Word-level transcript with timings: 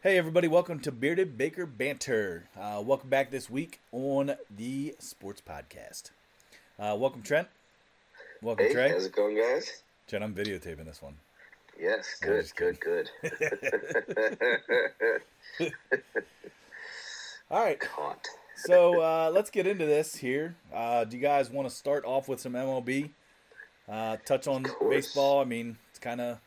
Hey, 0.00 0.16
everybody, 0.16 0.46
welcome 0.48 0.78
to 0.80 0.92
Bearded 0.92 1.36
Baker 1.36 1.66
Banter. 1.66 2.48
Uh, 2.58 2.80
welcome 2.84 3.10
back 3.10 3.30
this 3.30 3.50
week 3.50 3.80
on 3.92 4.36
the 4.54 4.94
Sports 4.98 5.42
Podcast. 5.46 6.10
Uh, 6.78 6.96
welcome, 6.98 7.22
Trent. 7.22 7.48
Welcome, 8.40 8.66
Hey, 8.66 8.72
Trey. 8.72 8.88
how's 8.90 9.06
it 9.06 9.12
going, 9.12 9.36
guys? 9.36 9.82
Trent, 10.06 10.24
I'm 10.24 10.34
videotaping 10.34 10.84
this 10.84 11.02
one. 11.02 11.16
Yes, 11.80 12.16
good, 12.20 12.42
just 12.42 12.56
good, 12.56 12.78
good. 12.80 13.10
All 17.50 17.64
right, 17.64 17.80
Caught. 17.80 18.28
so 18.56 19.00
uh, 19.00 19.30
let's 19.32 19.50
get 19.50 19.66
into 19.66 19.86
this 19.86 20.16
here. 20.16 20.54
Uh, 20.72 21.04
do 21.04 21.16
you 21.16 21.22
guys 21.22 21.50
want 21.50 21.68
to 21.68 21.74
start 21.74 22.04
off 22.04 22.28
with 22.28 22.40
some 22.40 22.52
MLB? 22.52 23.10
Uh, 23.88 24.16
touch 24.24 24.46
on 24.46 24.66
baseball. 24.90 25.40
I 25.40 25.44
mean, 25.44 25.78
it's 25.90 25.98
kind 25.98 26.20
of 26.20 26.38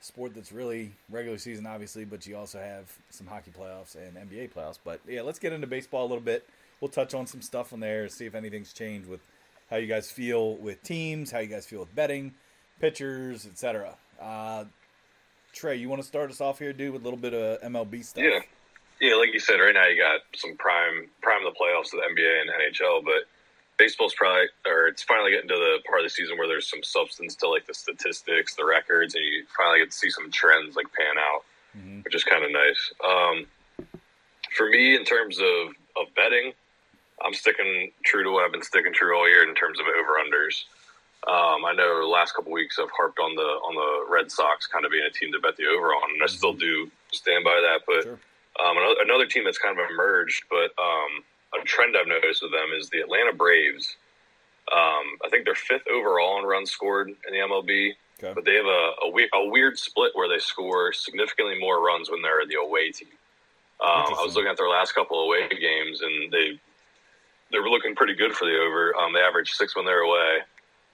sport 0.00 0.34
that's 0.34 0.52
really 0.52 0.92
regular 1.10 1.38
season, 1.38 1.66
obviously, 1.66 2.04
but 2.04 2.26
you 2.26 2.36
also 2.36 2.58
have 2.58 2.92
some 3.10 3.26
hockey 3.26 3.50
playoffs 3.50 3.96
and 3.96 4.16
NBA 4.16 4.52
playoffs. 4.52 4.78
But 4.82 5.00
yeah, 5.06 5.22
let's 5.22 5.38
get 5.38 5.52
into 5.52 5.66
baseball 5.66 6.02
a 6.02 6.08
little 6.08 6.22
bit. 6.22 6.46
We'll 6.80 6.90
touch 6.90 7.14
on 7.14 7.26
some 7.26 7.42
stuff 7.42 7.72
on 7.72 7.80
there, 7.80 8.08
see 8.08 8.26
if 8.26 8.34
anything's 8.34 8.72
changed 8.72 9.08
with 9.08 9.20
how 9.70 9.76
you 9.76 9.86
guys 9.86 10.10
feel 10.10 10.54
with 10.56 10.82
teams, 10.82 11.30
how 11.30 11.40
you 11.40 11.48
guys 11.48 11.66
feel 11.66 11.80
with 11.80 11.94
betting, 11.94 12.34
pitchers, 12.80 13.46
etc. 13.46 13.94
Uh, 14.20 14.64
Trey, 15.52 15.76
you 15.76 15.88
want 15.88 16.00
to 16.00 16.06
start 16.06 16.30
us 16.30 16.40
off 16.40 16.58
here, 16.58 16.72
dude, 16.72 16.92
with 16.92 17.02
a 17.02 17.04
little 17.04 17.18
bit 17.18 17.34
of 17.34 17.60
MLB 17.62 18.04
stuff? 18.04 18.22
Yeah, 18.22 18.38
yeah. 19.00 19.16
Like 19.16 19.32
you 19.32 19.40
said, 19.40 19.56
right 19.56 19.74
now 19.74 19.86
you 19.86 20.00
got 20.00 20.20
some 20.36 20.56
prime 20.56 21.08
prime 21.20 21.42
the 21.42 21.50
playoffs 21.50 21.92
of 21.92 22.00
the 22.00 22.22
NBA 22.22 22.40
and 22.42 22.50
NHL, 22.50 23.04
but 23.04 23.26
baseball's 23.78 24.14
probably 24.14 24.46
or 24.66 24.88
it's 24.88 25.02
finally 25.02 25.30
getting 25.30 25.48
to 25.48 25.54
the 25.54 25.78
part 25.88 26.00
of 26.00 26.04
the 26.04 26.10
season 26.10 26.36
where 26.36 26.48
there's 26.48 26.68
some 26.68 26.82
substance 26.82 27.34
to 27.36 27.48
like 27.48 27.66
the 27.66 27.74
statistics, 27.74 28.54
the 28.54 28.64
records, 28.64 29.14
and 29.14 29.24
you 29.24 29.44
finally 29.56 29.78
get 29.78 29.90
to 29.90 29.96
see 29.96 30.10
some 30.10 30.30
trends 30.30 30.76
like 30.76 30.86
pan 30.92 31.16
out, 31.18 31.44
Mhm. 31.76 32.04
which 32.04 32.14
is 32.14 32.24
kind 32.24 32.44
of 32.44 32.50
nice. 32.50 32.92
Um, 33.04 33.46
for 34.56 34.68
me, 34.68 34.94
in 34.94 35.04
terms 35.04 35.38
of 35.40 35.74
of 35.96 36.14
betting, 36.14 36.52
I'm 37.24 37.34
sticking 37.34 37.92
true 38.04 38.22
to 38.22 38.30
what 38.30 38.44
I've 38.44 38.52
been 38.52 38.62
sticking 38.62 38.92
true 38.92 39.16
all 39.16 39.28
year 39.28 39.42
in 39.48 39.54
terms 39.54 39.80
of 39.80 39.86
over 39.86 40.18
unders. 40.24 40.64
Um, 41.26 41.64
I 41.64 41.72
know 41.72 42.00
the 42.00 42.06
last 42.06 42.34
couple 42.34 42.52
weeks 42.52 42.78
I've 42.78 42.90
harped 42.96 43.18
on 43.18 43.34
the 43.34 43.42
on 43.42 43.74
the 43.74 44.12
Red 44.12 44.30
Sox 44.30 44.66
kind 44.66 44.84
of 44.84 44.90
being 44.92 45.04
a 45.04 45.10
team 45.10 45.32
to 45.32 45.40
bet 45.40 45.56
the 45.56 45.66
over 45.66 45.88
on, 45.94 46.10
and 46.14 46.22
I 46.22 46.26
still 46.26 46.52
do 46.52 46.90
stand 47.12 47.44
by 47.44 47.60
that. 47.60 47.82
But 47.86 48.02
Sure. 48.04 48.18
um, 48.60 48.76
another, 48.78 48.96
another 49.02 49.26
team 49.26 49.44
that's 49.44 49.58
kind 49.58 49.78
of 49.78 49.90
emerged, 49.90 50.44
but 50.48 50.70
um, 50.78 51.24
a 51.54 51.64
trend 51.64 51.96
I've 51.98 52.06
noticed 52.08 52.42
with 52.42 52.52
them 52.52 52.68
is 52.78 52.90
the 52.90 53.00
Atlanta 53.00 53.32
Braves. 53.32 53.96
Um, 54.72 55.16
I 55.24 55.28
think 55.30 55.44
they're 55.44 55.54
fifth 55.54 55.86
overall 55.88 56.38
in 56.38 56.44
runs 56.44 56.70
scored 56.70 57.08
in 57.08 57.16
the 57.32 57.38
MLB, 57.38 57.92
Okay. 58.22 58.32
but 58.34 58.44
they 58.44 58.54
have 58.54 58.66
a, 58.66 58.90
a, 59.04 59.10
we- 59.10 59.30
a 59.32 59.46
weird 59.48 59.78
split 59.78 60.10
where 60.14 60.28
they 60.28 60.38
score 60.38 60.92
significantly 60.92 61.58
more 61.58 61.80
runs 61.82 62.10
when 62.10 62.20
they're 62.20 62.44
the 62.46 62.56
away 62.56 62.90
team. 62.90 63.08
Um, 63.80 64.06
I 64.18 64.22
was 64.24 64.34
looking 64.34 64.50
at 64.50 64.56
their 64.56 64.68
last 64.68 64.92
couple 64.94 65.20
away 65.20 65.48
games, 65.48 66.00
and 66.02 66.32
they 66.32 66.58
they 67.52 67.58
were 67.60 67.70
looking 67.70 67.94
pretty 67.94 68.14
good 68.14 68.32
for 68.34 68.44
the 68.44 68.58
over. 68.58 68.94
Um, 68.96 69.12
they 69.14 69.20
averaged 69.20 69.54
six 69.54 69.74
when 69.76 69.86
they're 69.86 70.00
away, 70.02 70.38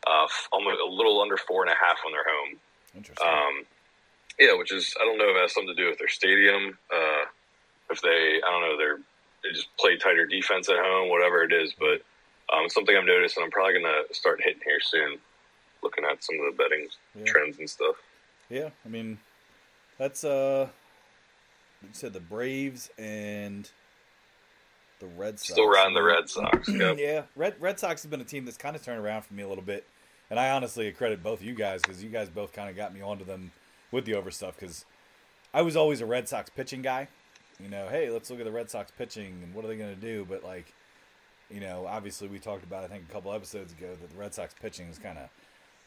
uh, 0.06 0.24
f- 0.24 0.48
almost 0.52 0.78
a 0.86 0.88
little 0.92 1.20
under 1.22 1.36
four 1.38 1.62
and 1.62 1.72
a 1.72 1.74
half 1.74 1.96
when 2.04 2.12
they're 2.12 2.28
home. 2.28 2.60
Interesting. 2.94 3.26
Um, 3.26 3.64
yeah, 4.38 4.52
which 4.54 4.70
is 4.70 4.94
I 5.00 5.04
don't 5.06 5.16
know 5.18 5.30
if 5.30 5.36
it 5.36 5.40
has 5.40 5.54
something 5.54 5.74
to 5.74 5.82
do 5.82 5.88
with 5.88 5.98
their 5.98 6.08
stadium. 6.08 6.78
Uh, 6.94 7.24
if 7.90 8.02
they 8.02 8.40
I 8.46 8.50
don't 8.50 8.60
know 8.60 8.76
they're 8.76 8.98
they 8.98 9.02
just 9.52 9.68
play 9.78 9.96
tighter 9.96 10.26
defense 10.26 10.68
at 10.68 10.76
home, 10.78 11.10
whatever 11.10 11.42
it 11.42 11.52
is. 11.52 11.74
But 11.78 12.02
um, 12.54 12.68
something 12.68 12.96
I've 12.96 13.04
noticed, 13.04 13.36
and 13.36 13.44
I'm 13.44 13.50
probably 13.50 13.74
gonna 13.74 14.02
start 14.12 14.40
hitting 14.42 14.60
here 14.64 14.80
soon. 14.80 15.18
Looking 15.82 16.04
at 16.10 16.22
some 16.24 16.36
of 16.40 16.56
the 16.56 16.62
betting 16.62 16.88
Yeah. 17.14 17.24
trends 17.26 17.58
and 17.58 17.68
stuff. 17.68 17.96
Yeah, 18.48 18.70
I 18.84 18.88
mean, 18.88 19.18
that's 19.98 20.24
uh, 20.24 20.68
you 21.82 21.88
said 21.92 22.12
the 22.12 22.20
Braves 22.20 22.90
and 22.98 23.70
the 25.00 25.06
Red 25.06 25.38
Sox. 25.38 25.52
Still 25.52 25.68
riding 25.68 25.94
the 25.94 26.02
Red 26.02 26.28
Sox. 26.28 26.68
Yep. 26.68 26.96
yeah, 26.98 27.22
Red 27.36 27.54
Red 27.60 27.78
Sox 27.78 28.02
has 28.02 28.10
been 28.10 28.20
a 28.20 28.24
team 28.24 28.44
that's 28.44 28.56
kind 28.56 28.74
of 28.76 28.82
turned 28.82 29.04
around 29.04 29.22
for 29.22 29.34
me 29.34 29.42
a 29.42 29.48
little 29.48 29.64
bit, 29.64 29.86
and 30.30 30.38
I 30.40 30.50
honestly 30.50 30.90
credit 30.92 31.22
both 31.22 31.42
you 31.42 31.54
guys 31.54 31.82
because 31.82 32.02
you 32.02 32.10
guys 32.10 32.28
both 32.28 32.52
kind 32.52 32.70
of 32.70 32.76
got 32.76 32.94
me 32.94 33.00
onto 33.02 33.24
them 33.24 33.50
with 33.90 34.04
the 34.06 34.14
over 34.14 34.30
stuff 34.30 34.56
because 34.58 34.84
I 35.52 35.62
was 35.62 35.76
always 35.76 36.00
a 36.00 36.06
Red 36.06 36.28
Sox 36.28 36.48
pitching 36.50 36.82
guy. 36.82 37.08
You 37.60 37.68
know, 37.68 37.86
hey, 37.88 38.10
let's 38.10 38.30
look 38.30 38.40
at 38.40 38.44
the 38.44 38.52
Red 38.52 38.70
Sox 38.70 38.90
pitching 38.96 39.40
and 39.42 39.54
what 39.54 39.64
are 39.64 39.68
they 39.68 39.76
going 39.76 39.94
to 39.94 40.00
do? 40.00 40.26
But 40.28 40.42
like, 40.44 40.72
you 41.50 41.60
know, 41.60 41.86
obviously 41.88 42.28
we 42.28 42.38
talked 42.38 42.64
about 42.64 42.84
I 42.84 42.88
think 42.88 43.04
a 43.08 43.12
couple 43.12 43.32
episodes 43.32 43.72
ago 43.72 43.90
that 44.00 44.10
the 44.10 44.18
Red 44.18 44.34
Sox 44.34 44.54
pitching 44.60 44.88
is 44.88 44.98
kind 44.98 45.18
of 45.18 45.28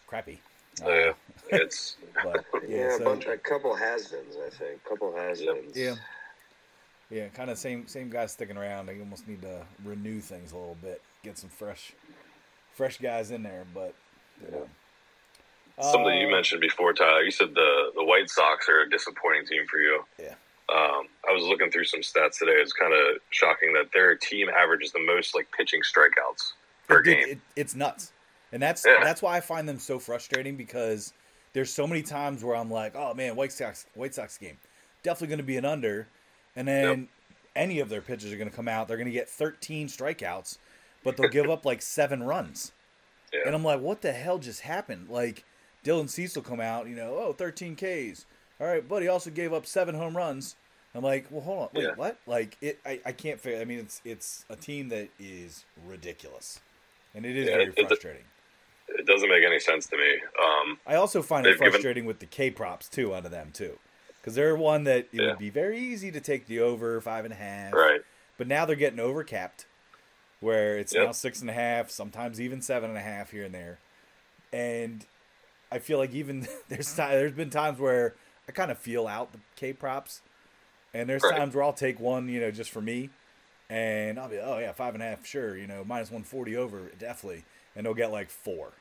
crappy. 0.08 0.40
Oh, 0.84 0.94
yeah, 0.94 1.14
it's 1.50 1.98
But 2.24 2.46
Yeah, 2.68 2.78
yeah, 2.78 2.96
a 2.96 3.00
bunch, 3.00 3.26
a 3.26 3.38
couple 3.38 3.76
has-beens, 3.76 4.36
I 4.46 4.50
think. 4.50 4.80
A 4.86 4.90
couple 4.90 5.16
has-beens. 5.16 5.76
Yeah. 5.76 5.96
Yeah, 7.10 7.28
kind 7.30 7.50
of 7.50 7.58
same 7.58 7.88
same 7.88 8.10
guys 8.10 8.34
sticking 8.34 8.58
around. 8.58 8.86
They 8.86 9.00
almost 9.00 9.28
need 9.28 9.42
to 9.42 9.66
renew 9.86 10.20
things 10.20 10.52
a 10.52 10.58
little 10.58 10.78
bit, 10.82 11.02
get 11.24 11.38
some 11.38 11.50
fresh, 11.50 11.94
fresh 12.74 12.98
guys 12.98 13.32
in 13.32 13.44
there. 13.44 13.64
But 13.74 13.94
you 14.44 14.52
know. 14.52 14.68
something 15.80 16.18
you 16.20 16.28
Uh, 16.28 16.32
mentioned 16.32 16.60
before, 16.60 16.92
Tyler. 16.92 17.24
You 17.24 17.32
said 17.32 17.56
the 17.56 17.92
the 17.96 18.04
White 18.04 18.30
Sox 18.30 18.68
are 18.68 18.82
a 18.82 18.90
disappointing 18.90 19.46
team 19.46 19.66
for 19.68 19.80
you. 19.80 20.04
Yeah. 20.20 20.36
Um, 20.70 21.08
I 21.28 21.32
was 21.34 21.44
looking 21.44 21.72
through 21.72 21.86
some 21.86 22.02
stats 22.02 22.40
today. 22.40 22.54
It's 22.54 22.74
kind 22.74 22.94
of 22.94 23.22
shocking 23.30 23.74
that 23.74 23.92
their 23.94 24.16
team 24.16 24.50
averages 24.50 24.92
the 24.92 25.00
most 25.06 25.34
like 25.34 25.48
pitching 25.56 25.82
strikeouts 25.82 26.52
per 26.88 27.02
game. 27.02 27.28
it- 27.30 27.40
it's 27.56 27.74
nuts, 27.76 28.12
and 28.52 28.62
that's 28.62 28.86
Yeah. 28.86 29.04
that's 29.04 29.22
why 29.22 29.38
I 29.38 29.42
find 29.42 29.68
them 29.68 29.80
so 29.80 29.98
frustrating 30.00 30.56
because 30.58 31.14
there's 31.54 31.74
so 31.74 31.88
many 31.88 32.04
times 32.04 32.44
where 32.44 32.56
I'm 32.56 32.70
like, 32.70 32.96
oh 32.96 33.14
man, 33.14 33.36
White 33.36 33.52
Sox 33.54 33.86
White 33.94 34.14
Sox 34.14 34.38
game, 34.38 34.58
definitely 35.04 35.28
going 35.28 35.38
to 35.40 35.44
be 35.44 35.58
an 35.58 35.66
under, 35.66 36.08
and 36.56 36.68
then 36.68 37.08
any 37.56 37.80
of 37.80 37.90
their 37.90 38.02
pitchers 38.02 38.32
are 38.34 38.38
going 38.38 38.50
to 38.50 38.56
come 38.56 38.68
out, 38.68 38.88
they're 38.88 38.98
going 38.98 39.08
to 39.08 39.12
get 39.12 39.30
13 39.30 39.88
strikeouts, 39.88 40.58
but 41.04 41.16
they'll 41.18 41.30
give 41.30 41.50
up 41.50 41.66
like 41.66 41.82
seven 41.82 42.22
runs. 42.24 42.72
Yeah. 43.34 43.42
And 43.46 43.56
I'm 43.56 43.64
like, 43.64 43.80
what 43.80 44.02
the 44.02 44.12
hell 44.12 44.38
just 44.38 44.62
happened? 44.62 45.10
Like, 45.10 45.44
Dylan 45.84 46.08
Cease 46.10 46.38
come 46.46 46.60
out, 46.62 46.88
you 46.88 46.96
know, 46.96 47.16
oh, 47.18 47.34
13 47.34 47.76
Ks. 47.76 48.26
All 48.60 48.68
right, 48.68 48.88
but 48.88 49.02
he 49.02 49.08
also 49.08 49.30
gave 49.30 49.54
up 49.54 49.66
seven 49.66 49.96
home 49.96 50.16
runs. 50.18 50.56
I'm 50.96 51.04
like, 51.04 51.28
well, 51.30 51.42
hold 51.42 51.60
on, 51.64 51.70
wait, 51.74 51.84
Yeah. 51.84 51.96
what? 51.96 52.18
Like, 52.26 52.58
it, 52.62 52.80
I, 52.86 53.00
I 53.06 53.12
can't 53.12 53.40
figure. 53.40 53.60
I 53.62 53.66
mean, 53.66 53.80
it's 53.80 54.02
it's 54.04 54.46
a 54.50 54.56
team 54.56 54.90
that 54.90 55.10
is 55.20 55.64
ridiculous, 55.86 56.60
and 57.14 57.26
it 57.26 57.36
is 57.38 57.48
Yeah, 57.48 57.54
very 57.58 57.66
it- 57.76 57.88
frustrating. 57.88 58.24
it 58.90 59.06
doesn't 59.06 59.30
make 59.30 59.44
any 59.46 59.60
sense 59.60 59.86
to 59.88 59.98
me. 59.98 60.22
Um, 60.44 60.80
I 60.88 60.96
also 60.96 61.22
find 61.22 61.46
it 61.46 61.50
they've 61.52 61.60
given- 61.60 61.72
frustrating 61.74 62.06
with 62.06 62.20
the 62.20 62.26
K 62.26 62.50
props 62.50 62.88
too 62.90 63.14
out 63.14 63.26
of 63.26 63.32
them 63.32 63.52
too, 63.54 63.78
because 64.20 64.34
they're 64.34 64.56
one 64.56 64.86
that 64.86 65.08
it 65.12 65.22
Yeah. 65.22 65.28
would 65.30 65.38
be 65.40 65.52
very 65.52 65.78
easy 65.78 66.10
to 66.12 66.20
take 66.20 66.48
the 66.48 66.60
over 66.62 67.00
five 67.02 67.26
and 67.26 67.34
a 67.34 67.38
half, 67.38 67.74
right. 67.74 68.02
but 68.40 68.48
now 68.48 68.66
they're 68.66 68.76
getting 68.76 69.00
overcapped, 69.00 69.68
where 70.40 70.78
it's 70.80 70.96
Yep. 70.96 71.06
now 71.06 71.12
six 71.12 71.42
and 71.42 71.50
a 71.50 71.54
half, 71.54 71.92
sometimes 71.92 72.42
even 72.42 72.62
seven 72.64 72.90
and 72.90 72.98
a 72.98 73.02
half 73.04 73.30
here 73.32 73.44
and 73.44 73.54
there, 73.54 73.78
and 74.52 75.06
I 75.72 75.78
feel 75.78 76.00
like 76.00 76.14
even 76.16 76.48
there's 76.70 76.92
ti- 76.92 77.02
there's 77.04 77.34
been 77.34 77.52
times 77.52 77.78
where 77.78 78.16
I 78.48 78.52
kind 78.52 78.72
of 78.72 78.78
feel 78.78 79.08
out 79.08 79.32
the 79.34 79.40
K 79.56 79.74
props, 79.74 80.22
and 80.94 81.10
there's 81.10 81.24
Right. 81.24 81.36
times 81.38 81.54
where 81.56 81.64
I'll 81.64 81.74
take 81.74 82.00
one, 82.00 82.30
you 82.30 82.40
know, 82.40 82.52
just 82.52 82.72
for 82.72 82.82
me, 82.82 83.10
and 83.70 84.18
I'll 84.20 84.30
be 84.30 84.38
oh 84.40 84.58
yeah 84.60 84.72
five 84.72 84.94
and 84.94 85.04
a 85.04 85.06
half 85.08 85.26
sure, 85.26 85.58
you 85.58 85.68
know 85.68 85.84
minus 85.84 86.10
one 86.12 86.24
forty 86.24 86.56
over 86.56 86.90
definitely, 86.98 87.44
and 87.76 87.86
they'll 87.86 87.94
get 87.94 88.12
like 88.12 88.30
four, 88.30 88.72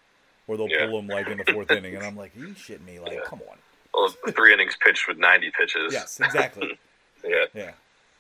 or 0.47 0.57
they'll 0.57 0.69
Yeah. 0.71 0.87
pull 0.87 0.97
them 1.01 1.09
like 1.09 1.27
in 1.29 1.39
the 1.39 1.45
fourth 1.45 1.71
inning, 1.71 1.97
and 1.97 2.05
I'm 2.05 2.17
like 2.17 2.35
you 2.37 2.49
shitting 2.49 2.85
me 2.85 2.99
like 3.01 3.13
Yeah. 3.15 3.21
come 3.25 3.43
on 3.51 3.59
Well, 3.93 4.09
three 4.35 4.53
innings 4.53 4.77
pitched 4.77 5.09
with 5.09 5.19
90 5.19 5.51
pitches. 5.59 5.93
yes 5.93 6.21
exactly 6.21 6.79
Yeah. 7.25 7.47
yeah 7.55 7.73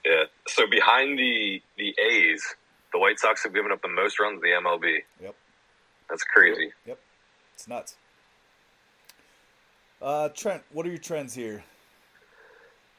Yeah. 0.04 0.24
So 0.48 0.66
behind 0.66 1.18
the 1.18 1.62
the 1.76 1.94
A's, 2.00 2.42
the 2.92 2.98
White 2.98 3.18
Sox 3.20 3.42
have 3.44 3.54
given 3.54 3.70
up 3.72 3.82
the 3.82 3.88
most 3.88 4.18
runs 4.18 4.36
in 4.36 4.40
the 4.40 4.56
MLB. 4.56 5.04
Yep. 5.20 5.34
That's 6.08 6.22
crazy. 6.24 6.72
Yep, 6.86 6.98
it's 7.54 7.66
nuts. 7.68 7.96
Uh, 10.00 10.28
Trent, 10.30 10.62
what 10.72 10.86
are 10.86 10.90
your 10.90 10.98
trends 10.98 11.34
here? 11.34 11.64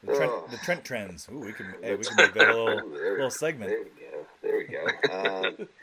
The 0.03 0.16
Trent, 0.16 0.31
Oh. 0.31 0.47
the 0.50 0.58
Trent 0.58 0.84
trends. 0.85 1.27
Ooh, 1.31 1.39
we 1.39 1.54
can, 1.54 1.74
hey, 1.81 1.95
we 1.95 2.04
can 2.04 2.16
make 2.16 2.33
that 2.33 2.50
a 2.50 2.63
little, 2.63 2.89
there, 2.94 3.12
little 3.13 3.30
segment. 3.31 3.69
There 3.71 3.80
we 3.83 4.66
go. 4.66 4.88
There 5.07 5.07
we 5.10 5.13
go. 5.13 5.50
Um, 5.60 5.68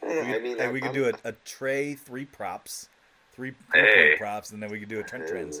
We, 0.00 0.20
I 0.20 0.38
mean, 0.38 0.56
hey, 0.58 0.68
we 0.70 0.80
I'm- 0.80 0.92
could 0.92 0.92
do 0.94 1.08
a, 1.08 1.28
a 1.28 1.32
tray, 1.44 1.92
three 1.94 2.24
props, 2.24 2.88
three, 3.34 3.52
three 3.72 3.80
Hey. 3.82 4.14
props, 4.16 4.52
and 4.52 4.62
then 4.62 4.70
we 4.70 4.78
could 4.80 4.88
do 4.88 5.00
a 5.00 5.02
Trent 5.02 5.26
trends. 5.28 5.60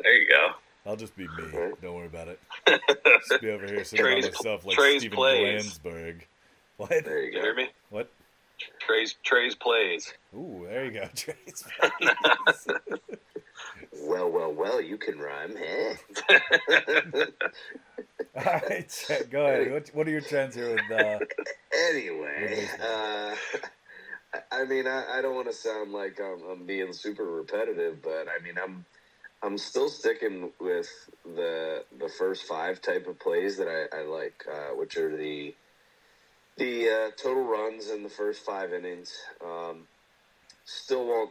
There 0.00 0.16
you 0.16 0.28
go. 0.30 0.52
I'll 0.86 0.96
just 0.96 1.14
be 1.16 1.24
me. 1.26 1.44
Right. 1.52 1.82
Don't 1.82 1.94
worry 1.94 2.06
about 2.06 2.28
it. 2.28 2.40
Just 3.28 3.42
be 3.42 3.50
over 3.50 3.66
here 3.66 3.84
sitting 3.84 4.04
by 4.06 4.12
Trey's- 4.12 4.24
myself 4.32 4.64
like 4.64 4.76
Trey's 4.76 5.00
Steven 5.02 5.16
plays. 5.16 5.78
Blansburg. 5.78 6.20
What? 6.78 6.88
There 7.04 7.20
you 7.20 7.26
You 7.26 7.32
go. 7.34 7.40
hear 7.42 7.54
me? 7.54 7.68
What? 7.90 8.10
Trey's 8.80 9.14
Trey's 9.24 9.54
plays. 9.54 10.12
Ooh, 10.34 10.66
there 10.68 10.84
you 10.84 10.90
go, 10.92 11.08
Trey's. 11.14 11.64
Well, 14.02 14.30
well, 14.30 14.52
well, 14.52 14.80
you 14.80 14.96
can 14.96 15.18
rhyme, 15.18 15.54
eh? 15.56 15.94
All 18.34 18.60
right, 18.68 18.88
Trent, 18.88 19.30
go 19.30 19.46
ahead. 19.46 19.70
What, 19.72 19.88
what 19.92 20.08
are 20.08 20.10
your 20.10 20.20
trends 20.22 20.54
here 20.54 20.70
with 20.74 20.90
uh, 20.90 21.18
Anyway, 21.90 22.66
uh, 22.82 23.34
I- 24.34 24.42
I 24.50 24.64
mean, 24.64 24.86
I, 24.86 25.18
I 25.18 25.22
don't 25.22 25.34
want 25.34 25.48
to 25.48 25.52
sound 25.52 25.92
like 25.92 26.18
I'm, 26.20 26.42
I'm 26.50 26.64
being 26.66 26.92
super 26.94 27.24
repetitive, 27.24 28.00
but 28.02 28.26
I 28.28 28.42
mean, 28.42 28.54
I'm 28.62 28.84
I'm 29.42 29.58
still 29.58 29.88
sticking 29.90 30.50
with 30.60 30.88
the 31.24 31.84
the 31.98 32.08
first 32.08 32.44
five 32.44 32.80
type 32.80 33.06
of 33.06 33.18
plays 33.18 33.58
that 33.58 33.68
I, 33.68 33.98
I 33.98 34.02
like, 34.04 34.44
uh, 34.50 34.74
which 34.74 34.96
are 34.96 35.14
the 35.14 35.54
the 36.56 36.88
uh, 36.88 37.10
total 37.22 37.44
runs 37.44 37.90
in 37.90 38.02
the 38.02 38.08
first 38.08 38.44
five 38.44 38.72
innings. 38.72 39.12
Um, 39.44 39.86
still 40.64 41.06
won't, 41.06 41.30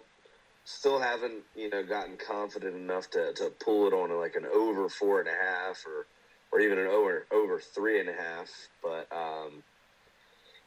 still 0.63 0.99
haven't 0.99 1.43
you 1.55 1.69
know 1.69 1.83
gotten 1.83 2.17
confident 2.17 2.75
enough 2.75 3.09
to, 3.11 3.33
to 3.33 3.51
pull 3.63 3.87
it 3.87 3.93
on 3.93 4.09
like 4.19 4.35
an 4.35 4.45
over 4.45 4.89
four 4.89 5.19
and 5.19 5.29
a 5.29 5.31
half 5.31 5.85
or 5.85 6.07
or 6.51 6.59
even 6.59 6.77
an 6.79 6.87
over 6.87 7.27
over 7.31 7.59
three 7.59 7.99
and 7.99 8.09
a 8.09 8.13
half. 8.13 8.49
But 8.81 9.07
um, 9.15 9.63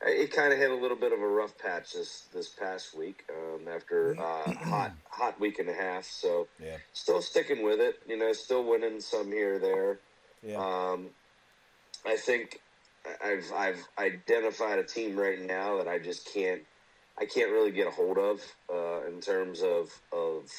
it 0.03 0.33
kind 0.33 0.53
of 0.53 0.59
hit 0.59 0.71
a 0.71 0.75
little 0.75 0.97
bit 0.97 1.13
of 1.13 1.21
a 1.21 1.27
rough 1.27 1.57
patch 1.59 1.93
this 1.93 2.29
this 2.33 2.49
past 2.49 2.97
week 2.97 3.25
um, 3.31 3.67
after 3.69 4.17
uh, 4.19 4.53
hot 4.53 4.93
hot 5.11 5.41
week 5.41 5.59
and 5.59 5.69
a 5.69 5.75
half. 5.75 6.05
So 6.05 6.49
Yeah. 6.61 6.77
still 6.93 7.23
sticking 7.23 7.65
with 7.65 7.81
it. 7.81 7.97
You 8.07 8.17
know, 8.19 8.33
still 8.33 8.65
winning 8.65 9.01
some 9.01 9.29
here 9.29 9.57
or 9.57 9.59
there. 9.59 10.01
Yeah. 10.43 10.57
Um, 10.93 11.11
I 12.07 12.17
think 12.17 12.61
I've 13.23 13.53
I've 13.53 13.89
identified 13.99 14.79
a 14.79 14.85
team 14.85 15.17
right 15.17 15.41
now 15.41 15.79
that 15.79 15.89
I 15.89 15.99
just 15.99 16.33
can't 16.33 16.63
I 17.19 17.27
can't 17.27 17.51
really 17.53 17.71
get 17.71 17.87
a 17.87 17.91
hold 17.91 18.19
of 18.19 18.41
uh, 18.73 19.07
in 19.07 19.21
terms 19.21 19.63
of 19.63 19.91
of 20.13 20.51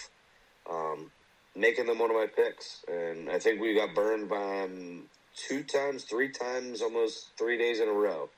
um, 0.69 1.11
making 1.55 1.85
them 1.85 1.99
one 1.99 2.09
of 2.09 2.15
my 2.15 2.27
picks, 2.27 2.83
and 2.87 3.29
I 3.29 3.39
think 3.39 3.61
we 3.61 3.75
got 3.75 3.93
burned 3.95 4.29
by 4.29 4.57
'em 4.63 5.09
two 5.35 5.63
times, 5.63 6.03
three 6.05 6.29
times, 6.29 6.81
almost 6.81 7.31
three 7.37 7.57
days 7.57 7.79
in 7.79 7.87
a 7.87 7.93
row, 7.93 8.29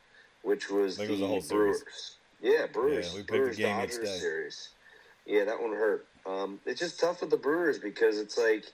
which 0.44 0.70
was 0.70 0.98
the 0.98 1.08
was 1.08 1.20
the 1.20 1.28
whole 1.28 1.42
series. 1.42 1.82
Brewers. 1.82 2.18
Yeah, 2.42 2.68
Brewers. 2.68 3.08
Yeah, 3.08 3.14
we 3.14 3.20
picked 3.20 3.30
the 3.30 3.38
Brewers 3.38 3.58
game 3.58 3.78
Dodgers 3.78 4.20
series. 4.20 4.70
Yeah, 5.26 5.46
that 5.46 5.62
one 5.62 5.74
hurt. 5.74 6.08
Um, 6.26 6.60
it's 6.66 6.80
just 6.80 7.00
tough 7.00 7.22
with 7.22 7.30
the 7.30 7.38
Brewers 7.38 7.80
because 7.80 8.20
it's 8.20 8.38
like 8.38 8.66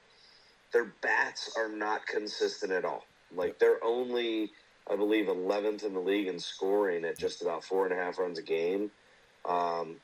their 0.71 0.85
bats 1.01 1.55
are 1.57 1.69
not 1.69 2.05
consistent 2.07 2.71
at 2.71 2.85
all. 2.85 3.03
Like 3.35 3.59
they're 3.59 3.83
only, 3.83 4.51
I 4.89 4.95
believe, 4.95 5.27
11th 5.27 5.83
in 5.83 5.93
the 5.93 5.99
league 5.99 6.27
in 6.27 6.39
scoring 6.39 7.05
at 7.05 7.17
just 7.17 7.41
about 7.41 7.63
four 7.63 7.85
and 7.85 7.97
a 7.97 8.03
half 8.03 8.19
runs 8.19 8.37
a 8.37 8.41
game. 8.41 8.91
Um, 9.45 9.97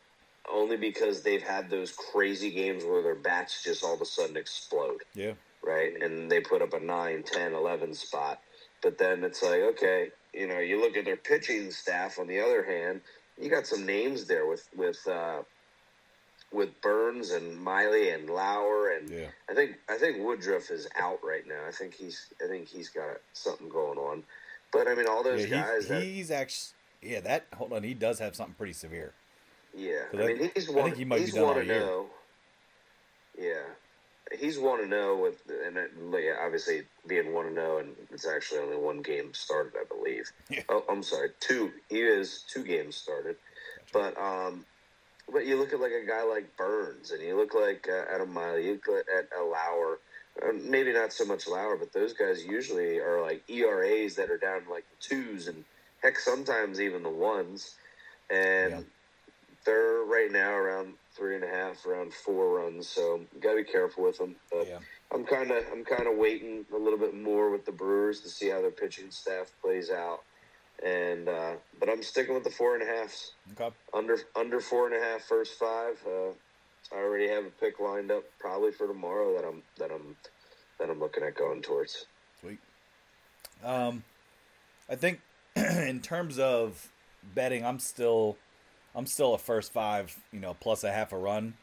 only 0.52 0.78
because 0.78 1.22
they've 1.22 1.44
had 1.44 1.70
those 1.70 1.92
crazy 1.92 2.52
games 2.52 2.84
where 2.84 3.04
their 3.04 3.16
bats 3.16 3.64
just 3.64 3.84
all 3.84 3.94
of 3.94 4.02
a 4.02 4.06
sudden 4.06 4.38
explode 4.38 5.02
yeah. 5.14 5.34
right? 5.64 6.02
And 6.02 6.32
they 6.32 6.40
put 6.40 6.62
up 6.62 6.74
a 6.74 6.80
9, 6.80 7.24
10, 7.24 7.54
11 7.54 7.94
spot. 7.94 8.42
But 8.82 8.98
then 8.98 9.24
it's 9.24 9.44
like, 9.44 9.62
okay, 9.62 10.10
you 10.34 10.48
know, 10.48 10.60
you 10.60 10.80
look 10.80 10.98
at 10.98 11.06
their 11.06 11.18
pitching 11.18 11.72
staff 11.72 12.20
on 12.20 12.28
the 12.28 12.40
other 12.40 12.64
hand, 12.64 13.02
you 13.40 13.50
got 13.50 13.68
some 13.68 13.86
names 13.86 14.26
there 14.26 14.46
with 14.48 14.68
with 14.76 15.00
uh, 15.08 15.40
with 16.52 16.82
Burnes 16.82 17.32
and 17.32 17.58
Miley 17.58 18.10
and 18.10 18.30
Lauer 18.30 18.90
and 18.90 19.10
Yeah. 19.10 19.28
I 19.50 19.54
think 19.54 19.78
I 19.90 19.98
think 19.98 20.24
Woodruff 20.24 20.72
is 20.72 20.88
out 20.96 21.20
right 21.24 21.48
now. 21.48 21.66
I 21.68 21.72
think 21.72 21.94
he's 21.94 22.28
I 22.44 22.48
think 22.48 22.68
he's 22.68 22.90
got 22.90 23.18
something 23.34 23.70
going 23.70 23.98
on. 23.98 24.24
But 24.72 24.88
I 24.88 24.96
mean 24.96 25.08
all 25.08 25.24
those 25.24 25.46
Yeah, 25.46 25.62
guys 25.62 25.78
he's, 25.82 25.88
that 25.90 26.04
he's 26.04 26.32
actually 26.32 26.74
yeah 27.02 27.20
that 27.22 27.46
hold 27.54 27.74
on 27.74 27.84
he 27.84 27.94
does 27.94 28.20
have 28.20 28.36
something 28.36 28.56
pretty 28.56 28.74
severe. 28.74 29.14
Yeah, 29.76 30.04
I 30.14 30.18
I- 30.24 30.28
mean 30.28 30.52
he's 30.54 30.70
I 30.70 30.74
one. 30.74 30.84
think 30.86 30.98
he 30.98 31.06
might 31.06 31.18
be 31.18 31.22
he's 31.26 31.34
done 31.34 31.44
one 31.46 31.58
all 31.58 31.64
year. 31.64 31.80
know. 31.80 32.06
Yeah, 33.38 33.64
he's 34.38 34.60
one 34.60 34.80
to 34.80 34.88
know 34.88 35.16
with, 35.16 35.42
and 35.66 35.78
it, 35.78 35.92
yeah, 36.22 36.36
obviously 36.44 36.84
being 37.08 37.34
one 37.34 37.46
to 37.46 37.52
know, 37.54 37.78
and 37.78 37.96
it's 38.12 38.28
actually 38.28 38.60
only 38.60 38.76
one 38.78 39.02
game 39.02 39.34
started, 39.34 39.74
I 39.80 39.86
believe. 39.86 40.30
Yeah. 40.50 40.64
Oh, 40.68 40.84
I'm 40.90 41.04
sorry, 41.04 41.30
two. 41.40 41.72
He 41.90 42.02
is 42.02 42.44
two 42.52 42.64
games 42.64 42.96
started, 42.98 43.38
but 43.94 44.18
um, 44.20 44.66
but 45.32 45.46
you 45.46 45.58
look 45.58 45.72
at 45.74 45.80
like 45.80 45.92
a 45.94 46.06
guy 46.06 46.24
like 46.24 46.58
Burnes, 46.58 47.12
and 47.12 47.22
you 47.22 47.38
look 47.38 47.54
like 47.54 47.88
uh, 47.88 48.14
Adam 48.14 48.34
Miley, 48.34 48.66
you 48.66 48.80
look 48.88 49.06
at 49.16 49.30
a 49.40 49.44
Lauer. 49.44 50.00
Maybe 50.54 50.94
not 50.94 51.14
so 51.14 51.26
much 51.26 51.48
Lauer, 51.48 51.78
but 51.78 51.94
those 51.94 52.14
guys 52.14 52.46
usually 52.46 53.00
are 53.00 53.22
like 53.22 53.44
ERAs 53.50 54.16
that 54.16 54.30
are 54.30 54.38
down 54.38 54.68
like 54.70 54.86
the 54.90 54.96
twos, 55.00 55.48
and 55.48 55.66
heck, 56.02 56.20
sometimes 56.20 56.80
even 56.80 57.04
the 57.04 57.10
ones. 57.10 57.78
And 58.30 58.72
Yeah. 58.72 58.82
they're 59.66 60.04
right 60.04 60.32
now 60.32 60.54
around 60.54 60.96
three 61.18 61.36
and 61.36 61.44
a 61.44 61.50
half, 61.50 61.86
around 61.86 62.14
four 62.14 62.58
runs. 62.60 62.88
So 62.88 63.28
got 63.40 63.52
to 63.52 63.64
be 63.64 63.72
careful 63.72 64.04
with 64.04 64.18
them. 64.18 64.36
But 64.52 64.68
Yeah. 64.68 64.80
I'm 65.12 65.26
kind 65.26 65.52
of 65.52 65.66
I'm 65.72 65.84
kind 65.86 66.08
of 66.08 66.18
waiting 66.18 66.66
a 66.74 66.78
little 66.78 67.00
bit 67.00 67.14
more 67.14 67.50
with 67.50 67.66
the 67.66 67.72
Brewers 67.72 68.22
to 68.22 68.30
see 68.30 68.50
how 68.50 68.62
their 68.62 68.72
pitching 68.72 69.12
staff 69.12 69.52
plays 69.62 69.90
out. 69.90 70.20
And 70.84 71.28
uh, 71.28 71.58
but 71.80 71.90
I'm 71.90 72.04
sticking 72.04 72.34
with 72.36 72.44
the 72.44 72.52
four 72.52 72.76
and 72.76 72.84
a 72.84 72.86
halfs 72.86 73.36
Okay. 73.52 73.76
under 73.94 74.18
under 74.36 74.62
four 74.62 74.88
and 74.88 74.96
a 74.96 75.00
half 75.06 75.24
first 75.24 75.60
five. 75.60 76.02
Uh, 76.08 76.34
I 76.92 76.98
already 76.98 77.28
have 77.30 77.46
a 77.46 77.50
pick 77.50 77.80
lined 77.80 78.12
up 78.12 78.24
probably 78.40 78.72
for 78.72 78.88
tomorrow 78.88 79.36
that 79.36 79.46
I'm 79.48 79.62
that 79.78 79.92
I'm 79.92 80.16
that 80.80 80.90
I'm 80.90 81.00
looking 81.00 81.24
at 81.24 81.36
going 81.36 81.62
towards. 81.62 82.06
Sweet. 82.40 82.60
Um, 83.64 84.04
I 84.90 84.96
think 84.96 85.20
in 85.56 86.00
terms 86.02 86.40
of 86.40 86.90
betting, 87.36 87.66
I'm 87.66 87.80
still, 87.80 88.38
I'm 88.96 89.06
still 89.06 89.34
a 89.34 89.38
first 89.38 89.72
five, 89.72 90.18
you 90.32 90.40
know, 90.40 90.56
plus 90.60 90.84
a 90.84 90.92
half 90.92 91.14
a 91.14 91.18
run, 91.18 91.54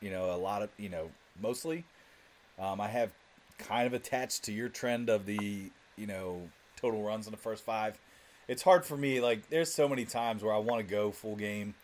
you 0.00 0.10
know, 0.10 0.34
a 0.34 0.36
lot 0.36 0.62
of, 0.62 0.70
you 0.78 0.88
know, 0.88 1.10
mostly. 1.40 1.84
Um, 2.58 2.80
I 2.80 2.88
have 2.88 3.10
kind 3.58 3.86
of 3.86 3.94
attached 3.94 4.44
to 4.44 4.52
your 4.52 4.68
trend 4.68 5.08
of 5.08 5.26
the, 5.26 5.70
you 5.96 6.06
know, 6.06 6.48
total 6.76 7.02
runs 7.02 7.26
in 7.26 7.32
the 7.32 7.38
first 7.38 7.64
five. 7.64 7.98
It's 8.48 8.62
hard 8.62 8.84
for 8.84 8.96
me. 8.96 9.20
Like, 9.20 9.48
there's 9.50 9.72
so 9.72 9.88
many 9.88 10.04
times 10.04 10.42
where 10.42 10.54
I 10.54 10.58
want 10.58 10.86
to 10.86 10.90
go 10.90 11.10
full 11.10 11.36
game, 11.36 11.74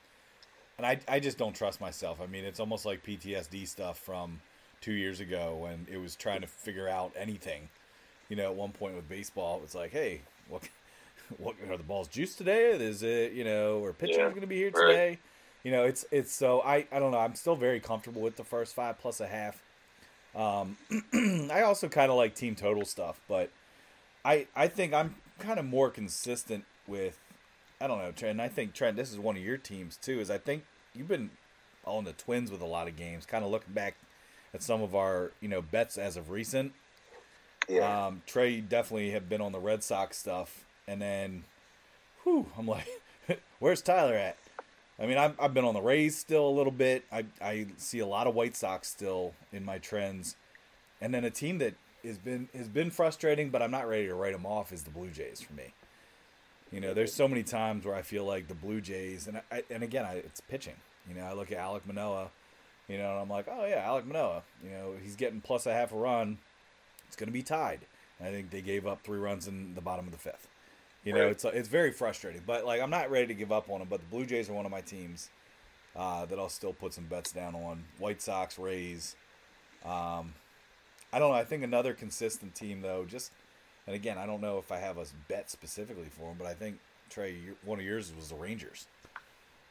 and 0.79 0.87
I, 0.87 0.99
I 1.09 1.21
just 1.21 1.39
don't 1.39 1.55
trust 1.55 1.81
myself. 1.81 2.21
I 2.21 2.27
mean, 2.27 2.45
it's 2.45 2.61
almost 2.61 2.85
like 2.85 3.03
PTSD 3.05 3.67
stuff 3.67 3.99
from 3.99 4.41
two 4.81 4.93
years 4.93 5.21
ago 5.21 5.57
when 5.57 5.87
it 5.91 5.99
was 5.99 6.17
trying 6.17 6.43
to 6.43 6.47
figure 6.47 6.89
out 6.89 7.13
anything. 7.17 7.69
You 8.29 8.37
know, 8.37 8.51
at 8.51 8.55
one 8.57 8.73
point 8.73 8.97
with 8.97 9.09
baseball, 9.09 9.61
it's 9.65 9.75
like, 9.75 9.93
hey, 9.93 10.23
what, 10.49 10.69
what 11.39 11.57
are 11.69 11.77
the 11.77 11.83
balls 11.85 12.09
juiced 12.09 12.39
today? 12.39 12.71
Is 12.71 13.03
it, 13.03 13.33
you 13.33 13.45
know, 13.45 13.79
or 13.79 13.93
pitchers 13.93 14.17
Yeah, 14.17 14.29
going 14.29 14.41
to 14.41 14.47
be 14.47 14.57
here 14.57 14.71
right. 14.73 14.83
today? 14.89 15.19
You 15.65 15.73
know, 15.73 15.85
it's 15.85 16.05
it's 16.13 16.33
so 16.33 16.61
I 16.63 16.87
I 16.93 16.99
don't 17.01 17.11
know. 17.11 17.19
I'm 17.19 17.35
still 17.35 17.57
very 17.57 17.81
comfortable 17.81 18.23
with 18.23 18.37
the 18.37 18.45
first 18.45 18.75
five 18.75 18.99
plus 18.99 19.21
a 19.21 19.27
half. 19.27 19.63
Um, 20.35 20.77
I 21.51 21.63
also 21.63 21.89
kind 21.89 22.11
of 22.11 22.17
like 22.17 22.35
team 22.35 22.55
total 22.55 22.85
stuff, 22.85 23.21
but 23.29 23.51
I 24.25 24.47
I 24.55 24.69
think 24.69 24.93
I'm 24.95 25.17
kind 25.39 25.59
of 25.59 25.65
more 25.65 25.91
consistent 25.91 26.65
with 26.87 27.19
I 27.81 27.87
don't 27.87 27.99
know 27.99 28.13
Trent. 28.13 28.41
I 28.41 28.49
think 28.49 28.73
Trent, 28.75 28.97
this 28.97 29.13
is 29.13 29.19
one 29.19 29.37
of 29.37 29.43
your 29.43 29.59
teams 29.59 29.97
too. 29.97 30.21
Is 30.21 30.31
I 30.31 30.39
think 30.39 30.65
you've 30.95 31.09
been 31.09 31.31
on 31.85 32.05
the 32.05 32.13
Twins 32.13 32.51
with 32.51 32.61
a 32.61 32.67
lot 32.67 32.89
of 32.89 32.97
games. 32.97 33.27
Kind 33.27 33.45
of 33.45 33.51
looking 33.51 33.75
back 33.75 33.97
at 34.55 34.63
some 34.63 34.83
of 34.83 34.95
our 34.95 35.33
you 35.41 35.49
know 35.49 35.63
bets 35.63 35.99
as 35.99 36.17
of 36.17 36.31
recent. 36.31 36.73
Yeah, 37.69 38.07
Um, 38.07 38.23
Trey 38.27 38.61
definitely 38.61 39.11
have 39.11 39.29
been 39.29 39.41
on 39.41 39.53
the 39.53 39.59
Red 39.59 39.83
Sox 39.83 40.17
stuff, 40.17 40.65
and 40.87 41.03
then, 41.03 41.43
whew, 42.23 42.47
I'm 42.57 42.69
like, 42.69 42.87
where's 43.59 43.83
Tyler 43.83 44.15
at? 44.15 44.37
I 45.01 45.07
mean, 45.07 45.19
I've, 45.19 45.39
I've 45.41 45.53
been 45.53 45.65
on 45.65 45.75
the 45.75 45.83
Rays 45.83 46.17
still 46.17 46.49
a 46.49 46.51
little 46.51 46.73
bit. 46.73 47.05
I 47.11 47.27
I 47.41 47.67
see 47.77 47.99
a 47.99 48.07
lot 48.07 48.27
of 48.27 48.35
White 48.35 48.57
Sox 48.57 48.89
still 48.89 49.35
in 49.53 49.65
my 49.65 49.79
trends, 49.79 50.37
and 51.01 51.13
then 51.13 51.25
a 51.25 51.31
team 51.31 51.59
that 51.59 51.75
has 52.05 52.19
been 52.19 52.49
has 52.57 52.69
been 52.69 52.91
frustrating, 52.91 53.51
but 53.51 53.63
I'm 53.63 53.73
not 53.73 53.89
ready 53.89 54.07
to 54.07 54.15
write 54.15 54.33
them 54.33 54.47
off 54.47 54.73
is 54.73 54.85
the 54.85 54.91
Blue 54.91 55.11
Jays 55.11 55.41
for 55.41 55.53
me. 55.53 55.75
You 56.73 56.81
know, 56.81 56.95
there's 56.95 57.13
so 57.15 57.29
many 57.29 57.43
times 57.43 57.85
where 57.85 57.95
I 57.95 58.03
feel 58.03 58.25
like 58.25 58.49
the 58.49 58.55
Blue 58.55 58.81
Jays, 58.81 59.29
and 59.29 59.41
I, 59.53 59.63
and 59.71 59.83
again, 59.83 60.05
I, 60.05 60.15
it's 60.15 60.41
pitching. 60.41 60.75
You 61.09 61.15
know, 61.15 61.23
I 61.25 61.33
look 61.33 61.53
at 61.53 61.59
Alek 61.59 61.87
Manoah, 61.87 62.31
you 62.89 62.99
know, 62.99 63.11
and 63.13 63.21
I'm 63.21 63.29
like, 63.31 63.47
oh 63.49 63.65
yeah, 63.67 63.87
Alek 63.87 64.05
Manoah. 64.07 64.43
You 64.65 64.71
know, 64.71 64.95
he's 65.01 65.15
getting 65.17 65.41
plus 65.41 65.67
a 65.67 65.73
half 65.73 65.93
a 65.93 65.97
run. 65.97 66.39
It's 67.07 67.15
going 67.17 67.29
to 67.29 67.33
be 67.33 67.43
tied. 67.43 67.81
And 68.19 68.29
I 68.29 68.33
think 68.33 68.51
they 68.51 68.63
gave 68.63 68.87
up 68.87 69.03
three 69.05 69.19
runs 69.19 69.47
in 69.47 69.75
the 69.75 69.81
bottom 69.81 70.07
of 70.07 70.13
the 70.13 70.19
fifth. 70.19 70.49
You 71.05 71.13
know, 71.13 71.23
Right. 71.23 71.31
it's 71.31 71.45
it's 71.45 71.69
very 71.69 71.93
frustrating. 71.93 72.43
But 72.45 72.65
like, 72.65 72.81
I'm 72.81 72.91
not 72.91 73.11
ready 73.13 73.29
to 73.29 73.35
give 73.35 73.53
up 73.53 73.71
on 73.71 73.79
them. 73.79 73.87
But 73.89 74.01
the 74.01 74.07
Blue 74.07 74.27
Jays 74.27 74.51
are 74.51 74.55
one 74.55 74.65
of 74.67 74.73
my 74.73 74.81
teams 74.81 75.31
uh, 75.95 76.27
that 76.27 76.37
I'll 76.39 76.49
still 76.49 76.73
put 76.73 76.93
some 76.93 77.05
bets 77.05 77.31
down 77.31 77.55
on. 77.55 77.85
White 77.99 78.21
Sox, 78.21 78.59
Rays. 78.59 79.15
Um, 79.85 80.35
I 81.13 81.21
don't 81.21 81.31
know. 81.31 81.39
I 81.39 81.45
think 81.45 81.63
another 81.63 81.95
consistent 81.95 82.57
team 82.57 82.83
though. 82.83 83.05
Just 83.05 83.31
and 83.87 83.95
again, 83.95 84.19
I 84.19 84.27
don't 84.27 84.41
know 84.41 84.59
if 84.59 84.73
I 84.73 84.79
have 84.79 84.99
a 84.99 85.05
bet 85.29 85.51
specifically 85.51 86.09
for 86.11 86.29
them, 86.29 86.37
but 86.39 86.47
I 86.47 86.55
think 86.55 86.79
Trey, 87.11 87.37
one 87.65 87.79
of 87.79 87.85
yours 87.85 88.13
was 88.17 88.31
the 88.31 88.35
Rangers. 88.35 88.87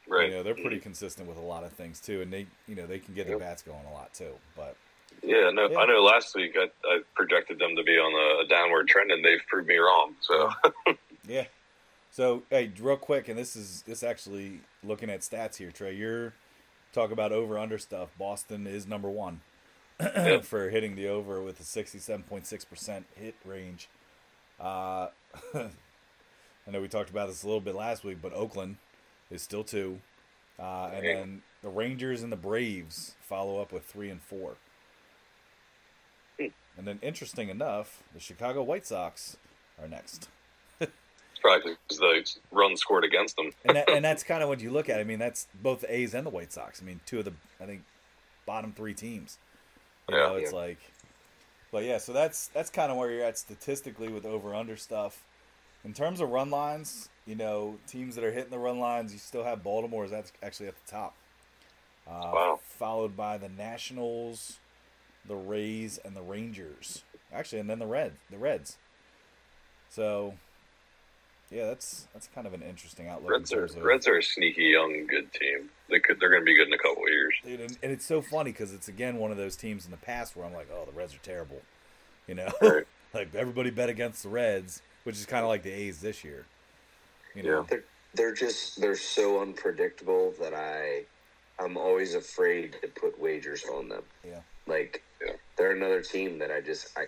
Right. 0.08 0.28
You 0.28 0.36
know, 0.36 0.42
they're 0.42 0.54
pretty 0.54 0.78
mm. 0.78 0.82
consistent 0.82 1.28
with 1.28 1.36
a 1.36 1.42
lot 1.42 1.64
of 1.64 1.72
things 1.72 2.00
too, 2.00 2.22
and 2.22 2.32
they, 2.32 2.46
you 2.68 2.76
know, 2.76 2.86
they 2.86 2.98
can 2.98 3.14
get 3.14 3.26
their 3.26 3.38
bats 3.38 3.62
going 3.62 3.84
a 3.90 3.92
lot 3.92 4.14
too. 4.14 4.32
But 4.54 4.76
Yeah, 5.22 5.50
no, 5.52 5.68
Yeah. 5.68 5.78
I 5.78 5.86
know. 5.86 6.02
Last 6.02 6.34
week 6.34 6.56
I, 6.56 6.70
I 6.88 7.00
projected 7.14 7.58
them 7.58 7.74
to 7.76 7.82
be 7.82 7.98
on 7.98 8.44
a, 8.44 8.48
downward 8.48 8.88
trend, 8.88 9.10
and 9.10 9.24
they've 9.24 9.40
proved 9.48 9.68
me 9.68 9.76
wrong. 9.76 10.14
So 10.20 10.50
Yeah. 11.28 11.44
So 12.10 12.44
hey, 12.50 12.72
real 12.80 12.96
quick, 12.96 13.28
and 13.28 13.38
this 13.38 13.56
is 13.56 13.82
this 13.82 14.02
actually 14.02 14.60
looking 14.84 15.10
at 15.10 15.20
stats 15.20 15.56
here, 15.56 15.70
Trey. 15.72 15.94
You're 15.94 16.32
talk 16.92 17.10
about 17.10 17.32
over 17.32 17.58
under 17.58 17.76
stuff. 17.76 18.10
Boston 18.18 18.66
is 18.66 18.86
number 18.86 19.10
one 19.10 19.40
for 20.42 20.70
hitting 20.70 20.94
the 20.94 21.08
over 21.08 21.42
with 21.42 21.58
a 21.60 21.64
sixty 21.64 21.98
seven 21.98 22.22
point 22.22 22.46
six 22.46 22.64
percent 22.64 23.06
hit 23.16 23.34
range. 23.44 23.88
Uh, 24.60 25.08
I 25.54 26.70
know 26.70 26.80
we 26.80 26.88
talked 26.88 27.10
about 27.10 27.28
this 27.28 27.42
a 27.42 27.46
little 27.46 27.60
bit 27.60 27.74
last 27.74 28.04
week, 28.04 28.18
but 28.20 28.32
Oakland 28.32 28.76
is 29.30 29.42
still 29.42 29.62
two, 29.64 30.00
uh, 30.58 30.90
and 30.94 31.04
then 31.06 31.42
the 31.62 31.68
Rangers 31.68 32.22
and 32.22 32.32
the 32.32 32.36
Braves 32.36 33.14
follow 33.20 33.60
up 33.60 33.72
with 33.72 33.84
three 33.84 34.10
and 34.10 34.20
four. 34.22 34.56
And 36.78 36.86
then, 36.86 36.98
interesting 37.00 37.48
enough, 37.48 38.02
the 38.12 38.20
Chicago 38.20 38.62
White 38.62 38.84
Sox 38.86 39.38
are 39.80 39.88
next. 39.88 40.28
Probably 41.40 41.76
because 41.88 41.98
the 41.98 42.24
run 42.50 42.76
scored 42.76 43.04
against 43.04 43.36
them. 43.36 43.50
and 43.64 43.76
that, 43.76 43.90
and 43.90 44.04
that's 44.04 44.22
kind 44.22 44.42
of 44.42 44.48
what 44.50 44.60
you 44.60 44.70
look 44.70 44.88
at. 44.88 45.00
I 45.00 45.04
mean, 45.04 45.18
that's 45.18 45.46
both 45.62 45.80
the 45.80 45.94
A's 45.94 46.12
and 46.14 46.26
the 46.26 46.30
White 46.30 46.52
Sox. 46.52 46.82
I 46.82 46.84
mean, 46.84 47.00
two 47.06 47.18
of 47.20 47.24
the 47.24 47.32
I 47.60 47.64
think 47.66 47.82
bottom 48.46 48.72
three 48.72 48.94
teams. 48.94 49.38
You 50.08 50.16
Yeah. 50.16 50.26
know, 50.26 50.34
it's 50.36 50.52
like, 50.52 50.78
but 51.76 51.84
yeah. 51.84 51.98
So 51.98 52.14
that's 52.14 52.48
that's 52.48 52.70
kind 52.70 52.90
of 52.90 52.96
where 52.96 53.10
you're 53.10 53.22
at 53.22 53.36
statistically 53.36 54.08
with 54.08 54.24
over 54.24 54.54
under 54.54 54.78
stuff. 54.78 55.26
In 55.84 55.92
terms 55.92 56.22
of 56.22 56.30
run 56.30 56.48
lines, 56.48 57.10
you 57.26 57.34
know, 57.34 57.76
teams 57.86 58.14
that 58.14 58.24
are 58.24 58.32
hitting 58.32 58.48
the 58.48 58.58
run 58.58 58.78
lines, 58.78 59.12
you 59.12 59.18
still 59.18 59.44
have 59.44 59.62
Baltimore. 59.62 60.06
Is 60.06 60.10
that's 60.10 60.32
actually 60.42 60.68
at 60.68 60.74
the 60.86 60.90
top. 60.90 61.14
Uh, 62.08 62.30
Wow. 62.32 62.60
Followed 62.62 63.14
by 63.14 63.36
the 63.36 63.50
Nationals, 63.50 64.58
the 65.28 65.34
Rays, 65.34 65.98
and 66.02 66.16
the 66.16 66.22
Rangers. 66.22 67.04
Actually, 67.30 67.58
and 67.58 67.68
then 67.68 67.78
the 67.78 67.86
Red, 67.86 68.12
the 68.30 68.38
Reds. 68.38 68.78
So, 69.90 70.32
yeah, 71.50 71.66
that's 71.66 72.08
that's 72.14 72.26
kind 72.34 72.46
of 72.46 72.54
an 72.54 72.62
interesting 72.62 73.06
outlook. 73.06 73.32
Reds 73.32 73.52
are 73.52 73.68
Reds 73.82 74.08
are 74.08 74.16
a 74.16 74.22
sneaky 74.22 74.64
young 74.64 75.06
good 75.06 75.30
team. 75.34 75.68
They 75.90 76.00
could 76.00 76.20
they're 76.20 76.30
going 76.30 76.40
to 76.40 76.46
be 76.46 76.56
good 76.56 76.68
in 76.68 76.72
a 76.72 76.78
couple. 76.78 77.02
Dude, 77.46 77.60
and, 77.60 77.78
and 77.80 77.92
it's 77.92 78.04
so 78.04 78.20
funny 78.20 78.50
because 78.50 78.74
it's 78.74 78.88
again 78.88 79.18
one 79.18 79.30
of 79.30 79.36
those 79.36 79.54
teams 79.54 79.84
in 79.84 79.92
the 79.92 79.96
past 79.96 80.36
where 80.36 80.44
I'm 80.44 80.52
like, 80.52 80.68
oh, 80.72 80.84
the 80.84 80.90
Reds 80.92 81.14
are 81.14 81.18
terrible, 81.18 81.62
you 82.26 82.34
know, 82.34 82.50
Right. 82.60 82.84
like 83.14 83.34
everybody 83.36 83.70
bet 83.70 83.88
against 83.88 84.24
the 84.24 84.28
Reds, 84.28 84.82
which 85.04 85.16
is 85.16 85.26
kind 85.26 85.44
of 85.44 85.48
like 85.48 85.62
the 85.62 85.70
A's 85.70 86.00
this 86.00 86.24
year, 86.24 86.44
you 87.36 87.44
know. 87.44 87.64
They're 87.70 87.84
they're 88.14 88.34
just 88.34 88.80
they're 88.80 88.96
so 88.96 89.40
unpredictable 89.40 90.34
that 90.40 90.54
I 90.54 91.04
I'm 91.62 91.76
always 91.76 92.14
afraid 92.14 92.76
to 92.82 92.88
put 92.88 93.20
wagers 93.20 93.64
on 93.72 93.88
them. 93.88 94.02
Yeah. 94.26 94.40
Like 94.66 95.04
Yeah. 95.24 95.34
they're 95.56 95.72
another 95.72 96.02
team 96.02 96.38
that 96.40 96.50
I 96.50 96.60
just 96.60 96.98
I 96.98 97.06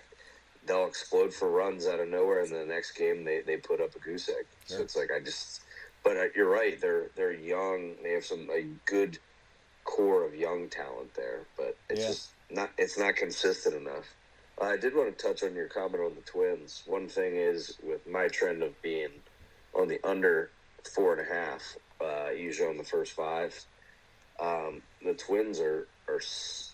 they'll 0.66 0.87
explode 0.87 1.35
for 1.35 1.50
runs 1.50 1.87
out 1.88 1.99
of 1.99 2.09
nowhere 2.09 2.42
and 2.42 2.52
the 2.52 2.64
next 2.64 2.92
game 2.92 3.25
they, 3.25 3.40
they 3.40 3.57
put 3.57 3.80
up 3.80 3.97
a 3.97 3.99
goose 3.99 4.28
egg. 4.28 4.47
So 4.66 4.83
it's 4.83 4.95
like 4.95 5.11
I 5.11 5.18
just 5.18 5.62
but 6.04 6.16
uh, 6.16 6.25
you're 6.37 6.49
right, 6.49 6.80
they're 6.80 7.11
they're 7.16 7.33
young, 7.33 7.97
they 8.04 8.12
have 8.12 8.25
some 8.25 8.49
a 8.52 8.62
good 8.87 9.18
core 9.88 10.26
of 10.26 10.37
young 10.37 10.71
talent 10.71 11.14
there, 11.16 11.49
but 11.59 11.80
it's 11.90 12.02
Yeah. 12.02 12.09
just 12.09 12.37
not 12.50 12.75
it's 12.78 12.99
not 12.99 13.16
consistent 13.16 13.76
enough. 13.76 14.16
Uh, 14.61 14.66
I 14.66 14.78
did 14.78 14.95
want 14.95 15.16
to 15.18 15.28
touch 15.28 15.45
on 15.45 15.57
your 15.57 15.68
comment 15.68 16.04
on 16.04 16.16
the 16.16 16.23
Twins. 16.23 16.85
One 16.87 17.09
thing 17.09 17.37
is 17.37 17.78
with 17.83 18.07
my 18.09 18.28
trend 18.28 18.62
of 18.64 18.83
being 18.83 19.25
on 19.75 19.88
the 19.88 20.00
under 20.04 20.54
four 20.95 21.14
and 21.14 21.23
a 21.28 21.35
half, 21.35 21.78
uh, 22.00 22.30
usually 22.33 22.71
on 22.71 22.78
the 22.78 22.85
first 22.85 23.14
five. 23.14 23.66
Um, 24.40 24.85
the 25.02 25.14
Twins 25.14 25.61
are 25.61 25.90
are 26.09 26.21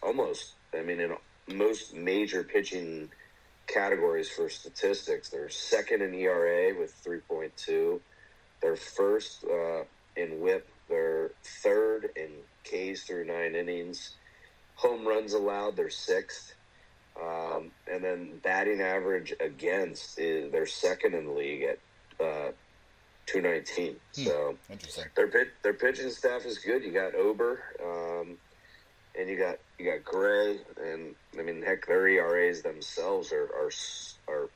almost. 0.02 0.58
I 0.74 0.82
mean, 0.82 1.00
in 1.00 1.16
most 1.48 1.94
major 1.94 2.44
pitching 2.44 3.12
categories 3.68 4.30
for 4.30 4.50
statistics, 4.50 5.30
they're 5.30 5.50
second 5.50 6.02
in 6.02 6.14
ERA 6.14 6.74
with 6.78 6.94
three 7.04 7.20
point 7.20 7.56
two. 7.56 8.02
They're 8.62 8.76
first 8.76 9.44
uh, 9.44 9.84
in 10.16 10.40
WHIP. 10.40 10.73
They're 10.88 11.30
third 11.62 12.10
in 12.16 12.30
Ks 12.64 13.02
through 13.02 13.26
nine 13.26 13.54
innings. 13.54 14.14
Home 14.76 15.06
runs 15.06 15.32
allowed, 15.32 15.76
they're 15.76 15.90
sixth. 15.90 16.54
Um, 17.20 17.70
and 17.90 18.02
then 18.02 18.40
batting 18.42 18.80
average 18.80 19.32
against 19.38 20.18
is 20.18 20.50
they're 20.50 20.66
second 20.66 21.14
in 21.14 21.26
the 21.26 21.32
league 21.32 21.62
at 21.62 21.78
uh, 22.20 22.50
219. 23.26 23.96
Hmm. 24.16 24.22
So 24.24 24.56
Interesting. 24.70 25.04
their 25.14 25.28
pit, 25.28 25.48
their 25.62 25.74
pitching 25.74 26.10
staff 26.10 26.44
is 26.44 26.58
good. 26.58 26.82
You 26.82 26.92
got 26.92 27.14
Ober, 27.14 27.60
um, 27.82 28.36
and 29.18 29.28
you 29.28 29.38
got 29.38 29.58
you 29.78 29.90
got 29.90 30.04
Gray, 30.04 30.58
and 30.82 31.14
I 31.38 31.42
mean, 31.42 31.62
heck, 31.62 31.86
their 31.86 32.06
ERAs 32.08 32.62
themselves 32.62 33.32
are 33.32 33.44
are 33.46 33.70
are 34.28 34.48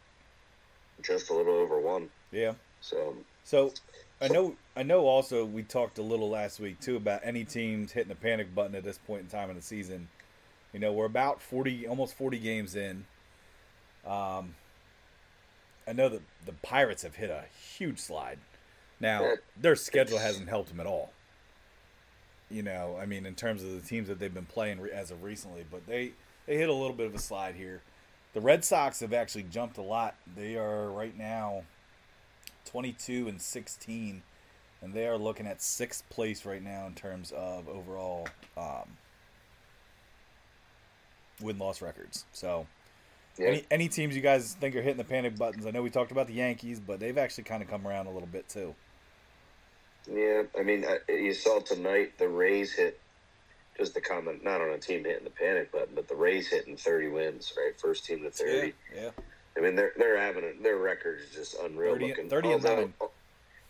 just 1.02 1.30
a 1.30 1.34
little 1.34 1.54
over 1.54 1.80
one. 1.80 2.08
Yeah. 2.32 2.54
So 2.80 3.14
So 3.44 3.72
I 4.20 4.28
know 4.28 4.56
I 4.76 4.82
know 4.82 5.06
also 5.06 5.44
we 5.44 5.62
talked 5.62 5.98
a 5.98 6.02
little 6.02 6.28
last 6.28 6.58
week 6.58 6.80
too 6.80 6.96
about 6.96 7.20
any 7.22 7.44
teams 7.44 7.92
hitting 7.92 8.08
the 8.08 8.14
panic 8.14 8.54
button 8.54 8.74
at 8.74 8.84
this 8.84 8.98
point 8.98 9.22
in 9.22 9.26
time 9.28 9.50
in 9.50 9.56
the 9.56 9.62
season. 9.62 10.08
You 10.72 10.80
know, 10.80 10.92
we're 10.92 11.06
about 11.06 11.40
40 11.40 11.86
almost 11.86 12.14
40 12.14 12.38
games 12.38 12.74
in. 12.74 13.04
Um 14.06 14.54
I 15.86 15.92
know 15.92 16.08
that 16.08 16.22
the 16.44 16.52
Pirates 16.52 17.02
have 17.02 17.14
hit 17.14 17.30
a 17.30 17.44
huge 17.76 17.98
slide. 17.98 18.38
Now, 19.00 19.34
their 19.56 19.74
schedule 19.76 20.18
hasn't 20.18 20.50
helped 20.50 20.68
them 20.68 20.80
at 20.80 20.86
all. 20.86 21.12
You 22.50 22.62
know, 22.62 22.98
I 23.00 23.06
mean 23.06 23.24
in 23.24 23.34
terms 23.34 23.62
of 23.62 23.70
the 23.70 23.86
teams 23.86 24.08
that 24.08 24.18
they've 24.18 24.34
been 24.34 24.46
playing 24.46 24.80
re- 24.80 24.90
as 24.90 25.10
of 25.12 25.22
recently, 25.22 25.64
but 25.70 25.86
they 25.86 26.12
they 26.46 26.56
hit 26.56 26.68
a 26.68 26.74
little 26.74 26.96
bit 26.96 27.06
of 27.06 27.14
a 27.14 27.20
slide 27.20 27.54
here. 27.54 27.82
The 28.34 28.40
Red 28.40 28.64
Sox 28.64 29.00
have 29.00 29.12
actually 29.12 29.44
jumped 29.44 29.78
a 29.78 29.82
lot. 29.82 30.16
They 30.36 30.56
are 30.56 30.90
right 30.90 31.16
now 31.16 31.62
22 32.68 33.28
and 33.28 33.40
16 33.40 34.22
and 34.80 34.94
they 34.94 35.06
are 35.06 35.18
looking 35.18 35.46
at 35.46 35.60
sixth 35.60 36.08
place 36.08 36.44
right 36.44 36.62
now 36.62 36.86
in 36.86 36.94
terms 36.94 37.32
of 37.32 37.68
overall 37.68 38.28
um, 38.56 38.96
win-loss 41.40 41.82
records 41.82 42.24
so 42.32 42.66
yeah, 43.38 43.48
any, 43.48 43.64
any 43.70 43.88
teams 43.88 44.14
you 44.14 44.22
guys 44.22 44.54
think 44.60 44.74
are 44.76 44.82
hitting 44.82 44.98
the 44.98 45.04
panic 45.04 45.36
buttons 45.36 45.66
i 45.66 45.70
know 45.70 45.82
we 45.82 45.90
talked 45.90 46.12
about 46.12 46.26
the 46.26 46.34
yankees 46.34 46.80
but 46.80 47.00
they've 47.00 47.18
actually 47.18 47.44
kind 47.44 47.62
of 47.62 47.68
come 47.68 47.86
around 47.86 48.06
a 48.06 48.10
little 48.10 48.28
bit 48.28 48.48
too 48.48 48.74
yeah. 50.12 50.42
I 50.58 50.62
mean, 50.62 50.84
I, 50.84 50.98
you 51.10 51.34
saw 51.34 51.60
tonight 51.60 52.18
the 52.18 52.28
Rays 52.28 52.72
hit. 52.72 53.00
Just 53.76 53.94
the 53.94 54.00
comment, 54.00 54.42
not 54.42 54.60
on 54.60 54.70
a 54.70 54.78
team 54.78 55.04
hitting 55.04 55.22
the 55.22 55.30
panic 55.30 55.70
button, 55.70 55.94
but 55.94 56.08
the 56.08 56.16
Rays 56.16 56.48
hitting 56.48 56.76
30 56.76 57.08
wins, 57.10 57.52
right? 57.56 57.78
First 57.78 58.04
team 58.06 58.22
to 58.22 58.30
30. 58.30 58.72
yeah 58.94 59.10
I 59.58 59.60
mean, 59.60 59.74
they're 59.74 59.92
they're 59.96 60.18
having 60.18 60.44
a, 60.44 60.62
their 60.62 60.76
record 60.76 61.20
is 61.20 61.34
just 61.34 61.56
unreal 61.62 61.94
30 61.94 62.08
looking. 62.08 62.28
30 62.30 62.52
and 62.52 62.64
although, 62.64 62.76
nine. 62.82 62.94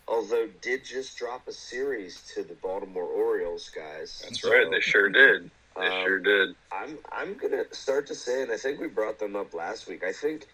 although 0.07 0.49
did 0.61 0.85
just 0.85 1.17
drop 1.17 1.49
a 1.49 1.53
series 1.53 2.23
to 2.35 2.43
the 2.43 2.55
Baltimore 2.55 3.05
Orioles 3.05 3.71
guys. 3.71 4.21
That's 4.25 4.43
So, 4.43 4.53
right. 4.53 4.71
They 4.71 4.81
sure 4.81 5.09
did. 5.09 5.51
They 5.77 5.87
Um, 5.87 6.03
sure 6.05 6.19
did. 6.19 6.55
I'm 6.71 6.99
I'm 7.11 7.35
gonna 7.35 7.65
start 7.73 8.07
to 8.09 8.15
say, 8.15 8.43
and 8.43 8.53
I 8.53 8.57
think 8.57 8.81
we 8.81 8.89
brought 8.89 9.19
them 9.19 9.35
up 9.37 9.55
last 9.55 9.87
week. 9.89 10.05
I 10.05 10.13
think 10.13 10.47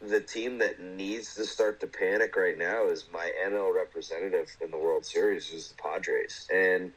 the 0.00 0.20
team 0.20 0.58
that 0.58 0.78
needs 0.78 1.34
to 1.36 1.46
start 1.46 1.80
to 1.80 1.86
panic 1.86 2.36
right 2.36 2.58
now 2.58 2.86
is 2.88 3.06
my 3.12 3.32
NL 3.46 3.74
representative 3.74 4.54
in 4.60 4.70
the 4.70 4.76
World 4.76 5.06
Series, 5.06 5.50
is 5.52 5.68
the 5.70 5.82
Padres, 5.82 6.48
and. 6.52 6.92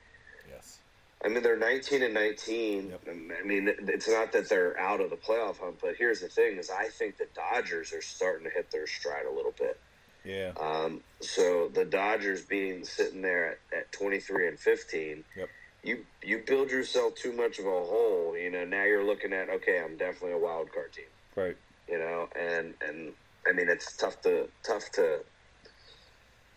I 1.24 1.28
mean, 1.28 1.44
they're 1.44 1.58
19 1.58 2.02
and 2.02 2.14
19. 2.14 2.90
Yep. 2.90 3.02
I 3.10 3.46
mean, 3.46 3.70
it's 3.88 4.08
not 4.08 4.32
that 4.32 4.48
they're 4.48 4.80
out 4.80 5.02
of 5.02 5.10
the 5.10 5.18
playoff 5.18 5.60
hunt, 5.60 5.80
but 5.82 5.96
here's 5.98 6.22
the 6.22 6.30
thing: 6.30 6.58
is 6.58 6.70
I 6.70 6.88
think 6.88 7.18
the 7.18 7.28
Dodgers 7.36 7.92
are 7.94 8.02
starting 8.02 8.46
to 8.46 8.50
hit 8.52 8.72
their 8.72 8.88
stride 8.88 9.26
a 9.26 9.32
little 9.34 9.54
bit. 9.58 9.80
yeah 10.24 10.52
Um, 10.60 11.02
so 11.22 11.70
the 11.74 11.84
Dodgers 11.86 12.46
being 12.46 12.86
sitting 12.86 13.22
there 13.22 13.58
at, 13.74 13.78
at 13.78 13.92
23 13.92 14.48
and 14.48 14.60
15, 14.60 15.24
Yep. 15.36 15.50
you 15.84 16.06
you 16.24 16.44
build 16.48 16.72
yourself 16.72 17.16
too 17.16 17.34
much 17.34 17.60
of 17.60 17.66
a 17.66 17.70
hole. 17.70 18.38
You 18.38 18.50
know, 18.52 18.64
now 18.66 18.86
you're 18.86 19.06
looking 19.06 19.34
at 19.34 19.50
okay, 19.50 19.82
I'm 19.84 19.98
definitely 19.98 20.34
a 20.34 20.38
wild 20.38 20.72
card 20.72 20.94
team. 20.94 21.12
right 21.36 21.58
You 21.90 22.00
know, 22.00 22.30
and 22.40 22.76
and 22.82 23.14
I 23.48 23.52
mean, 23.52 23.68
it's 23.70 23.96
tough 23.98 24.22
to 24.22 24.50
tough 24.66 24.90
to 24.94 25.20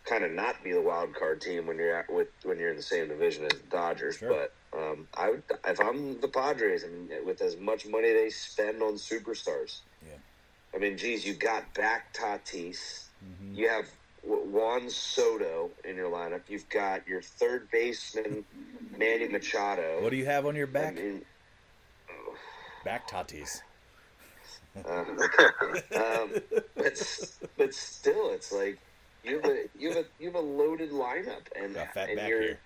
kind 0.04 0.24
of 0.24 0.32
not 0.32 0.62
be 0.64 0.72
the 0.72 0.80
wild 0.80 1.14
card 1.14 1.40
team 1.40 1.66
when 1.66 1.76
you're 1.76 1.96
at 1.96 2.12
with 2.12 2.28
when 2.44 2.58
you're 2.58 2.70
in 2.70 2.76
the 2.76 2.82
same 2.82 3.08
division 3.08 3.44
as 3.44 3.58
the 3.58 3.66
Dodgers. 3.70 4.16
Sure. 4.16 4.28
But 4.72 4.78
um, 4.78 5.06
I 5.16 5.30
would 5.30 5.42
if 5.66 5.80
I'm 5.80 6.20
the 6.20 6.28
Padres, 6.28 6.84
I 6.84 6.88
mean, 6.88 7.10
with 7.24 7.40
as 7.42 7.56
much 7.56 7.86
money 7.86 8.12
they 8.12 8.30
spend 8.30 8.82
on 8.82 8.94
superstars. 8.94 9.80
Yeah. 10.04 10.16
I 10.74 10.78
mean, 10.78 10.96
geez, 10.96 11.26
you 11.26 11.34
got 11.34 11.72
back 11.74 12.14
Tatis. 12.14 13.04
hmm 13.20 13.54
You 13.54 13.68
have 13.68 13.86
Juan 14.24 14.88
Soto 14.88 15.70
in 15.84 15.96
your 15.96 16.10
lineup. 16.10 16.42
You've 16.48 16.68
got 16.68 17.06
your 17.06 17.20
third 17.22 17.70
baseman 17.70 18.44
Manny 18.96 19.28
Machado. 19.28 20.02
what 20.02 20.10
do 20.10 20.16
you 20.16 20.24
have 20.26 20.46
on 20.46 20.56
your 20.56 20.68
I 20.68 20.70
back 20.70 20.94
mean, 20.94 21.22
back 22.84 23.08
tatis 23.08 23.60
uh, 24.76 24.80
um, 25.96 26.32
but 26.76 27.30
but 27.58 27.74
still, 27.74 28.32
it's 28.32 28.52
like 28.52 28.78
you 29.24 29.36
have 29.40 29.44
a 29.50 29.64
you 29.78 29.88
have 29.88 29.98
a 29.98 30.04
you 30.18 30.26
have 30.26 30.34
a 30.36 30.40
loaded 30.40 30.90
lineup, 30.90 31.42
and 31.56 31.74
got 31.74 31.92
fat 31.94 32.08
and 32.08 32.16
back 32.18 32.28
you're 32.28 32.42
here 32.42 32.58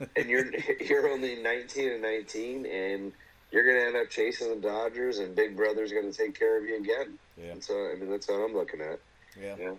and 0.16 0.28
you're 0.28 0.46
you're 0.80 1.08
only 1.08 1.36
nineteen 1.36 1.90
and 1.92 2.02
nineteen, 2.02 2.66
and 2.66 3.12
you're 3.50 3.66
gonna 3.66 3.86
end 3.86 3.96
up 3.96 4.10
chasing 4.10 4.48
the 4.48 4.56
Dodgers, 4.68 5.18
and 5.18 5.34
Big 5.34 5.56
Brother's 5.56 5.92
gonna 5.92 6.12
take 6.12 6.38
care 6.38 6.58
of 6.58 6.64
you 6.64 6.76
again. 6.76 7.18
yeah 7.36 7.52
And 7.52 7.62
so 7.64 7.90
I 7.90 7.94
mean, 7.96 8.10
that's 8.10 8.28
what 8.28 8.36
I'm 8.36 8.54
looking 8.54 8.80
at. 8.80 8.98
yeah 9.40 9.56
Yeah. 9.58 9.72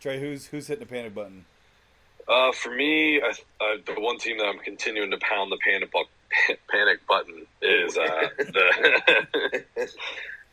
trey 0.00 0.18
who's 0.20 0.46
who's 0.46 0.66
hitting 0.66 0.84
the 0.86 0.92
panic 0.92 1.14
button 1.14 1.44
Uh, 2.28 2.52
for 2.52 2.70
me, 2.70 3.20
I, 3.20 3.30
uh, 3.60 3.76
the 3.86 3.94
one 4.00 4.18
team 4.18 4.38
that 4.38 4.46
I'm 4.46 4.58
continuing 4.58 5.10
to 5.10 5.18
pound 5.18 5.50
the 5.52 5.58
panic 5.64 5.90
bu- 5.92 6.54
panic 6.70 7.00
button 7.08 7.46
is 7.62 7.96
uh, 7.98 8.28
the 8.38 9.64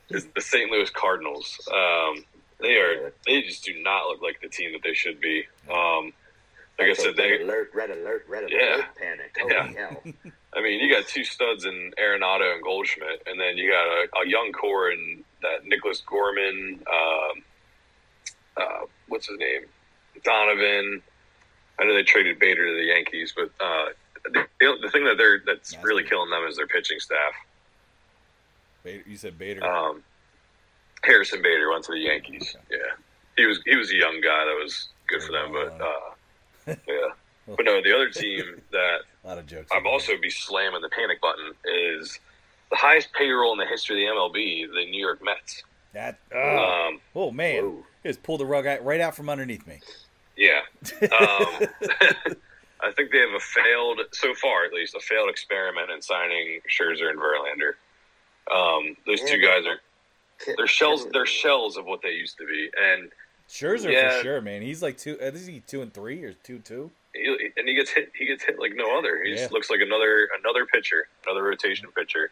is 0.09 0.25
the 0.35 0.41
St. 0.41 0.71
Louis 0.71 0.89
Cardinals. 0.89 1.59
Um, 1.71 2.23
they 2.59 2.75
are 2.75 3.13
they 3.25 3.41
just 3.41 3.63
do 3.63 3.73
not 3.81 4.07
look 4.07 4.21
like 4.21 4.39
the 4.41 4.49
team 4.49 4.73
that 4.73 4.81
they 4.83 4.93
should 4.93 5.19
be. 5.19 5.45
Um, 5.69 6.13
like 6.77 6.85
I 6.85 6.87
That's 6.87 6.99
a 6.99 7.03
said, 7.03 7.15
they 7.17 7.31
red 7.31 7.41
alert, 7.41 7.71
red 7.73 7.89
alert, 7.91 8.25
red 8.29 8.43
alert, 8.43 8.53
Yeah. 8.53 8.85
panic. 8.97 9.35
Holy 9.39 9.53
Yeah. 9.53 9.73
hell! 9.77 10.03
I 10.55 10.61
mean, 10.61 10.79
you 10.79 10.93
got 10.93 11.07
two 11.07 11.23
studs 11.23 11.65
in 11.65 11.93
Arenado 11.99 12.53
and 12.53 12.63
Goldschmidt, 12.63 13.23
and 13.27 13.39
then 13.39 13.57
you 13.57 13.69
got 13.69 13.85
a, 13.85 14.07
a 14.25 14.27
young 14.27 14.51
core 14.53 14.89
in 14.91 15.23
that 15.41 15.65
Nicholas 15.65 16.01
Gorman. 16.01 16.81
Um, 16.91 17.43
uh, 18.57 18.85
what's 19.07 19.27
his 19.27 19.37
name? 19.37 19.61
Donovan. 20.23 21.01
I 21.79 21.85
know 21.85 21.93
they 21.93 22.03
traded 22.03 22.39
Bader 22.39 22.65
to 22.67 22.73
the 22.73 22.83
Yankees, 22.85 23.33
but 23.35 23.51
uh, 23.63 23.85
the, 24.33 24.45
the 24.81 24.89
thing 24.89 25.05
that 25.05 25.15
they're 25.17 25.41
that's 25.45 25.71
That's 25.71 25.83
really 25.85 26.03
killing 26.03 26.29
them 26.29 26.43
is 26.47 26.57
their 26.57 26.67
pitching 26.67 26.99
staff. 26.99 27.33
Bader, 28.83 29.03
you 29.07 29.17
said 29.17 29.37
Bader. 29.37 29.63
Um, 29.65 30.03
Harrison 31.03 31.41
Bader 31.41 31.69
went 31.69 31.83
to 31.85 31.91
the 31.93 31.99
Yankees. 31.99 32.55
Yeah, 32.69 32.77
he 33.37 33.45
was 33.45 33.59
he 33.65 33.75
was 33.75 33.91
a 33.91 33.95
young 33.95 34.21
guy 34.21 34.45
that 34.45 34.57
was 34.61 34.89
good 35.07 35.21
for 35.23 35.31
them, 35.31 35.51
but 35.53 35.81
uh, 35.81 36.75
yeah. 36.87 37.07
But 37.47 37.65
no, 37.65 37.81
the 37.81 37.93
other 37.95 38.09
team 38.09 38.61
that 38.71 38.99
a 39.23 39.27
lot 39.27 39.37
of 39.37 39.47
jokes. 39.47 39.69
I've 39.71 39.85
also 39.85 40.13
be 40.21 40.29
slamming 40.29 40.81
the 40.81 40.89
panic 40.89 41.19
button 41.21 41.51
is 41.65 42.19
the 42.69 42.75
highest 42.77 43.11
payroll 43.13 43.53
in 43.53 43.57
the 43.59 43.65
history 43.65 44.05
of 44.07 44.13
the 44.13 44.19
MLB, 44.39 44.67
the 44.71 44.85
New 44.91 44.99
York 45.03 45.19
Mets. 45.23 45.63
that. 45.93 46.19
Oh, 46.33 46.87
Um, 46.89 47.01
oh 47.15 47.31
man, 47.31 47.63
Whoa. 47.63 47.83
he 48.03 48.09
just 48.09 48.21
pulled 48.21 48.39
the 48.41 48.45
rug 48.45 48.67
out, 48.67 48.83
right 48.85 49.01
out 49.01 49.15
from 49.15 49.29
underneath 49.29 49.65
me. 49.65 49.79
yeah, 50.37 50.59
um, 51.01 51.67
I 52.81 52.91
think 52.95 53.11
they 53.11 53.17
have 53.19 53.33
a 53.35 53.39
failed, 53.39 53.99
so 54.11 54.33
far 54.35 54.65
at 54.65 54.71
least, 54.73 54.93
a 54.95 54.99
failed 54.99 55.29
experiment 55.29 55.89
in 55.89 56.01
signing 56.01 56.59
Scherzer 56.69 57.09
and 57.09 57.19
Verlander. 57.19 57.73
Um, 58.55 58.95
those 59.07 59.21
two 59.21 59.39
guys 59.41 59.65
are 59.65 59.79
they're 60.57 60.67
shells. 60.67 61.03
can- 61.03 61.11
They're 61.13 61.25
shells 61.25 61.77
of 61.77 61.85
what 61.85 62.01
they 62.01 62.11
used 62.11 62.37
to 62.37 62.45
be, 62.45 62.69
and 62.77 63.11
Scherzer 63.49 63.91
Yeah. 63.91 64.17
for 64.17 64.23
sure, 64.23 64.41
man. 64.41 64.61
He's 64.61 64.81
like 64.83 64.97
two. 64.97 65.15
I 65.21 65.31
think 65.31 65.45
he's 65.47 65.61
two 65.65 65.81
and 65.81 65.93
three 65.93 66.23
or 66.23 66.33
two 66.33 66.59
two. 66.59 66.91
he, 67.13 67.49
and 67.57 67.67
he 67.67 67.73
gets 67.73 67.89
hit. 67.91 68.11
He 68.15 68.25
gets 68.27 68.43
hit 68.43 68.59
like 68.59 68.73
no 68.75 68.97
other. 68.97 69.23
He 69.23 69.31
Yeah. 69.31 69.37
just 69.37 69.51
looks 69.51 69.69
like 69.69 69.81
another 69.81 70.29
another 70.39 70.65
pitcher, 70.65 71.07
another 71.25 71.43
rotation 71.43 71.87
pitcher. 71.91 72.29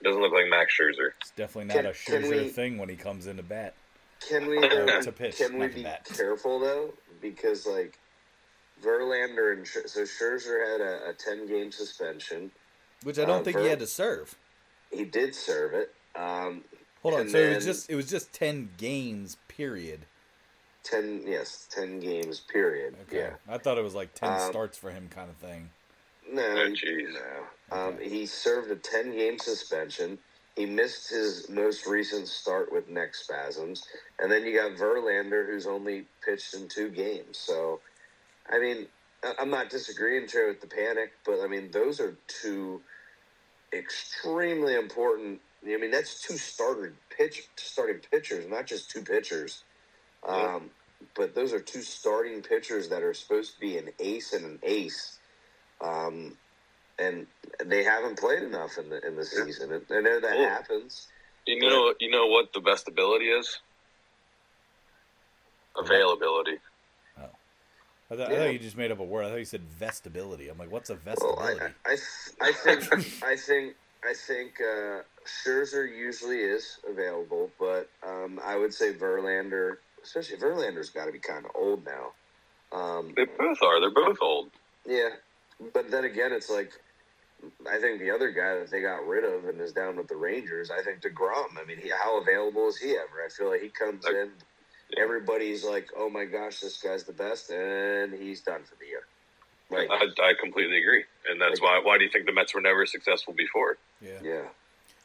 He 0.00 0.04
doesn't 0.04 0.20
look 0.20 0.32
like 0.32 0.48
Max 0.48 0.76
Scherzer. 0.78 1.12
It's 1.20 1.30
definitely 1.30 1.72
Can- 1.72 1.84
not 1.84 1.92
a 1.92 1.94
Scherzer 1.96 2.42
we- 2.44 2.48
thing 2.48 2.78
when 2.78 2.88
he 2.88 2.96
comes 2.96 3.26
into 3.26 3.42
bat. 3.42 3.74
Can 4.28 4.46
we 4.48 4.58
Or 4.58 4.84
though, 4.86 5.00
to 5.02 5.12
pitch, 5.12 5.36
can 5.38 5.58
we 5.58 5.68
be 5.68 5.84
bat. 5.84 6.04
careful 6.16 6.58
though? 6.58 6.92
Because 7.20 7.64
like 7.66 7.96
Verlander 8.82 9.52
and 9.56 9.66
so 9.66 10.02
Scherzer 10.02 10.66
had 10.72 10.80
a, 10.80 11.10
a 11.10 11.12
ten 11.14 11.46
game 11.46 11.70
suspension. 11.72 12.50
Which 13.04 13.18
I 13.18 13.24
don't 13.24 13.40
Uh, 13.40 13.44
think 13.44 13.58
he 13.58 13.66
had 13.66 13.78
to 13.78 13.86
serve. 13.86 14.36
He 14.90 15.04
did 15.04 15.34
serve 15.34 15.74
it. 15.74 15.94
Um, 16.16 16.64
Hold 17.02 17.14
on, 17.14 17.20
and 17.22 17.30
so 17.30 17.38
it 17.38 17.54
was 17.56 17.64
just 17.64 17.90
it 17.90 17.94
was 17.94 18.08
just 18.10 18.32
ten 18.32 18.70
games 18.76 19.36
period. 19.48 20.00
ten 20.82 21.22
yes, 21.26 21.68
ten 21.70 22.00
games 22.00 22.40
period. 22.40 22.96
Okay, 23.08 23.18
Yeah. 23.18 23.34
I 23.48 23.58
thought 23.58 23.78
it 23.78 23.84
was 23.84 23.94
like 23.94 24.14
ten 24.14 24.32
Um, 24.32 24.50
starts 24.50 24.76
for 24.78 24.90
him 24.90 25.08
kind 25.08 25.30
of 25.30 25.36
thing. 25.36 25.70
No, 26.30 26.42
Oh, 26.42 26.66
he- 26.66 26.72
jeez. 26.74 27.12
no. 27.14 27.76
Um, 27.76 27.98
he 27.98 28.26
served 28.26 28.70
a 28.70 28.76
ten 28.76 29.12
game 29.12 29.38
suspension. 29.38 30.18
He 30.56 30.66
missed 30.66 31.08
his 31.10 31.48
most 31.48 31.86
recent 31.86 32.26
start 32.26 32.72
with 32.72 32.88
neck 32.88 33.14
spasms, 33.14 33.86
and 34.18 34.30
then 34.30 34.44
you 34.44 34.54
got 34.58 34.72
Verlander, 34.72 35.46
who's 35.46 35.66
only 35.68 36.06
pitched 36.24 36.52
in 36.54 36.66
two 36.68 36.88
games. 36.90 37.38
So, 37.38 37.80
I 38.50 38.58
mean, 38.58 38.88
I- 39.22 39.36
I'm 39.38 39.50
not 39.50 39.70
disagreeing 39.70 40.26
Trey 40.26 40.48
with 40.48 40.60
the 40.60 40.66
panic, 40.66 41.12
but 41.24 41.40
I 41.40 41.46
mean 41.46 41.70
those 41.70 42.00
are 42.00 42.16
two 42.26 42.82
extremely 43.72 44.74
important. 44.74 45.40
I 45.74 45.76
mean 45.76 45.90
that's 45.90 46.22
two 46.22 46.36
starter 46.36 46.94
pitch 47.16 47.48
starting 47.56 48.00
pitchers, 48.10 48.48
not 48.48 48.66
just 48.66 48.90
two 48.90 49.02
pitchers. 49.02 49.64
Yeah. 50.26 50.54
Um, 50.56 50.70
but 51.14 51.34
those 51.34 51.52
are 51.52 51.60
two 51.60 51.82
starting 51.82 52.42
pitchers 52.42 52.88
that 52.88 53.02
are 53.02 53.14
supposed 53.14 53.54
to 53.54 53.60
be 53.60 53.78
an 53.78 53.88
ace 54.00 54.32
and 54.32 54.44
an 54.44 54.58
ace. 54.62 55.18
Um, 55.80 56.36
and 56.98 57.26
they 57.64 57.84
haven't 57.84 58.18
played 58.18 58.42
enough 58.42 58.78
in 58.78 58.88
the 58.88 59.06
in 59.06 59.16
the 59.16 59.24
season. 59.24 59.72
And 59.72 59.84
I 59.90 60.00
know 60.00 60.20
that 60.20 60.38
Well- 60.38 60.48
happens. 60.48 61.08
You 61.46 61.58
know, 61.60 61.94
you 61.98 62.10
know 62.10 62.26
what 62.26 62.52
the 62.52 62.60
best 62.60 62.88
ability 62.88 63.24
is? 63.30 63.58
Availability. 65.76 66.58
I, 68.10 68.16
thought 68.16 68.32
I 68.32 68.36
thought 68.36 68.52
you 68.52 68.58
just 68.58 68.76
made 68.76 68.90
up 68.90 69.00
a 69.00 69.04
word. 69.04 69.24
I 69.26 69.28
thought 69.30 69.36
you 69.36 69.44
said 69.44 69.62
vestability. 69.78 70.50
I'm 70.50 70.56
like, 70.58 70.70
what's 70.72 70.88
a 70.90 70.98
Well, 71.04 71.38
I, 71.38 71.52
vestability? 71.52 71.72
I, 71.86 72.48
I 72.48 72.52
think 72.52 73.22
I 73.22 73.36
think 73.36 73.76
I 74.04 74.14
think 74.14 74.60
uh, 74.60 75.02
Scherzer 75.26 75.88
usually 75.88 76.38
is 76.38 76.78
available, 76.88 77.50
but 77.58 77.90
um, 78.06 78.40
I 78.44 78.56
would 78.56 78.72
say 78.72 78.92
Verlander, 78.94 79.78
especially 80.02 80.36
Verlander's 80.36 80.90
got 80.90 81.06
to 81.06 81.12
be 81.12 81.18
kind 81.18 81.44
of 81.44 81.50
old 81.54 81.84
now. 81.84 82.12
Um, 82.76 83.12
They 83.16 83.24
both 83.24 83.58
are. 83.62 83.80
They're 83.80 83.90
both 83.90 84.18
old. 84.20 84.50
yeah, 84.86 85.08
but 85.74 85.90
then 85.90 86.04
again, 86.04 86.32
it's 86.32 86.50
like 86.50 86.72
I 87.70 87.78
think 87.78 88.00
the 88.00 88.10
other 88.10 88.30
guy 88.30 88.58
that 88.58 88.70
they 88.70 88.80
got 88.82 89.06
rid 89.06 89.24
of 89.24 89.44
and 89.46 89.60
is 89.60 89.72
down 89.72 89.96
with 89.96 90.08
the 90.08 90.16
Rangers. 90.16 90.70
I 90.70 90.82
think 90.82 91.00
deGrom. 91.00 91.56
I 91.60 91.64
mean, 91.66 91.78
he, 91.78 91.88
how 91.90 92.20
available 92.20 92.68
is 92.68 92.76
he 92.78 92.90
ever? 92.92 93.24
I 93.24 93.28
feel 93.30 93.48
like 93.50 93.62
he 93.62 93.68
comes 93.68 94.04
in, 94.06 94.30
everybody's 95.00 95.64
like, 95.64 95.88
"Oh 95.96 96.10
my 96.10 96.24
gosh, 96.24 96.60
this 96.60 96.80
guy's 96.80 97.04
the 97.04 97.12
best," 97.12 97.50
and 97.50 98.12
he's 98.14 98.42
done 98.42 98.62
for 98.64 98.74
the 98.76 98.86
year. 98.86 99.02
Like, 99.70 99.88
I, 99.90 100.04
I 100.22 100.32
completely 100.40 100.78
agree, 100.80 101.04
and 101.30 101.40
that's 101.40 101.60
why. 101.60 101.80
Why 101.82 101.98
do 101.98 102.04
you 102.04 102.10
think 102.10 102.24
the 102.26 102.32
Mets 102.32 102.54
were 102.54 102.60
never 102.60 102.86
successful 102.86 103.34
before? 103.34 103.76
yeah. 104.00 104.18
yeah, 104.22 104.42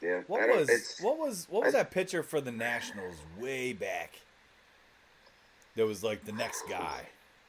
yeah. 0.02 0.22
What 0.28 0.48
was 0.48 0.98
what 1.02 1.18
was 1.18 1.48
what 1.50 1.64
was 1.66 1.76
I- 1.76 1.80
that 1.80 1.92
pitcher 1.92 2.24
for 2.24 2.40
the 2.40 2.52
Nationals 2.52 3.16
way 3.40 3.74
back? 3.74 4.14
That 5.76 5.86
was 5.86 6.04
like 6.04 6.24
the 6.26 6.32
next 6.32 6.64
guy. 6.70 7.02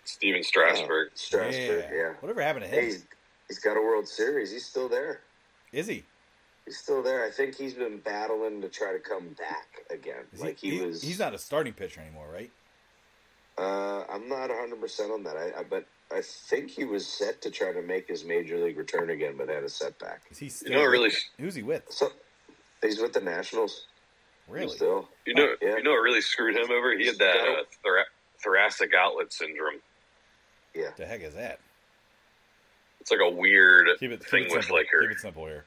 Stephen 0.04 0.42
Strasburg. 0.42 1.08
Uh, 1.08 1.10
Strasburg, 1.14 1.84
yeah. 1.94 2.12
Whatever 2.20 2.42
happened 2.42 2.64
to 2.64 2.70
Hey, 2.70 2.78
him? 2.78 2.84
he's, 2.86 3.04
he's 3.48 3.58
got 3.58 3.76
a 3.76 3.80
World 3.80 4.08
Series. 4.08 4.50
He's 4.50 4.64
still 4.66 4.88
there. 4.88 5.20
Is 5.72 5.86
he? 5.86 6.04
He's 6.64 6.78
still 6.78 7.02
there. 7.02 7.24
I 7.24 7.30
think 7.30 7.54
he's 7.56 7.74
been 7.74 7.98
battling 7.98 8.60
to 8.62 8.68
try 8.68 8.92
to 8.92 8.98
come 8.98 9.28
back 9.38 9.66
again. 9.90 10.24
Is 10.32 10.40
like 10.40 10.58
he, 10.58 10.70
he, 10.70 10.78
he- 10.78 10.86
was. 10.86 11.02
He's 11.02 11.18
not 11.18 11.32
a 11.34 11.38
starting 11.38 11.74
pitcher 11.74 12.00
anymore, 12.00 12.26
right? 12.32 12.50
Uh, 13.56 14.04
I'm 14.10 14.28
not 14.28 14.48
100 14.48 14.80
percent 14.80 15.12
on 15.12 15.22
that. 15.24 15.36
I, 15.36 15.60
I 15.60 15.62
but 15.62 15.86
I 16.14 16.20
think 16.22 16.70
he 16.70 16.84
was 16.84 17.06
set 17.06 17.42
to 17.42 17.50
try 17.50 17.72
to 17.72 17.82
make 17.82 18.06
his 18.08 18.24
major 18.24 18.56
league 18.58 18.78
return 18.78 19.10
again, 19.10 19.34
but 19.36 19.48
had 19.48 19.64
a 19.64 19.68
setback. 19.68 20.22
Is 20.30 20.38
he 20.38 20.48
still? 20.48 20.70
You 20.70 20.76
know, 20.78 20.84
really, 20.84 21.10
Who's 21.38 21.54
he 21.54 21.62
with? 21.62 21.82
So 21.90 22.08
he's 22.82 23.00
with 23.00 23.12
the 23.12 23.20
Nationals. 23.20 23.86
Really? 24.48 24.68
Still. 24.68 25.08
you 25.26 25.34
know, 25.34 25.54
Yeah. 25.60 25.76
you 25.78 25.82
know, 25.82 25.90
what 25.92 26.02
really 26.02 26.20
screwed 26.20 26.54
him 26.56 26.70
over. 26.70 26.96
He 26.96 27.06
had 27.06 27.18
that 27.18 27.36
uh, 27.36 27.62
thora- 27.82 28.04
thoracic 28.42 28.92
outlet 28.94 29.32
syndrome. 29.32 29.80
Yeah. 30.74 30.90
The 30.96 31.06
heck 31.06 31.22
is 31.22 31.34
that? 31.34 31.58
It's 33.00 33.10
like 33.10 33.20
a 33.20 33.30
weird 33.30 33.88
Keep 33.98 34.12
it, 34.12 34.20
keep 34.20 34.28
thing 34.28 34.42
it 34.44 34.52
with 34.52 34.62
simple. 34.64 34.76
like 34.76 34.86
her. 34.92 35.00
Keep 35.02 35.10
it 35.12 35.20
simple 35.20 35.46
here. 35.46 35.64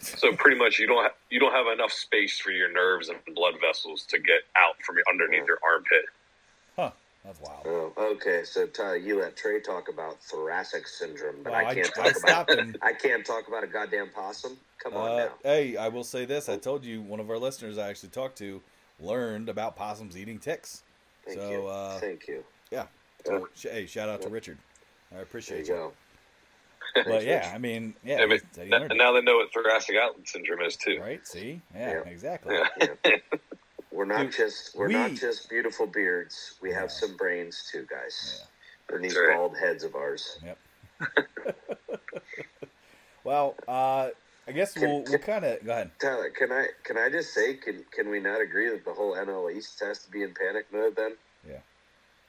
So 0.00 0.32
pretty 0.32 0.56
much, 0.56 0.78
you 0.78 0.86
don't 0.86 1.02
ha- 1.04 1.14
you 1.28 1.40
don't 1.40 1.52
have 1.52 1.66
enough 1.72 1.90
space 1.92 2.38
for 2.38 2.52
your 2.52 2.70
nerves 2.72 3.08
and 3.08 3.18
blood 3.34 3.54
vessels 3.60 4.04
to 4.10 4.18
get 4.18 4.42
out 4.56 4.80
from 4.86 4.96
underneath 5.10 5.46
your 5.46 5.58
armpit. 5.68 6.04
Huh? 6.76 6.90
That's 7.24 7.40
wild. 7.40 7.66
Oh, 7.66 7.92
okay. 7.98 8.42
So 8.44 8.66
Tyler, 8.66 8.96
you 8.96 9.20
let 9.20 9.36
Trey 9.36 9.60
talk 9.60 9.88
about 9.88 10.22
thoracic 10.22 10.86
syndrome, 10.86 11.42
but 11.42 11.52
Well, 11.52 11.66
I 11.66 11.74
can't 11.74 11.88
I, 11.88 11.90
talk 11.90 12.10
about. 12.10 12.16
stopped 12.16 12.50
him. 12.52 12.76
I 12.82 12.92
can't 12.92 13.24
talk 13.26 13.48
about 13.48 13.64
a 13.64 13.66
goddamn 13.66 14.10
possum. 14.14 14.56
Come 14.82 14.94
on 14.94 15.10
Uh, 15.10 15.16
now. 15.26 15.32
hey, 15.42 15.76
I 15.76 15.88
will 15.88 16.04
say 16.04 16.24
this. 16.24 16.48
I 16.48 16.56
told 16.56 16.84
you 16.84 17.02
one 17.02 17.20
of 17.20 17.28
our 17.28 17.38
listeners 17.38 17.76
I 17.76 17.88
actually 17.88 18.10
talked 18.10 18.38
to 18.38 18.62
learned 19.00 19.48
about 19.48 19.76
possums 19.76 20.16
eating 20.16 20.38
ticks. 20.38 20.82
Thank 21.26 21.38
so, 21.38 21.50
you. 21.50 21.66
uh, 21.66 21.98
Thank 21.98 22.28
you. 22.28 22.44
Yeah. 22.70 22.86
So, 23.26 23.48
sh- 23.54 23.66
hey, 23.70 23.86
shout 23.86 24.08
out 24.08 24.22
to 24.22 24.28
Richard. 24.28 24.56
I 25.10 25.14
There 25.14 25.18
you 25.18 25.22
appreciate 25.24 25.68
you. 25.68 25.74
go. 25.74 25.92
But 27.04 27.24
yeah, 27.26 27.50
I 27.54 27.58
mean, 27.58 27.94
yeah, 28.04 28.18
I 28.18 28.26
mean, 28.26 28.40
that's 28.44 28.56
how 28.56 28.62
you 28.62 28.70
learn 28.70 28.90
and 28.90 28.98
now 28.98 29.12
they 29.12 29.20
know 29.20 29.36
what 29.36 29.52
thoracic 29.52 29.96
outlet 29.96 30.26
syndrome 30.26 30.62
is 30.62 30.76
too. 30.76 30.98
right? 31.00 31.26
See, 31.26 31.60
yeah, 31.74 32.02
Yeah. 32.04 32.10
exactly. 32.10 32.56
Yeah. 33.98 34.04
Yeah. 34.04 34.16
We're 34.16 34.16
not 34.16 34.22
Dude, 34.30 34.32
just 34.36 34.76
we're 34.76 34.88
we- 34.88 34.94
not 34.94 35.14
just 35.14 35.48
beautiful 35.50 35.86
beards. 35.86 36.54
We 36.60 36.70
have 36.72 36.84
Yeah. 36.84 36.88
some 36.88 37.16
brains 37.16 37.68
too, 37.70 37.86
guys. 37.90 38.42
And 38.90 39.04
these 39.04 39.16
right. 39.16 39.36
bald 39.36 39.56
heads 39.58 39.84
of 39.84 39.94
ours. 39.94 40.38
Well, 43.24 43.56
uh, 43.66 44.08
I 44.46 44.52
guess 44.52 44.72
Can- 44.72 44.82
we'll, 44.88 45.04
we'll 45.06 45.18
kind 45.18 45.44
of 45.44 45.62
go 45.62 45.72
ahead. 45.72 45.90
Tyler, 46.00 46.30
can 46.30 46.50
I 46.50 46.68
can 46.82 46.96
I 46.96 47.10
just 47.10 47.34
say 47.34 47.54
can 47.54 47.84
can 47.90 48.08
we 48.08 48.20
not 48.20 48.40
agree 48.40 48.70
that 48.70 48.86
the 48.86 48.92
whole 48.94 49.14
NL 49.14 49.54
East 49.54 49.78
has 49.80 49.98
to 50.04 50.10
be 50.10 50.22
in 50.22 50.32
panic 50.32 50.66
mode 50.72 50.96
then? 50.96 51.14
Yeah, 51.46 51.58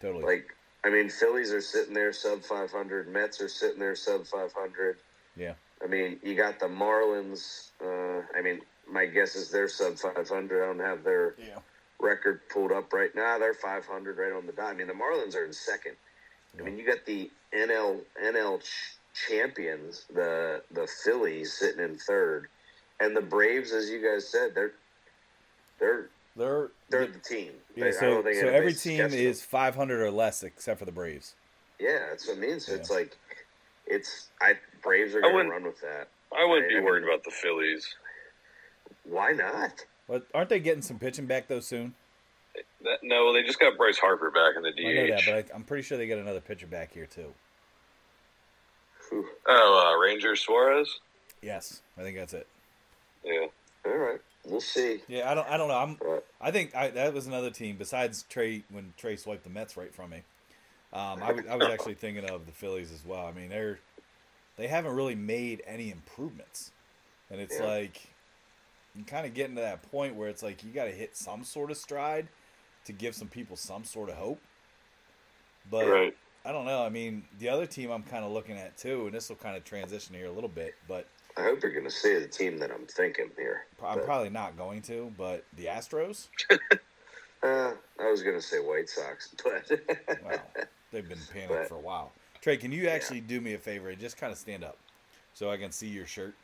totally. 0.01 0.25
Like 0.25 0.53
I 0.83 0.89
mean, 0.89 1.09
Phillies 1.09 1.53
are 1.53 1.61
sitting 1.61 1.93
there 1.93 2.11
sub 2.11 2.43
five 2.43 2.71
hundred. 2.71 3.07
Mets 3.07 3.39
are 3.39 3.47
sitting 3.47 3.79
there 3.79 3.95
sub 3.95 4.25
five 4.27 4.51
hundred. 4.51 4.97
Yeah. 5.37 5.53
I 5.81 5.87
mean, 5.87 6.19
you 6.21 6.35
got 6.35 6.59
the 6.59 6.65
Marlins. 6.65 7.69
Uh, 7.81 8.23
I 8.37 8.41
mean, 8.41 8.59
my 8.91 9.05
guess 9.05 9.35
is 9.35 9.49
they're 9.51 9.67
sub 9.69 9.97
five 9.97 10.27
hundred. 10.29 10.63
I 10.63 10.67
don't 10.67 10.79
have 10.79 11.03
their 11.03 11.35
yeah. 11.37 11.59
record 11.99 12.41
pulled 12.49 12.71
up 12.71 12.91
right 12.93 13.13
now. 13.15 13.37
They're 13.37 13.53
500 13.53 14.17
right 14.17 14.31
on 14.33 14.45
the 14.45 14.51
dot. 14.51 14.71
I 14.71 14.73
mean, 14.73 14.87
the 14.87 14.93
Marlins 14.93 15.35
are 15.35 15.45
in 15.45 15.53
second. 15.53 15.95
I 16.59 16.63
mean, 16.63 16.77
you 16.77 16.85
got 16.85 17.05
the 17.05 17.29
NL 17.53 18.01
NL 18.23 18.61
ch- 18.63 18.95
champions, 19.27 20.05
the 20.13 20.61
the 20.71 20.87
Phillies 21.03 21.53
sitting 21.53 21.83
in 21.83 21.97
third, 21.97 22.47
and 22.99 23.15
the 23.15 23.21
Braves, 23.21 23.71
as 23.71 23.89
you 23.89 24.01
guys 24.01 24.27
said, 24.27 24.55
they're 24.55 24.71
they're 25.79 26.09
They're 26.35 26.71
they're 26.89 27.07
the 27.07 27.19
team. 27.19 27.51
yeah. 27.75 27.85
I 27.85 27.91
So, 27.91 28.09
don't 28.09 28.23
think 28.23 28.37
so 28.37 28.47
every 28.47 28.73
team 28.73 28.97
sketched 28.97 29.11
them. 29.11 29.21
is 29.21 29.43
500 29.43 30.01
or 30.01 30.11
less, 30.11 30.41
except 30.43 30.79
for 30.79 30.85
the 30.85 30.91
Braves. 30.91 31.35
Yeah, 31.79 32.07
that's 32.09 32.27
what 32.27 32.37
I 32.37 32.39
mean. 32.39 32.59
So 32.59 32.73
Yeah. 32.73 32.79
it's 32.79 32.89
like 32.89 33.15
it's 33.85 34.29
I 34.41 34.53
Braves 34.81 35.13
are 35.15 35.21
going 35.21 35.45
to 35.45 35.51
run 35.51 35.63
with 35.63 35.79
that. 35.81 36.07
I 36.35 36.45
wouldn't 36.45 36.65
I 36.65 36.69
be 36.69 36.75
mean- 36.75 36.83
worried 36.85 37.03
about 37.03 37.23
the 37.23 37.31
Phillies. 37.31 37.87
Why 39.09 39.31
not? 39.31 39.85
But 40.07 40.27
aren't 40.33 40.49
they 40.49 40.59
getting 40.59 40.81
some 40.83 40.99
pitching 40.99 41.25
back 41.25 41.47
though 41.47 41.59
soon? 41.59 41.95
That, 42.83 42.99
no, 43.03 43.33
they 43.33 43.43
just 43.43 43.59
got 43.59 43.77
Bryce 43.77 43.97
Harper 43.97 44.31
back 44.31 44.55
in 44.55 44.63
the 44.63 44.71
DH. 44.71 44.87
I 44.87 44.93
know 44.93 45.07
that, 45.15 45.21
but 45.25 45.35
I, 45.35 45.55
I'm 45.55 45.63
pretty 45.63 45.83
sure 45.83 45.97
they 45.97 46.07
get 46.07 46.17
another 46.19 46.41
pitcher 46.41 46.67
back 46.67 46.93
here 46.93 47.05
too. 47.05 47.33
Whew. 49.09 49.25
oh, 49.47 49.93
uh, 49.95 49.99
Ranger 49.99 50.35
Suarez. 50.35 50.99
Yes, 51.41 51.81
I 51.97 52.01
think 52.01 52.17
that's 52.17 52.33
it. 52.33 52.47
Yeah, 53.23 53.47
All 53.85 53.97
right, 53.97 54.19
we'll 54.45 54.61
see. 54.61 55.01
Yeah, 55.07 55.29
I 55.29 55.33
don't. 55.33 55.47
I 55.49 55.57
don't 55.57 55.67
know. 55.67 55.77
I'm. 55.77 55.95
But 55.95 56.25
I 56.41 56.51
think 56.51 56.75
I, 56.75 56.89
that 56.89 57.13
was 57.13 57.27
another 57.27 57.49
team 57.49 57.75
besides 57.77 58.23
Trey 58.29 58.63
when 58.71 58.93
Trey 58.97 59.15
swiped 59.15 59.43
the 59.43 59.49
Mets 59.49 59.75
right 59.77 59.93
from 59.93 60.11
me. 60.11 60.17
Um, 60.91 61.21
I, 61.21 61.31
was- 61.31 61.45
I 61.49 61.55
was 61.55 61.67
actually 61.67 61.93
thinking 61.95 62.29
of 62.29 62.45
the 62.45 62.51
Phillies 62.51 62.91
as 62.91 63.05
well. 63.05 63.25
I 63.25 63.31
mean, 63.31 63.49
they're 63.49 63.79
they 64.57 64.67
haven't 64.67 64.95
really 64.95 65.15
made 65.15 65.61
any 65.67 65.91
improvements, 65.91 66.71
and 67.29 67.39
it's 67.41 67.59
Yeah. 67.59 67.65
like 67.65 68.01
kind 69.05 69.25
of 69.25 69.33
getting 69.33 69.55
to 69.55 69.61
that 69.61 69.89
point 69.91 70.15
where 70.15 70.29
it's 70.29 70.43
like 70.43 70.63
you 70.63 70.71
got 70.71 70.85
to 70.85 70.91
hit 70.91 71.15
some 71.15 71.43
sort 71.43 71.71
of 71.71 71.77
stride 71.77 72.27
to 72.85 72.93
give 72.93 73.15
some 73.15 73.27
people 73.27 73.55
some 73.55 73.83
sort 73.83 74.09
of 74.09 74.15
hope. 74.15 74.39
But 75.69 75.87
right. 75.87 76.17
I 76.45 76.51
don't 76.51 76.65
know. 76.65 76.83
I 76.83 76.89
mean, 76.89 77.23
the 77.39 77.49
other 77.49 77.65
team 77.65 77.91
I'm 77.91 78.03
kind 78.03 78.23
of 78.23 78.31
looking 78.31 78.57
at 78.57 78.77
too, 78.77 79.05
and 79.05 79.13
this 79.13 79.29
will 79.29 79.35
kind 79.35 79.55
of 79.57 79.63
transition 79.63 80.15
here 80.15 80.27
a 80.27 80.31
little 80.31 80.49
bit, 80.49 80.73
but 80.87 81.05
I 81.37 81.43
hope 81.43 81.61
you're 81.61 81.71
going 81.71 81.85
to 81.85 81.91
say 81.91 82.19
the 82.19 82.27
team 82.27 82.57
that 82.59 82.71
I'm 82.71 82.85
thinking 82.87 83.29
here. 83.37 83.65
I'm 83.83 83.99
But, 83.99 84.05
probably 84.05 84.29
not 84.29 84.57
going 84.57 84.81
to. 84.83 85.11
But 85.17 85.43
the 85.57 85.65
Astros, 85.65 86.27
uh, 87.43 87.71
I 87.99 88.09
was 88.09 88.23
going 88.23 88.35
to 88.35 88.41
say 88.41 88.57
White 88.59 88.89
Sox, 88.89 89.33
but 89.43 89.79
Wow, 90.25 90.41
they've 90.91 91.07
been 91.07 91.19
paying 91.31 91.49
But- 91.49 91.67
for 91.67 91.75
a 91.75 91.79
while. 91.79 92.11
Trey, 92.41 92.55
can 92.55 92.71
you 92.71 92.87
actually 92.87 93.19
do 93.19 93.41
me 93.41 93.53
a 93.53 93.57
favor 93.57 93.89
and 93.89 93.99
just 93.99 94.15
kind 94.17 94.31
of 94.31 94.37
stand 94.39 94.63
up 94.63 94.77
so 95.33 95.51
I 95.51 95.57
can 95.57 95.71
see 95.73 95.87
your 95.87 96.05
shirt? 96.05 96.35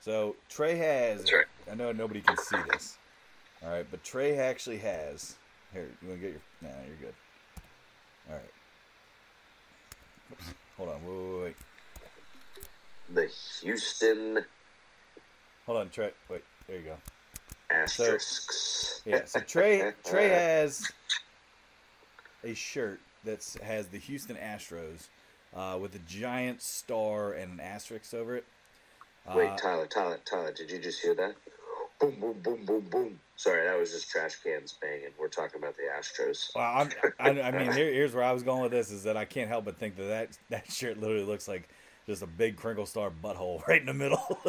So 0.00 0.36
Trey 0.48 0.76
has. 0.76 1.32
Right. 1.32 1.44
I 1.70 1.74
know 1.74 1.92
nobody 1.92 2.20
can 2.20 2.36
see 2.36 2.56
this. 2.70 2.98
All 3.62 3.70
right, 3.70 3.86
but 3.90 4.02
Trey 4.04 4.38
actually 4.38 4.78
has. 4.78 5.36
Here, 5.72 5.88
you 6.00 6.08
want 6.08 6.20
to 6.20 6.26
get 6.26 6.32
your? 6.32 6.70
Nah, 6.70 6.76
you're 6.86 6.96
good. 6.96 7.14
All 8.28 8.36
right. 8.36 8.42
Oops. 10.32 10.54
Hold 10.76 10.88
on. 10.90 11.04
Wait, 11.04 11.32
wait, 11.32 11.44
wait. 11.44 11.56
the 13.14 13.32
Houston 13.62 14.44
Hold 15.68 15.80
on, 15.80 15.90
Trey. 15.90 16.12
Wait. 16.30 16.42
There 16.66 16.78
you 16.78 16.82
go. 16.82 16.96
Asterisks. 17.70 19.02
Yeah. 19.04 19.26
So 19.26 19.40
Trey 19.40 19.92
Trey 20.04 20.30
has 20.30 20.90
a 22.42 22.54
shirt 22.54 23.00
that 23.24 23.44
has 23.62 23.88
the 23.88 23.98
Houston 23.98 24.36
Astros 24.36 25.08
uh, 25.54 25.78
with 25.78 25.94
a 25.94 25.98
giant 25.98 26.62
star 26.62 27.32
and 27.32 27.52
an 27.52 27.60
asterisk 27.60 28.14
over 28.14 28.36
it. 28.36 28.46
Wait, 29.34 29.50
Uh, 29.50 29.56
Tyler, 29.56 29.86
Tyler, 29.86 30.18
Tyler, 30.24 30.52
did 30.52 30.70
you 30.70 30.78
just 30.78 31.00
hear 31.00 31.14
that? 31.14 31.34
Boom, 32.00 32.16
boom, 32.20 32.40
boom, 32.42 32.64
boom, 32.64 32.80
boom. 32.90 33.20
Sorry, 33.36 33.64
that 33.64 33.78
was 33.78 33.92
just 33.92 34.10
trash 34.10 34.36
cans 34.36 34.76
banging. 34.80 35.10
We're 35.18 35.28
talking 35.28 35.58
about 35.60 35.76
the 35.76 35.82
Astros. 35.98 36.50
Well, 36.54 36.64
I'm, 36.64 36.90
I, 37.18 37.40
I 37.42 37.50
mean, 37.50 37.72
here, 37.72 37.92
here's 37.92 38.14
where 38.14 38.24
I 38.24 38.32
was 38.32 38.42
going 38.42 38.62
with 38.62 38.72
this: 38.72 38.90
is 38.90 39.02
that 39.04 39.16
I 39.16 39.24
can't 39.24 39.48
help 39.48 39.64
but 39.64 39.76
think 39.78 39.96
that 39.96 40.04
that, 40.04 40.38
that 40.50 40.70
shirt 40.72 40.98
literally 40.98 41.24
looks 41.24 41.46
like 41.48 41.68
just 42.06 42.22
a 42.22 42.26
big 42.26 42.56
crinkle 42.56 42.86
star 42.86 43.10
butthole 43.10 43.64
right 43.68 43.80
in 43.80 43.86
the 43.86 43.94
middle. 43.94 44.40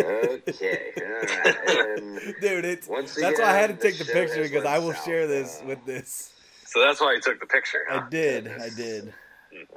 okay, 0.00 0.92
all 0.96 1.04
right. 1.04 1.98
And 1.98 2.20
Dude, 2.40 2.64
it's 2.64 2.88
Once 2.88 3.14
that's 3.14 3.38
why 3.38 3.46
I 3.46 3.52
had 3.58 3.68
to 3.68 3.76
take 3.76 3.98
the 3.98 4.04
the 4.04 4.12
picture 4.12 4.42
because 4.42 4.64
I 4.64 4.78
will 4.78 4.92
south. 4.92 5.04
share 5.04 5.26
this 5.26 5.60
Uh, 5.62 5.66
with 5.66 5.84
this. 5.84 6.32
So 6.64 6.80
that's 6.80 7.00
why 7.00 7.14
he 7.14 7.20
took 7.20 7.40
the 7.40 7.46
picture. 7.46 7.80
Huh? 7.88 8.02
I 8.06 8.10
did, 8.10 8.48
I 8.48 8.68
did. 8.70 9.12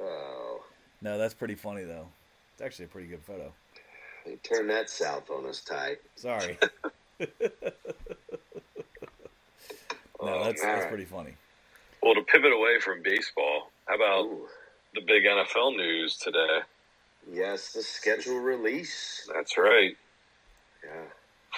oh, 0.00 0.60
No, 1.02 1.18
that's 1.18 1.34
pretty 1.34 1.54
funny 1.54 1.84
though. 1.84 2.08
It's 2.54 2.62
actually 2.62 2.86
a 2.86 2.88
pretty 2.88 3.08
good 3.08 3.22
photo. 3.22 3.52
They 4.24 4.36
turned 4.36 4.70
that 4.70 4.88
south 4.90 5.30
on 5.30 5.46
us, 5.46 5.60
Ty. 5.60 5.96
Sorry. 6.16 6.58
no, 7.20 7.26
Oh, 10.22 10.44
that's 10.44 10.60
that's 10.62 10.86
pretty 10.86 11.04
funny. 11.06 11.34
Well, 12.02 12.14
to 12.14 12.22
pivot 12.22 12.52
away 12.52 12.78
from 12.80 13.02
baseball, 13.02 13.70
how 13.86 13.94
about 13.96 14.24
Ooh. 14.26 14.46
the 14.94 15.00
big 15.02 15.24
NFL 15.24 15.76
news 15.76 16.16
today? 16.16 16.60
Yes, 17.30 17.72
the 17.72 17.82
schedule 17.82 18.38
release. 18.38 19.28
That's 19.34 19.56
right. 19.58 19.96
Yeah. 20.84 20.90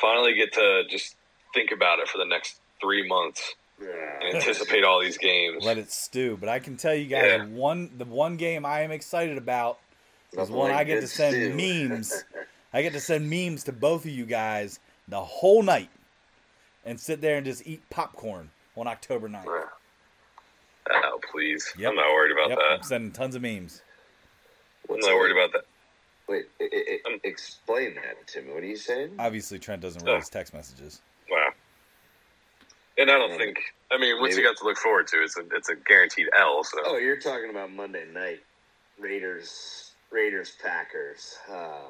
Finally 0.01 0.35
get 0.35 0.53
to 0.55 0.83
just 0.89 1.17
think 1.55 1.71
about 1.73 1.99
it 2.01 2.09
for 2.09 2.19
the 2.19 2.25
next 2.25 2.59
three 2.81 3.07
months 3.07 3.55
and 3.81 3.89
Yeah. 3.89 4.35
anticipate 4.37 4.85
all 4.85 5.01
these 5.01 5.19
games. 5.19 5.65
Let 5.65 5.79
it 5.79 5.91
stew. 5.93 6.37
But 6.39 6.49
I 6.49 6.59
can 6.59 6.77
tell 6.77 6.95
you 6.95 7.07
guys, 7.07 7.25
Yeah. 7.27 7.39
the 7.45 7.51
one 7.51 7.91
the 7.99 8.05
one 8.05 8.37
game 8.37 8.65
I 8.67 8.81
am 8.83 8.91
excited 8.93 9.39
about 9.39 9.79
is 10.33 10.39
Nothing 10.39 10.55
one 10.57 10.71
I 10.73 10.85
get 10.85 11.01
to 11.01 11.07
send 11.09 11.35
stew. 11.35 11.89
memes. 11.89 12.25
I 12.73 12.83
get 12.83 12.93
to 12.95 13.01
send 13.01 13.29
memes 13.29 13.65
to 13.65 13.73
both 13.73 14.05
of 14.05 14.11
you 14.11 14.25
guys 14.25 14.81
the 15.09 15.21
whole 15.21 15.63
night 15.63 15.91
and 16.85 16.99
sit 16.99 17.21
there 17.21 17.37
and 17.37 17.45
just 17.45 17.67
eat 17.67 17.83
popcorn 17.91 18.51
on 18.77 18.87
October 18.87 19.29
9th. 19.29 19.45
Oh, 20.91 21.21
please. 21.31 21.71
Yep. 21.79 21.91
I'm 21.91 21.97
not 21.97 22.13
worried 22.13 22.33
about 22.33 22.49
Yep, 22.51 22.59
I'm 22.61 22.79
that. 22.79 22.85
sending 22.85 23.13
tons 23.13 23.35
of 23.35 23.43
memes. 23.43 23.83
I'm 24.91 24.99
not 24.99 25.15
worried 25.15 25.33
about 25.33 25.53
that. 25.53 25.65
Wait, 26.29 26.47
i 26.61 26.65
i 27.07 27.09
Um, 27.13 27.21
explain 27.25 27.95
that 27.97 28.27
to 28.29 28.43
me. 28.43 28.53
What 28.53 28.63
are 28.63 28.67
you 28.67 28.77
saying? 28.77 29.17
Obviously, 29.19 29.59
Trent 29.59 29.83
doesn't 29.83 30.03
Oh. 30.09 30.13
release 30.13 30.29
text 30.29 30.55
messages. 30.55 31.01
Wow. 31.31 31.53
And 32.99 33.11
I 33.11 33.19
don't 33.19 33.37
think. 33.39 33.59
I 33.91 33.99
mean, 33.99 34.21
what's 34.21 34.33
maybe- 34.35 34.43
you 34.43 34.49
got 34.49 34.57
to 34.59 34.65
look 34.65 34.77
forward 34.79 35.07
to? 35.09 35.23
It's 35.23 35.37
a 35.37 35.45
it's 35.55 35.69
a 35.69 35.77
guaranteed 35.77 36.29
L. 36.37 36.63
So 36.65 36.79
Oh, 36.85 36.97
you're 36.97 37.17
talking 37.21 37.51
about 37.51 37.71
Monday 37.71 38.07
night. 38.07 38.41
Raiders, 38.99 39.93
Raiders, 40.11 40.53
Packers. 40.63 41.39
Uh, 41.51 41.81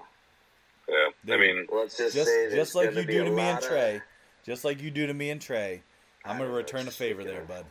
yeah. 0.89 1.35
I 1.35 1.39
mean, 1.39 1.67
let's 1.73 1.97
just, 1.97 2.15
Just 2.15 2.29
say 2.29 2.51
just 2.55 2.75
like 2.75 2.95
you 2.95 3.05
do 3.05 3.25
to 3.25 3.31
me 3.31 3.43
and 3.43 3.55
lot 3.55 3.63
of- 3.63 3.69
Trey. 3.69 4.01
Just 4.45 4.65
like 4.65 4.83
you 4.83 4.91
do 4.91 5.07
to 5.07 5.15
me 5.15 5.31
and 5.31 5.41
Trey. 5.41 5.83
I'm 6.25 6.39
gonna 6.39 6.51
return 6.51 6.87
a 6.89 6.91
favor 6.91 7.23
there, 7.25 7.43
bud. 7.43 7.65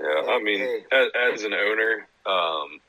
yeah. 0.00 0.22
I 0.32 0.40
mean, 0.42 0.58
Hey. 0.58 0.84
as, 0.92 1.08
as 1.34 1.42
an 1.44 1.52
owner, 1.54 2.06
um, 2.26 2.80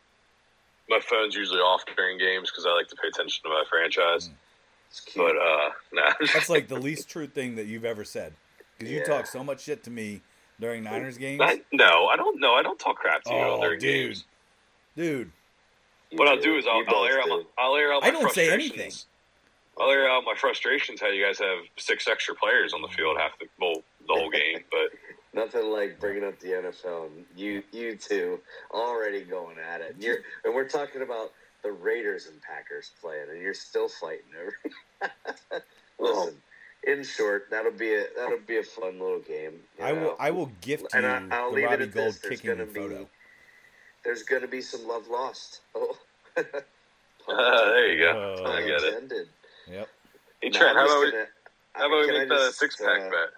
my 0.90 1.00
phone's 1.00 1.36
usually 1.36 1.60
off 1.60 1.84
during 1.96 2.18
games 2.18 2.50
because 2.52 2.66
I 2.66 2.70
like 2.74 2.88
to 2.90 2.96
pay 2.96 3.08
attention 3.08 3.44
to 3.44 3.50
my 3.50 3.64
franchise. 3.70 4.30
It's 4.90 5.00
cute. 5.02 5.26
But 5.26 5.36
uh, 5.38 5.70
nah. 5.94 6.14
That's 6.34 6.50
like 6.50 6.68
the 6.68 6.80
least 6.80 7.10
true 7.10 7.28
thing 7.28 7.56
that 7.56 7.66
you've 7.66 7.86
ever 7.86 8.04
said. 8.04 8.34
Because 8.78 8.92
you 8.92 9.00
Yeah. 9.00 9.06
talk 9.06 9.26
so 9.28 9.44
much 9.44 9.62
shit 9.62 9.84
to 9.86 9.90
me 9.90 10.22
during 10.60 10.84
Niners 10.84 11.18
games. 11.18 11.42
I, 11.44 11.62
no, 11.72 12.08
I 12.08 12.16
don't 12.16 12.40
know. 12.40 12.54
I 12.54 12.62
don't 12.62 12.78
talk 12.80 12.98
crap 12.98 13.24
to 13.24 13.32
you 13.32 13.38
Oh, 13.40 13.62
during 13.62 13.80
dude. 13.80 14.06
games. 14.08 14.26
Dude, 14.96 15.32
You 16.12 16.18
What 16.18 16.28
I'll 16.28 16.36
do. 16.38 16.44
do 16.54 16.58
is 16.58 16.66
I'll, 16.68 16.78
You 16.78 16.86
I'll 16.88 16.94
both 16.94 17.10
air 17.10 17.20
out 17.22 17.28
my. 17.30 17.44
I'll 17.58 17.76
air 17.76 17.94
out 17.94 18.02
my 18.02 18.08
I 18.08 18.12
don't 18.12 18.32
say 18.32 18.52
anything. 18.52 18.92
I'll 19.78 19.90
air 19.92 20.10
out 20.10 20.24
my 20.24 20.36
frustrations 20.36 21.02
how 21.02 21.08
you 21.10 21.24
guys 21.24 21.38
have 21.40 21.60
six 21.78 22.08
extra 22.08 22.34
players 22.36 22.74
on 22.74 22.82
the 22.82 22.88
field 22.90 23.18
half 23.18 23.38
the 23.40 23.48
well, 23.60 23.84
the 24.08 24.14
whole 24.14 24.30
game, 24.30 24.60
but 24.72 24.92
Nothing 25.34 25.66
like 25.70 26.00
bringing 26.00 26.24
up 26.24 26.40
the 26.40 26.48
NFL. 26.48 27.08
And 27.08 27.26
you, 27.36 27.62
you 27.74 27.98
two, 27.98 28.40
already 28.72 29.22
going 29.22 29.58
at 29.60 29.82
it. 29.82 29.96
And 29.96 30.02
you're, 30.02 30.20
and 30.46 30.56
we're 30.56 30.70
talking 30.70 31.02
about 31.02 31.34
the 31.62 31.74
Raiders 31.74 32.28
and 32.28 32.42
Packers 32.42 32.92
playing, 33.02 33.26
and 33.30 33.42
you're 33.42 33.54
still 33.54 33.90
fighting 33.90 34.32
over. 34.40 35.12
Listen, 36.00 36.36
in 36.88 37.04
short, 37.04 37.48
that'll 37.52 37.74
be 37.74 37.96
a 37.96 38.06
that'll 38.16 38.40
be 38.48 38.58
a 38.60 38.64
fun 38.64 38.98
little 38.98 39.20
game. 39.20 39.60
you 39.78 39.84
I 39.84 39.92
will. 39.92 40.16
I 40.20 40.32
will 40.32 40.52
gift 40.62 40.84
you 40.84 40.90
And 40.94 41.06
I- 41.06 41.38
I'll 41.38 41.50
the 41.50 41.56
leave 41.58 41.66
it 41.66 41.70
Robbie 41.70 41.84
at 41.84 41.94
Gold 41.94 42.14
this. 42.14 42.30
Kicking 42.30 42.52
gonna 42.52 42.66
be- 42.66 42.80
photo. 42.80 43.10
There's 44.06 44.24
going 44.24 44.42
to 44.44 44.48
be 44.48 44.62
some 44.62 44.88
love 44.88 45.08
lost. 45.10 45.62
Oh, 47.28 47.34
uh, 47.34 47.66
there 47.72 47.92
you 47.94 48.00
go. 48.04 48.36
Uh, 48.46 48.50
I 48.52 48.60
get 48.62 48.84
it. 48.84 48.94
Intended. 48.94 49.28
Yep. 49.72 49.88
Hey 50.44 50.50
No, 50.50 50.60
Trent, 50.60 50.78
I'm 50.78 50.86
how 50.86 50.86
about 50.86 51.00
we, 51.06 51.12
gonna- 51.12 51.26
how 51.74 51.88
about 51.88 52.00
we 52.02 52.06
can 52.06 52.16
I 52.16 52.20
make 52.20 52.30
that 52.30 52.36
a 52.36 52.38
just, 52.46 52.60
six 52.60 52.76
pack 52.76 53.02
uh, 53.02 53.10
bet? 53.10 53.30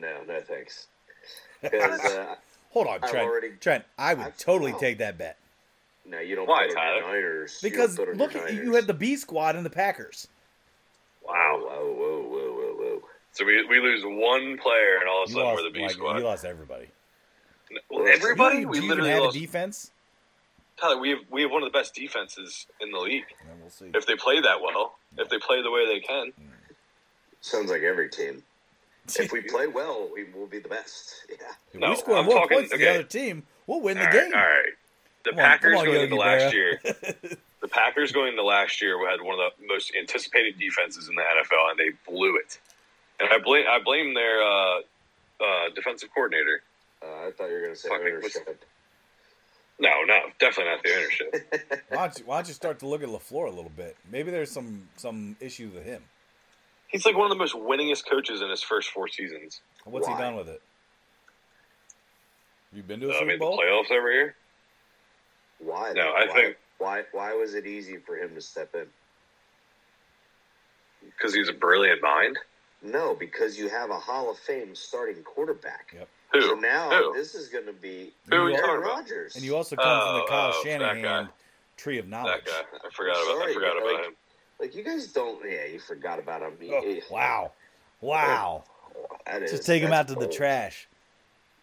No, 0.00 0.22
no 0.26 0.40
thanks. 0.40 0.88
Uh, 1.62 2.34
Hold 2.72 2.86
on, 2.88 3.00
Trent. 3.02 3.18
already- 3.28 3.50
Trent, 3.60 3.84
I 3.98 4.14
would 4.14 4.26
I've- 4.26 4.34
totally 4.38 4.72
oh. 4.72 4.78
take 4.80 4.98
that 4.98 5.16
bet. 5.16 5.36
no, 6.06 6.18
you 6.18 6.34
don't 6.34 6.48
Why, 6.48 6.66
put 6.66 6.76
on 6.76 6.86
your 6.86 7.02
Tyler? 7.02 7.12
Niners. 7.12 7.60
Because 7.62 7.94
put 7.96 8.08
on 8.08 8.14
look 8.16 8.34
your 8.34 8.48
at 8.48 8.54
you 8.54 8.74
had 8.74 8.88
the 8.88 8.94
B 8.94 9.14
squad 9.14 9.54
and 9.54 9.64
the 9.64 9.70
Packers. 9.70 10.26
Wow. 11.24 11.60
Whoa, 11.62 11.92
whoa, 11.92 12.22
whoa, 12.22 12.52
whoa, 12.52 12.74
whoa. 12.96 13.02
So 13.32 13.44
we, 13.44 13.64
we 13.66 13.78
lose 13.78 14.02
one 14.04 14.58
player, 14.58 14.96
and 14.98 15.08
all 15.08 15.22
of 15.22 15.28
a 15.28 15.32
sudden 15.32 15.46
lost, 15.46 15.62
we're 15.62 15.68
the 15.68 15.70
B 15.72 15.82
like, 15.82 15.90
squad. 15.92 16.16
We 16.16 16.22
lost 16.24 16.44
everybody. 16.44 16.88
Well, 17.88 18.08
everybody, 18.08 18.56
Do 18.56 18.60
you, 18.62 18.68
we 18.68 18.78
do 18.80 18.86
you 18.86 18.92
even 18.92 18.98
literally 19.04 19.10
have 19.12 19.22
lost. 19.22 19.36
a 19.36 19.40
defense? 19.40 19.90
Tyler, 20.80 20.98
we 20.98 21.10
have 21.10 21.18
we 21.30 21.42
have 21.42 21.50
one 21.50 21.62
of 21.62 21.70
the 21.72 21.78
best 21.78 21.94
defenses 21.94 22.66
in 22.80 22.90
the 22.90 22.98
league. 22.98 23.24
Yeah, 23.44 23.52
we'll 23.60 23.70
see. 23.70 23.90
If 23.94 24.06
they 24.06 24.16
play 24.16 24.40
that 24.40 24.60
well, 24.62 24.94
if 25.18 25.28
they 25.28 25.38
play 25.38 25.62
the 25.62 25.70
way 25.70 25.86
they 25.86 26.00
can, 26.00 26.32
Sounds 27.42 27.70
like 27.70 27.82
every 27.82 28.08
team. 28.10 28.42
If 29.18 29.32
we 29.32 29.40
play 29.48 29.66
well, 29.66 30.08
we 30.14 30.24
will 30.24 30.46
be 30.46 30.58
the 30.58 30.68
best. 30.68 31.24
Yeah. 31.28 31.36
If 31.72 31.80
No, 31.80 31.90
we 31.90 31.96
score 31.96 32.16
I'm 32.18 32.26
more 32.26 32.34
talking- 32.40 32.58
points 32.58 32.70
than 32.70 32.80
the 32.80 32.90
other 32.90 33.02
team, 33.02 33.44
we'll 33.66 33.80
win 33.80 33.98
the 33.98 34.06
all 34.06 34.12
game. 34.12 34.30
all 34.34 34.40
right. 34.40 34.72
The 35.24 35.30
Come 35.30 35.38
Packers 35.38 35.72
come 35.72 35.78
on, 35.80 35.84
going 35.84 35.96
Yogi 35.96 36.04
into 36.12 36.16
last 36.16 36.54
year, 36.54 36.80
the 36.84 37.68
Packers 37.68 38.12
going 38.12 38.28
into 38.28 38.42
last 38.42 38.80
year 38.80 38.96
had 39.10 39.20
one 39.20 39.38
of 39.38 39.52
the 39.58 39.66
most 39.66 39.92
anticipated 39.98 40.58
defenses 40.58 41.08
in 41.08 41.14
the 41.14 41.20
NFL, 41.22 41.70
and 41.70 41.78
they 41.78 41.90
blew 42.10 42.36
it. 42.36 42.58
And 43.20 43.28
I 43.30 43.38
blame 43.38 43.66
I 43.68 43.78
blame 43.84 44.14
their 44.14 44.42
uh, 44.42 44.78
uh, 45.40 45.68
defensive 45.74 46.08
coordinator. 46.14 46.62
Uh, 47.02 47.26
I 47.28 47.30
thought 47.32 47.48
you 47.48 47.54
were 47.54 47.60
going 47.60 47.74
to 47.74 47.78
say 47.78 47.88
Fucking- 47.90 48.14
what's- 48.22 48.36
ownership. 48.36 48.64
No, 49.80 50.02
no, 50.06 50.18
definitely 50.38 50.72
not 50.72 50.82
the 50.84 50.94
ownership. 50.94 51.82
Why 51.88 51.96
don't 52.06 52.18
you, 52.18 52.24
why 52.26 52.36
don't 52.36 52.48
you 52.48 52.54
start 52.54 52.78
to 52.80 52.86
look 52.86 53.02
at 53.02 53.08
LaFleur 53.08 53.46
a 53.46 53.50
little 53.50 53.72
bit? 53.74 53.96
Maybe 54.12 54.30
there's 54.30 54.50
some 54.50 54.88
some 54.96 55.36
issue 55.40 55.70
with 55.74 55.84
him. 55.84 56.02
He's 56.88 57.06
like 57.06 57.16
one 57.16 57.24
of 57.24 57.30
the 57.30 57.38
most 57.38 57.54
winningest 57.54 58.04
coaches 58.08 58.42
in 58.42 58.50
his 58.50 58.62
first 58.62 58.90
four 58.90 59.08
seasons. 59.08 59.62
What's 59.84 60.06
Why? 60.06 60.16
he 60.16 60.22
done 60.22 60.36
with 60.36 60.48
it? 60.48 60.60
You 62.74 62.82
been 62.82 63.00
to 63.00 63.06
a 63.06 63.10
uh, 63.10 63.12
I 63.12 63.18
Super 63.20 63.26
mean, 63.26 63.38
the 63.38 63.44
playoffs 63.46 63.90
every 63.90 64.14
year. 64.14 64.34
Why? 65.60 65.92
No, 65.94 66.10
I 66.10 66.26
why, 66.26 66.34
think- 66.34 66.56
why 66.78 67.02
why 67.12 67.34
was 67.34 67.54
it 67.54 67.66
easy 67.66 67.96
for 67.96 68.16
him 68.16 68.34
to 68.34 68.40
step 68.42 68.74
in? 68.74 68.86
Because 71.16 71.34
he's 71.34 71.48
a 71.48 71.54
brilliant 71.54 72.02
mind. 72.02 72.38
No, 72.82 73.14
because 73.14 73.58
you 73.58 73.68
have 73.68 73.90
a 73.90 73.98
Hall 73.98 74.30
of 74.30 74.38
Fame 74.38 74.74
starting 74.74 75.22
quarterback. 75.22 75.92
Yep. 75.94 76.08
Who? 76.32 76.40
So 76.42 76.54
now 76.54 76.90
Who? 76.90 77.12
this 77.14 77.34
is 77.34 77.48
going 77.48 77.66
to 77.66 77.72
be 77.72 78.12
Who 78.28 78.36
are 78.36 78.38
you 78.42 78.48
you 78.50 78.54
are- 78.54 78.60
talking 78.60 78.70
Aaron 78.70 78.82
about? 78.84 78.96
Rodgers. 78.98 79.36
And 79.36 79.44
you 79.44 79.56
also 79.56 79.76
come 79.76 79.84
from 79.84 80.14
the 80.14 80.22
Oh, 80.22 80.26
Kyle 80.28 80.52
oh, 80.54 80.62
Shanahan 80.64 81.28
tree 81.76 81.98
of 81.98 82.08
knowledge. 82.08 82.44
That 82.44 82.66
guy. 82.72 82.78
I 82.86 82.90
forgot 82.94 83.12
about. 83.12 83.24
Sorry, 83.38 83.50
I 83.50 83.54
forgot 83.54 83.76
about 83.78 83.92
like, 83.94 84.04
him. 84.06 84.14
like 84.60 84.74
you 84.76 84.84
guys 84.84 85.06
don't. 85.08 85.40
Yeah, 85.44 85.64
you 85.66 85.78
forgot 85.80 86.18
about 86.18 86.42
him. 86.42 86.52
Oh, 86.70 86.96
wow, 87.10 87.52
wow! 88.00 88.64
that 89.26 89.42
is- 89.42 89.50
Just 89.50 89.66
take 89.66 89.82
him 89.82 89.92
out 89.92 90.06
that's 90.08 90.20
to 90.20 90.26
the 90.26 90.32
trash. 90.32 90.88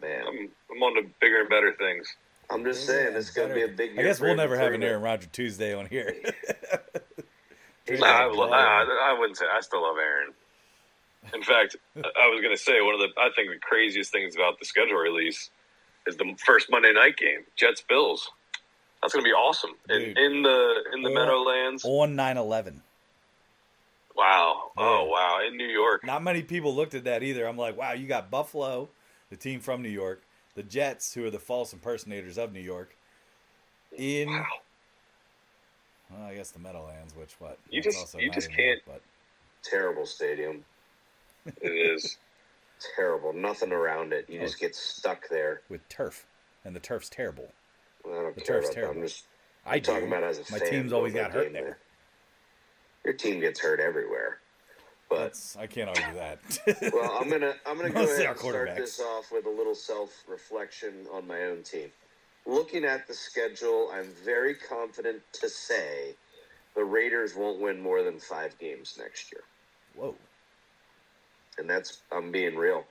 man. 0.02 0.24
I'm, 0.28 0.50
I'm 0.72 0.84
on 0.84 0.96
to 1.02 1.10
bigger 1.22 1.42
and 1.42 1.50
better 1.50 1.74
things. 1.74 2.08
I'm 2.50 2.64
just 2.64 2.82
Yeah, 2.88 2.94
saying 2.96 3.16
it's 3.16 3.30
going 3.30 3.50
to 3.50 3.56
be 3.56 3.62
a 3.64 3.68
better. 3.68 3.90
big. 3.94 4.00
I 4.00 4.04
guess 4.04 4.20
we'll 4.22 4.36
never 4.36 4.58
have 4.58 4.74
an. 4.74 4.82
Aaron 4.84 5.02
Rodgers 5.02 5.30
Tuesday 5.34 5.74
on 5.74 5.86
here. 5.86 6.14
He's 7.86 8.00
Nah, 8.00 8.06
I, 8.08 8.26
I, 8.28 9.12
I 9.12 9.20
wouldn't 9.20 9.38
say 9.38 9.46
I 9.54 9.60
still 9.62 9.82
love 9.82 9.98
Aaron. 9.98 10.34
In 11.34 11.44
fact, 11.44 11.76
I 11.96 12.28
was 12.30 12.42
going 12.42 12.56
to 12.56 12.62
say 12.62 12.82
one 12.82 12.94
of 12.94 13.00
the 13.00 13.10
I 13.20 13.30
think 13.36 13.50
the 13.50 13.60
craziest 13.60 14.12
things 14.12 14.36
about 14.36 14.60
the 14.60 14.66
schedule 14.66 14.96
release 14.98 15.50
is 16.06 16.16
the 16.18 16.36
first 16.46 16.70
Monday 16.70 16.94
night 16.94 17.18
game, 17.18 17.44
Jets 17.56 17.82
Bills. 17.82 18.30
That's 19.02 19.14
going 19.14 19.24
to 19.24 19.28
be 19.30 19.34
awesome 19.34 19.72
in, 19.90 20.00
Dude. 20.00 20.18
in 20.18 20.42
the 20.42 20.84
in 20.94 21.02
the 21.04 21.10
Or- 21.10 21.14
Meadowlands. 21.14 21.84
on 21.86 22.16
9/11. 22.16 22.82
Wow! 24.16 24.72
Oh 24.78 25.06
wow! 25.06 25.40
In 25.48 25.58
New 25.58 25.68
York, 25.68 26.04
Not 26.04 26.24
many 26.24 26.42
people 26.42 26.74
looked 26.76 26.96
at 26.96 27.04
that 27.04 27.22
either. 27.22 27.46
I'm 27.48 27.58
like, 27.58 27.78
wow, 27.78 27.92
you 27.94 28.08
got 28.08 28.32
Buffalo, 28.32 28.90
the 29.30 29.36
team 29.38 29.60
from 29.60 29.84
New 29.84 29.90
York, 29.90 30.24
the 30.56 30.64
Jets, 30.64 31.14
who 31.14 31.24
are 31.26 31.30
the 31.30 31.38
false 31.40 31.72
impersonators 31.72 32.38
of 32.40 32.52
New 32.52 32.60
York, 32.62 32.96
in 33.96 34.30
wow! 34.30 34.46
well, 36.10 36.24
I 36.28 36.34
guess 36.34 36.50
the 36.50 36.58
Meadowlands, 36.60 37.16
which 37.16 37.34
what 37.40 37.60
You 37.70 37.80
just- 37.82 38.16
you 38.20 38.32
just 38.32 38.50
in 38.50 38.56
New 38.56 38.64
York, 38.64 38.82
can't- 38.86 39.02
terrible 39.64 40.06
stadium. 40.08 40.66
It 41.62 41.72
is. 41.72 42.18
Terrible. 42.96 43.34
Nothing 43.34 43.72
around 43.72 44.14
it. 44.14 44.30
You 44.30 44.40
Oh. 44.40 44.44
just 44.44 44.60
get 44.60 44.76
stuck 44.76 45.28
there. 45.30 45.62
with 45.70 45.88
turf, 45.90 46.26
and 46.64 46.76
the 46.76 46.80
turf's 46.80 47.10
terrible. 47.10 47.52
Don't 48.04 48.36
The 48.36 48.42
turf's 48.42 48.70
terrible. 48.70 49.02
I'm 49.02 49.08
just 49.08 49.26
I 49.66 49.80
talking 49.80 50.02
do. 50.02 50.08
about 50.08 50.24
as 50.24 50.38
a 50.38 50.52
My 50.52 50.60
fan. 50.60 50.70
team's 50.70 50.94
always 50.94 51.14
got 51.14 51.32
hurt 51.32 51.46
game 51.46 51.54
there. 51.54 51.78
Your 53.04 53.14
team 53.14 53.40
gets 53.40 53.60
hurt 53.60 53.80
everywhere. 53.80 54.40
But 55.10 55.20
That's 55.20 55.56
I 55.56 55.68
can't 55.68 55.88
argue 55.90 56.14
that. 56.20 56.40
well, 56.94 57.18
I'm 57.20 57.30
gonna 57.30 57.56
I'm 57.66 57.78
gonna 57.78 57.90
go 57.94 58.04
ahead 58.04 58.26
and 58.26 58.38
start 58.38 58.76
this 58.76 59.00
off 59.00 59.32
with 59.32 59.46
a 59.46 59.50
little 59.50 59.76
self 59.76 60.12
reflection 60.28 61.08
on 61.12 61.26
my 61.26 61.44
own 61.44 61.64
team. 61.64 61.92
Looking 62.46 62.84
at 62.86 63.08
the 63.08 63.14
schedule, 63.14 63.90
I'm 63.94 64.10
very 64.26 64.54
confident 64.56 65.22
to 65.34 65.50
say 65.50 66.16
the 66.76 66.84
Raiders 66.84 67.36
won't 67.36 67.60
win 67.62 67.82
more 67.82 68.04
than 68.04 68.20
five 68.20 68.58
games 68.60 68.98
next 69.00 69.32
year, 69.32 69.44
Whoa, 69.96 70.16
and 71.58 71.70
that's 71.70 72.02
I'm 72.12 72.32
being 72.32 72.56
real. 72.56 72.86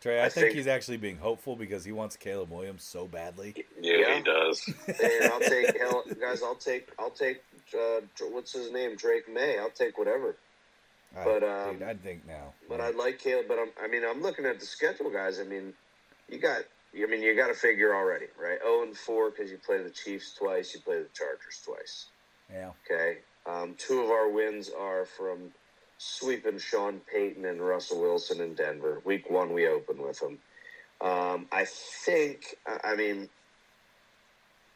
Trey, 0.00 0.20
I, 0.20 0.26
I 0.26 0.28
think, 0.28 0.46
think- 0.46 0.56
he's 0.56 0.66
actually 0.68 0.96
being 0.98 1.18
hopeful 1.18 1.56
because 1.56 1.84
he 1.84 1.90
wants 1.92 2.16
Caleb 2.16 2.50
Williams 2.50 2.84
so 2.84 3.06
badly. 3.06 3.54
Yeah, 3.80 3.96
Yeah. 3.96 4.16
he 4.16 4.22
does. 4.22 4.62
And 4.86 5.32
I'll 5.32 5.40
take 5.40 5.76
hell, 5.80 6.04
guys. 6.20 6.42
I'll 6.42 6.54
take 6.54 6.88
I'll 6.98 7.10
take 7.10 7.42
uh, 7.74 8.00
what's 8.30 8.52
his 8.52 8.70
name 8.72 8.96
Drake 8.96 9.28
Maye. 9.32 9.58
I'll 9.58 9.70
take 9.70 9.98
whatever. 9.98 10.36
I, 11.18 11.24
But, 11.24 11.42
um, 11.42 11.78
dude, 11.78 11.82
I 11.88 11.94
think 11.94 12.26
now. 12.26 12.52
But 12.68 12.80
I 12.80 12.90
like 12.90 13.18
Caleb. 13.18 13.46
But 13.48 13.58
I'm, 13.58 13.70
I 13.82 13.88
mean, 13.88 14.02
I'm 14.08 14.22
looking 14.22 14.44
at 14.44 14.60
the 14.60 14.66
schedule, 14.66 15.10
guys. 15.10 15.40
I 15.40 15.44
mean, 15.44 15.72
you 16.28 16.38
got. 16.38 16.62
I 16.96 17.04
mean, 17.06 17.20
you 17.22 17.34
got 17.36 17.48
to 17.48 17.54
figure 17.54 17.94
already, 17.94 18.26
right? 18.40 18.58
Zero 18.62 18.82
and 18.82 18.96
four 18.96 19.30
because 19.30 19.50
you 19.50 19.58
play 19.58 19.82
the 19.82 19.90
Chiefs 19.90 20.34
twice, 20.34 20.72
you 20.74 20.80
play 20.80 20.98
the 20.98 21.08
Chargers 21.12 21.60
twice. 21.64 22.06
yeah, 22.52 22.70
Okay. 22.90 23.18
Um, 23.46 23.74
two 23.78 24.00
of 24.00 24.10
our 24.10 24.28
wins 24.30 24.70
are 24.70 25.04
from 25.04 25.52
sweeping 25.98 26.58
Sean 26.58 27.00
Payton 27.12 27.44
and 27.44 27.60
Russell 27.60 28.00
Wilson 28.00 28.40
in 28.40 28.54
Denver. 28.54 29.02
Week 29.04 29.28
one, 29.28 29.52
we 29.52 29.66
open 29.66 30.00
with 30.00 30.20
them. 30.20 30.38
Um, 31.00 31.46
I 31.52 31.66
think. 31.66 32.56
I 32.84 32.94
mean. 32.94 33.28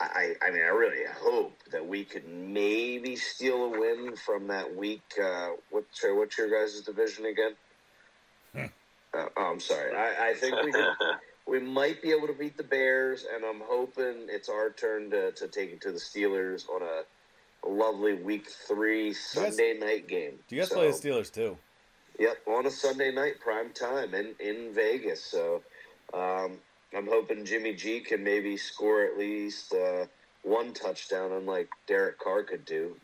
I, 0.01 0.35
I 0.43 0.51
mean, 0.51 0.63
I 0.63 0.71
really 0.71 1.05
hope 1.21 1.63
that 1.71 1.87
we 1.87 2.05
could 2.05 2.27
maybe 2.27 3.15
steal 3.15 3.67
a 3.67 3.69
win 3.69 4.17
from 4.17 4.49
that 4.49 4.75
week. 4.75 5.05
Uh, 5.23 5.51
what, 5.71 5.85
Trey, 5.95 6.11
what's 6.11 6.37
your 6.37 6.51
guys' 6.51 6.81
division 6.81 7.27
again? 7.27 7.53
Hmm. 8.53 8.65
Uh, 9.17 9.27
oh, 9.37 9.53
I'm 9.53 9.61
sorry. 9.61 9.95
I, 9.95 10.31
I 10.31 10.35
think 10.35 10.57
we 10.65 10.73
could, 10.73 10.85
we 11.47 11.61
might 11.61 12.03
be 12.03 12.11
able 12.11 12.27
to 12.27 12.33
beat 12.33 12.57
the 12.57 12.65
Bears, 12.65 13.25
and 13.33 13.45
I'm 13.45 13.63
hoping 13.65 14.27
it's 14.29 14.49
our 14.49 14.73
turn 14.73 15.11
to, 15.13 15.31
to 15.31 15.47
take 15.47 15.71
it 15.71 15.81
to 15.83 15.93
the 15.93 16.01
Steelers 16.01 16.69
on 16.69 16.83
a 16.83 17.03
lovely 17.67 18.15
Week 18.15 18.49
Three 18.49 19.13
Sunday 19.13 19.79
night 19.79 20.09
game. 20.09 20.33
do 20.49 20.57
you 20.57 20.63
guys 20.63 20.69
So, 20.71 20.77
play 20.77 20.91
the 20.91 20.97
Steelers 20.97 21.33
too? 21.33 21.57
Yep, 22.19 22.37
on 22.47 22.67
a 22.67 22.71
Sunday 22.71 23.11
night, 23.13 23.41
prime 23.41 23.71
time 23.73 24.15
in 24.15 24.35
in 24.39 24.73
Vegas. 24.75 25.25
So 25.25 25.63
um, 26.15 26.59
I'm 26.97 27.07
hoping 27.07 27.45
Jimmy 27.45 27.75
G 27.75 28.01
can 28.01 28.23
maybe 28.23 28.57
score 28.57 29.05
at 29.05 29.17
least 29.19 29.73
uh, 29.75 30.07
one 30.43 30.75
touchdown, 30.75 31.33
unlike 31.33 31.69
Derek 31.87 32.19
Carr 32.19 32.43
could 32.43 32.65
do. 32.65 32.97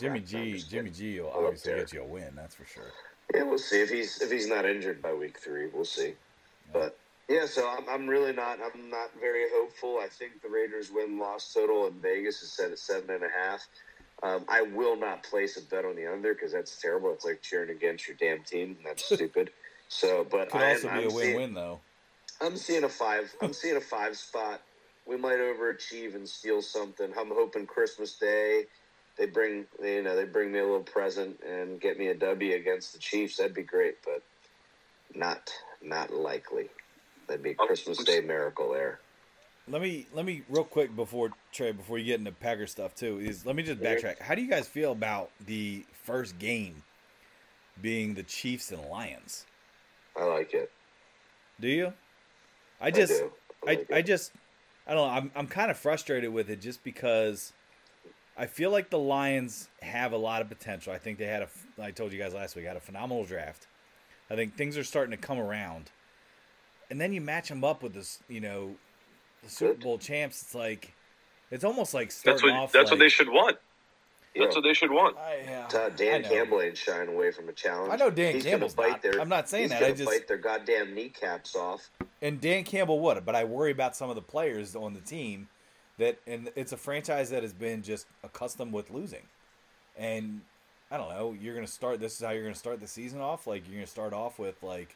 Jimmy 0.00 0.20
crap. 0.20 0.32
No, 0.32 0.38
I'm 0.40 0.52
G, 0.54 0.58
Jimmy. 0.68 0.90
G 0.90 1.20
will 1.20 1.30
obviously 1.30 1.74
get 1.74 1.92
you 1.92 2.02
a 2.02 2.04
win. 2.04 2.32
That's 2.34 2.54
for 2.54 2.64
sure. 2.64 2.92
Yeah, 3.34 3.42
we'll 3.44 3.58
see 3.58 3.80
if 3.80 3.90
he's 3.90 4.20
if 4.20 4.30
he's 4.30 4.48
not 4.48 4.64
injured 4.64 5.00
by 5.02 5.12
week 5.12 5.38
three. 5.38 5.68
We'll 5.72 5.84
see. 5.84 6.14
But 6.72 6.98
yeah, 7.28 7.46
so 7.46 7.68
I'm, 7.68 7.88
I'm 7.88 8.06
really 8.08 8.32
not 8.32 8.58
I'm 8.60 8.90
not 8.90 9.10
very 9.20 9.44
hopeful. 9.52 9.98
I 10.02 10.08
think 10.08 10.42
the 10.42 10.48
Raiders 10.48 10.90
win 10.92 11.18
loss 11.18 11.52
total 11.52 11.86
in 11.86 11.94
Vegas 12.00 12.42
is 12.42 12.52
set 12.52 12.70
at 12.70 12.78
seven 12.78 13.10
and 13.10 13.24
a 13.24 13.28
half. 13.28 13.66
Um, 14.22 14.44
I 14.48 14.62
will 14.62 14.96
not 14.96 15.22
place 15.22 15.56
a 15.58 15.62
bet 15.62 15.84
on 15.84 15.94
the 15.96 16.06
under 16.10 16.32
because 16.34 16.52
that's 16.52 16.80
terrible. 16.80 17.12
It's 17.12 17.24
like 17.24 17.42
cheering 17.42 17.70
against 17.70 18.08
your 18.08 18.16
damn 18.18 18.42
team. 18.44 18.76
and 18.78 18.86
That's 18.86 19.04
stupid. 19.12 19.50
So, 19.88 20.26
but 20.28 20.50
Could 20.50 20.60
I, 20.62 20.70
also 20.70 20.88
be 20.88 20.94
I'm 20.94 21.06
a 21.06 21.10
seeing- 21.10 21.34
win-win 21.34 21.54
though. 21.54 21.80
I'm 22.40 22.56
seeing 22.56 22.84
a 22.84 22.88
five. 22.88 23.34
I'm 23.40 23.52
seeing 23.54 23.76
a 23.76 23.80
five 23.80 24.16
spot. 24.16 24.60
We 25.06 25.16
might 25.16 25.38
overachieve 25.38 26.14
and 26.14 26.28
steal 26.28 26.60
something. 26.60 27.12
I'm 27.18 27.28
hoping 27.30 27.66
Christmas 27.66 28.18
Day 28.18 28.64
they 29.16 29.24
bring 29.26 29.64
you 29.82 30.02
know 30.02 30.14
they 30.14 30.24
bring 30.26 30.52
me 30.52 30.58
a 30.58 30.62
little 30.64 30.80
present 30.80 31.40
and 31.48 31.80
get 31.80 31.98
me 31.98 32.08
a 32.08 32.14
W 32.14 32.54
against 32.54 32.92
the 32.92 32.98
Chiefs. 32.98 33.36
That'd 33.38 33.54
be 33.54 33.62
great, 33.62 33.96
but 34.04 34.22
not 35.14 35.50
not 35.82 36.12
likely. 36.12 36.68
That'd 37.26 37.42
be 37.42 37.50
a 37.52 37.54
Oh, 37.58 37.66
Christmas 37.66 37.98
Day 38.04 38.20
miracle 38.20 38.72
there. 38.72 39.00
Let 39.68 39.82
me 39.82 40.06
let 40.12 40.24
me 40.24 40.42
real 40.48 40.64
quick 40.64 40.94
before 40.94 41.30
Trey 41.52 41.72
before 41.72 41.98
you 41.98 42.04
get 42.04 42.20
into 42.20 42.30
Packer 42.30 42.68
stuff 42.68 42.94
too 42.94 43.18
is 43.18 43.44
let 43.44 43.56
me 43.56 43.64
just 43.64 43.80
backtrack. 43.80 44.20
How 44.20 44.36
do 44.36 44.42
you 44.42 44.48
guys 44.48 44.68
feel 44.68 44.92
about 44.92 45.30
the 45.44 45.84
first 46.04 46.38
game 46.38 46.84
being 47.82 48.14
the 48.14 48.22
Chiefs 48.22 48.70
and 48.70 48.84
Lions? 48.84 49.44
I 50.16 50.24
like 50.24 50.54
it. 50.54 50.70
Do 51.58 51.66
you? 51.68 51.92
I 52.80 52.90
just 52.92 53.12
do. 53.12 53.32
I, 53.66 53.66
like 53.66 53.92
I 53.92 54.02
just 54.02 54.30
I 54.86 54.94
don't 54.94 55.08
know. 55.08 55.12
I'm 55.12 55.30
I'm 55.34 55.46
kind 55.48 55.70
of 55.70 55.76
frustrated 55.76 56.32
with 56.32 56.48
it 56.48 56.60
just 56.60 56.84
because 56.84 57.52
I 58.36 58.46
feel 58.46 58.70
like 58.70 58.90
the 58.90 58.98
Lions 58.98 59.68
have 59.82 60.12
a 60.12 60.16
lot 60.16 60.42
of 60.42 60.48
potential. 60.48 60.92
I 60.92 60.98
think 60.98 61.18
they 61.18 61.26
had 61.26 61.42
a 61.42 61.48
I 61.82 61.90
told 61.90 62.12
you 62.12 62.20
guys 62.20 62.34
last 62.34 62.54
week 62.54 62.66
had 62.66 62.76
a 62.76 62.80
phenomenal 62.80 63.24
draft. 63.24 63.66
I 64.30 64.36
think 64.36 64.56
things 64.56 64.78
are 64.78 64.84
starting 64.84 65.10
to 65.10 65.16
come 65.16 65.38
around, 65.38 65.90
and 66.90 67.00
then 67.00 67.12
you 67.12 67.20
match 67.20 67.48
them 67.48 67.64
up 67.64 67.82
with 67.82 67.94
this, 67.94 68.18
you 68.28 68.40
know, 68.40 68.74
the 69.42 69.50
Super 69.50 69.74
Good. 69.74 69.82
Bowl 69.82 69.98
champs. 69.98 70.42
It's 70.42 70.54
like 70.54 70.92
it's 71.50 71.64
almost 71.64 71.94
like 71.94 72.08
That's 72.08 72.16
starting 72.16 72.50
what 72.50 72.62
off. 72.64 72.72
that's 72.72 72.90
what 72.90 72.98
they 73.00 73.08
should 73.08 73.28
want. 73.28 73.56
That's 74.34 74.52
Yeah. 74.54 74.58
what 74.58 74.64
they 74.64 74.74
should 74.74 74.90
want. 74.90 75.16
I, 75.16 75.38
yeah, 75.44 75.68
Uh, 75.72 75.88
Dan 75.90 76.24
I. 76.24 76.28
Campbell 76.28 76.60
ain't 76.60 76.76
shying 76.76 77.08
away 77.08 77.30
from 77.30 77.48
a 77.48 77.52
challenge. 77.52 77.92
I 77.92 77.96
know 77.96 78.10
Dan 78.10 78.34
He's 78.34 78.44
Campbell's 78.44 78.74
gonna 78.74 78.88
not. 78.90 79.02
bite 79.02 79.12
their, 79.12 79.20
I'm 79.20 79.28
not 79.30 79.48
saying 79.48 79.62
he's 79.64 79.70
that. 79.70 79.80
Gonna 79.80 79.92
I 79.92 79.96
just 79.96 80.10
bite 80.10 80.28
their 80.28 80.36
goddamn 80.36 80.94
kneecaps 80.94 81.54
off. 81.56 81.88
and 82.20 82.40
Dan 82.40 82.64
Campbell 82.64 83.00
would, 83.00 83.24
but 83.24 83.34
I 83.34 83.44
worry 83.44 83.70
about 83.72 83.96
some 83.96 84.10
of 84.10 84.16
the 84.16 84.22
players 84.22 84.76
on 84.76 84.92
the 84.92 85.00
team 85.00 85.48
that, 85.98 86.18
and 86.26 86.50
it's 86.56 86.72
a 86.72 86.76
franchise 86.76 87.30
that 87.30 87.42
has 87.42 87.54
been 87.54 87.82
just 87.82 88.06
accustomed 88.22 88.72
with 88.74 88.90
losing, 88.90 89.22
and 89.96 90.42
I 90.90 90.98
don't 90.98 91.08
know. 91.08 91.32
You're 91.40 91.54
gonna 91.54 91.66
start. 91.66 92.00
This 92.00 92.18
is 92.20 92.24
how 92.26 92.32
you're 92.32 92.42
gonna 92.42 92.54
start 92.54 92.80
the 92.80 92.86
season 92.86 93.20
off. 93.20 93.46
Like 93.46 93.66
you're 93.66 93.76
gonna 93.76 93.86
start 93.86 94.12
off 94.12 94.38
with 94.38 94.62
like, 94.62 94.94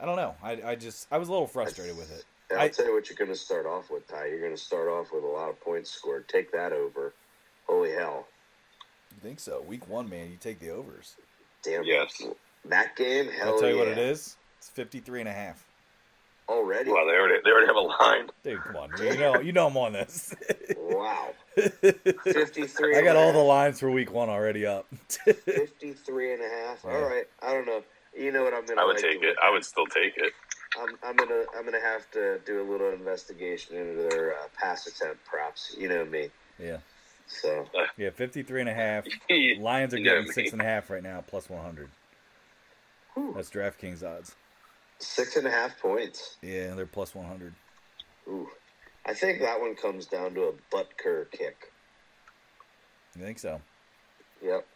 I 0.00 0.04
don't 0.04 0.16
know. 0.16 0.34
I, 0.42 0.60
I 0.64 0.74
just 0.74 1.06
I 1.10 1.18
was 1.18 1.28
a 1.28 1.32
little 1.32 1.46
frustrated 1.46 1.96
with 1.96 2.12
it. 2.12 2.24
And 2.50 2.58
I'll 2.60 2.66
I- 2.66 2.68
tell 2.68 2.86
you 2.86 2.94
what 2.94 3.08
you're 3.08 3.16
going 3.16 3.30
to 3.30 3.36
start 3.36 3.66
off 3.66 3.90
with, 3.90 4.06
Ty. 4.08 4.26
You're 4.26 4.40
going 4.40 4.54
to 4.54 4.60
start 4.60 4.88
off 4.88 5.12
with 5.12 5.24
a 5.24 5.26
lot 5.26 5.48
of 5.50 5.60
points 5.60 5.90
scored. 5.90 6.28
Take 6.28 6.52
that 6.52 6.72
over. 6.72 7.12
Holy 7.66 7.90
hell. 7.92 8.26
You 9.14 9.20
think 9.22 9.40
so? 9.40 9.62
Week 9.62 9.88
one, 9.88 10.08
man, 10.08 10.30
you 10.30 10.36
take 10.36 10.60
the 10.60 10.70
overs. 10.70 11.16
Damn. 11.62 11.84
Yes. 11.84 12.22
That 12.66 12.94
game, 12.96 13.28
hell 13.28 13.54
I'll 13.54 13.58
tell 13.60 13.68
you 13.70 13.76
yeah. 13.76 13.80
what 13.82 13.88
it 13.88 13.98
is. 13.98 14.36
It's 14.58 14.68
53 14.70 15.20
and 15.20 15.28
a 15.28 15.32
half. 15.32 15.64
already. 16.48 16.90
Well, 16.90 17.06
they 17.06 17.12
already 17.12 17.40
they 17.44 17.50
already 17.50 17.66
have 17.66 17.76
a 17.76 17.80
line. 17.80 18.28
Dude, 18.44 18.60
come 18.62 18.76
on. 18.76 18.90
You 19.00 19.16
know, 19.16 19.40
you 19.40 19.52
know 19.52 19.66
I'm 19.68 19.76
on 19.76 19.92
this. 19.94 20.34
Wow. 20.78 21.30
53. 21.56 22.96
I 22.96 23.00
got 23.02 23.08
and 23.10 23.18
a 23.18 23.20
all 23.20 23.32
the 23.32 23.38
lines 23.38 23.80
for 23.80 23.90
week 23.90 24.12
one 24.12 24.28
already 24.28 24.66
up. 24.66 24.86
53 25.08 26.34
and 26.34 26.42
a 26.42 26.48
half. 26.48 26.84
All 26.84 26.90
Yeah. 26.92 26.98
right. 26.98 27.24
I 27.42 27.52
don't 27.52 27.66
know. 27.66 27.82
You 28.18 28.32
know 28.32 28.44
what 28.44 28.54
I'm 28.54 28.64
gonna 28.64 28.80
I 28.80 28.84
would 28.84 28.94
like 28.96 29.02
take 29.02 29.22
it. 29.22 29.36
I 29.42 29.50
would 29.50 29.64
still 29.64 29.86
take 29.86 30.16
it. 30.16 30.32
I'm, 30.80 30.96
I'm 31.02 31.16
gonna 31.16 31.44
I'm 31.56 31.64
gonna 31.64 31.80
have 31.80 32.10
to 32.12 32.38
do 32.46 32.62
a 32.62 32.66
little 32.70 32.90
investigation 32.90 33.76
into 33.76 34.08
their 34.08 34.32
uh, 34.34 34.48
pass 34.58 34.86
attempt 34.86 35.24
props. 35.24 35.74
You 35.78 35.88
know 35.88 36.04
me. 36.04 36.30
yeah. 36.58 36.78
So 37.28 37.66
Yeah, 37.96 38.10
53 38.10 38.60
and 38.60 38.70
a 38.70 38.74
half. 38.74 39.04
Lions 39.58 39.92
are 39.94 39.98
You 39.98 40.04
getting 40.04 40.30
six 40.30 40.52
and 40.52 40.62
a 40.62 40.64
half 40.64 40.90
right 40.90 41.02
now, 41.02 41.24
plus 41.26 41.50
100. 41.50 41.90
Whew. 43.14 43.32
That's 43.34 43.50
DraftKings 43.50 44.04
odds. 44.04 44.36
six 45.00 45.36
and 45.36 45.46
a 45.46 45.50
half 45.50 45.78
points. 45.80 46.36
Yeah, 46.40 46.74
they're 46.74 46.86
plus 46.86 47.14
100. 47.14 47.52
Ooh. 48.28 48.48
I 49.04 49.14
think 49.14 49.40
that 49.40 49.60
one 49.60 49.74
comes 49.74 50.06
down 50.06 50.34
to 50.34 50.42
a 50.44 50.52
Butker 50.74 51.30
kick. 51.32 51.72
You 53.16 53.22
think 53.24 53.38
so? 53.38 53.60
Yep. 54.42 54.66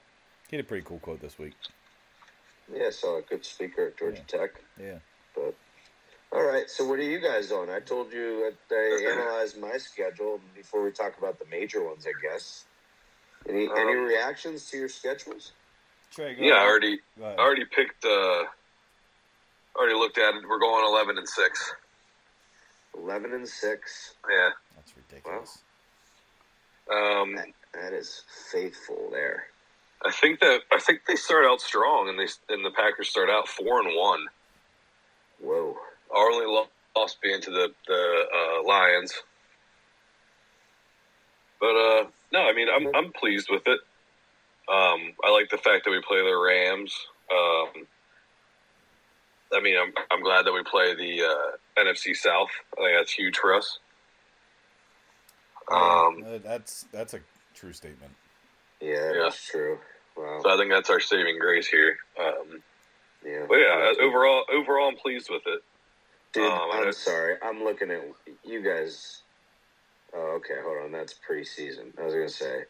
He 0.49 0.57
had 0.57 0.65
a 0.65 0.69
pretty 0.69 0.85
cool 0.85 0.99
quote 0.99 1.21
this 1.21 1.39
week. 1.39 1.55
Yeah, 2.73 2.91
saw 2.91 3.19
a 3.19 3.23
good 3.23 3.45
speaker 3.45 3.87
at 3.89 3.99
Georgia 3.99 4.23
Tech. 4.27 4.51
Yeah. 4.81 4.99
But 5.35 5.55
all 6.33 6.45
right, 6.45 6.69
so 6.71 6.87
what 6.87 6.99
are 6.99 7.03
you 7.03 7.21
guys 7.21 7.51
on? 7.51 7.71
I 7.71 7.81
told 7.81 8.13
you 8.13 8.53
that 8.71 8.75
I 8.75 9.11
analyzed 9.13 9.59
my 9.59 9.77
schedule 9.79 10.41
before 10.55 10.85
we 10.85 10.91
talk 10.93 11.19
about 11.19 11.39
the 11.39 11.47
major 11.51 11.83
ones. 11.85 12.07
I 12.07 12.13
guess. 12.23 12.65
Any 13.49 13.65
any 13.65 13.97
Um, 13.97 14.05
reactions 14.05 14.71
to 14.71 14.77
your 14.77 14.89
schedules? 14.89 15.53
Trey, 16.13 16.35
go 16.35 16.43
Yeah, 16.43 16.55
I 16.55 16.65
already 16.67 17.01
Go 17.19 17.25
ahead. 17.25 17.39
I 17.39 17.43
already 17.43 17.65
picked. 17.65 18.05
uh 18.05 18.45
Already 19.77 19.95
looked 19.95 20.19
at 20.19 20.35
it. 20.35 20.43
We're 20.49 20.59
going 20.59 20.85
eleven 20.85 21.17
and 21.17 21.29
six. 21.29 21.73
Eleven 22.97 23.33
and 23.33 23.49
six. 23.49 24.15
Yeah. 24.29 24.51
That's 24.75 24.93
ridiculous. 24.97 25.59
Um, 26.91 27.37
That, 27.37 27.47
that 27.73 27.93
is 27.93 28.25
faithful 28.51 29.09
there. 29.13 29.47
I 30.05 30.11
think 30.11 30.41
that 30.41 30.61
I 30.73 30.79
think 30.79 31.01
they 31.07 31.17
start 31.17 31.45
out 31.45 31.61
strong, 31.61 32.09
and 32.09 32.19
they 32.19 32.27
and 32.53 32.65
the 32.65 32.71
Packers 32.71 33.09
start 33.09 33.29
out 33.29 33.49
four 33.49 33.81
and 33.81 33.97
one. 33.97 34.27
Whoa. 35.41 35.77
Our 36.15 36.31
only 36.31 36.47
loss 36.47 37.17
being 37.23 37.41
to 37.43 37.51
the 37.51 37.73
the 37.87 38.25
uh, 38.35 38.67
Lions. 38.67 39.13
But 41.61 41.77
uh, 41.77 42.05
no, 42.33 42.41
I 42.41 42.53
mean 42.55 42.69
I'm 42.75 42.95
I'm 42.95 43.13
pleased 43.13 43.49
with 43.51 43.63
it. 43.67 43.81
Um, 44.69 45.13
I 45.25 45.31
like 45.33 45.51
the 45.51 45.59
fact 45.59 45.85
that 45.85 45.91
we 45.91 46.01
play 46.01 46.23
the 46.23 46.37
Rams. 46.37 46.95
Um, 47.31 47.87
I 49.53 49.61
mean, 49.61 49.77
I'm 49.77 49.93
I'm 50.11 50.23
glad 50.23 50.47
that 50.47 50.53
we 50.53 50.63
play 50.63 50.95
the 50.95 51.23
uh, 51.25 51.83
NFC 51.83 52.15
South. 52.17 52.51
I 52.79 52.83
think 52.83 52.99
that's 52.99 53.13
huge 53.13 53.37
for 53.37 53.55
us. 53.55 53.79
Um, 55.71 56.25
Uh, 56.25 56.39
that's 56.43 56.87
that's 56.93 57.15
a 57.15 57.21
true 57.55 57.73
statement. 57.73 58.13
Yeah, 58.81 59.13
Yeah. 59.13 59.23
that's 59.25 59.45
true. 59.45 59.79
Wow. 60.17 60.41
so 60.43 60.51
I 60.51 60.57
think 60.57 60.71
that's 60.71 60.91
our 60.91 61.01
saving 61.01 61.39
grace 61.39 61.67
here. 61.67 61.97
Um, 62.19 62.63
Yeah. 63.25 63.47
but 63.49 63.57
yeah, 63.57 63.93
overall, 64.01 64.45
overall, 64.51 64.89
I'm 64.89 64.97
pleased 64.97 65.31
with 65.31 65.47
it. 65.47 65.63
Dude, 66.33 66.45
Um, 66.51 66.71
I'm 66.73 66.93
sorry. 66.93 67.37
I'm 67.43 67.65
looking 67.65 67.91
at 67.91 68.03
you 68.45 68.63
guys. 68.63 69.23
Oh, 70.13 70.37
okay. 70.37 70.61
Hold 70.63 70.85
on. 70.85 70.93
That's 70.93 71.15
preseason. 71.29 71.99
I 71.99 72.05
was 72.05 72.15
gonna 72.15 72.29
say 72.29 72.65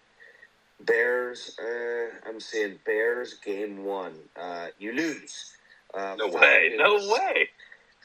Bears. 0.81 1.59
Uh, 1.59 2.11
I'm 2.27 2.41
seeing 2.41 2.79
Bears 2.85 3.35
game 3.35 3.85
one. 3.85 4.19
Uh, 4.37 4.69
you 4.79 4.93
lose. 4.93 5.55
Uh, 5.93 6.15
No 6.19 6.29
way, 6.29 6.75
no 6.77 6.95
way. 7.13 7.49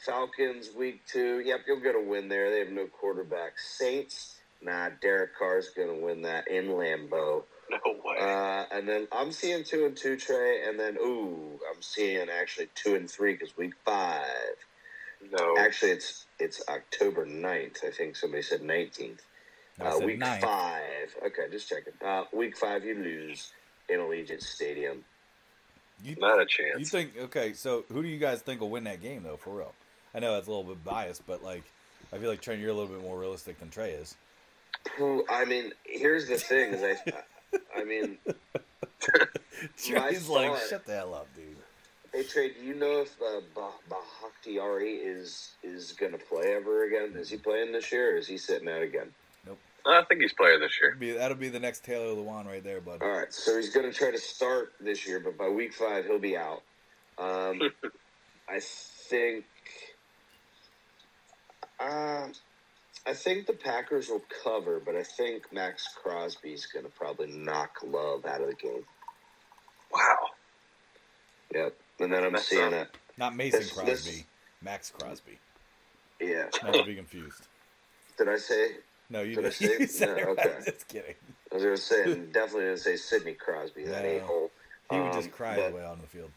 Falcons 0.05 0.71
week 0.75 1.01
two. 1.07 1.39
Yep, 1.39 1.61
you'll 1.67 1.79
get 1.79 1.95
a 1.95 1.99
win 1.99 2.27
there. 2.27 2.49
They 2.51 2.59
have 2.59 2.69
no 2.69 2.87
quarterback. 2.87 3.57
Saints. 3.59 4.35
Nah, 4.61 4.89
Derek 5.01 5.37
Carr's 5.37 5.69
gonna 5.69 5.95
win 5.95 6.21
that 6.23 6.47
in 6.47 6.69
Lambeau. 6.69 7.43
No 7.71 7.95
way. 8.03 8.17
Uh, 8.19 8.65
and 8.71 8.87
then 8.87 9.07
I'm 9.11 9.31
seeing 9.31 9.63
two 9.63 9.85
and 9.85 9.97
two, 9.97 10.17
Trey. 10.17 10.63
And 10.67 10.79
then 10.79 10.97
ooh, 10.97 11.59
I'm 11.73 11.81
seeing 11.81 12.27
actually 12.29 12.69
two 12.75 12.95
and 12.95 13.09
three 13.09 13.33
because 13.33 13.57
week 13.57 13.73
five. 13.83 14.21
no. 15.31 15.55
Actually, 15.57 15.91
it's 15.91 16.25
it's 16.39 16.61
October 16.69 17.25
9th. 17.25 17.83
I 17.83 17.91
think 17.91 18.15
somebody 18.15 18.43
said 18.43 18.61
19th. 18.61 19.19
Uh, 19.81 19.97
said 19.97 20.05
week 20.05 20.19
ninth. 20.19 20.41
five. 20.41 21.15
Okay, 21.25 21.43
just 21.51 21.67
checking. 21.67 21.93
Uh, 22.05 22.23
week 22.33 22.55
five, 22.57 22.85
you 22.85 22.95
lose 22.95 23.51
in 23.89 23.99
Allegiant 23.99 24.41
Stadium. 24.41 25.03
You, 26.03 26.15
Not 26.19 26.41
a 26.41 26.45
chance. 26.45 26.77
you 26.77 26.85
think 26.85 27.13
okay? 27.17 27.53
So 27.53 27.85
who 27.91 28.01
do 28.01 28.07
you 28.07 28.19
guys 28.19 28.41
think 28.41 28.61
will 28.61 28.69
win 28.69 28.83
that 28.83 29.01
game 29.01 29.23
though? 29.23 29.37
For 29.37 29.51
real, 29.51 29.73
I 30.13 30.19
know 30.19 30.33
that's 30.33 30.47
a 30.47 30.51
little 30.51 30.65
bit 30.65 30.83
biased, 30.83 31.25
but 31.25 31.43
like 31.43 31.63
I 32.13 32.17
feel 32.17 32.29
like 32.29 32.41
Trey, 32.41 32.59
you're 32.59 32.69
a 32.69 32.73
little 32.73 32.93
bit 32.93 33.01
more 33.01 33.17
realistic 33.17 33.59
than 33.59 33.69
Trey 33.69 33.91
is. 33.91 34.15
Who? 34.97 35.25
I 35.29 35.45
mean, 35.45 35.71
here's 35.83 36.27
the 36.27 36.37
thing: 36.37 36.73
is 36.73 36.83
I, 36.83 37.11
I 37.75 37.83
mean, 37.83 38.17
Trey's 39.77 40.27
like, 40.29 40.51
thought- 40.51 40.69
shut 40.69 40.85
the 40.85 40.93
hell 40.93 41.13
up, 41.13 41.27
dude. 41.35 41.55
hey 42.13 42.23
Trey, 42.23 42.49
do 42.53 42.63
you 42.65 42.73
know 42.75 43.01
if 43.01 43.15
uh, 43.21 43.41
bah- 43.53 43.71
Bakhtiari 43.89 44.93
is 44.95 45.51
is 45.63 45.91
going 45.93 46.11
to 46.13 46.17
play 46.17 46.53
ever 46.55 46.85
again? 46.87 47.13
Is 47.17 47.29
he 47.29 47.37
playing 47.37 47.71
this 47.71 47.91
year? 47.91 48.13
or 48.15 48.17
Is 48.17 48.27
he 48.27 48.37
sitting 48.37 48.67
out 48.69 48.81
again? 48.81 49.07
Nope. 49.45 49.57
I 49.85 50.03
think 50.03 50.21
he's 50.21 50.33
playing 50.33 50.59
this 50.59 50.71
year. 50.81 50.91
That'll 50.91 50.99
be, 50.99 51.11
that'll 51.17 51.37
be 51.37 51.49
the 51.49 51.59
next 51.59 51.83
Taylor 51.83 52.15
Lewan 52.15 52.45
right 52.45 52.63
there, 52.63 52.81
bud. 52.81 53.01
All 53.01 53.09
right, 53.09 53.33
so 53.33 53.55
he's 53.57 53.69
going 53.73 53.89
to 53.89 53.95
try 53.97 54.11
to 54.11 54.17
start 54.17 54.73
this 54.79 55.05
year, 55.07 55.19
but 55.19 55.37
by 55.37 55.49
week 55.49 55.73
five 55.73 56.05
he'll 56.05 56.19
be 56.19 56.35
out. 56.37 56.61
Um, 57.17 57.61
I 58.49 58.59
think. 58.59 59.45
Uh, 61.79 62.27
I 63.07 63.13
think 63.13 63.45
the 63.45 63.53
Packers 63.53 64.09
will 64.09 64.23
cover, 64.43 64.81
but 64.83 64.95
I 64.95 65.03
think 65.03 65.51
Maxx 65.53 65.87
Crosby's 66.01 66.65
going 66.65 66.85
to 66.85 66.91
probably 66.91 67.27
knock 67.27 67.77
Love 67.85 68.25
out 68.25 68.41
of 68.41 68.47
the 68.47 68.55
game. 68.55 68.83
Wow. 69.93 70.01
Yep, 71.53 71.75
and 71.99 72.11
then 72.13 72.23
I'm 72.23 72.33
That's 72.33 72.47
seeing 72.47 72.61
not- 72.71 72.73
it. 72.73 72.97
Not 73.17 73.35
Mason 73.35 73.59
This- 73.61 73.71
Crosby, 73.71 73.91
this- 73.93 74.23
Maxx 74.61 74.91
Crosby. 74.91 75.39
Yeah, 76.19 76.47
Not 76.63 76.73
to 76.73 76.83
be 76.83 76.95
confused. 76.95 77.47
did 78.17 78.27
I 78.29 78.37
say? 78.37 78.77
No, 79.09 79.21
you, 79.21 79.35
Did 79.35 79.45
I 79.45 79.49
did. 79.49 79.53
say- 79.57 79.77
you 79.79 79.87
said 79.87 80.07
No, 80.09 80.15
it 80.15 80.25
right. 80.37 80.39
okay. 80.47 80.71
Just 80.71 80.87
kidding. 80.87 81.15
I 81.51 81.55
was 81.55 81.63
going 81.63 81.75
to 81.75 81.81
say 81.81 82.03
and 82.11 82.33
definitely 82.33 82.65
didn't 82.65 82.79
say 82.79 82.95
Sidney 82.97 83.33
Crosby. 83.33 83.85
That 83.85 84.03
No. 84.03 84.09
a 84.09 84.19
hole. 84.21 84.51
He 84.89 84.97
would 84.97 85.07
Um, 85.07 85.13
just 85.13 85.31
cry 85.31 85.55
but- 85.55 85.69
the 85.69 85.75
way 85.75 85.83
out 85.83 85.91
on 85.93 86.01
the 86.01 86.07
field. 86.07 86.31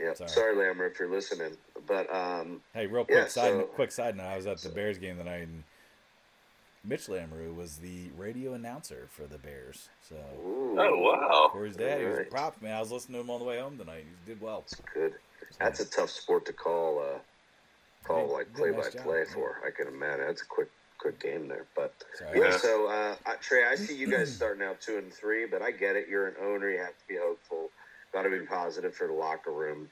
Yeah. 0.00 0.14
Sorry. 0.14 0.30
Sorry, 0.30 0.54
Lammer, 0.56 0.90
if 0.90 0.98
you're 0.98 1.10
listening, 1.10 1.56
but 1.86 2.12
um, 2.14 2.62
Hey, 2.74 2.86
real 2.86 3.04
quick 3.04 3.16
Yeah, 3.18 3.26
side 3.26 3.52
so- 3.52 3.62
quick 3.74 3.92
side 3.92 4.16
note. 4.16 4.24
I 4.24 4.36
was 4.36 4.46
at 4.46 4.58
the 4.58 4.70
Bears 4.70 4.98
game 4.98 5.18
tonight, 5.18 5.42
and 5.42 5.62
Mitch 6.84 7.06
Lamoureux 7.08 7.54
was 7.54 7.76
the 7.78 8.08
radio 8.16 8.54
announcer 8.54 9.06
for 9.10 9.26
the 9.26 9.36
Bears. 9.38 9.90
So 10.08 10.16
ooh, 10.42 10.76
Oh 10.78 10.98
wow. 10.98 11.50
for 11.52 11.64
his 11.66 11.76
dad, 11.76 12.00
he 12.00 12.06
was 12.06 12.18
a 12.18 12.24
prop 12.24 12.60
man. 12.62 12.74
I 12.74 12.80
was 12.80 12.90
listening 12.90 13.16
to 13.16 13.20
him 13.20 13.30
on 13.30 13.40
the 13.40 13.44
way 13.44 13.60
home 13.60 13.76
tonight. 13.76 14.04
He 14.24 14.32
did 14.32 14.40
well. 14.40 14.60
That's 14.62 14.80
good. 14.94 15.14
That's 15.58 15.80
a 15.80 15.84
tough 15.84 16.08
sport 16.10 16.46
to 16.46 16.52
call. 16.54 17.00
Uh, 17.00 17.18
call 18.04 18.26
Did- 18.28 18.32
like 18.32 18.54
play 18.54 18.70
nice 18.70 18.86
by 18.86 18.90
job, 18.94 19.02
play 19.04 19.18
yeah. 19.28 19.34
for. 19.34 19.56
I 19.66 19.70
can 19.70 19.88
imagine. 19.92 20.26
That's 20.26 20.42
a 20.42 20.46
quick 20.46 20.70
quick 20.96 21.20
game 21.20 21.48
there. 21.48 21.66
But 21.76 21.92
Sorry. 22.18 22.40
yeah, 22.40 22.48
Yeah. 22.50 22.56
so 22.56 22.86
uh, 22.88 23.14
Trey, 23.42 23.64
I 23.66 23.74
see 23.74 23.94
you 23.96 24.10
guys 24.10 24.34
starting 24.34 24.62
out 24.62 24.80
two 24.80 24.96
and 24.96 25.12
three, 25.12 25.44
but 25.46 25.60
I 25.60 25.70
get 25.72 25.96
it. 25.96 26.08
You're 26.08 26.28
an 26.28 26.34
owner. 26.42 26.70
You 26.70 26.78
have 26.78 26.96
to 26.96 27.08
be 27.08 27.16
hopeful. 27.20 27.70
Got 28.12 28.22
to 28.22 28.30
be 28.30 28.46
positive 28.46 28.94
for 28.94 29.06
the 29.06 29.12
locker 29.12 29.52
room. 29.52 29.88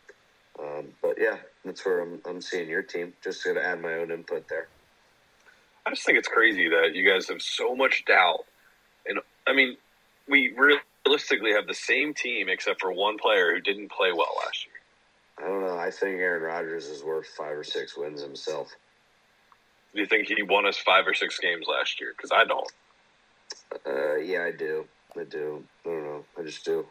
Um, 0.58 0.88
but 1.02 1.16
yeah, 1.18 1.36
that's 1.64 1.84
where 1.86 2.00
I'm. 2.00 2.20
I'm 2.26 2.40
seeing 2.40 2.68
your 2.68 2.82
team. 2.82 3.12
Just 3.22 3.44
gonna 3.44 3.60
add 3.60 3.80
my 3.80 3.94
own 3.94 4.10
input 4.10 4.48
there. 4.48 4.68
I 5.86 5.90
just 5.90 6.04
think 6.04 6.18
it's 6.18 6.28
crazy 6.28 6.68
that 6.68 6.94
you 6.94 7.08
guys 7.08 7.28
have 7.28 7.40
so 7.40 7.76
much 7.76 8.04
doubt. 8.06 8.44
And 9.06 9.20
I 9.46 9.52
mean, 9.52 9.76
we 10.28 10.52
realistically 10.56 11.52
have 11.52 11.66
the 11.66 11.74
same 11.74 12.12
team 12.12 12.48
except 12.48 12.80
for 12.80 12.92
one 12.92 13.18
player 13.18 13.54
who 13.54 13.60
didn't 13.60 13.90
play 13.92 14.12
well 14.12 14.34
last 14.44 14.66
year. 14.66 14.74
I 15.38 15.48
don't 15.48 15.64
know. 15.64 15.78
I 15.78 15.90
think 15.90 16.18
Aaron 16.18 16.42
Rodgers 16.42 16.86
is 16.86 17.04
worth 17.04 17.28
five 17.28 17.56
or 17.56 17.64
six 17.64 17.96
wins 17.96 18.22
himself. 18.22 18.74
Do 19.94 20.00
you 20.00 20.06
think 20.06 20.28
he 20.28 20.42
won 20.42 20.66
us 20.66 20.76
five 20.76 21.06
or 21.06 21.14
six 21.14 21.38
games 21.38 21.66
last 21.68 22.00
year? 22.00 22.12
Because 22.16 22.32
I 22.32 22.44
don't. 22.44 22.70
Uh, 23.86 24.16
yeah, 24.16 24.44
I 24.44 24.50
do. 24.50 24.84
I 25.18 25.24
do. 25.24 25.64
I 25.86 25.88
don't 25.88 26.04
know. 26.04 26.24
I 26.38 26.42
just 26.42 26.64
do. 26.64 26.84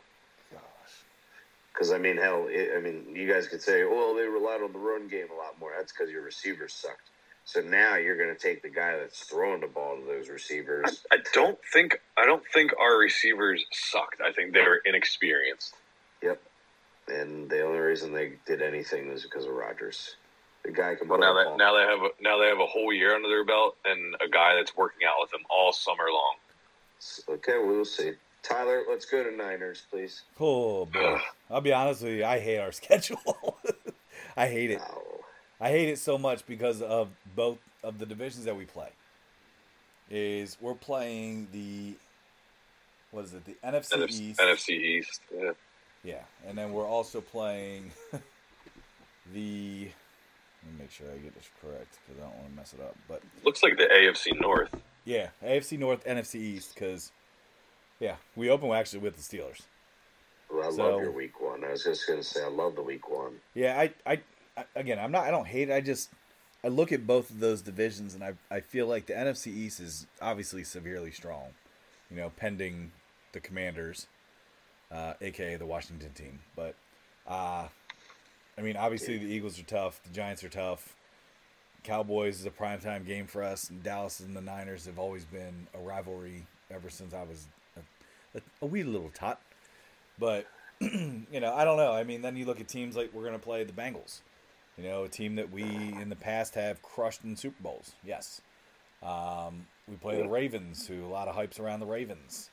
Because 1.77 1.91
I 1.91 1.99
mean, 1.99 2.17
hell, 2.17 2.47
it, 2.49 2.71
I 2.75 2.81
mean, 2.81 3.15
you 3.15 3.31
guys 3.31 3.47
could 3.47 3.61
say, 3.61 3.83
"Well, 3.85 4.15
they 4.15 4.23
relied 4.23 4.61
on 4.63 4.73
the 4.73 4.79
run 4.79 5.07
game 5.07 5.27
a 5.31 5.35
lot 5.35 5.59
more." 5.59 5.73
That's 5.77 5.91
because 5.91 6.09
your 6.09 6.23
receivers 6.23 6.73
sucked. 6.73 7.11
So 7.45 7.61
now 7.61 7.95
you're 7.97 8.17
going 8.17 8.35
to 8.35 8.41
take 8.41 8.63
the 8.63 8.69
guy 8.69 8.97
that's 8.97 9.19
throwing 9.25 9.61
the 9.61 9.67
ball 9.67 9.95
to 9.97 10.03
those 10.05 10.27
receivers. 10.27 11.05
I 11.11 11.17
don't 11.33 11.59
think 11.71 12.01
I 12.17 12.25
don't 12.25 12.43
think 12.51 12.71
our 12.81 12.97
receivers 12.97 13.63
sucked. 13.71 14.21
I 14.21 14.31
think 14.33 14.53
they 14.53 14.61
were 14.61 14.81
inexperienced. 14.85 15.75
Yep. 16.23 16.41
And 17.09 17.47
the 17.49 17.61
only 17.61 17.79
reason 17.79 18.11
they 18.11 18.33
did 18.47 18.61
anything 18.63 19.09
was 19.09 19.21
because 19.23 19.45
of 19.45 19.51
Rodgers. 19.51 20.15
The 20.65 20.71
guy 20.71 20.95
can 20.95 21.07
Well, 21.07 21.19
put 21.19 21.25
now 21.25 21.35
that 21.35 21.45
ball. 21.45 21.57
now 21.57 21.75
they 21.77 21.83
have 21.83 21.99
a, 22.01 22.09
now 22.21 22.37
they 22.39 22.47
have 22.47 22.59
a 22.59 22.65
whole 22.65 22.91
year 22.91 23.15
under 23.15 23.29
their 23.29 23.45
belt 23.45 23.77
and 23.85 24.15
a 24.15 24.27
guy 24.27 24.55
that's 24.55 24.75
working 24.75 25.07
out 25.07 25.15
with 25.21 25.29
them 25.29 25.41
all 25.49 25.71
summer 25.71 26.07
long. 26.11 26.35
Okay, 27.29 27.59
we'll 27.63 27.85
see. 27.85 28.13
Tyler, 28.47 28.83
let's 28.89 29.05
go 29.05 29.23
to 29.23 29.35
Niners, 29.35 29.83
please. 29.89 30.23
Oh 30.39 30.85
boy. 30.85 31.19
I'll 31.49 31.61
be 31.61 31.73
honest 31.73 32.03
with 32.03 32.13
you. 32.13 32.25
I 32.25 32.39
hate 32.39 32.59
our 32.59 32.71
schedule. 32.81 33.57
I 34.35 34.47
hate 34.47 34.71
it. 34.71 34.81
Oh, 34.81 35.21
I 35.59 35.69
hate 35.69 35.89
it 35.89 35.99
so 35.99 36.17
much 36.17 36.45
because 36.45 36.81
of 36.81 37.09
both 37.35 37.57
of 37.83 37.99
the 37.99 38.05
divisions 38.05 38.45
that 38.45 38.55
we 38.55 38.65
play. 38.65 38.89
Is 40.09 40.57
we're 40.61 40.73
playing 40.75 41.47
the 41.51 41.95
what 43.11 43.25
is 43.25 43.33
it? 43.33 43.45
The 43.45 43.55
NFC, 43.65 43.93
NFC 43.93 44.09
East. 44.21 44.39
NFC 44.39 44.69
East. 44.69 45.21
Yeah. 45.35 45.51
Yeah, 46.03 46.21
and 46.47 46.57
then 46.57 46.71
we're 46.71 46.87
also 46.87 47.19
playing 47.21 47.91
the. 49.33 49.89
Let 50.63 50.73
me 50.73 50.79
make 50.79 50.91
sure 50.91 51.07
I 51.13 51.17
get 51.17 51.33
this 51.35 51.49
correct 51.61 51.97
because 52.07 52.21
I 52.21 52.25
don't 52.27 52.35
want 52.37 52.49
to 52.49 52.55
mess 52.55 52.73
it 52.73 52.81
up. 52.81 52.95
But 53.07 53.21
Looks 53.43 53.63
like 53.63 53.77
the 53.77 53.85
AFC 53.85 54.39
North. 54.39 54.69
yeah, 55.05 55.29
AFC 55.43 55.77
North, 55.79 56.05
NFC 56.05 56.35
East, 56.35 56.73
because 56.73 57.11
yeah, 57.99 58.15
we 58.35 58.49
open 58.49 58.71
actually 58.71 58.99
with 58.99 59.15
the 59.15 59.21
Steelers. 59.21 59.61
Well, 60.51 60.67
I 60.67 60.71
So- 60.71 60.89
love 60.91 61.01
your 61.01 61.11
week 61.11 61.39
one. 61.41 61.63
I 61.63 61.71
was 61.71 61.83
just 61.83 62.07
gonna 62.07 62.23
say 62.23 62.43
I 62.43 62.47
love 62.47 62.75
the 62.75 62.83
week 62.83 63.09
one. 63.09 63.39
Yeah, 63.53 63.77
I, 63.79 63.93
I, 64.11 64.21
I 64.55 64.65
again, 64.75 64.99
I'm 64.99 65.11
not, 65.11 65.25
I 65.25 65.31
don't 65.31 65.47
hate 65.47 65.69
it. 65.69 65.73
I 65.73 65.81
just, 65.81 66.09
I 66.63 66.69
look 66.69 66.91
at 66.91 67.05
both 67.05 67.29
of 67.29 67.39
those 67.39 67.61
divisions, 67.61 68.13
and 68.15 68.23
I, 68.23 68.33
I 68.49 68.61
feel 68.61 68.87
like 68.87 69.05
the 69.07 69.13
NFC 69.13 69.47
East 69.47 69.79
is 69.79 70.07
obviously 70.21 70.63
severely 70.63 71.11
strong. 71.11 71.49
You 72.09 72.17
know, 72.17 72.31
pending 72.37 72.91
the 73.33 73.39
Commanders, 73.41 74.07
uh, 74.91 75.13
aka 75.21 75.57
the 75.57 75.65
Washington 75.65 76.13
team. 76.13 76.39
But, 76.55 76.75
uh, 77.27 77.67
I 78.57 78.61
mean, 78.61 78.77
obviously 78.77 79.17
the 79.17 79.25
Eagles 79.27 79.59
are 79.59 79.63
tough. 79.63 80.01
The 80.03 80.09
Giants 80.13 80.43
are 80.43 80.49
tough. 80.49 80.95
Cowboys 81.83 82.39
is 82.39 82.45
a 82.45 82.49
primetime 82.49 83.05
game 83.05 83.27
for 83.27 83.43
us, 83.43 83.69
and 83.69 83.83
Dallas 83.83 84.19
and 84.21 84.35
the 84.35 84.41
Niners 84.41 84.85
have 84.85 84.97
always 84.97 85.25
been 85.25 85.67
a 85.73 85.79
rivalry 85.79 86.45
ever 86.71 86.89
since 86.89 87.13
I 87.13 87.23
was 87.23 87.47
a, 88.61 88.65
wee 88.65 88.83
little 88.83 89.09
tot. 89.13 89.41
But 90.19 90.45
you 90.81 91.39
know, 91.39 91.53
I 91.53 91.63
don't 91.63 91.77
know. 91.77 91.93
I 91.93 92.03
mean, 92.03 92.21
then 92.21 92.35
you 92.35 92.45
look 92.45 92.59
at 92.59 92.67
teams 92.67 92.95
like 92.95 93.13
we're 93.13 93.23
going 93.23 93.33
to 93.33 93.39
play 93.39 93.63
the 93.63 93.73
Bengals. 93.73 94.21
You 94.77 94.83
know, 94.83 95.03
a 95.05 95.09
team 95.09 95.35
that 95.35 95.51
we 95.51 95.63
in 95.63 96.09
the 96.09 96.15
past 96.15 96.55
have 96.55 96.81
crushed 96.81 97.23
in 97.23 97.35
Super 97.35 97.61
Bowls. 97.61 97.93
Yes. 98.05 98.41
Um, 99.01 99.67
we 99.87 99.95
play 99.95 100.21
the 100.21 100.27
Ravens, 100.27 100.87
who 100.87 101.05
a 101.05 101.07
lot 101.07 101.27
of 101.27 101.35
hypes 101.35 101.59
around 101.59 101.79
the 101.79 101.85
Ravens. 101.85 102.49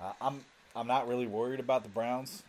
Uh, 0.00 0.12
I'm 0.20 0.44
I'm 0.74 0.86
not 0.86 1.08
really 1.08 1.26
worried 1.26 1.60
about 1.60 1.82
the 1.82 1.88
Browns 1.88 2.42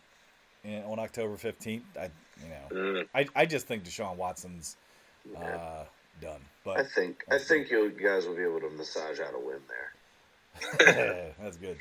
in, 0.63 0.83
on 0.83 0.99
October 0.99 1.35
15th. 1.35 1.81
I 1.99 2.09
you 2.43 2.49
know 2.49 2.67
Mm. 2.69 3.07
I, 3.15 3.25
I 3.35 3.45
just 3.45 3.65
think 3.67 3.85
Deshaun 3.85 4.17
Watson's 4.17 4.75
uh, 5.35 5.83
done. 6.21 6.41
I 6.67 6.83
think 6.83 7.23
I 7.31 7.37
think 7.37 7.69
you 7.69 7.89
guys 7.91 8.25
will 8.25 8.35
be 8.35 8.43
able 8.43 8.59
to 8.59 8.69
massage 8.69 9.19
out 9.19 9.33
a 9.33 9.39
win 9.39 9.59
there. 9.67 11.33
that's 11.41 11.57
good. 11.57 11.77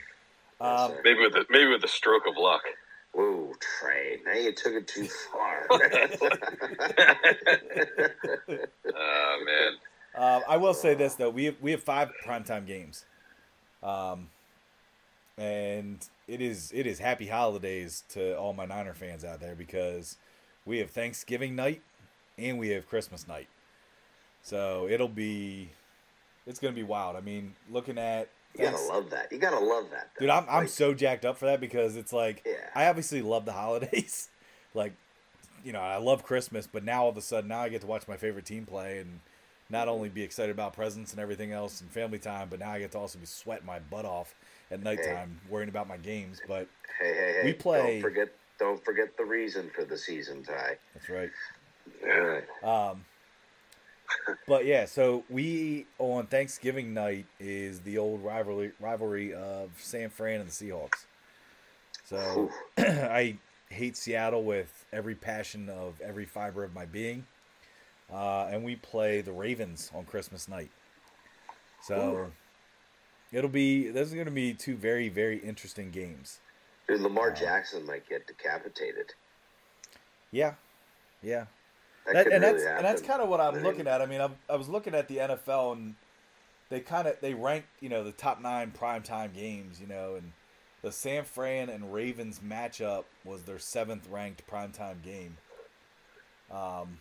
Yes, 0.60 0.90
Um. 0.90 0.96
Maybe 1.04 1.20
with 1.20 1.32
the, 1.32 1.46
maybe 1.50 1.66
with 1.68 1.82
the 1.82 1.88
stroke 1.88 2.26
of 2.28 2.36
luck. 2.36 2.62
Whoa, 3.12 3.52
Trey! 3.60 4.18
Now 4.26 4.34
you 4.34 4.52
took 4.52 4.74
it 4.74 4.86
too 4.86 5.06
far. 5.06 5.66
Oh 5.70 5.78
man. 9.44 9.72
Uh, 10.14 10.40
I 10.48 10.56
will 10.56 10.72
say 10.72 10.94
this 10.94 11.14
though: 11.14 11.28
we 11.28 11.44
have 11.44 11.56
we 11.60 11.72
have 11.72 11.82
five 11.82 12.10
primetime 12.24 12.66
games, 12.66 13.04
um, 13.82 14.30
and 15.36 15.98
it 16.26 16.40
is 16.40 16.72
it 16.74 16.86
is 16.86 16.98
happy 16.98 17.26
holidays 17.26 18.02
to 18.10 18.34
all 18.38 18.54
my 18.54 18.64
Niner 18.64 18.94
fans 18.94 19.26
out 19.26 19.40
there 19.40 19.54
because 19.54 20.16
we 20.64 20.78
have 20.78 20.90
Thanksgiving 20.90 21.54
night 21.54 21.82
and 22.38 22.58
we 22.58 22.70
have 22.70 22.88
Christmas 22.88 23.28
night, 23.28 23.48
so 24.42 24.88
it'll 24.88 25.06
be 25.06 25.68
it's 26.46 26.58
gonna 26.58 26.72
be 26.72 26.82
wild. 26.82 27.14
I 27.14 27.20
mean, 27.20 27.54
looking 27.70 27.98
at 27.98 28.30
you 28.58 28.70
gotta 28.70 28.82
love 28.84 29.10
that. 29.10 29.30
You 29.32 29.38
gotta 29.38 29.58
love 29.58 29.90
that, 29.90 30.10
though. 30.18 30.24
dude, 30.26 30.30
I'm 30.30 30.46
I'm 30.48 30.60
Like, 30.60 30.68
so 30.68 30.94
jacked 30.94 31.24
up 31.24 31.38
for 31.38 31.46
that 31.46 31.60
because 31.60 31.96
it's 31.96 32.12
like 32.12 32.42
Yeah. 32.46 32.54
I 32.74 32.86
obviously 32.88 33.22
love 33.22 33.44
the 33.44 33.52
holidays, 33.52 34.28
like 34.74 34.92
you 35.64 35.72
know 35.72 35.80
I 35.80 35.96
love 35.96 36.22
Christmas, 36.22 36.66
but 36.66 36.84
now 36.84 37.04
all 37.04 37.08
of 37.10 37.16
a 37.16 37.20
sudden 37.22 37.48
now 37.48 37.60
I 37.60 37.68
get 37.68 37.80
to 37.82 37.86
watch 37.86 38.06
my 38.08 38.16
favorite 38.16 38.44
team 38.46 38.66
play 38.66 38.98
and 38.98 39.20
not 39.68 39.88
only 39.88 40.08
be 40.08 40.22
excited 40.22 40.52
about 40.52 40.74
presents 40.74 41.10
and 41.12 41.20
everything 41.20 41.50
else 41.50 41.80
and 41.80 41.90
family 41.90 42.20
time, 42.20 42.46
but 42.48 42.60
now 42.60 42.70
I 42.70 42.78
get 42.78 42.92
to 42.92 42.98
also 42.98 43.18
be 43.18 43.26
sweating 43.26 43.66
my 43.66 43.80
butt 43.80 44.04
off 44.04 44.32
at 44.70 44.80
nighttime 44.80 45.40
worrying 45.50 45.68
about 45.68 45.88
my 45.88 45.96
games. 45.96 46.40
But 46.46 46.68
Hey, 47.00 47.12
hey, 47.14 47.32
hey! 47.40 47.44
We 47.44 47.52
play- 47.52 47.94
Don't 48.00 48.00
forget, 48.02 48.28
don't 48.60 48.84
forget 48.84 49.16
the 49.18 49.24
reason 49.24 49.68
for 49.74 49.84
the 49.84 49.98
season, 49.98 50.44
Ty. 50.44 50.76
that's 50.94 51.08
right. 51.08 51.30
All 52.08 52.20
right. 52.20 52.44
Um, 52.90 53.04
but 54.46 54.64
yeah, 54.64 54.84
so 54.86 55.24
we 55.30 55.86
on 55.98 56.26
Thanksgiving 56.26 56.94
night 56.94 57.26
is 57.40 57.80
the 57.80 57.98
old 57.98 58.22
rivalry 58.22 58.72
rivalry 58.80 59.34
of 59.34 59.70
San 59.78 60.10
Fran 60.10 60.40
and 60.40 60.48
the 60.48 60.52
Seahawks. 60.52 61.06
So 62.04 62.50
I 62.78 63.38
hate 63.68 63.96
Seattle 63.96 64.44
with 64.44 64.84
every 64.92 65.14
passion 65.14 65.68
of 65.68 66.00
every 66.00 66.24
fiber 66.24 66.64
of 66.64 66.74
my 66.74 66.86
being. 66.86 67.26
Uh, 68.12 68.46
and 68.50 68.62
we 68.62 68.76
play 68.76 69.20
the 69.20 69.32
Ravens 69.32 69.90
on 69.94 70.04
Christmas 70.04 70.48
night. 70.48 70.70
So 71.82 72.30
it'll 73.32 73.50
be 73.50 73.88
those 73.90 74.12
are 74.12 74.16
going 74.16 74.26
to 74.26 74.32
be 74.32 74.54
two 74.54 74.76
very 74.76 75.08
very 75.08 75.38
interesting 75.38 75.90
games. 75.90 76.40
Dude, 76.88 77.00
Lamar 77.00 77.30
Uh, 77.30 77.34
Jackson 77.34 77.84
might 77.84 78.08
get 78.08 78.26
decapitated. 78.26 79.14
Yeah, 80.30 80.54
yeah. 81.22 81.46
That, 82.06 82.14
That, 82.14 82.32
and 82.32 82.42
really 82.42 82.58
that's 82.58 82.64
and 82.64 82.84
that's 82.84 83.02
kind 83.02 83.20
of 83.20 83.28
what 83.28 83.40
I'm 83.40 83.62
looking 83.62 83.86
at. 83.86 84.00
I 84.00 84.06
mean, 84.06 84.20
I'm, 84.20 84.36
I 84.48 84.56
was 84.56 84.68
looking 84.68 84.94
at 84.94 85.08
the 85.08 85.16
NFL 85.16 85.72
and 85.72 85.94
they 86.68 86.80
kind 86.80 87.08
of 87.08 87.16
they 87.20 87.34
ranked 87.34 87.68
you 87.80 87.88
know 87.88 88.04
the 88.04 88.12
top 88.12 88.40
nine 88.40 88.72
primetime 88.78 89.34
games, 89.34 89.80
you 89.80 89.86
know, 89.86 90.14
and 90.16 90.32
the 90.82 90.92
San 90.92 91.24
Fran 91.24 91.68
and 91.68 91.92
Ravens 91.92 92.40
matchup 92.40 93.04
was 93.24 93.42
their 93.42 93.58
seventh 93.58 94.08
ranked 94.08 94.46
primetime 94.46 95.02
game. 95.02 95.36
Um, 96.50 96.98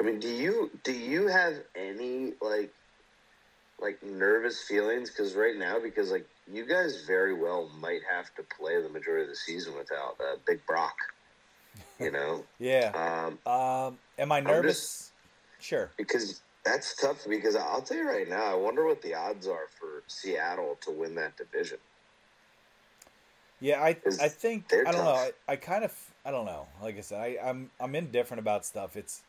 I 0.00 0.04
mean, 0.04 0.20
do 0.20 0.28
you 0.28 0.70
do 0.84 0.92
you 0.92 1.26
have 1.26 1.54
any 1.74 2.34
like 2.40 2.72
like 3.80 4.02
nervous 4.02 4.62
feelings? 4.62 5.10
Because 5.10 5.34
right 5.34 5.56
now, 5.56 5.80
because 5.80 6.10
like 6.10 6.26
you 6.52 6.66
guys 6.66 7.04
very 7.06 7.34
well 7.34 7.70
might 7.80 8.02
have 8.10 8.32
to 8.36 8.42
play 8.56 8.80
the 8.80 8.88
majority 8.88 9.24
of 9.24 9.30
the 9.30 9.36
season 9.36 9.74
without 9.76 10.16
uh, 10.20 10.36
Big 10.46 10.64
Brock. 10.66 10.96
You 12.00 12.12
know, 12.12 12.44
yeah. 12.58 12.92
um, 13.46 13.52
Um, 13.52 13.98
am 14.18 14.30
I 14.30 14.40
nervous? 14.40 15.12
Sure. 15.60 15.90
because 15.96 16.40
that's 16.64 16.94
tough. 16.94 17.26
Because 17.28 17.56
I'll 17.56 17.82
tell 17.82 17.96
you 17.96 18.08
right 18.08 18.28
now, 18.28 18.44
I 18.44 18.54
wonder 18.54 18.86
what 18.86 19.02
the 19.02 19.14
odds 19.14 19.48
are 19.48 19.66
for 19.78 20.02
Seattle 20.06 20.78
to 20.82 20.92
win 20.92 21.16
that 21.16 21.36
division. 21.36 21.78
Yeah, 23.60 23.82
I 23.82 23.96
I 24.22 24.28
think 24.28 24.72
I 24.72 24.92
don't 24.92 25.04
know. 25.04 25.10
I, 25.10 25.32
I 25.48 25.56
kind 25.56 25.82
of 25.84 25.92
I 26.24 26.30
don't 26.30 26.46
know. 26.46 26.68
Like 26.80 26.96
I 26.96 27.00
said, 27.00 27.20
I, 27.20 27.36
I'm 27.42 27.70
I'm 27.80 27.94
indifferent 27.96 28.38
about 28.38 28.64
stuff. 28.64 28.96
It's 28.96 29.22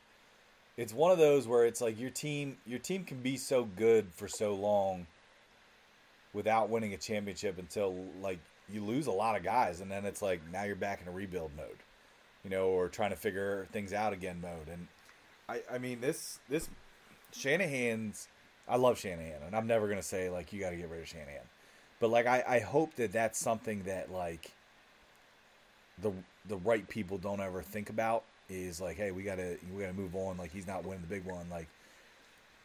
it's 0.78 0.94
one 0.94 1.12
of 1.12 1.18
those 1.18 1.48
where 1.48 1.66
it's 1.66 1.82
like 1.82 2.00
your 2.00 2.12
team 2.12 2.58
your 2.66 2.80
team 2.80 3.04
can 3.04 3.22
be 3.22 3.38
so 3.38 3.64
good 3.64 4.14
for 4.14 4.28
so 4.28 4.54
long 4.54 5.08
without 6.34 6.70
winning 6.70 6.94
a 6.94 6.98
championship 6.98 7.58
until 7.58 7.96
like 8.22 8.40
you 8.72 8.86
lose 8.86 9.08
a 9.08 9.12
lot 9.12 9.36
of 9.36 9.44
guys 9.44 9.82
and 9.82 9.90
then 9.90 10.06
it's 10.06 10.22
like 10.22 10.40
now 10.54 10.64
you're 10.64 10.76
back 10.76 11.02
in 11.02 11.08
a 11.08 11.12
rebuild 11.12 11.52
mode. 11.58 11.78
You 12.44 12.50
know, 12.50 12.68
or 12.68 12.88
trying 12.88 13.10
to 13.10 13.16
figure 13.16 13.68
things 13.72 13.94
out 13.94 14.14
again 14.14 14.40
mode. 14.42 14.68
And 14.72 14.88
I 15.48 15.62
I 15.74 15.78
mean 15.78 16.02
this 16.02 16.40
this 16.50 16.70
Shanahan's 17.34 18.28
I 18.68 18.78
love 18.78 19.00
Shanahan 19.00 19.42
and 19.46 19.56
I'm 19.56 19.68
never 19.68 19.88
going 19.88 20.00
to 20.00 20.04
say 20.04 20.30
like 20.30 20.54
you 20.54 20.60
got 20.60 20.70
to 20.70 20.76
get 20.76 20.90
rid 20.90 21.02
of 21.02 21.08
Shanahan. 21.08 21.48
But 22.00 22.10
like 22.12 22.28
I, 22.28 22.44
I 22.48 22.60
hope 22.60 22.96
that 22.96 23.12
that's 23.12 23.40
something 23.40 23.84
that 23.84 24.12
like 24.12 24.52
the 26.02 26.14
the 26.48 26.58
right 26.58 26.88
people 26.88 27.18
don't 27.18 27.42
ever 27.42 27.62
think 27.62 27.90
about 27.90 28.24
is 28.50 28.82
like 28.82 28.98
hey 28.98 29.12
we 29.12 29.24
gotta 29.24 29.58
we 29.74 29.82
gotta 29.82 29.94
move 29.94 30.16
on 30.16 30.38
like 30.38 30.52
he's 30.52 30.66
not 30.66 30.84
winning 30.84 31.02
the 31.02 31.08
big 31.08 31.26
one 31.26 31.46
like 31.52 31.68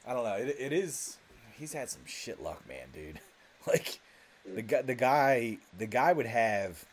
I 0.07 0.15
don't 0.15 0.25
know 0.25 0.35
it, 0.35 0.57
it 0.59 0.73
is 0.73 1.19
he's 1.59 1.73
had 1.73 1.91
some 1.91 2.03
shit 2.07 2.43
luck 2.43 2.67
man 2.67 2.87
dude 2.93 3.21
like 3.67 4.01
the 4.47 4.63
guy 4.63 4.83
the 4.83 4.95
guy 4.95 5.59
the 5.77 5.87
guy 5.87 6.13
would 6.13 6.27
have 6.27 6.85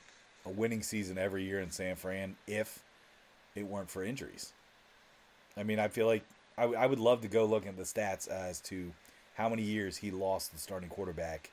a 0.46 0.50
winning 0.50 0.82
season 0.84 1.18
every 1.18 1.44
year 1.44 1.60
in 1.60 1.72
San 1.72 1.96
Fran 1.96 2.36
if 2.48 2.80
it 3.56 3.64
weren't 3.68 3.90
for 3.90 4.04
injuries. 4.04 4.54
I 5.58 5.64
mean 5.64 5.80
I 5.80 5.88
feel 5.88 6.08
like 6.08 6.24
I, 6.58 6.64
I 6.64 6.86
would 6.86 7.00
love 7.00 7.22
to 7.22 7.28
go 7.28 7.46
look 7.46 7.66
at 7.66 7.78
the 7.78 7.84
stats 7.84 8.28
as 8.28 8.60
to 8.62 8.92
how 9.36 9.50
many 9.50 9.62
years 9.64 9.98
he 9.98 10.12
lost 10.12 10.52
the 10.54 10.60
starting 10.60 10.90
quarterback 10.90 11.50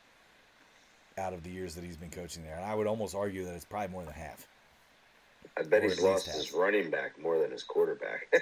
out 1.17 1.33
of 1.33 1.43
the 1.43 1.51
years 1.51 1.75
that 1.75 1.83
he's 1.85 1.97
been 1.97 2.11
coaching 2.11 2.45
there. 2.45 2.55
And 2.57 2.65
I 2.65 2.75
would 2.75 2.87
almost 2.87 3.15
argue 3.15 3.45
that 3.45 3.55
it's 3.55 3.65
probably 3.65 3.89
more 3.89 4.05
than 4.05 4.13
half. 4.13 4.47
I 5.57 5.63
bet 5.63 5.83
Or 5.83 5.89
he's 5.89 6.01
lost 6.01 6.27
least 6.29 6.39
his 6.39 6.53
running 6.53 6.91
back 6.91 7.21
more 7.21 7.39
than 7.41 7.51
his 7.51 7.63
quarterback. 7.65 8.27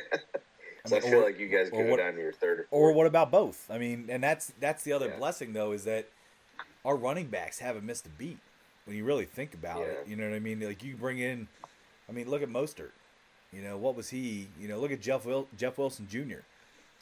I 0.84 0.88
so 0.88 0.96
I, 0.96 1.00
mean, 1.00 1.10
feel 1.10 1.20
or- 1.20 1.24
like 1.24 1.38
you 1.38 1.48
guys 1.48 1.70
go 1.70 1.82
what- 1.84 1.96
down 1.98 2.14
to 2.14 2.20
your 2.20 2.32
third 2.32 2.66
or, 2.70 2.90
Or 2.90 2.92
what 2.92 3.06
about 3.06 3.30
both? 3.30 3.66
I 3.70 3.78
mean, 3.78 4.06
and 4.10 4.22
that's 4.22 4.52
that's 4.60 4.82
the 4.84 4.92
other 4.92 5.08
Yeah. 5.08 5.16
blessing 5.18 5.52
though 5.52 5.72
is 5.72 5.84
that 5.84 6.08
our 6.84 6.96
running 6.96 7.26
backs 7.26 7.58
haven't 7.58 7.84
missed 7.84 8.06
a 8.06 8.10
beat 8.10 8.38
when 8.86 8.96
you 8.96 9.04
really 9.04 9.26
think 9.26 9.52
about 9.54 9.82
it. 9.82 10.06
You 10.08 10.16
know 10.16 10.28
what 10.28 10.34
I 10.34 10.38
mean? 10.38 10.60
Like 10.60 10.82
you 10.82 10.96
bring 10.96 11.18
in, 11.18 11.46
I 12.08 12.12
mean, 12.12 12.30
look 12.30 12.42
at 12.42 12.48
Mostert. 12.48 12.90
You 13.52 13.62
know 13.62 13.76
what 13.76 13.94
was 13.94 14.08
he? 14.08 14.48
You 14.58 14.68
know, 14.68 14.78
look 14.80 14.90
at 14.92 15.00
Jeff 15.00 15.26
Wil- 15.26 15.48
Jeff 15.58 15.78
Wilson 15.78 16.06
Jr. 16.10 16.40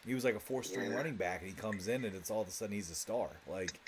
He 0.06 0.14
was 0.14 0.24
like 0.24 0.34
a 0.34 0.40
four 0.40 0.62
string 0.62 0.90
Yeah. 0.90 0.96
running 0.96 1.16
back, 1.16 1.40
and 1.40 1.48
he 1.48 1.54
comes 1.56 1.88
in 1.88 2.04
and 2.04 2.14
it's 2.14 2.30
all 2.30 2.42
of 2.42 2.48
a 2.48 2.50
sudden 2.50 2.74
he's 2.74 2.90
a 2.90 2.94
star. 2.94 3.28
Like 3.48 3.78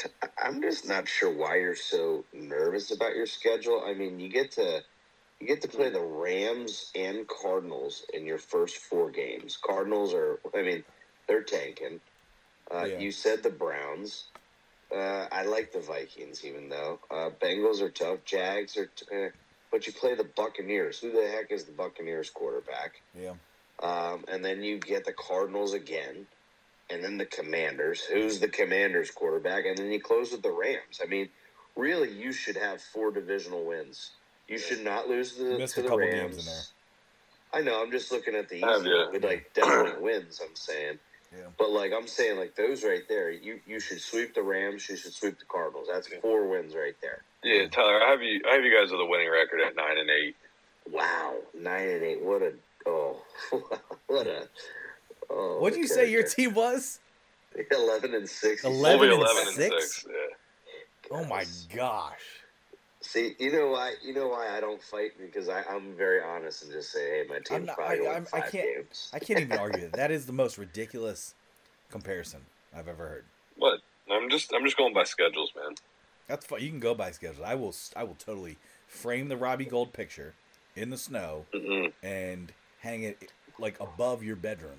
I'm 0.43 0.63
just 0.63 0.89
not 0.89 1.07
sure 1.09 1.31
why 1.31 1.57
you're 1.57 1.75
so 1.77 2.25
nervous 2.33 2.91
about 2.91 3.15
your 3.15 3.27
schedule. 3.27 3.83
I 3.85 3.93
mean, 3.95 4.21
you 4.21 4.29
get 4.29 4.53
to 4.53 4.83
You 5.41 5.47
get 5.47 5.61
to 5.63 5.69
play 5.69 5.91
the 5.91 6.01
Rams 6.01 6.91
and 6.95 7.29
Cardinals 7.29 8.07
in 8.15 8.25
your 8.25 8.39
first 8.39 8.79
four 8.79 9.11
games. 9.11 9.59
Cardinals 9.59 10.15
are, 10.15 10.41
I 10.55 10.63
mean, 10.63 10.83
they're 11.29 11.43
tanking. 11.43 12.01
Uh, 12.73 12.85
Yeah. 12.89 12.99
You 12.99 13.13
said 13.13 13.43
the 13.43 13.51
Browns. 13.51 14.25
Uh, 14.95 15.27
I 15.33 15.43
like 15.45 15.73
the 15.73 15.81
Vikings, 15.81 16.45
even 16.45 16.69
though 16.69 17.01
uh, 17.11 17.31
Bengals 17.43 17.81
are 17.81 17.91
tough. 17.91 18.21
Jags 18.25 18.77
are, 18.77 18.87
t- 18.87 19.07
eh, 19.13 19.29
but 19.73 19.87
you 19.87 19.93
play 19.93 20.15
the 20.15 20.25
Buccaneers. 20.37 21.01
Who 21.01 21.11
the 21.11 21.27
heck 21.29 21.51
is 21.51 21.65
the 21.65 21.73
Buccaneers 21.73 22.31
quarterback? 22.31 23.03
Yeah. 23.19 23.35
Um, 23.83 24.25
and 24.29 24.45
then 24.45 24.63
you 24.63 24.79
get 24.79 25.05
the 25.05 25.13
Cardinals 25.13 25.75
again, 25.75 26.27
and 26.89 27.03
then 27.03 27.19
the 27.19 27.27
Commanders. 27.27 28.03
Who's 28.05 28.39
the 28.39 28.49
Commanders 28.49 29.11
quarterback? 29.11 29.65
And 29.67 29.77
then 29.77 29.91
you 29.91 30.01
close 30.01 30.31
with 30.31 30.43
the 30.43 30.53
Rams. 30.53 31.01
I 31.03 31.07
mean, 31.07 31.29
really, 31.77 32.11
you 32.13 32.33
should 32.33 32.57
have 32.57 32.81
four 32.81 33.11
divisional 33.11 33.65
wins. 33.65 34.13
You 34.49 34.59
should 34.59 34.85
not 34.85 35.09
lose 35.09 35.35
to 35.37 35.43
the, 35.45 35.59
Missed 35.59 35.75
to 35.75 35.81
a 35.81 35.83
the 35.83 35.89
couple 35.89 36.05
Rams. 36.07 36.37
games 36.37 36.39
in 36.39 36.45
there. 36.53 36.63
I 37.53 37.61
know. 37.63 37.83
I'm 37.83 37.91
just 37.91 38.13
looking 38.13 38.35
at 38.37 38.49
the 38.49 38.61
Have 38.61 38.83
easy, 38.83 38.91
ya? 38.91 39.11
with 39.11 39.25
like 39.25 39.51
definite 39.55 40.01
wins. 40.01 40.41
I'm 40.41 40.55
saying, 40.55 40.99
Yeah. 41.33 41.47
but 41.59 41.71
like 41.71 41.93
I'm 41.93 42.07
saying, 42.07 42.39
like 42.39 42.55
those 42.57 42.85
right 42.85 43.03
there, 43.09 43.31
you 43.31 43.61
you 43.67 43.81
should 43.81 44.01
sweep 44.01 44.35
the 44.35 44.43
Rams. 44.43 44.89
You 44.89 44.97
should 44.97 45.13
sweep 45.13 45.39
the 45.39 45.45
Cardinals. 45.45 45.89
That's 45.93 46.09
four 46.23 46.49
wins 46.49 46.75
right 46.75 46.95
there. 47.03 47.23
Yeah, 47.43 47.69
Tyler, 47.69 48.03
I 48.03 48.11
have 48.11 48.23
you. 48.23 48.41
I 48.49 48.55
have 48.55 48.65
you 48.65 48.75
guys 48.77 48.91
with 48.91 49.01
a 49.01 49.05
winning 49.07 49.31
record 49.31 49.61
at 49.61 49.77
nine 49.77 49.99
and 49.99 50.11
eight. 50.11 50.37
Wow, 50.91 51.35
nine 51.59 51.89
and 51.89 52.03
eight. 52.03 52.23
What 52.23 52.43
a 52.43 52.53
oh, 52.87 53.23
what 54.07 54.27
a. 54.27 54.49
Oh, 55.31 55.59
What'd 55.61 55.77
the 55.77 55.81
you 55.83 55.89
say 55.89 56.11
your 56.11 56.23
team 56.23 56.55
was? 56.55 57.01
Eleven 57.71 58.15
and 58.15 58.29
six. 58.29 58.65
you 58.65 58.71
Eleven 58.71 59.11
and 59.11 59.21
eleven 59.21 59.47
and 59.49 59.57
six? 59.57 60.03
six. 60.03 60.07
Yeah. 60.09 61.17
Oh 61.19 61.25
my 61.25 61.45
gosh. 61.75 62.21
See, 63.07 63.37
you 63.39 63.53
know 63.53 63.69
why? 63.69 63.95
You 64.05 64.13
know 64.15 64.27
why 64.29 64.49
I 64.57 64.61
don't 64.61 64.83
fight 64.83 65.13
because 65.21 65.49
I, 65.49 65.63
I'm 65.71 65.95
very 65.97 66.21
honest 66.21 66.65
and 66.65 66.73
just 66.73 66.91
say, 66.91 67.21
hey, 67.21 67.25
my 67.29 67.37
I'm 67.37 67.43
team's 67.45 67.67
not- 67.69 67.77
probably 67.77 67.95
I- 67.99 67.99
going 68.01 68.15
I'm- 68.15 68.27
I 68.33 68.41
five 68.41 68.51
can't- 68.53 68.77
games. 68.77 69.11
I 69.15 69.19
can't 69.21 69.41
even 69.41 69.59
argue 69.59 69.83
that. 69.83 69.93
That 69.93 70.11
is 70.11 70.27
the 70.27 70.33
most 70.33 70.59
ridiculous 70.59 71.35
comparison 71.89 72.41
I've 72.77 72.89
ever 72.89 73.07
heard. 73.07 73.25
What? 73.57 73.81
I'm 74.11 74.29
just 74.29 74.53
I'm 74.53 74.65
just 74.65 74.77
going 74.77 74.93
by 74.93 75.05
schedules, 75.05 75.53
man. 75.57 75.75
That's 76.29 76.45
fine. 76.45 76.61
You 76.63 76.71
can 76.71 76.81
go 76.81 76.95
by 76.95 77.13
schedules. 77.13 77.43
I 77.45 77.55
will. 77.55 77.75
I 77.95 78.03
will 78.05 78.17
totally 78.17 78.57
frame 78.89 79.29
the 79.29 79.37
Robbie 79.37 79.65
Gould 79.67 79.93
picture 79.93 80.35
in 80.75 80.91
the 80.91 80.97
snow 80.97 81.47
Mm-mm. 81.55 81.93
and 82.03 82.53
hang 82.81 83.05
it 83.05 83.31
like 83.59 83.79
above 83.81 84.23
your 84.23 84.37
bedroom, 84.37 84.79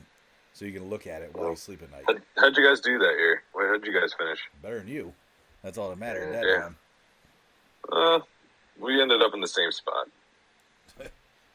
so 0.53 0.65
you 0.65 0.71
can 0.73 0.89
look 0.89 1.07
at 1.07 1.21
it 1.21 1.34
while 1.34 1.49
you 1.49 1.55
sleep 1.55 1.82
at 1.82 1.91
night. 1.91 2.03
How'd, 2.07 2.21
how'd 2.38 2.57
you 2.57 2.65
guys 2.67 2.80
do 2.82 2.97
that 2.99 3.15
here? 3.17 3.43
Wait, 3.55 3.67
how'd 3.67 3.86
you 3.86 3.93
guys 3.99 4.13
finish? 4.17 4.39
Better 4.61 4.80
than 4.80 4.88
you. 4.89 5.13
That's 5.63 5.78
all 5.78 5.89
that 5.89 5.97
mattered 5.97 6.34
at 6.34 6.41
that 6.41 6.47
Yeah. 6.47 6.61
time. 6.61 6.75
Uh, 7.91 8.19
we 8.79 9.01
ended 9.01 9.21
up 9.21 9.33
in 9.33 9.41
the 9.41 9.47
same 9.47 9.71
spot. 9.71 10.07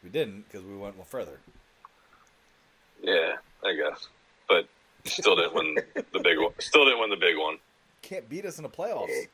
We 0.03 0.11
didn't 0.11 0.45
because 0.51 0.67
we 0.67 0.77
went 0.77 0.97
more 0.97 1.05
further. 1.05 1.39
Yeah, 3.03 3.35
I 3.65 3.75
guess. 3.75 4.09
But 4.49 4.67
still 5.05 5.37
didn't 5.37 5.55
win 5.55 5.77
the 6.13 6.19
big 6.19 6.39
one. 6.39 6.53
Still 6.59 6.85
didn't 6.85 7.01
win 7.01 7.11
the 7.11 7.17
big 7.17 7.37
one. 7.39 7.59
Can't 8.03 8.29
beat 8.29 8.45
us 8.45 8.59
in 8.59 8.65
the 8.65 8.69
playoffs. 8.69 9.29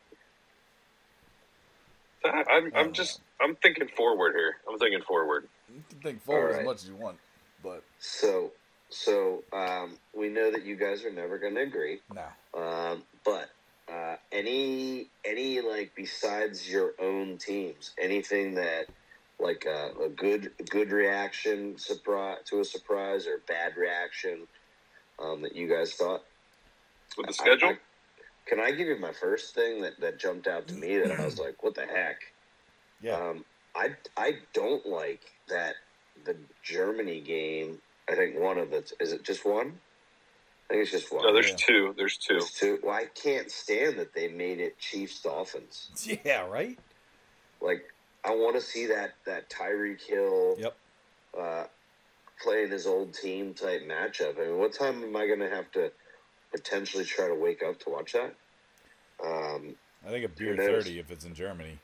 I, 2.25 2.45
I'm, 2.51 2.73
I'm 2.75 2.93
just 2.93 3.21
I'm 3.41 3.55
thinking 3.57 3.89
forward 3.89 4.35
here. 4.35 4.57
I'm 4.71 4.79
thinking 4.79 5.01
forward. 5.03 5.49
You 5.75 5.83
can 5.89 6.01
think 6.01 6.23
forward 6.23 6.57
as 6.57 6.65
much 6.65 6.77
as 6.83 6.89
you 6.89 6.97
want, 6.97 7.17
but 7.63 7.83
So, 7.99 8.53
so 8.91 9.45
um, 9.53 9.97
we 10.15 10.29
know 10.29 10.51
that 10.51 10.65
you 10.65 10.77
guys 10.77 11.05
are 11.05 11.13
never 11.13 11.39
going 11.39 11.55
to 11.55 11.63
agree. 11.63 12.01
no. 12.13 12.25
Um, 12.61 13.03
but 13.25 13.49
uh, 13.93 14.17
any 14.33 15.11
any 15.25 15.61
like 15.61 15.93
besides 15.97 16.69
your 16.71 16.93
own 17.01 17.39
teams, 17.39 17.93
anything 18.01 18.55
that 18.55 18.87
like 19.41 19.67
uh, 19.67 19.91
a 20.05 20.09
good 20.09 20.51
good 20.69 20.91
reaction 20.91 21.79
surprise 21.79 22.39
to 22.47 22.61
a 22.61 22.65
surprise 22.65 23.27
or 23.27 23.43
bad 23.47 23.77
reaction 23.77 24.47
um, 25.19 25.43
that 25.43 25.55
you 25.55 25.69
guys 25.69 25.95
thought 25.95 26.23
With 27.17 27.27
the 27.27 27.33
I- 27.33 27.45
schedule? 27.45 27.69
I- 27.71 27.79
can 28.47 28.61
I 28.61 28.71
give 28.71 28.89
you 28.89 28.97
my 28.99 29.13
first 29.13 29.55
thing 29.55 29.83
that, 29.83 30.01
that 30.01 30.19
jumped 30.19 30.47
out 30.47 30.69
to 30.69 30.75
me 30.75 30.97
that 30.97 31.13
I 31.21 31.23
was 31.23 31.39
like, 31.39 31.63
what 31.63 31.75
the 31.75 31.83
heck? 31.83 32.17
Yeah. 33.03 33.17
Um, 33.17 33.45
I 33.77 33.91
I 34.17 34.39
don't 34.55 34.87
like 34.87 35.21
that 35.49 35.75
the 36.25 36.35
Germany 36.63 37.21
game. 37.21 37.79
I 38.11 38.15
think 38.15 38.39
one 38.39 38.57
of 38.57 38.71
the 38.71 38.91
is 39.01 39.13
it 39.13 39.23
just 39.23 39.45
one? 39.45 39.81
I 40.71 40.75
think 40.75 40.83
it's 40.83 40.91
just 40.91 41.13
one. 41.13 41.23
no, 41.25 41.33
there's 41.33 41.51
yeah. 41.51 41.57
two. 41.57 41.95
There's 41.97 42.17
two. 42.19 42.35
There's 42.35 42.51
two. 42.53 42.79
Well, 42.83 42.95
I 42.95 43.07
can't 43.15 43.51
stand 43.51 43.99
that 43.99 44.13
they 44.15 44.29
made 44.29 44.61
it 44.61 44.79
Chiefs 44.79 45.23
Dolphins. 45.23 45.91
yeah. 46.25 46.47
Right. 46.47 46.79
Like 47.61 47.85
I 48.25 48.31
want 48.35 48.57
to 48.57 48.61
see 48.61 48.87
that 48.87 49.15
that 49.27 49.49
Tyreek 49.49 50.03
Hill 50.03 50.57
Yep. 50.59 50.77
uh, 51.39 51.65
playing 52.43 52.71
his 52.71 52.87
old 52.87 53.15
team 53.15 53.55
type 53.55 53.83
matchup. 53.89 54.39
I 54.39 54.47
mean, 54.49 54.59
what 54.59 54.73
time 54.75 55.03
am 55.03 55.17
I 55.17 55.27
going 55.27 55.41
to 55.41 55.49
have 55.49 55.71
to 55.73 55.91
potentially 56.53 57.05
try 57.05 57.29
to 57.29 57.35
wake 57.35 57.63
up 57.63 57.79
to 57.81 57.91
watch 57.91 58.13
that? 58.13 58.35
Um, 59.25 59.75
I 60.07 60.11
think 60.11 60.25
a 60.25 60.29
beer 60.29 60.57
thirty 60.57 60.99
if 60.99 61.11
it's 61.11 61.25
in 61.25 61.35
Germany. 61.35 61.79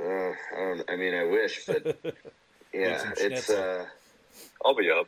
uh, 0.00 0.02
I 0.02 0.34
don't. 0.56 0.90
I 0.90 0.96
mean, 0.96 1.14
I 1.14 1.24
wish, 1.24 1.64
but 1.66 1.84
yeah, 2.74 3.12
it's 3.18 3.50
uh, 3.50 3.84
I'll 4.64 4.74
be 4.74 4.90
up. 4.90 5.06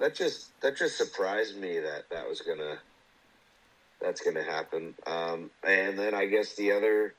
That 0.00 0.14
just 0.14 0.58
that 0.60 0.76
just 0.76 0.96
surprised 0.96 1.56
me 1.58 1.78
that 1.80 2.04
that 2.10 2.28
was 2.28 2.40
gonna 2.40 2.78
that's 4.00 4.20
gonna 4.20 4.42
happen. 4.44 4.94
Um, 5.06 5.50
and 5.64 5.98
then 5.98 6.14
I 6.14 6.26
guess 6.26 6.54
the 6.54 6.72
other 6.72 7.14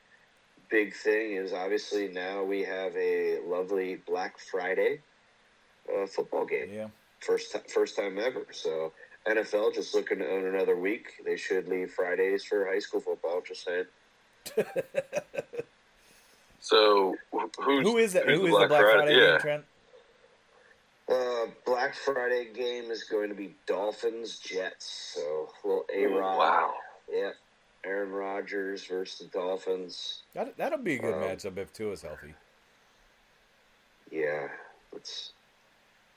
big 0.70 0.96
thing 0.96 1.34
is 1.34 1.52
obviously 1.54 2.08
now 2.10 2.44
we 2.44 2.64
have 2.64 2.96
a 2.96 3.40
lovely 3.46 3.96
Black 4.08 4.38
Friday 4.40 5.02
uh, 5.94 6.06
football 6.08 6.46
game. 6.46 6.70
yeah. 6.74 6.88
First 7.20 7.52
ti- 7.52 7.60
first 7.74 7.96
time 7.98 8.18
ever. 8.18 8.46
So 8.52 8.94
NFL 9.28 9.74
just 9.74 9.94
looking 9.94 10.20
to 10.20 10.30
own 10.30 10.46
another 10.46 10.78
week. 10.78 11.08
They 11.26 11.36
should 11.36 11.68
leave 11.68 11.92
Fridays 11.92 12.46
for 12.46 12.66
high 12.66 12.80
school 12.80 13.02
football. 13.02 13.42
Just 13.46 13.66
saying. 13.66 13.86
So 16.62 17.16
wh- 17.34 17.46
who's 17.58 17.88
Who 17.88 17.98
is 17.98 18.14
that? 18.14 18.26
who's 18.26 18.40
Who 18.40 18.48
is 18.48 18.60
the 18.60 18.68
Black 18.68 18.82
Friday 18.82 19.16
Yeah. 19.18 19.32
game, 19.32 19.40
Trent? 19.40 19.66
Uh, 21.10 21.48
Black 21.66 21.96
Friday 21.96 22.50
game 22.54 22.92
is 22.92 23.04
going 23.04 23.30
to 23.30 23.36
be 23.36 23.56
Dolphins 23.66 24.38
Jets. 24.40 25.14
So 25.16 25.50
little 25.64 25.86
A 25.94 26.06
Rod. 26.06 26.38
Wow. 26.38 26.74
Yep. 27.12 27.34
Aaron 27.86 28.12
Rodgers 28.12 28.86
versus 28.86 29.20
the 29.20 29.26
Dolphins. 29.28 30.24
That 30.34 30.56
that'll 30.58 30.78
be 30.80 30.96
a 30.96 31.00
good 31.00 31.14
Um, 31.16 31.22
matchup 31.22 31.58
if 31.58 31.74
Tua's 31.74 32.02
healthy. 32.02 32.34
Yeah. 34.12 34.50
Let's. 34.94 35.32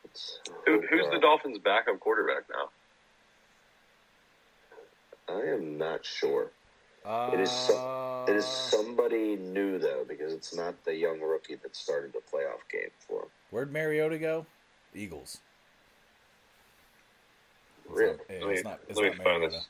let's 0.04 0.40
Who, 0.66 0.82
who's 0.90 1.06
uh, 1.06 1.10
the 1.10 1.20
Dolphins' 1.20 1.58
backup 1.58 2.00
quarterback 2.00 2.44
now? 2.50 2.68
I 5.34 5.40
am 5.52 5.78
not 5.78 6.04
sure. 6.04 6.50
Uh, 7.04 7.30
It 7.32 7.40
is 7.40 7.50
so- 7.50 8.24
It 8.28 8.36
is 8.36 8.44
somebody 8.46 9.36
new 9.36 9.78
though, 9.78 10.04
because 10.06 10.32
it's 10.34 10.54
not 10.54 10.84
the 10.84 10.94
young 10.94 11.20
rookie 11.20 11.54
that 11.56 11.74
started 11.74 12.12
the 12.12 12.18
playoff 12.20 12.60
game 12.70 12.90
for 13.08 13.22
him. 13.22 13.28
Where'd 13.50 13.72
Mariota 13.72 14.18
go? 14.18 14.46
Eagles. 14.94 15.38
It's 17.84 17.90
Really? 17.98 18.12
not- 18.16 18.20
yeah, 18.30 18.38
Let 18.38 18.46
me- 18.48 18.54
it's 18.54 18.64
not, 18.64 18.80
it's 18.88 18.98
let 18.98 19.18
me 19.18 19.24
find 19.24 19.42
this. 19.44 19.66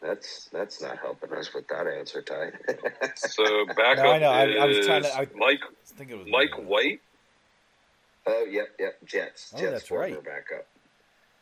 That's 0.00 0.46
that's 0.46 0.80
not 0.80 0.98
helping 0.98 1.30
us 1.32 1.52
with 1.52 1.68
that 1.68 1.86
answer, 1.86 2.22
Ty. 2.22 2.52
So 3.16 3.66
backup 3.66 4.04
No, 4.04 4.10
I 4.12 4.18
know. 4.18 4.30
I- 4.30 4.62
I 4.62 4.64
was 4.64 4.78
is 4.78 4.86
trying 4.86 5.02
to- 5.02 5.14
I- 5.14 5.28
Mike 5.34 5.60
I 5.62 5.94
think 5.96 6.10
it 6.10 6.16
was 6.16 6.26
Mike 6.30 6.50
Mariota. 6.52 6.68
White 6.68 7.00
oh, 8.26 8.44
yep, 8.44 8.68
yep. 8.78 8.94
Jets. 9.04 9.52
Oh, 9.54 9.58
Jets 9.60 9.72
that's 9.72 9.88
former 9.88 10.04
right. 10.04 10.24
backup. 10.24 10.66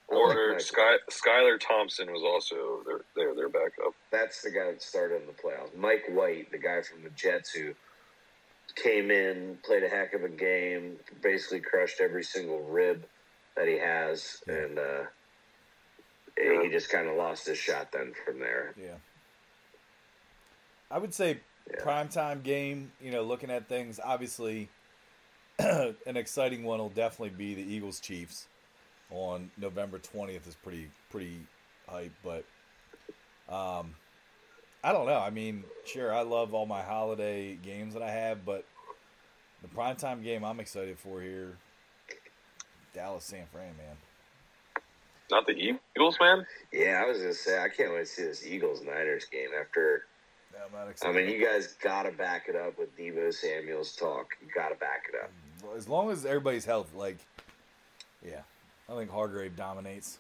or 0.09 0.53
Mike 0.53 0.61
Sky 0.61 0.97
Skylar 1.11 1.61
Thompson 1.61 2.11
was 2.11 2.23
also 2.25 2.83
their 2.85 3.01
their, 3.15 3.35
their 3.37 3.49
backup. 3.49 3.95
That's 4.11 4.43
the 4.43 4.51
guy 4.51 4.73
that 4.73 4.83
started 4.83 5.21
in 5.21 5.27
the 5.27 5.35
playoffs. 5.35 5.77
Mike 5.77 6.05
White, 6.09 6.51
the 6.51 6.59
guy 6.59 6.83
from 6.83 7.05
the 7.05 7.11
Jets 7.11 7.53
who 7.53 7.75
came 8.83 9.11
in, 9.11 9.59
played 9.65 9.83
a 9.83 9.89
heck 9.89 10.15
of 10.15 10.23
a 10.23 10.29
game, 10.29 10.97
basically 11.23 11.61
crushed 11.61 12.01
every 12.01 12.23
single 12.25 12.61
rib 12.63 13.05
that 13.57 13.69
he 13.69 13.79
has, 13.79 14.43
Yeah. 14.47 14.55
and 14.55 14.79
uh, 14.79 15.05
Yeah. 16.39 16.63
he 16.63 16.69
just 16.71 16.91
kind 16.91 17.09
of 17.09 17.17
lost 17.17 17.47
his 17.47 17.59
shot 17.59 17.91
then 17.93 18.13
from 18.25 18.39
there. 18.41 18.75
Yeah. 18.77 18.97
I 20.91 20.99
would 20.99 21.13
say 21.13 21.41
Yeah. 21.71 21.85
primetime 21.85 22.43
game, 22.43 22.93
you 23.01 23.11
know, 23.11 23.23
looking 23.23 23.51
at 23.51 23.69
things, 23.69 24.01
obviously 24.03 24.71
an 25.59 26.17
exciting 26.17 26.65
one 26.65 26.79
will 26.79 26.89
definitely 26.89 27.37
be 27.37 27.55
the 27.55 27.63
Eagles 27.63 28.01
Chiefs 28.01 28.47
on 29.11 29.51
November 29.59 29.99
20th 29.99 30.47
is 30.47 30.55
pretty 30.55 30.91
pretty 31.11 31.41
hype, 31.89 32.13
but 32.23 32.45
um 33.53 33.95
I 34.83 34.93
don't 34.93 35.07
know. 35.07 35.19
I 35.19 35.31
mean, 35.31 35.65
sure, 35.85 36.15
I 36.15 36.23
love 36.23 36.55
all 36.55 36.67
my 36.67 36.83
holiday 36.83 37.57
games 37.57 37.95
that 37.95 38.03
I 38.03 38.11
have, 38.11 38.45
but 38.45 38.65
the 39.63 39.69
primetime 39.69 40.23
game 40.23 40.45
I'm 40.45 40.61
excited 40.61 40.99
for 40.99 41.21
here 41.21 41.57
Dallas 42.95 43.25
San 43.25 43.47
Fran, 43.53 43.77
man. 43.77 43.97
Not 45.31 45.47
the 45.47 45.53
Eagles, 45.53 46.17
man. 46.21 46.47
Yeah, 46.73 47.03
I 47.05 47.09
was 47.09 47.19
gonna 47.19 47.35
say 47.35 47.59
I 47.59 47.69
can't 47.69 47.93
wait 47.93 48.01
to 48.01 48.07
see 48.07 48.23
this 48.23 48.47
Eagles 48.47 48.83
Niners 48.83 49.27
game. 49.27 49.49
After 49.61 50.05
I'm 50.55 50.73
not 50.73 50.95
I 51.05 51.13
mean, 51.13 51.29
you 51.29 51.45
guys 51.45 51.75
got 51.83 52.05
to 52.05 52.11
back 52.11 52.49
it 52.49 52.57
up 52.57 52.79
with 52.79 52.97
Deebo 52.97 53.33
Samuel's 53.33 53.95
talk. 53.95 54.31
You 54.41 54.49
got 54.53 54.71
to 54.71 54.75
back 54.75 55.05
it 55.13 55.23
up. 55.23 55.77
as 55.77 55.89
long 55.89 56.11
as 56.11 56.25
everybody's 56.25 56.65
healthy, 56.65 56.97
like, 56.97 57.19
yeah, 58.25 58.41
I 58.89 58.97
think 58.97 59.11
Hargrave 59.11 59.57
dominates. 59.57 60.19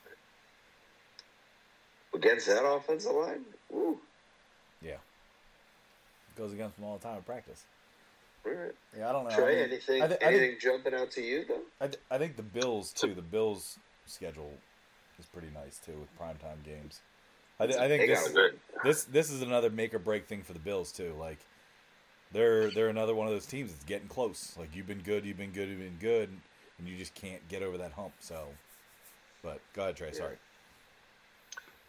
Against 2.14 2.46
that 2.46 2.64
offensive 2.64 3.12
line, 3.12 3.44
Woo. 3.70 3.98
Yeah, 4.82 4.96
goes 6.36 6.52
against 6.52 6.76
them 6.76 6.84
all 6.84 6.96
the 6.98 7.02
time 7.04 7.16
in 7.18 7.22
practice. 7.22 7.64
All 8.46 8.52
right. 8.52 8.72
Yeah, 8.96 9.08
I 9.10 9.12
don't 9.12 9.28
know. 9.28 9.34
Trey, 9.34 9.44
I 9.62 9.66
mean, 9.66 9.72
anything, 9.72 10.02
I 10.02 10.06
I 10.06 10.08
anything 10.20 10.50
think- 10.50 10.60
jumping 10.60 10.94
out 10.94 11.10
to 11.12 11.20
you 11.22 11.44
though? 11.46 11.60
I, 11.80 11.86
th- 11.88 12.00
I 12.10 12.18
think 12.18 12.36
the 12.36 12.42
Bills 12.42 12.92
too. 12.92 13.14
The 13.14 13.22
Bills 13.22 13.78
schedule 14.06 14.52
is 15.18 15.26
pretty 15.26 15.48
nice 15.52 15.78
too 15.84 15.92
with 15.98 16.08
primetime 16.18 16.62
games. 16.64 17.00
I, 17.60 17.66
th- 17.66 17.78
I 17.78 17.88
think 17.88 18.06
this 18.06 18.32
this 18.84 19.04
this 19.04 19.30
is 19.30 19.42
another 19.42 19.68
make 19.70 19.92
or 19.92 19.98
break 19.98 20.26
thing 20.26 20.42
for 20.42 20.52
the 20.52 20.60
Bills 20.60 20.92
too. 20.92 21.12
Like 21.18 21.38
they're 22.32 22.70
they're 22.70 22.88
another 22.88 23.14
one 23.14 23.26
of 23.26 23.32
those 23.32 23.46
teams 23.46 23.72
that's 23.72 23.84
getting 23.84 24.06
close. 24.08 24.54
Like 24.58 24.74
you've 24.76 24.86
been 24.86 25.02
good, 25.02 25.24
you've 25.26 25.36
been 25.38 25.50
good, 25.52 25.68
you've 25.68 25.80
been 25.80 25.98
good, 26.00 26.30
and 26.78 26.88
you 26.88 26.96
just 26.96 27.14
can't 27.14 27.46
get 27.48 27.62
over 27.62 27.76
that 27.78 27.92
hump. 27.92 28.12
So, 28.20 28.44
but 29.42 29.60
go 29.74 29.82
ahead, 29.82 29.96
Trey. 29.96 30.12
Sorry. 30.12 30.36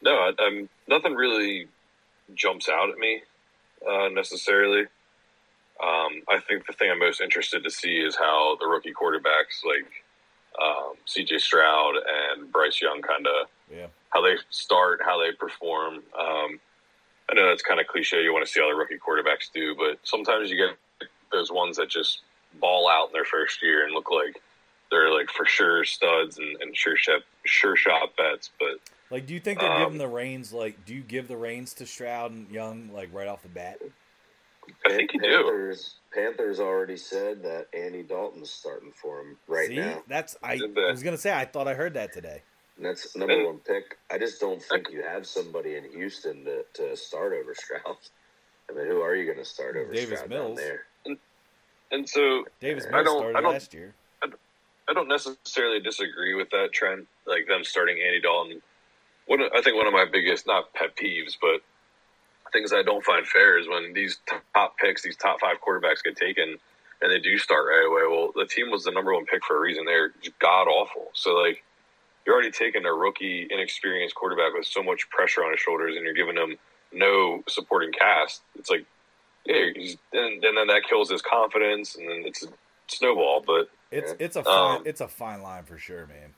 No, 0.02 0.12
I, 0.14 0.32
I'm 0.40 0.68
nothing 0.88 1.14
really 1.14 1.68
jumps 2.36 2.70
out 2.70 2.90
at 2.90 2.98
me 2.98 3.22
uh, 3.88 4.10
necessarily. 4.10 4.82
Um, 5.82 6.22
I 6.28 6.40
think 6.48 6.66
the 6.68 6.74
thing 6.74 6.92
I'm 6.92 7.00
most 7.00 7.22
interested 7.22 7.64
to 7.64 7.70
see 7.72 7.98
is 7.98 8.16
how 8.16 8.58
the 8.60 8.68
rookie 8.68 8.94
quarterbacks 8.94 9.64
like 9.66 9.90
um, 10.62 10.94
C.J. 11.06 11.38
Stroud 11.40 11.96
and 11.96 12.52
Bryce 12.52 12.82
Young 12.82 13.02
kind 13.02 13.26
of 13.28 13.48
Yeah. 13.74 13.88
how 14.10 14.22
they 14.22 14.36
start, 14.50 15.00
how 15.04 15.18
they 15.20 15.32
perform. 15.32 16.04
Um, 16.20 16.60
I 17.30 17.36
know 17.36 17.48
that's 17.48 17.62
kind 17.62 17.80
of 17.80 17.88
cliche. 17.88 18.24
You 18.24 18.34
want 18.34 18.46
to 18.46 18.52
see 18.52 18.60
how 18.60 18.68
the 18.68 18.76
rookie 18.76 18.98
quarterbacks 18.98 19.52
do, 19.54 19.76
but 19.76 20.00
sometimes 20.04 20.50
you 20.50 20.58
get 20.58 21.10
those 21.32 21.52
ones 21.52 21.78
that 21.78 21.88
just 21.90 22.22
ball 22.60 22.90
out 22.90 23.08
in 23.08 23.14
their 23.14 23.24
first 23.26 23.62
year 23.62 23.86
and 23.86 23.94
look 23.94 24.10
like 24.12 24.42
they're 24.92 25.12
like 25.14 25.30
for 25.30 25.46
sure 25.46 25.84
studs 25.86 26.38
and, 26.38 26.62
and 26.62 26.76
sure 26.76 26.98
shot 26.98 27.22
sure 27.46 27.76
shot 27.76 28.16
bets. 28.18 28.50
But 28.60 28.80
Like, 29.12 29.26
do 29.26 29.34
you 29.34 29.40
think 29.40 29.60
they're 29.60 29.70
giving 29.70 29.86
Um, 29.94 29.98
the 29.98 30.08
reins? 30.08 30.52
Like, 30.54 30.86
do 30.86 30.94
you 30.94 31.02
give 31.02 31.28
the 31.28 31.38
reins 31.38 31.74
to 31.76 31.86
Stroud 31.86 32.32
and 32.32 32.50
Young 32.52 32.90
like 32.94 33.10
right 33.14 33.28
off 33.28 33.42
the 33.44 33.50
bat? 33.50 33.80
I 34.86 34.90
think 34.90 35.14
you 35.14 35.20
do. 35.22 35.28
Panthers, 35.28 35.96
Panthers 36.14 36.60
already 36.60 36.98
said 36.98 37.42
that 37.44 37.68
Andy 37.74 38.04
Dalton's 38.04 38.52
starting 38.52 38.92
for 38.92 39.20
him 39.22 39.38
right 39.48 39.68
See, 39.68 39.76
now. 39.78 40.04
that's 40.08 40.38
I, 40.44 40.54
I 40.78 40.92
was 40.92 41.02
gonna 41.04 41.18
say. 41.18 41.34
I 41.34 41.46
thought 41.46 41.68
I 41.68 41.74
heard 41.74 41.94
that 41.96 42.14
today. 42.14 42.42
And 42.78 42.86
that's 42.86 43.16
number 43.16 43.34
And- 43.34 43.46
one 43.46 43.58
pick. 43.60 43.98
I 44.12 44.18
just 44.18 44.40
don't 44.40 44.62
think 44.62 44.90
you 44.92 45.02
have 45.04 45.26
somebody 45.26 45.76
in 45.76 45.84
Houston 45.92 46.46
to, 46.46 46.64
to 46.76 46.96
start 46.96 47.34
over 47.34 47.54
Stroud. 47.56 47.98
I 48.70 48.74
mean, 48.74 48.86
who 48.86 49.02
are 49.02 49.16
you 49.16 49.26
going 49.26 49.40
to 49.40 49.44
start 49.46 49.76
over 49.76 49.92
Davis 49.92 50.20
Stroud 50.20 50.30
Mills. 50.30 50.58
down 50.60 50.68
there? 50.68 50.86
And 51.92 52.08
so 52.08 52.46
Davis 52.60 52.86
I 52.86 52.92
Mills 52.92 53.06
don't- 53.06 53.18
started 53.20 53.38
I 53.38 53.42
don't- 53.42 53.54
last 53.54 53.74
year. 53.74 53.96
I 54.90 54.94
don't 54.94 55.08
necessarily 55.08 55.80
disagree 55.80 56.34
with 56.34 56.50
that 56.50 56.72
trend, 56.74 57.06
like 57.28 57.48
them 57.48 57.64
starting 57.64 57.98
Andy 58.04 58.22
Dalton. 58.22 58.62
One, 59.28 59.42
I 59.56 59.62
think 59.62 59.76
one 59.76 59.86
of 59.86 59.94
my 59.94 60.06
biggest, 60.12 60.48
not 60.48 60.74
pet 60.74 60.96
peeves, 60.96 61.38
but 61.40 61.62
things 62.52 62.74
I 62.74 62.82
don't 62.82 63.06
find 63.06 63.26
fair 63.28 63.60
is 63.60 63.68
when 63.68 63.94
these 63.94 64.18
top 64.56 64.78
picks, 64.78 65.04
these 65.04 65.16
top 65.16 65.40
five 65.40 65.58
quarterbacks 65.66 66.04
get 66.04 66.16
taken 66.16 66.58
and 67.02 67.12
they 67.12 67.20
do 67.20 67.38
start 67.38 67.66
right 67.68 67.86
away. 67.86 68.02
Well, 68.10 68.32
the 68.36 68.48
team 68.48 68.72
was 68.72 68.84
the 68.84 68.92
number 68.92 69.14
one 69.14 69.26
pick 69.26 69.46
for 69.46 69.58
a 69.58 69.60
reason. 69.60 69.86
They're 69.86 70.12
god 70.40 70.68
awful. 70.68 71.10
So, 71.14 71.36
like, 71.36 71.64
you're 72.26 72.34
already 72.34 72.52
taking 72.52 72.86
a 72.86 72.94
rookie, 72.94 73.48
inexperienced 73.50 74.16
quarterback 74.16 74.54
with 74.56 74.66
so 74.66 74.82
much 74.82 75.08
pressure 75.10 75.44
on 75.44 75.52
his 75.52 75.60
shoulders 75.60 75.96
and 75.96 76.04
you're 76.04 76.14
giving 76.16 76.36
him 76.36 76.58
no 76.92 77.44
supporting 77.48 77.92
cast. 77.92 78.42
It's 78.56 78.70
like, 78.70 78.86
yeah, 79.46 79.66
and, 80.14 80.44
and 80.44 80.58
then 80.58 80.68
that 80.68 80.82
kills 80.90 81.12
his 81.12 81.22
confidence 81.22 81.96
and 81.96 82.10
then 82.10 82.24
it's 82.26 82.46
snowball. 82.92 83.42
But 83.46 83.70
It's 83.92 84.12
Yeah. 84.12 84.18
it's 84.26 84.36
a 84.36 84.44
fine 84.44 84.78
Um, 84.78 84.84
it's 84.86 85.02
a 85.02 85.08
fine 85.08 85.42
line 85.42 85.64
for 85.66 85.78
sure, 85.78 86.06
man. 86.06 86.36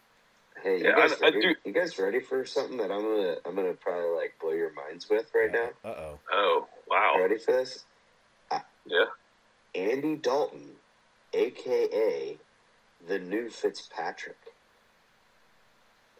Hey, 0.62 0.78
you 0.78 0.84
Yeah, 0.86 0.96
guys 0.96 1.14
I- 1.14 1.16
I 1.16 1.30
ready? 1.30 1.42
do- 1.42 1.56
You 1.66 1.74
guys 1.74 1.98
ready 2.00 2.20
for 2.22 2.46
something 2.46 2.78
that 2.78 2.92
I'm 2.92 3.02
gonna 3.02 3.38
I'm 3.46 3.56
gonna 3.56 3.74
probably 3.74 4.10
like 4.12 4.38
blow 4.40 4.52
your 4.52 4.72
minds 4.72 5.10
with 5.10 5.34
right 5.34 5.52
now? 5.52 5.70
Uh 5.84 5.88
oh. 5.94 6.20
oh, 6.32 6.68
wow. 6.88 7.16
Ready 7.20 7.38
for 7.38 7.52
this? 7.54 7.86
Yeah. 8.86 9.06
Andy 9.76 10.16
Dalton, 10.16 10.76
aka 11.34 12.40
the 13.08 13.20
new 13.20 13.50
Fitzpatrick. 13.50 14.38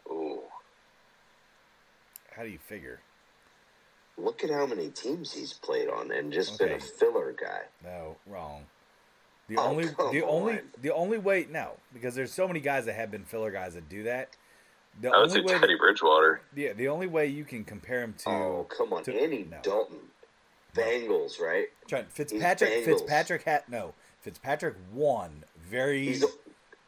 Ooh. 0.08 0.42
How 2.36 2.42
do 2.44 2.48
you 2.48 2.58
figure? 2.58 3.00
Look 4.16 4.44
at 4.44 4.50
how 4.50 4.66
many 4.66 4.90
teams 4.90 5.32
he's 5.32 5.52
played 5.54 5.88
on 5.88 6.12
and 6.12 6.32
just 6.32 6.58
been 6.58 6.72
a 6.72 6.80
filler 6.80 7.32
guy. 7.32 7.62
No, 7.82 8.16
wrong. 8.26 8.66
The 9.54 9.60
Oh, 9.60 9.64
only 9.68 9.88
come 9.88 10.12
the 10.12 10.22
only 10.22 10.60
the 10.80 10.94
only 10.94 11.18
way 11.18 11.46
no 11.50 11.72
because 11.92 12.14
there's 12.14 12.32
so 12.32 12.46
many 12.48 12.60
guys 12.60 12.86
that 12.86 12.94
have 12.94 13.10
been 13.10 13.24
filler 13.24 13.50
guys 13.50 13.74
that 13.74 13.88
do 13.88 14.04
that. 14.04 14.30
The 15.00 15.08
I 15.08 15.18
would 15.18 15.28
only 15.30 15.40
say 15.48 15.54
way 15.54 15.58
Teddy 15.60 15.76
Bridgewater. 15.76 16.40
yeah 16.54 16.72
the 16.72 16.88
only 16.88 17.06
way 17.06 17.26
you 17.26 17.44
can 17.44 17.64
compare 17.64 18.02
him 18.02 18.14
to 18.18 18.28
oh, 18.30 18.66
come 18.70 18.92
on. 18.92 19.02
to- 19.04 19.14
Andy 19.18 19.46
no. 19.50 19.58
Dalton. 19.62 19.98
Bengals, 20.74 21.38
right? 21.40 21.66
Trent 21.86 22.10
Fitzpatrick 22.10 22.70
Bengals. 22.70 22.84
Fitzpatrick 22.84 23.42
had 23.42 23.62
no 23.68 23.94
Fitzpatrick 24.22 24.74
won 24.92 25.44
very 25.68 26.06
He's 26.06 26.24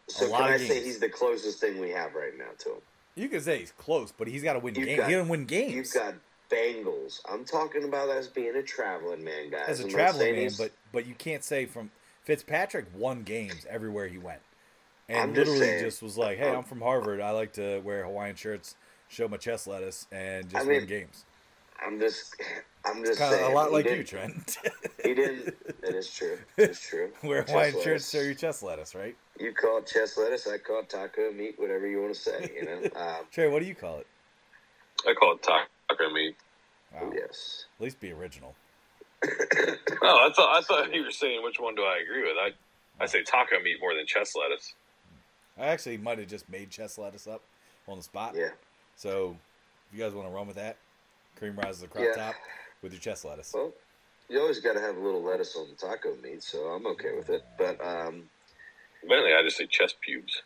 so 0.08 0.26
lot 0.30 0.42
can 0.42 0.50
I 0.50 0.54
of 0.54 0.60
say 0.62 0.68
games. 0.68 0.84
he's 0.86 0.98
the 1.00 1.08
closest 1.08 1.60
thing 1.60 1.80
we 1.80 1.90
have 1.90 2.14
right 2.14 2.36
now 2.38 2.44
to 2.60 2.70
him? 2.70 2.80
you 3.14 3.28
can 3.28 3.40
say 3.40 3.58
he's 3.58 3.72
close 3.72 4.10
but 4.12 4.26
he's 4.26 4.42
got 4.42 4.54
to 4.54 4.58
win 4.58 4.74
You've 4.74 4.86
games. 4.86 5.00
got- 5.00 5.08
he 5.08 5.14
didn't 5.14 5.28
win 5.28 5.44
games 5.44 5.72
You've 5.74 5.92
got 5.92 6.14
Bengals. 6.50 7.20
I'm 7.30 7.44
talking 7.44 7.84
about 7.84 8.10
as 8.10 8.28
being 8.28 8.54
a 8.56 8.62
traveling 8.62 9.24
man, 9.24 9.50
guys. 9.50 9.64
as 9.68 9.80
a 9.80 9.84
I'm 9.84 9.88
traveling 9.90 10.36
man 10.36 10.50
but 10.58 10.72
but 10.92 11.06
you 11.06 11.14
can't 11.14 11.42
say 11.44 11.66
from 11.66 11.90
Fitzpatrick 12.24 12.86
won 12.96 13.22
games 13.22 13.66
everywhere 13.68 14.08
he 14.08 14.18
went 14.18 14.40
and 15.08 15.18
I'm 15.18 15.34
just 15.34 15.50
literally 15.50 15.66
saying. 15.66 15.84
just 15.84 16.02
was 16.02 16.18
like 16.18 16.38
hey 16.38 16.50
I'm 16.50 16.64
from 16.64 16.80
Harvard 16.80 17.20
I 17.20 17.30
like 17.30 17.52
to 17.54 17.80
wear 17.80 18.04
Hawaiian 18.04 18.36
shirts 18.36 18.76
show 19.08 19.28
my 19.28 19.36
chest 19.36 19.66
lettuce 19.66 20.06
and 20.10 20.48
just 20.48 20.64
I 20.64 20.66
win 20.66 20.86
games 20.86 21.24
I'm 21.84 22.00
just, 22.00 22.34
I'm 22.84 23.04
just 23.04 23.18
kind 23.18 23.34
of 23.34 23.40
saying. 23.40 23.52
a 23.52 23.54
lot 23.54 23.72
like 23.72 23.88
you 23.88 24.04
Trent 24.04 24.58
He 25.02 25.14
didn't. 25.14 25.54
It 25.82 25.94
is 25.94 26.10
true. 26.10 26.38
It's 26.56 26.80
true. 26.80 27.10
wear 27.22 27.42
Chest 27.42 27.50
Hawaiian 27.50 27.74
lettuce. 27.74 27.84
shirts 27.84 28.10
show 28.10 28.20
your 28.20 28.34
chest 28.34 28.62
lettuce 28.62 28.94
right 28.94 29.16
You 29.38 29.52
call 29.52 29.78
it 29.78 29.86
chest 29.86 30.18
lettuce. 30.18 30.46
I 30.46 30.58
call 30.58 30.80
it 30.80 30.88
taco 30.88 31.32
meat. 31.32 31.54
Whatever 31.58 31.86
you 31.86 32.00
want 32.00 32.14
to 32.14 32.20
say. 32.20 32.50
You 32.54 32.64
know. 32.64 32.80
Um, 32.96 33.24
Trey 33.30 33.48
what 33.48 33.60
do 33.60 33.66
you 33.66 33.74
call 33.74 33.98
it 33.98 34.06
I 35.06 35.14
call 35.14 35.34
it 35.34 35.42
taco 35.42 36.10
meat. 36.12 36.36
wow. 36.92 37.10
yes. 37.14 37.66
at 37.78 37.84
least 37.84 38.00
be 38.00 38.12
original 38.12 38.54
Oh, 40.02 40.28
I 40.28 40.32
thought 40.34 40.56
I 40.56 40.60
thought 40.60 40.94
you 40.94 41.02
were 41.02 41.10
saying 41.10 41.42
which 41.42 41.58
one 41.58 41.74
do 41.74 41.82
I 41.82 41.98
agree 42.04 42.22
with? 42.22 42.36
I 42.38 42.50
I 43.02 43.06
say 43.06 43.22
taco 43.22 43.58
meat 43.60 43.76
more 43.80 43.94
than 43.94 44.06
chest 44.06 44.36
lettuce. 44.38 44.74
I 45.58 45.66
actually 45.66 45.96
might 45.96 46.18
have 46.18 46.28
just 46.28 46.48
made 46.50 46.70
chest 46.70 46.98
lettuce 46.98 47.26
up 47.26 47.42
on 47.88 47.96
the 47.96 48.02
spot 48.02 48.34
Yeah. 48.36 48.50
So, 48.96 49.36
if 49.90 49.96
you 49.98 50.04
guys 50.04 50.12
want 50.12 50.28
to 50.28 50.32
run 50.34 50.46
with 50.46 50.56
that, 50.56 50.76
cream 51.36 51.56
rises 51.56 51.80
the 51.80 51.86
crop 51.88 52.04
Yeah. 52.04 52.22
top 52.22 52.34
with 52.82 52.92
your 52.92 53.00
chest 53.00 53.24
lettuce. 53.24 53.52
Well, 53.54 53.72
you 54.28 54.40
always 54.40 54.60
got 54.60 54.74
to 54.74 54.80
have 54.80 54.96
a 54.96 55.00
little 55.00 55.22
lettuce 55.22 55.56
on 55.56 55.68
the 55.70 55.76
taco 55.76 56.16
meat, 56.16 56.42
so 56.42 56.58
I'm 56.66 56.86
okay 56.88 57.12
with 57.16 57.30
it. 57.30 57.42
But 57.56 57.80
um, 57.84 58.24
Mainly, 59.06 59.32
I 59.34 59.42
just 59.42 59.56
say 59.58 59.66
chest 59.66 59.96
pubes. 60.00 60.42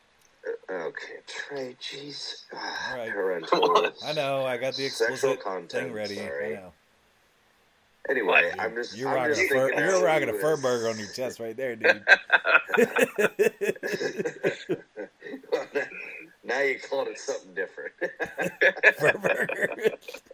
okay, 0.70 1.18
Trey, 1.26 1.76
jeez, 1.80 2.44
ah, 2.54 2.90
All 2.90 2.96
right. 2.98 3.12
parental. 3.12 3.92
I 4.04 4.12
know 4.12 4.44
I 4.44 4.56
got 4.56 4.74
the 4.76 4.88
Sexual 4.88 5.32
explicit 5.32 5.40
content, 5.40 5.70
thing 5.86 5.92
ready. 5.92 6.16
sorry. 6.16 6.56
I 6.56 6.60
know. 6.60 6.72
Anyway? 8.08 8.50
I'm 8.58 8.74
just. 8.74 8.96
You're 8.96 9.08
I'm 9.10 9.16
rocking 9.16 9.34
just 9.34 9.42
a 9.42 9.48
fur, 9.48 9.72
you're 9.72 10.04
rocking 10.04 10.28
a 10.30 10.32
fur 10.34 10.56
burger 10.56 10.88
on 10.88 10.98
your 10.98 11.08
chest 11.08 11.40
right 11.40 11.56
there, 11.56 11.76
dude. 11.76 12.02
now 16.44 16.60
you're 16.60 16.78
called 16.78 17.08
it 17.08 17.18
something 17.18 17.54
different. 17.54 17.92
fur 18.98 19.12
burger. 19.18 19.68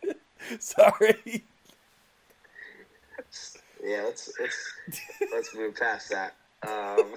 Sorry. 0.61 1.43
yeah, 3.83 4.03
let's 4.05 4.31
let's 4.39 4.75
let's 5.33 5.55
move 5.55 5.75
past 5.75 6.11
that. 6.11 6.35
Um, 6.63 7.17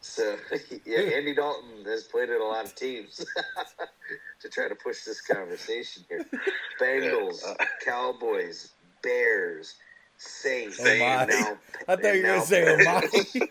so 0.00 0.36
yeah, 0.84 0.98
Andy 0.98 1.34
Dalton 1.34 1.84
has 1.84 2.04
played 2.04 2.30
in 2.30 2.40
a 2.40 2.44
lot 2.44 2.64
of 2.64 2.74
teams 2.74 3.16
to 4.40 4.48
try 4.48 4.68
to 4.68 4.74
push 4.74 5.04
this 5.04 5.20
conversation 5.20 6.04
here. 6.08 6.24
Bengals, 6.80 7.42
Yeah. 7.46 7.66
Cowboys, 7.84 8.70
Bears, 9.02 9.74
Saints. 10.16 10.78
Oh 10.80 10.84
my. 10.84 11.24
now, 11.26 11.58
I 11.88 11.96
thought 11.96 12.04
you 12.14 12.22
were 12.22 12.26
gonna 12.28 12.40
say 12.42 12.66
oh 12.68 12.84
my. 12.84 13.48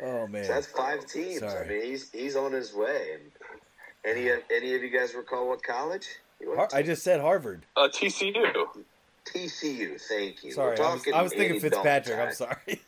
Oh 0.00 0.26
man. 0.28 0.44
So 0.44 0.52
that's 0.52 0.66
five 0.66 1.06
teams. 1.06 1.40
Sorry. 1.40 1.64
I 1.64 1.68
mean, 1.68 1.82
he's 1.84 2.10
he's 2.12 2.36
on 2.36 2.52
his 2.52 2.72
way. 2.72 3.14
And 3.14 3.22
any 4.04 4.28
of 4.28 4.40
any 4.54 4.74
of 4.74 4.82
you 4.82 4.90
guys 4.90 5.14
recall 5.14 5.48
what 5.48 5.62
college? 5.62 6.06
Har- 6.54 6.68
I 6.72 6.82
just 6.82 7.02
said 7.02 7.20
Harvard. 7.20 7.64
Uh, 7.76 7.88
TCU. 7.88 8.34
TCU. 9.24 10.00
Thank 10.00 10.44
you. 10.44 10.52
Sorry, 10.52 10.76
We're 10.78 10.84
I 10.86 10.92
was, 10.94 11.02
I 11.12 11.22
was 11.22 11.32
thinking 11.32 11.56
Andy 11.56 11.60
Fitzpatrick. 11.60 12.18
I'm 12.18 12.32
sorry. 12.32 12.80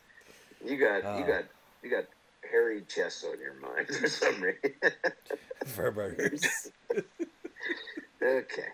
You 0.65 0.77
got 0.77 1.03
Oh. 1.05 1.19
you 1.19 1.27
got 1.27 1.45
you 1.83 1.91
got 1.91 2.05
hairy 2.51 2.83
chests 2.89 3.25
on 3.25 3.39
your 3.41 3.55
mind 3.55 3.89
for 3.89 4.09
some 4.09 4.41
reason. 4.43 4.75
Fur 5.67 5.91
burgers. 5.91 6.45
okay. 8.23 8.67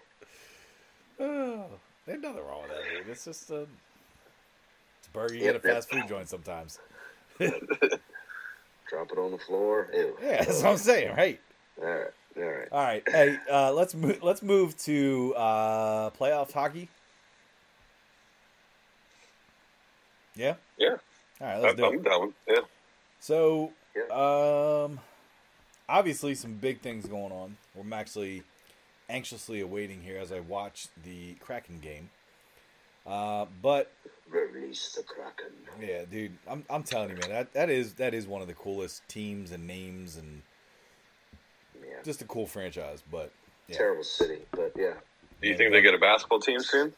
Oh, 1.20 1.64
there's 2.07 2.20
nothing 2.20 2.45
wrong 2.45 2.62
with 2.62 2.70
that, 2.72 2.82
dude. 2.99 3.09
It's 3.11 3.24
just 3.24 3.51
a, 3.51 3.62
it's 3.62 5.09
a 5.09 5.11
burger. 5.12 5.34
You 5.34 5.45
Yep, 5.45 5.55
get 5.62 5.64
a 5.64 5.68
yep. 5.68 5.76
fast 5.76 5.91
food 5.91 6.09
joint 6.09 6.28
sometimes. 6.28 6.78
Drop 7.39 9.11
it 9.11 9.18
on 9.18 9.32
the 9.32 9.39
floor. 9.39 9.89
Ew. 9.93 10.16
Yeah, 10.22 10.45
that's 10.45 10.62
what 10.62 10.70
I'm 10.72 10.76
saying, 10.76 11.14
right? 11.16 11.41
All 11.80 11.87
right. 11.89 12.11
All 12.37 12.43
right. 12.45 12.68
All 12.72 12.82
right. 12.82 13.03
Hey, 13.09 13.39
uh, 13.51 13.72
let's 13.72 13.95
move. 13.95 14.22
Let's 14.22 14.43
move 14.43 14.76
to 14.84 15.34
uh, 15.37 16.11
playoff 16.11 16.53
hockey. 16.53 16.89
Yeah. 20.34 20.55
Yeah. 20.76 20.97
All 21.41 21.47
right. 21.47 21.61
Let's 21.61 21.72
I'm, 21.72 21.76
do 21.76 21.84
it. 21.84 21.89
I'm 21.97 22.03
down. 22.03 22.34
Yeah. 22.49 22.61
So, 23.20 23.72
Yeah. 23.95 24.84
um, 24.84 25.01
obviously 25.89 26.34
some 26.34 26.55
big 26.55 26.80
things 26.80 27.07
going 27.07 27.32
on. 27.32 27.57
I'm 27.78 27.93
actually 27.93 28.43
anxiously 29.09 29.61
awaiting 29.61 30.03
here 30.03 30.18
as 30.18 30.32
I 30.32 30.41
watch 30.41 30.89
the 31.05 31.34
Kraken 31.34 31.78
game. 31.80 32.11
Uh, 33.07 33.47
but 33.62 33.93
Release 34.28 34.93
the 34.97 35.03
Kraken. 35.05 35.53
yeah, 35.80 36.05
dude, 36.11 36.37
I'm 36.49 36.64
I'm 36.68 36.82
telling 36.82 37.11
you, 37.11 37.16
man, 37.16 37.28
that 37.30 37.53
that 37.53 37.70
is 37.70 37.95
that 37.95 38.14
is 38.14 38.26
one 38.26 38.43
of 38.43 38.49
the 38.49 38.55
coolest 38.55 39.07
teams 39.09 39.53
and 39.53 39.64
names 39.64 40.16
and 40.16 40.43
Yeah. 41.80 42.03
just 42.05 42.20
a 42.22 42.24
cool 42.24 42.49
franchise. 42.49 43.05
But 43.09 43.30
yeah. 43.68 43.76
Terrible 43.76 44.03
city, 44.03 44.41
but 44.51 44.72
yeah. 44.76 44.95
Do 45.41 45.47
you 45.47 45.53
Yeah, 45.53 45.57
think 45.59 45.72
they 45.72 45.82
get 45.82 45.95
a 45.95 45.99
basketball 45.99 46.41
team 46.41 46.59
soon? 46.61 46.93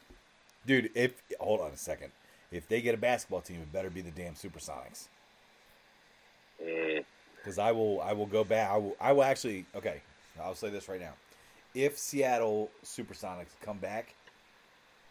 dude, 0.64 0.90
if 0.94 1.12
hold 1.38 1.60
on 1.60 1.72
a 1.72 1.76
second, 1.76 2.12
if 2.50 2.68
they 2.68 2.80
get 2.80 2.94
a 2.94 2.98
basketball 2.98 3.40
team, 3.40 3.60
it 3.60 3.72
better 3.72 3.90
be 3.90 4.00
the 4.00 4.10
damn 4.10 4.34
Supersonics. 4.34 5.08
Eh. 6.64 7.02
Because 7.36 7.58
I 7.58 7.72
will 7.72 8.00
I 8.00 8.12
will 8.12 8.26
go 8.26 8.44
back. 8.44 8.70
I 8.70 8.76
will 8.76 8.96
I 9.00 9.12
will 9.12 9.22
actually 9.24 9.64
okay. 9.74 10.02
I'll 10.42 10.54
say 10.54 10.70
this 10.70 10.88
right 10.88 11.00
now: 11.00 11.12
if 11.74 11.96
Seattle 11.98 12.70
SuperSonics 12.84 13.58
come 13.62 13.78
back, 13.78 14.14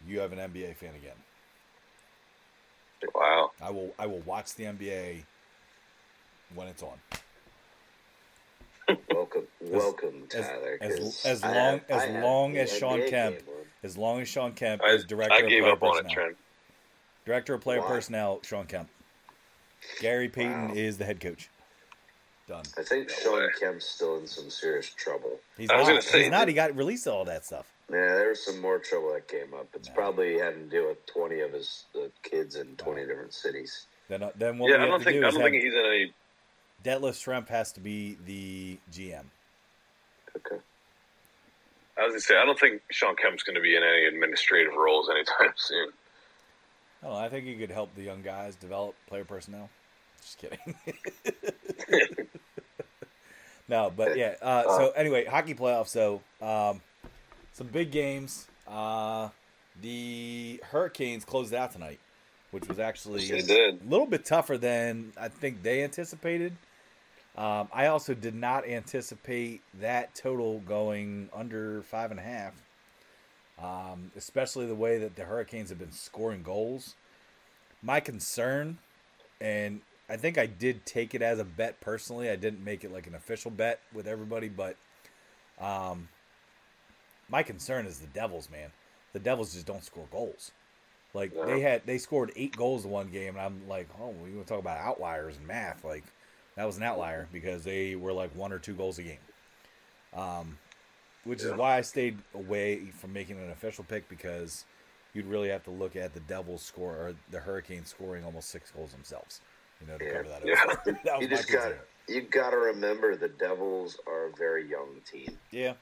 you 0.06 0.20
have 0.20 0.32
an 0.34 0.40
NBA 0.40 0.76
fan 0.76 0.94
again. 0.96 1.16
wow. 3.16 3.52
I 3.62 3.70
will 3.72 3.94
I 3.98 4.06
will 4.08 4.20
watch 4.20 4.56
the 4.56 4.66
NBA 4.66 5.24
when 6.56 6.68
it's 6.68 6.84
on. 6.84 6.98
Welcome, 9.12 9.48
welcome, 9.60 10.28
as- 10.34 10.48
Tyler. 10.48 10.78
as- 10.80 10.96
'cause 11.00 11.26
as 11.26 11.44
long- 11.44 11.54
have- 11.54 11.90
as 11.90 12.24
long 12.24 12.58
as 12.58 12.78
Shawn 12.78 13.06
Kemp- 13.10 13.42
As 13.84 13.98
long 13.98 14.22
as 14.22 14.30
Shawn 14.30 14.54
Kemp 14.54 14.82
I, 14.82 14.92
is 14.92 15.04
director 15.04 15.34
I 15.34 15.40
of 15.40 15.50
gave 15.50 15.64
player 15.64 15.74
up 15.74 15.84
on 15.84 16.06
it, 16.06 16.10
Trent. 16.10 16.38
Director 17.28 17.56
of 17.56 17.62
player 17.62 17.82
Why? 17.82 17.88
personnel, 17.88 18.40
Shawn 18.42 18.68
Kemp. 18.68 18.90
Gary 20.00 20.30
Payton 20.30 20.70
Wow. 20.70 20.74
is 20.76 20.98
the 20.98 21.04
head 21.04 21.20
coach. 21.20 21.50
Done. 22.48 22.64
I 22.78 22.84
think 22.84 23.10
Shawn. 23.10 23.50
Kemp's 23.60 23.86
still 23.86 24.18
in 24.20 24.28
some 24.28 24.50
serious 24.50 24.90
trouble. 24.94 25.38
He's 25.58 25.70
I 25.70 25.76
was 25.76 25.88
not. 25.88 25.90
gonna 25.90 26.02
say, 26.04 26.22
He's 26.24 26.32
not. 26.32 26.48
He 26.48 26.54
got 26.54 26.74
released 26.74 27.06
all 27.06 27.26
that 27.26 27.46
stuff. 27.46 27.70
Yeah, 27.92 27.98
there 28.16 28.30
was 28.30 28.46
some 28.46 28.62
more 28.62 28.80
trouble 28.80 29.12
that 29.14 29.28
came 29.28 29.54
up. 29.54 29.68
It's 29.74 29.90
No. 29.90 29.94
probably 29.96 30.40
having 30.40 30.70
to 30.70 30.70
do 30.70 30.88
with 30.88 31.06
twenty 31.06 31.42
of 31.42 31.52
his 31.52 31.84
uh, 31.96 32.08
kids 32.24 32.56
in 32.56 32.78
twenty 32.78 33.06
different 33.06 33.34
cities. 33.34 33.88
Then 34.08 34.24
uh, 34.24 34.32
then 34.38 34.58
what 34.58 34.70
Yeah, 34.72 34.78
we 34.78 34.84
I 34.84 34.86
have 34.86 34.90
don't 34.92 35.00
to 35.00 35.06
think 35.06 35.22
do 35.22 35.28
I 35.28 35.32
don't 35.32 35.42
think 35.52 35.62
he's 35.62 35.74
in 35.74 35.86
any. 35.86 36.14
Detlef 36.82 37.12
Schrempf 37.22 37.50
has 37.50 37.74
to 37.74 37.82
be 37.82 38.16
the 38.26 38.80
GM. 38.90 39.26
Okay. 40.38 40.62
I 41.98 42.04
was 42.04 42.12
gonna 42.12 42.20
say 42.22 42.38
I 42.38 42.46
don't 42.46 42.58
think 42.58 42.84
Shawn 42.92 43.18
Kemp's 43.18 43.44
going 43.44 43.56
to 43.56 43.62
be 43.62 43.76
in 43.76 43.84
any 43.84 44.06
administrative 44.06 44.76
roles 44.76 45.10
anytime 45.10 45.52
soon. 45.58 45.90
Oh, 47.04 47.16
I 47.16 47.30
think 47.30 47.46
he 47.46 47.56
could 47.56 47.72
help 47.72 47.94
the 47.96 48.04
young 48.04 48.22
guys 48.22 48.56
develop 48.56 48.96
player 49.08 49.24
personnel. 49.26 49.70
Just 50.22 50.38
kidding. 50.40 50.76
no, 53.70 53.92
but 53.96 54.18
yeah. 54.18 54.36
Uh, 54.42 54.64
so 54.64 54.92
anyway, 54.92 55.26
hockey 55.26 55.54
playoffs. 55.54 55.88
So 55.90 56.22
um, 56.42 56.82
some 57.54 57.68
big 57.68 57.92
games. 57.92 58.48
Uh, 58.68 59.30
the 59.82 60.60
Hurricanes 60.72 61.24
closed 61.24 61.54
out 61.54 61.72
tonight, 61.72 62.00
which 62.52 62.68
was 62.68 62.80
actually 62.80 63.24
Yes, 63.26 63.46
they 63.48 63.54
did. 63.56 63.82
a 63.82 63.90
little 63.90 64.08
bit 64.08 64.26
tougher 64.26 64.58
than 64.58 65.14
I 65.20 65.28
think 65.30 65.62
they 65.64 65.84
anticipated. 65.84 66.54
Um, 67.38 67.70
I 67.72 67.86
also 67.88 68.16
did 68.16 68.34
not 68.34 68.68
anticipate 68.68 69.62
that 69.80 70.16
total 70.16 70.60
going 70.62 71.30
under 71.36 71.84
five 71.84 72.10
and 72.10 72.20
a 72.20 72.24
half, 72.24 72.54
um, 73.62 74.12
especially 74.16 74.66
the 74.66 74.76
way 74.76 74.98
that 74.98 75.16
the 75.16 75.24
Hurricanes 75.24 75.70
have 75.70 75.80
been 75.80 75.92
scoring 75.92 76.44
goals. 76.44 76.96
My 77.82 78.00
concern, 78.00 78.78
and 79.40 79.82
I 80.10 80.18
think 80.18 80.38
I 80.38 80.46
did 80.46 80.86
take 80.86 81.14
it 81.16 81.22
as 81.22 81.40
a 81.40 81.44
bet 81.44 81.80
personally. 81.82 82.30
I 82.30 82.36
didn't 82.36 82.64
make 82.64 82.84
it 82.84 82.92
like 82.92 83.08
an 83.08 83.16
official 83.16 83.52
bet 83.52 83.80
with 83.94 84.08
everybody, 84.08 84.50
but 84.50 84.76
um, 85.60 86.08
my 87.30 87.44
concern 87.44 87.86
is 87.86 88.00
the 88.00 88.08
Devils, 88.08 88.50
man. 88.50 88.72
The 89.14 89.20
Devils 89.20 89.54
just 89.54 89.66
don't 89.66 89.84
score 89.84 90.08
goals. 90.12 90.52
Like 91.14 91.34
No. 91.36 91.46
they 91.46 91.62
had, 91.62 91.84
they 91.86 91.98
scored 91.98 92.32
eight 92.36 92.56
goals 92.56 92.86
in 92.86 92.92
one 92.92 93.10
game, 93.10 93.36
and 93.36 93.40
I'm 93.42 93.68
like, 93.68 93.88
oh, 94.00 94.10
we 94.24 94.32
want 94.34 94.48
to 94.48 94.54
talk 94.54 94.62
about 94.62 94.78
outliers 94.80 95.38
and 95.38 95.48
math. 95.48 95.84
Like 95.84 96.04
that 96.56 96.66
was 96.66 96.78
an 96.78 96.84
outlier 96.84 97.28
because 97.32 97.64
they 97.64 97.96
were 97.96 98.14
like 98.14 98.36
one 98.36 98.52
or 98.52 98.60
two 98.60 98.74
goals 98.74 99.00
a 99.00 99.04
game. 99.04 99.18
Um, 100.14 100.58
which 101.28 101.44
is 101.44 101.52
why 101.54 101.78
I 101.78 101.82
stayed 101.82 102.18
away 102.34 102.86
from 102.92 103.14
making 103.14 103.38
an 103.38 103.52
official 103.52 103.84
pick 103.84 104.08
because 104.10 104.66
you'd 105.14 105.26
really 105.26 105.50
have 105.50 105.64
to 105.66 105.72
look 105.72 105.96
at 105.96 106.14
the 106.14 106.20
Devils 106.22 106.62
score 106.62 106.94
or 106.94 107.16
the 107.32 107.40
Hurricanes 107.40 107.90
scoring 107.90 108.24
almost 108.24 108.50
six 108.50 108.72
goals 108.72 108.92
themselves, 108.92 109.42
you 109.82 109.88
know, 109.88 109.98
to 109.98 110.06
Yeah. 110.06 110.12
cover 110.14 110.30
that. 110.30 110.46
Yeah. 110.46 110.94
that 111.04 111.22
You 111.22 111.28
just 111.28 111.52
got 111.52 111.74
you 112.08 112.22
got 112.22 112.52
to 112.52 112.58
remember 112.58 113.16
the 113.18 113.28
Devils 113.28 114.00
are 114.08 114.28
a 114.28 114.32
very 114.38 114.68
young 114.70 115.02
team. 115.12 115.38
Yeah, 115.52 115.74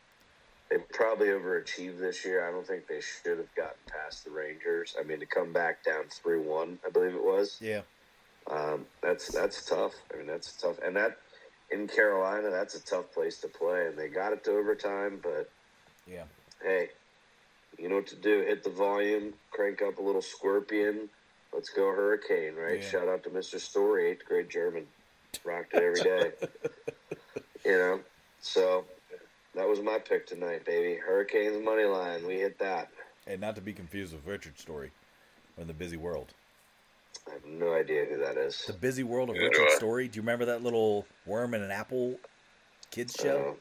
They 0.72 0.78
probably 0.94 1.28
overachieved 1.28 2.00
this 2.00 2.26
year. 2.26 2.48
I 2.48 2.52
don't 2.52 2.66
think 2.66 2.88
they 2.88 3.02
should 3.02 3.38
have 3.38 3.54
gotten 3.56 3.78
past 3.88 4.26
the 4.26 4.32
Rangers. 4.32 4.96
I 5.00 5.04
mean, 5.04 5.20
to 5.20 5.28
come 5.28 5.54
back 5.54 5.84
down 5.84 6.06
three 6.10 6.40
one, 6.40 6.80
I 6.86 6.90
believe 6.90 7.14
it 7.14 7.24
was. 7.24 7.60
yeah, 7.62 7.82
Um, 8.50 8.86
that's 9.04 9.28
that's 9.32 9.64
tough. 9.66 9.94
I 10.14 10.18
mean, 10.18 10.28
that's 10.28 10.54
tough, 10.54 10.78
and 10.84 10.96
that 10.96 11.18
in 11.76 11.88
Carolina, 11.88 12.50
that's 12.50 12.76
a 12.76 12.84
tough 12.84 13.12
place 13.14 13.40
to 13.42 13.48
play. 13.48 13.88
And 13.88 13.98
they 13.98 14.08
got 14.08 14.34
it 14.34 14.44
to 14.46 14.52
overtime, 14.52 15.20
but 15.22 15.50
yeah. 16.08 16.24
hey, 16.64 16.90
you 17.78 17.90
know 17.90 17.96
what 17.96 18.08
to 18.08 18.16
do. 18.16 18.42
Hit 18.42 18.64
the 18.64 18.70
volume, 18.70 19.34
crank 19.52 19.82
up 19.82 20.00
a 20.00 20.02
little 20.02 20.22
scorpion. 20.22 21.10
Let's 21.54 21.70
go 21.70 21.84
Hurricane, 21.92 22.56
right? 22.56 22.82
Yeah. 22.82 22.90
Shout 22.90 23.08
out 23.08 23.24
to 23.24 23.30
Mr. 23.30 23.60
Story, 23.60 24.12
eighth 24.12 24.26
grade 24.26 24.50
German. 24.50 24.88
Rocked 25.44 25.74
it 25.74 25.84
every 25.84 26.02
day. 26.02 26.32
you 27.66 27.72
know, 27.72 28.00
so 28.42 28.86
that 29.54 29.68
was 29.68 29.82
my 29.82 30.00
pick 30.00 30.28
tonight, 30.28 30.66
baby. 30.66 30.98
Hurricanes 30.98 31.64
money 31.64 31.84
line. 31.84 32.26
We 32.26 32.36
hit 32.36 32.58
that. 32.60 32.90
And 33.28 33.42
not 33.42 33.56
to 33.56 33.62
be 33.62 33.74
confused 33.74 34.14
with 34.14 34.26
Richard 34.26 34.56
Scarry 34.56 34.92
or 35.58 35.66
the 35.66 35.74
busy 35.74 35.98
world. 35.98 36.34
I 37.28 37.34
have 37.34 37.46
no 37.46 37.74
idea 37.74 38.06
who 38.06 38.18
that 38.20 38.38
is. 38.38 38.64
The 38.66 38.74
busy 38.74 39.04
world 39.04 39.30
of 39.30 39.36
Neither 39.36 39.50
Richard's 39.50 39.76
story. 39.76 40.08
Do 40.08 40.18
you 40.18 40.22
remember 40.22 40.46
that 40.46 40.64
little 40.64 41.06
worm 41.26 41.54
and 41.54 41.64
an 41.64 41.72
apple 41.72 42.18
kids 42.92 43.16
show? 43.20 43.58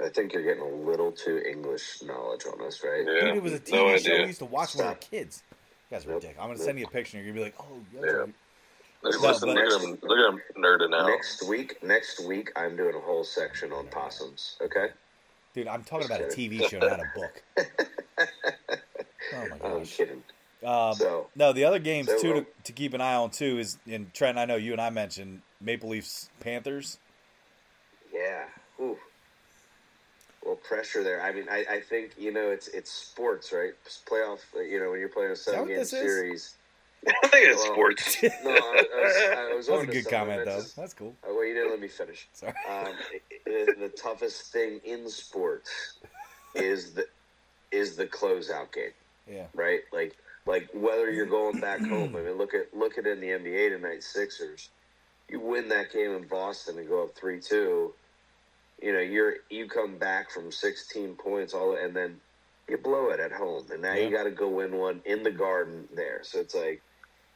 Uh, 0.00 0.04
I 0.06 0.08
think 0.10 0.32
you're 0.32 0.42
getting 0.42 0.62
a 0.62 0.68
little 0.88 1.10
too 1.12 1.42
English 1.48 2.02
knowledge 2.02 2.42
on 2.52 2.60
us, 2.66 2.82
right? 2.84 3.04
Yeah. 3.06 3.28
Dude, 3.28 3.36
it 3.36 3.42
was 3.42 3.52
a 3.54 3.58
TV 3.60 3.72
no 3.72 3.76
show 3.78 3.84
we 3.86 3.94
idea. 3.94 4.26
used 4.26 4.38
to 4.40 4.44
watch 4.44 4.74
when 4.76 4.86
we 4.86 4.90
were 4.92 4.96
kids. 4.96 5.42
You 5.90 5.96
guys 5.96 6.04
are 6.04 6.08
Nope. 6.10 6.14
ridiculous. 6.22 6.36
I'm 6.42 6.48
gonna 6.48 6.58
Nope. 6.58 6.64
send 6.66 6.78
you 6.78 6.84
a 6.86 6.90
picture 6.90 7.16
and 7.16 7.26
you're 7.26 7.34
gonna 7.34 7.44
be 7.50 7.52
like, 7.52 7.60
oh, 7.60 7.84
Yeah. 7.94 8.00
right. 8.12 8.28
Look, 9.02 9.22
No, 9.22 9.28
listen, 9.28 9.48
but- 9.48 9.56
look 9.56 9.72
at 9.72 9.82
him, 9.82 9.98
look 10.02 10.18
at 10.18 10.32
him 10.56 10.62
nerding 10.62 10.94
out. 10.94 11.06
Next 11.08 11.42
week, 11.44 11.82
next 11.82 12.20
week, 12.20 12.50
I'm 12.56 12.76
doing 12.76 12.94
a 12.94 13.00
whole 13.00 13.24
section 13.24 13.72
on 13.72 13.86
possums. 13.88 14.56
Okay. 14.60 14.88
dude. 15.54 15.68
I'm 15.68 15.84
talking 15.84 16.04
about 16.06 16.20
a 16.20 16.24
TV 16.24 16.68
show, 16.68 16.78
not 16.80 17.00
a 17.00 17.10
book. 17.14 17.42
Oh 19.32 19.48
my 19.48 19.56
I'm 19.66 19.78
gosh. 19.78 19.96
kidding. 19.96 20.22
Um, 20.64 20.94
So 20.94 21.28
no, 21.36 21.52
the 21.52 21.64
other 21.64 21.78
games 21.78 22.08
too 22.20 22.32
to, 22.32 22.46
to 22.64 22.72
keep 22.72 22.94
an 22.94 23.00
eye 23.00 23.14
on 23.14 23.30
too 23.30 23.58
is 23.58 23.78
in 23.86 24.10
Trent. 24.14 24.38
I 24.38 24.44
know 24.46 24.56
you 24.56 24.72
and 24.72 24.80
I 24.80 24.90
mentioned 24.90 25.42
Maple 25.60 25.90
Leafs 25.90 26.30
Panthers. 26.40 26.98
yeah, 28.14 28.44
Ooh. 28.80 28.96
Well, 30.44 30.56
pressure 30.56 31.02
there. 31.02 31.20
I 31.22 31.32
mean, 31.32 31.46
I, 31.50 31.64
I 31.68 31.80
think 31.80 32.12
you 32.16 32.32
know 32.32 32.50
it's 32.50 32.68
it's 32.68 32.90
sports, 32.92 33.52
right? 33.52 33.72
It's 33.84 34.00
playoff. 34.08 34.40
You 34.54 34.78
know, 34.80 34.90
when 34.92 35.00
you're 35.00 35.08
playing 35.08 35.32
a 35.32 35.36
seven 35.36 35.66
game 35.66 35.84
series. 35.84 36.54
I 37.22 37.28
think 37.28 37.46
it's 37.48 37.62
Well, 37.62 37.72
sports. 37.72 38.16
No, 38.44 38.50
I, 38.50 38.54
I 38.54 38.54
was, 38.54 39.16
I 39.48 39.54
was 39.54 39.66
That 39.66 39.72
was 39.74 39.80
on 39.82 39.88
a 39.88 39.92
good 39.92 40.08
comment 40.08 40.44
though. 40.44 40.52
That's 40.52 40.64
just- 40.64 40.76
That's 40.76 40.94
cool. 40.94 41.14
oh, 41.26 41.34
well, 41.34 41.44
you 41.44 41.54
didn't 41.54 41.70
let 41.70 41.80
me 41.80 41.88
finish. 41.88 42.28
Sorry. 42.32 42.54
Um, 42.68 42.94
it- 43.12 43.22
it- 43.46 43.78
the 43.80 43.88
toughest 43.90 44.52
thing 44.52 44.80
in 44.84 45.08
sports 45.08 45.98
is 46.54 46.92
the 46.94 47.06
is 47.72 47.96
the 47.96 48.06
closeout 48.06 48.72
game. 48.72 48.90
Yeah. 49.30 49.46
right? 49.54 49.80
Like 49.92 50.16
like 50.46 50.70
whether 50.74 51.10
you're 51.10 51.26
going 51.26 51.60
back 51.60 51.86
home. 51.86 52.16
I 52.16 52.22
mean, 52.22 52.38
look 52.38 52.54
at 52.54 52.74
look 52.74 52.98
at 52.98 53.06
in 53.06 53.20
the 53.20 53.28
NBA 53.28 53.70
tonight. 53.70 54.02
Sixers, 54.04 54.72
you 55.28 55.40
win 55.40 55.68
that 55.68 55.92
game 55.92 56.12
in 56.12 56.28
Boston 56.28 56.78
and 56.78 56.88
go 56.88 57.04
up 57.04 57.16
three 57.16 57.40
two. 57.40 57.96
You 58.82 58.92
know, 58.92 59.00
you're 59.00 59.36
you 59.50 59.68
come 59.68 59.98
back 59.98 60.30
from 60.30 60.52
16 60.52 61.16
points, 61.16 61.54
all 61.54 61.76
and 61.76 61.96
then 61.96 62.22
you 62.68 62.78
blow 62.78 63.10
it 63.10 63.20
at 63.20 63.32
home, 63.32 63.70
and 63.70 63.82
now 63.82 63.94
Yeah. 63.94 64.08
you 64.08 64.10
got 64.16 64.24
to 64.24 64.32
go 64.32 64.50
win 64.50 64.76
one 64.76 65.02
in 65.06 65.22
the 65.22 65.32
Garden 65.32 65.88
there. 65.94 66.22
So 66.24 66.40
it's 66.40 66.54
like 66.54 66.84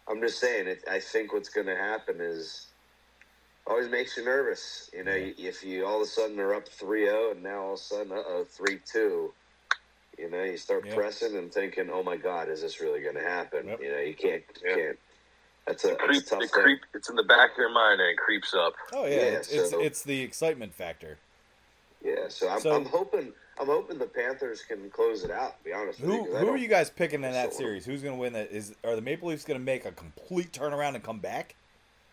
I'm 0.09 0.21
just 0.23 0.41
saying. 0.41 0.69
It, 0.69 0.85
I 0.89 1.01
think 1.01 1.33
what's 1.33 1.51
going 1.51 1.69
to 1.69 1.77
happen 1.77 2.21
is 2.21 2.75
always 3.67 3.89
makes 3.89 4.17
you 4.17 4.25
nervous. 4.25 4.91
You 4.93 5.05
know, 5.05 5.15
Yeah. 5.15 5.35
if 5.39 5.65
you 5.65 5.87
all 5.87 5.99
of 5.99 6.03
a 6.03 6.07
sudden 6.07 6.41
are 6.41 6.55
up 6.55 6.69
3-0 6.69 7.33
and 7.33 7.43
now 7.43 7.63
all 7.65 7.75
of 7.75 7.81
a 7.81 7.83
sudden, 7.83 8.13
uh 8.13 8.23
oh, 8.27 8.45
three 8.45 8.81
two. 8.81 9.35
You 10.21 10.31
know, 10.31 10.43
you 10.45 10.59
start 10.59 10.85
Yeah. 10.87 10.95
pressing 10.95 11.37
and 11.37 11.53
thinking, 11.53 11.89
"Oh 11.91 12.03
my 12.03 12.17
God, 12.17 12.49
is 12.51 12.61
this 12.61 12.81
really 12.81 13.01
going 13.01 13.15
to 13.15 13.23
happen?" 13.23 13.67
Yep. 13.67 13.81
You 13.83 13.91
know, 13.93 13.99
you 13.99 14.15
can't, 14.15 14.43
Yeah. 14.63 14.75
can't, 14.75 14.99
That's 15.67 15.85
a, 15.85 15.89
that's 15.89 16.01
a 16.03 16.07
Creep, 16.07 16.27
tough 16.27 16.43
it 16.43 16.51
thing. 16.51 16.63
creep, 16.63 16.81
it's 16.95 17.09
in 17.09 17.17
the 17.17 17.23
back 17.23 17.53
of 17.53 17.59
your 17.59 17.71
mind 17.71 18.01
and 18.01 18.11
it 18.11 18.17
creeps 18.19 18.53
up. 18.55 18.75
Oh 18.93 19.05
yeah, 19.05 19.11
Yeah, 19.17 19.23
it's, 19.23 19.49
it's 19.53 19.71
so- 19.71 19.81
it's 19.81 20.03
the 20.03 20.21
excitement 20.23 20.75
factor. 20.75 21.19
Yeah, 22.03 22.29
so 22.29 22.49
I'm, 22.49 22.61
So- 22.61 22.75
I'm 22.75 22.85
hoping 22.87 23.33
I'm 23.59 23.67
hoping 23.67 23.99
the 23.99 24.07
Panthers 24.07 24.63
can 24.63 24.89
close 24.91 25.23
it 25.23 25.31
out. 25.31 25.59
To 25.59 25.65
be 25.65 25.73
honest, 25.73 26.01
with 26.01 26.11
you, 26.11 26.17
Who 26.17 26.25
'cause 26.27 26.35
I 26.35 26.39
who 26.41 26.49
are 26.51 26.57
you 26.57 26.69
guys 26.69 26.89
picking 26.91 27.23
in 27.25 27.33
that 27.33 27.53
So- 27.53 27.59
series? 27.61 27.85
Who's 27.85 28.03
going 28.03 28.15
to 28.15 28.21
win 28.21 28.33
that? 28.33 28.51
Is 28.51 28.75
are 28.85 28.97
the 28.97 29.03
Maple 29.03 29.29
Leafs 29.29 29.45
going 29.45 29.61
to 29.61 29.65
make 29.65 29.85
a 29.85 29.93
complete 29.93 30.51
turnaround 30.53 30.95
and 30.95 31.05
come 31.05 31.19
back? 31.19 31.55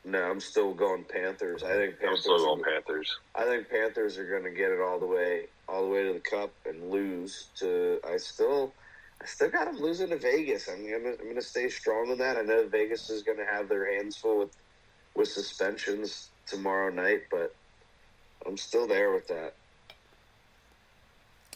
No, 0.07 0.23
I'm 0.23 0.39
still 0.39 0.73
going 0.73 1.03
Panthers. 1.03 1.63
I 1.63 1.73
think 1.73 1.99
Panthers. 1.99 1.99
I'm 1.99 2.07
Panthers. 2.07 2.21
still 2.23 2.37
going 2.45 2.61
are- 2.61 2.63
Panthers. 2.71 3.17
I 3.35 3.43
think 3.43 3.69
Panthers 3.69 4.17
are 4.17 4.25
going 4.29 4.43
to 4.43 4.51
get 4.51 4.71
it 4.71 4.79
all 4.79 4.97
the 4.99 5.05
way, 5.05 5.47
all 5.67 5.81
the 5.83 5.89
way 5.89 6.03
to 6.05 6.13
the 6.13 6.21
cup 6.21 6.49
and 6.65 6.89
lose 6.89 7.47
to. 7.57 7.99
I 8.07 8.15
still, 8.15 8.71
I 9.21 9.25
still 9.25 9.49
got 9.49 9.65
them 9.65 9.81
losing 9.81 10.07
to 10.09 10.17
Vegas. 10.17 10.69
I'm 10.69 10.89
gonna, 10.89 11.15
I'm 11.19 11.27
gonna 11.27 11.41
stay 11.41 11.67
strong 11.67 12.09
on 12.09 12.17
that. 12.19 12.37
I 12.37 12.41
know 12.43 12.65
Vegas 12.69 13.09
is 13.09 13.21
going 13.21 13.37
to 13.37 13.45
have 13.45 13.67
their 13.67 13.93
hands 13.97 14.15
full 14.15 14.39
with, 14.39 14.55
with 15.13 15.27
suspensions 15.27 16.29
tomorrow 16.45 16.89
night, 16.89 17.23
but 17.29 17.53
I'm 18.45 18.55
still 18.55 18.87
there 18.87 19.11
with 19.11 19.27
that. 19.27 19.55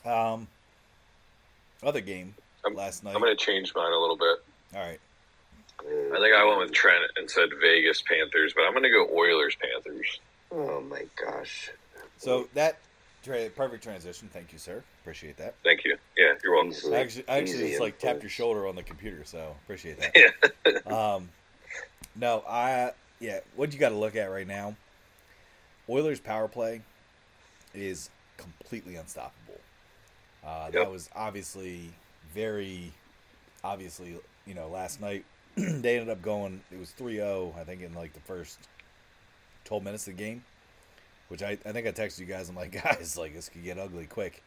Um, 0.04 0.48
other 1.84 2.02
game 2.02 2.36
I'm- 2.66 2.76
last 2.76 3.06
night. 3.06 3.16
I'm 3.16 3.22
going 3.22 3.36
to 3.36 3.42
change 3.46 3.74
mine 3.74 3.94
a 3.94 3.98
little 3.98 4.18
bit. 4.18 4.40
All 4.76 4.82
right, 4.82 5.00
I 5.86 6.18
think 6.20 6.36
I 6.36 6.46
went 6.46 6.60
with 6.60 6.72
Trent 6.72 7.04
and 7.18 7.30
said 7.30 7.50
Vegas 7.62 8.02
Panthers, 8.02 8.54
but 8.56 8.64
I'm 8.64 8.72
going 8.72 8.84
to 8.84 8.90
go 8.90 9.08
Oilers 9.16 9.56
Panthers. 9.56 10.20
oh 10.52 10.82
my 10.82 11.04
gosh. 11.16 11.70
so 12.18 12.48
that 12.54 12.78
tra- 13.24 13.50
perfect 13.50 13.84
transition. 13.84 14.30
Thank 14.32 14.52
you, 14.54 14.60
sir. 14.60 14.84
Appreciate 15.02 15.38
that. 15.38 15.56
Thank 15.64 15.84
you. 15.86 15.98
Yeah, 16.18 16.34
you're 16.44 16.54
welcome. 16.54 16.72
Easily- 16.72 16.96
I 16.98 17.00
actually, 17.00 17.30
I 17.30 17.38
actually 17.40 17.68
just 17.70 17.82
like 17.82 18.00
tapped 18.00 18.22
your 18.22 18.30
shoulder 18.30 18.68
on 18.68 18.76
the 18.76 18.84
computer, 18.84 19.24
so 19.26 19.56
appreciate 19.64 20.00
that. 20.00 20.16
Yeah. 20.16 20.32
Um, 20.86 21.30
no, 22.16 22.44
I 22.48 22.92
yeah. 23.20 23.40
What 23.56 23.74
you 23.74 23.80
got 23.80 23.90
to 23.90 23.96
look 23.96 24.16
at 24.16 24.30
right 24.32 24.48
now? 24.48 24.76
Oilers 25.90 26.20
power 26.20 26.48
play 26.48 26.82
is 27.74 28.10
completely 28.38 28.96
unstoppable. 28.96 29.60
Uh, 30.46 30.70
That 30.72 30.92
was 30.92 31.10
obviously 31.16 31.90
very 32.34 32.92
obviously. 33.64 34.18
You 34.46 34.54
know, 34.56 34.68
last 34.68 35.00
night 35.00 35.24
they 35.56 35.98
ended 35.98 36.10
up 36.10 36.22
going. 36.22 36.62
It 36.72 36.80
was 36.80 36.94
3-0, 36.98 37.58
I 37.58 37.64
think, 37.64 37.82
in 37.82 37.94
like 37.94 38.14
the 38.14 38.20
first 38.22 38.60
twelve 39.64 39.84
minutes 39.84 40.08
of 40.08 40.18
the 40.18 40.24
game. 40.24 40.44
Which 41.28 41.42
I, 41.42 41.58
I 41.66 41.72
think 41.72 41.88
I 41.88 41.92
texted 41.92 42.20
you 42.20 42.26
guys. 42.26 42.50
I'm 42.50 42.56
like, 42.56 42.72
guys, 42.84 43.18
like 43.18 43.34
this 43.34 43.50
could 43.50 43.64
get 43.64 43.80
ugly 43.80 44.06
quick. 44.06 44.44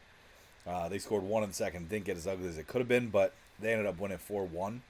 Uh, 0.66 0.88
they 0.88 0.98
scored 0.98 1.22
one 1.22 1.42
in 1.42 1.50
the 1.50 1.54
second. 1.54 1.88
Didn't 1.88 2.04
get 2.04 2.16
as 2.16 2.26
ugly 2.26 2.48
as 2.48 2.58
it 2.58 2.66
could 2.66 2.80
have 2.80 2.88
been, 2.88 3.08
but 3.08 3.34
they 3.60 3.72
ended 3.72 3.86
up 3.86 3.98
winning 3.98 4.18
four 4.18 4.44
one. 4.44 4.82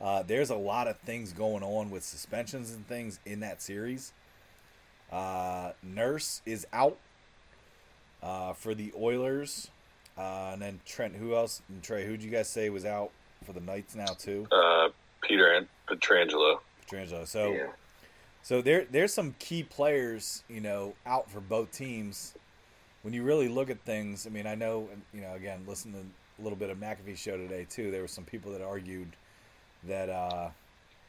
Uh, 0.00 0.22
there's 0.22 0.50
a 0.50 0.56
lot 0.56 0.88
of 0.88 0.98
things 0.98 1.32
going 1.32 1.62
on 1.62 1.90
with 1.90 2.02
suspensions 2.02 2.72
and 2.72 2.86
things 2.86 3.20
in 3.24 3.40
that 3.40 3.62
series. 3.62 4.12
Uh, 5.10 5.72
Nurse 5.82 6.42
is 6.44 6.66
out 6.72 6.98
uh, 8.22 8.52
for 8.52 8.74
the 8.74 8.92
Oilers, 8.98 9.70
uh, 10.18 10.50
and 10.52 10.62
then 10.62 10.80
Trent. 10.84 11.14
Who 11.16 11.34
else? 11.34 11.62
And 11.68 11.82
Trey, 11.82 12.04
who'd 12.06 12.22
you 12.22 12.30
guys 12.30 12.48
say 12.48 12.68
was 12.70 12.84
out 12.84 13.10
for 13.44 13.52
the 13.52 13.60
Knights 13.60 13.94
now 13.94 14.12
too? 14.18 14.46
Uh, 14.50 14.88
Peter 15.22 15.52
and 15.52 15.66
Pietrangelo. 15.88 16.58
Pietrangelo. 16.86 17.26
So, 17.26 17.52
yeah. 17.52 17.66
so 18.42 18.60
there 18.62 18.86
there's 18.90 19.12
some 19.12 19.34
key 19.38 19.62
players, 19.62 20.42
you 20.48 20.60
know, 20.60 20.94
out 21.06 21.30
for 21.30 21.40
both 21.40 21.72
teams. 21.72 22.34
When 23.02 23.12
you 23.12 23.22
really 23.22 23.48
look 23.48 23.68
at 23.68 23.80
things, 23.80 24.26
I 24.26 24.30
mean, 24.30 24.46
I 24.46 24.54
know, 24.54 24.88
you 25.12 25.20
know, 25.20 25.34
again, 25.34 25.64
listen 25.66 25.92
to 25.92 25.98
a 25.98 26.42
little 26.42 26.56
bit 26.56 26.70
of 26.70 26.78
McAfee's 26.78 27.18
show 27.18 27.36
today 27.36 27.66
too. 27.68 27.90
There 27.90 28.00
were 28.00 28.08
some 28.08 28.24
people 28.24 28.52
that 28.52 28.62
argued 28.62 29.08
that 29.86 30.08
uh, 30.08 30.48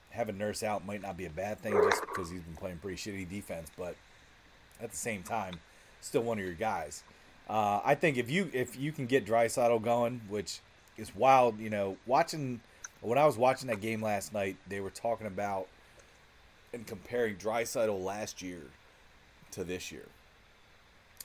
having 0.10 0.38
Nurse 0.38 0.64
out 0.64 0.86
might 0.86 1.02
not 1.02 1.18
be 1.18 1.26
a 1.26 1.30
bad 1.30 1.60
thing 1.60 1.74
just 1.90 2.02
because 2.02 2.30
he's 2.30 2.42
been 2.42 2.56
playing 2.56 2.78
pretty 2.78 2.98
shitty 2.98 3.30
defense, 3.30 3.70
but 3.78 3.96
at 4.82 4.92
the 4.92 4.98
same 4.98 5.24
time, 5.24 5.60
still 6.02 6.22
one 6.22 6.38
of 6.38 6.46
your 6.46 6.54
guys. 6.54 7.04
Uh, 7.50 7.80
I 7.84 7.96
think 7.96 8.18
if 8.18 8.30
you 8.30 8.50
if 8.54 8.78
you 8.78 8.92
can 8.92 9.06
get 9.06 9.26
Draisaitl 9.26 9.82
going, 9.84 10.22
which 10.30 10.60
is 10.98 11.16
wild, 11.16 11.60
you 11.60 11.70
know, 11.70 11.98
watching 12.06 12.62
when 13.02 13.18
I 13.18 13.26
was 13.26 13.38
watching 13.38 13.68
that 13.68 13.82
game 13.82 14.02
last 14.02 14.34
night, 14.34 14.58
they 14.68 14.80
were 14.80 14.90
talking 14.90 15.28
about 15.28 15.68
and 16.74 16.86
comparing 16.86 17.36
Draisaitl 17.36 18.04
last 18.04 18.42
year 18.42 18.62
to 19.52 19.64
this 19.64 19.92
year. 19.92 20.08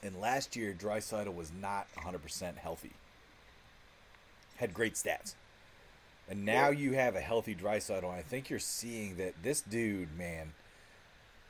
And 0.03 0.21
last 0.21 0.57
year, 0.57 0.75
Draisaitl 0.79 1.35
was 1.35 1.53
not 1.53 1.87
100% 1.97 2.57
healthy. 2.57 2.93
Had 4.57 4.73
great 4.73 4.95
stats. 4.95 5.35
And 6.29 6.45
now 6.45 6.69
you 6.69 6.93
have 6.93 7.17
a 7.17 7.21
healthy 7.21 7.55
Draisaitl. 7.55 8.05
And 8.05 8.13
I 8.13 8.23
think 8.23 8.49
you're 8.49 8.59
seeing 8.59 9.17
that 9.17 9.35
this 9.43 9.61
dude, 9.61 10.17
man. 10.17 10.53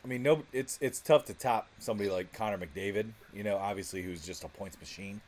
I 0.02 0.08
mean, 0.08 0.22
no, 0.22 0.44
it's 0.52 0.78
it's 0.80 0.98
tough 0.98 1.26
to 1.26 1.34
top 1.34 1.68
somebody 1.78 2.08
like 2.08 2.32
Connor 2.32 2.56
McDavid. 2.56 3.10
You 3.34 3.44
know, 3.44 3.58
obviously, 3.58 4.00
who's 4.00 4.24
just 4.24 4.44
a 4.44 4.48
points 4.48 4.80
machine. 4.80 5.20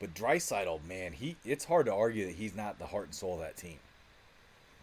But 0.00 0.14
Draisaitl, 0.14 0.80
man, 0.88 1.12
he 1.12 1.36
it's 1.44 1.64
hard 1.66 1.86
to 1.86 1.94
argue 1.94 2.26
that 2.26 2.34
he's 2.34 2.54
not 2.54 2.78
the 2.78 2.86
heart 2.86 3.06
and 3.06 3.14
soul 3.14 3.34
of 3.34 3.40
that 3.40 3.56
team. 3.56 3.78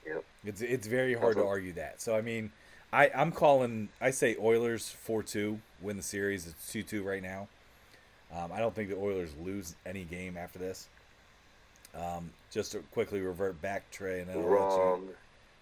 Yep. 0.06 0.24
It's 0.46 0.62
it's 0.62 0.88
very 0.88 1.14
hard 1.14 1.34
to 1.34 1.42
Definitely. 1.42 1.50
argue 1.50 1.74
that. 1.74 2.02
So 2.02 2.16
I 2.16 2.22
mean, 2.22 2.52
I 2.94 3.10
I'm 3.16 3.32
calling. 3.32 3.90
I 4.00 4.12
say 4.12 4.36
Oilers 4.40 4.90
four 4.90 5.24
two 5.24 5.60
win 5.82 5.98
the 5.98 6.04
series. 6.04 6.46
It's 6.48 6.72
two 6.72 6.84
two 6.84 7.04
right 7.04 7.24
now. 7.24 7.48
Um, 8.34 8.52
I 8.54 8.60
don't 8.60 8.76
think 8.76 8.90
the 8.90 8.98
Oilers 8.98 9.32
lose 9.44 9.76
any 9.86 10.04
game 10.04 10.38
after 10.38 10.60
this. 10.60 10.88
Um, 11.96 12.30
just 12.52 12.74
to 12.74 12.80
quickly 12.92 13.22
revert 13.22 13.60
back, 13.62 13.90
Trey, 13.90 14.20
and 14.20 14.30
then 14.30 14.38
I'll 14.38 14.44
let 14.44 14.60
you, 14.60 15.16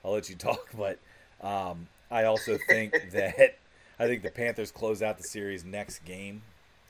I'll, 0.03 0.11
let 0.11 0.29
you 0.29 0.35
talk. 0.35 0.69
But 0.75 0.99
um, 1.41 1.87
I 2.11 2.25
also 2.25 2.57
think 2.67 2.93
that 3.13 3.57
I 3.99 4.07
think 4.07 4.21
the 4.21 4.31
Panthers 4.31 4.71
close 4.71 5.01
out 5.01 5.17
the 5.17 5.23
series 5.23 5.63
next 5.63 5.99
game. 5.99 6.41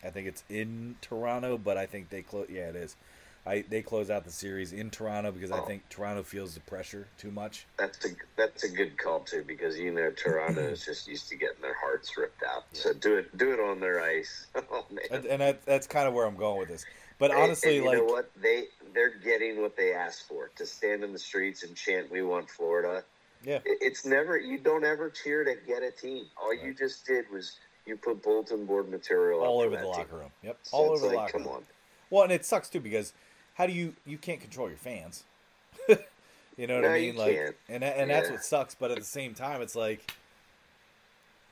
I 0.05 0.09
think 0.11 0.27
it's 0.27 0.43
in 0.49 0.95
Toronto, 1.01 1.57
but 1.57 1.77
I 1.77 1.85
think 1.85 2.09
they 2.09 2.21
close. 2.21 2.47
Yeah, 2.49 2.69
it 2.69 2.75
is. 2.75 2.95
I 3.47 3.63
they 3.69 3.81
close 3.81 4.09
out 4.09 4.25
the 4.25 4.31
series 4.31 4.73
in 4.73 4.89
Toronto 4.89 5.31
because 5.31 5.51
I 5.51 5.59
Oh. 5.59 5.65
think 5.65 5.87
Toronto 5.89 6.23
feels 6.23 6.53
the 6.55 6.61
pressure 6.61 7.07
too 7.17 7.31
much. 7.31 7.65
That's 7.77 8.03
a 8.05 8.09
that's 8.35 8.63
a 8.63 8.69
good 8.69 8.97
call 8.97 9.19
too 9.21 9.43
because 9.45 9.77
you 9.77 9.91
know 9.91 10.11
Toronto 10.11 10.61
is 10.67 10.83
just 10.85 11.07
used 11.07 11.29
to 11.29 11.35
getting 11.35 11.61
their 11.61 11.75
hearts 11.75 12.17
ripped 12.17 12.43
out. 12.43 12.65
So 12.73 12.93
do 12.93 13.17
it 13.17 13.35
do 13.37 13.51
it 13.53 13.59
on 13.59 13.79
their 13.79 14.01
ice. 14.01 14.47
Oh 14.55 14.85
man. 14.89 15.05
And, 15.11 15.25
and 15.25 15.41
that, 15.41 15.65
that's 15.65 15.85
kind 15.87 16.07
of 16.07 16.13
where 16.13 16.25
I'm 16.25 16.35
going 16.37 16.57
with 16.59 16.69
this. 16.69 16.85
But 17.19 17.31
And- 17.31 17.39
honestly, 17.41 17.81
like 17.81 17.97
know 17.99 18.05
what 18.05 18.31
they 18.41 18.65
they're 18.93 19.17
getting 19.19 19.61
what 19.61 19.75
they 19.77 19.93
asked 19.93 20.27
for 20.27 20.49
to 20.55 20.65
stand 20.65 21.03
in 21.03 21.13
the 21.13 21.19
streets 21.19 21.63
and 21.63 21.75
chant 21.75 22.11
"We 22.11 22.23
want 22.23 22.49
Florida." 22.49 23.03
yeah, 23.43 23.57
It- 23.63 23.77
It's 23.81 24.05
never 24.05 24.37
you 24.39 24.57
don't 24.57 24.83
ever 24.85 25.11
cheer 25.11 25.43
to 25.43 25.55
get 25.67 25.83
a 25.83 25.91
team. 25.91 26.25
All 26.35 26.51
you 26.53 26.73
just 26.73 27.05
did 27.05 27.29
was 27.29 27.59
you 27.85 27.97
put 27.97 28.21
bulletin 28.23 28.65
board 28.65 28.89
material 28.89 29.41
all 29.41 29.61
over 29.61 29.71
the 29.75 29.81
team. 29.83 29.85
locker 29.91 30.15
room. 30.17 30.31
Yep, 30.43 30.57
So 30.63 30.77
all 30.77 30.89
over 30.91 30.99
the 30.99 31.05
like, 31.07 31.15
locker 31.15 31.31
come 31.33 31.43
room. 31.43 31.51
on. 31.55 31.63
Well, 32.09 32.23
and 32.23 32.31
it 32.31 32.45
sucks 32.45 32.69
too 32.69 32.79
because 32.79 33.13
how 33.55 33.65
do 33.67 33.73
you 33.73 33.93
you 34.05 34.17
can't 34.17 34.39
control 34.39 34.67
your 34.69 34.77
fans? 34.77 35.23
you 36.57 36.67
know 36.67 36.75
what 36.75 36.83
No, 36.83 36.89
I 36.89 36.99
mean? 37.01 37.15
Like, 37.15 37.35
can't. 37.35 37.55
and 37.69 37.83
and 37.83 38.09
that's 38.09 38.29
what 38.29 38.43
sucks. 38.43 38.75
But 38.75 38.91
at 38.91 38.97
the 38.97 39.03
same 39.03 39.33
time, 39.33 39.61
it's 39.61 39.75
like 39.75 40.13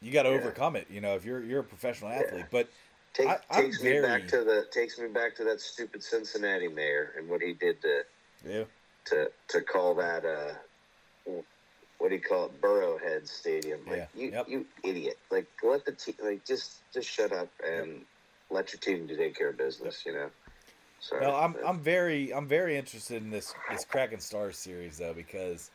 you 0.02 0.12
got 0.12 0.24
to 0.24 0.30
Yeah. 0.30 0.36
overcome 0.36 0.76
it. 0.76 0.88
You 0.90 1.02
know, 1.02 1.16
if 1.16 1.26
you're 1.26 1.44
you're 1.44 1.62
a 1.62 1.64
professional 1.64 2.12
Yeah. 2.12 2.20
athlete, 2.20 2.46
but 2.52 2.68
Take, 3.14 3.28
I- 3.28 3.40
I'm 3.52 3.64
takes 3.66 3.82
me 3.84 3.92
very- 3.92 4.02
back 4.02 4.28
to 4.30 4.44
the 4.44 4.66
takes 4.72 4.98
me 4.98 5.08
back 5.08 5.36
to 5.36 5.44
that 5.44 5.62
stupid 5.62 6.04
Cincinnati 6.04 6.68
mayor 6.68 7.14
and 7.18 7.30
what 7.30 7.42
he 7.42 7.54
did 7.54 7.82
to 7.84 8.04
yeah, 8.46 8.64
to 9.06 9.32
to 9.50 9.62
call 9.62 9.94
that 9.96 10.26
uh 10.26 10.54
what 12.00 12.10
do 12.10 12.16
you 12.16 12.22
call 12.22 12.46
it? 12.46 12.62
Burrowhead 12.62 13.28
Stadium. 13.28 13.82
Like 13.88 14.10
Yeah, 14.16 14.22
you 14.22 14.32
yep. 14.32 14.48
you 14.50 14.66
idiot. 14.84 15.18
Like 15.32 15.48
let 15.64 15.86
the 15.86 15.94
team 15.94 16.16
like 16.22 16.46
just 16.46 16.82
just 16.94 17.10
shut 17.10 17.32
up 17.32 17.50
and 17.66 18.02
let 18.50 18.74
your 18.74 18.80
team 18.80 19.08
do 19.08 19.16
take 19.16 19.36
care 19.36 19.50
of 19.50 19.58
business 19.58 20.04
you 20.06 20.14
know? 20.14 20.30
So 21.00 21.20
no, 21.20 21.36
I'm 21.36 21.56
I'm 21.66 21.80
very 21.80 22.34
I'm 22.34 22.48
very 22.48 22.78
interested 22.78 23.22
in 23.22 23.30
this 23.30 23.54
this 23.70 23.86
Kraken 23.86 24.20
Stars 24.20 24.58
series 24.58 24.98
though 24.98 25.14
because 25.14 25.70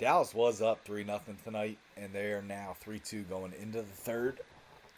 Dallas 0.00 0.34
was 0.34 0.62
up 0.62 0.82
three 0.84 1.04
nothing 1.04 1.36
tonight, 1.44 1.76
and 1.96 2.12
they 2.12 2.32
are 2.32 2.42
now 2.42 2.74
three 2.80 2.98
two 2.98 3.22
going 3.22 3.52
into 3.60 3.82
the 3.82 3.84
third. 3.84 4.40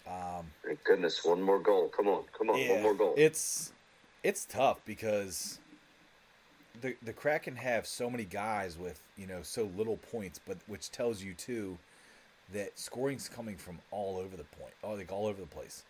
Um, 0.06 0.46
thank 0.64 0.82
goodness. 0.84 1.24
One 1.24 1.42
more 1.42 1.58
goal. 1.58 1.88
Come 1.88 2.06
on. 2.06 2.22
Come 2.36 2.50
on. 2.50 2.68
One 2.68 2.82
more 2.82 2.94
goal. 2.94 3.14
It's 3.16 3.72
it's 4.22 4.44
tough 4.44 4.80
because 4.84 5.58
the 6.80 6.96
the 7.02 7.12
Kraken 7.12 7.56
have 7.56 7.86
so 7.86 8.10
many 8.10 8.24
guys 8.24 8.78
with 8.78 9.00
you 9.16 9.26
know 9.26 9.42
so 9.42 9.70
little 9.76 9.96
points, 9.96 10.40
but 10.46 10.58
which 10.66 10.90
tells 10.90 11.22
you 11.22 11.34
too 11.34 11.78
that 12.52 12.78
scoring's 12.78 13.28
coming 13.28 13.56
from 13.56 13.78
all 13.90 14.18
over 14.18 14.36
the 14.36 14.44
point, 14.44 14.74
all 14.82 14.96
like 14.96 15.12
all 15.12 15.26
over 15.26 15.40
the 15.40 15.46
place. 15.46 15.82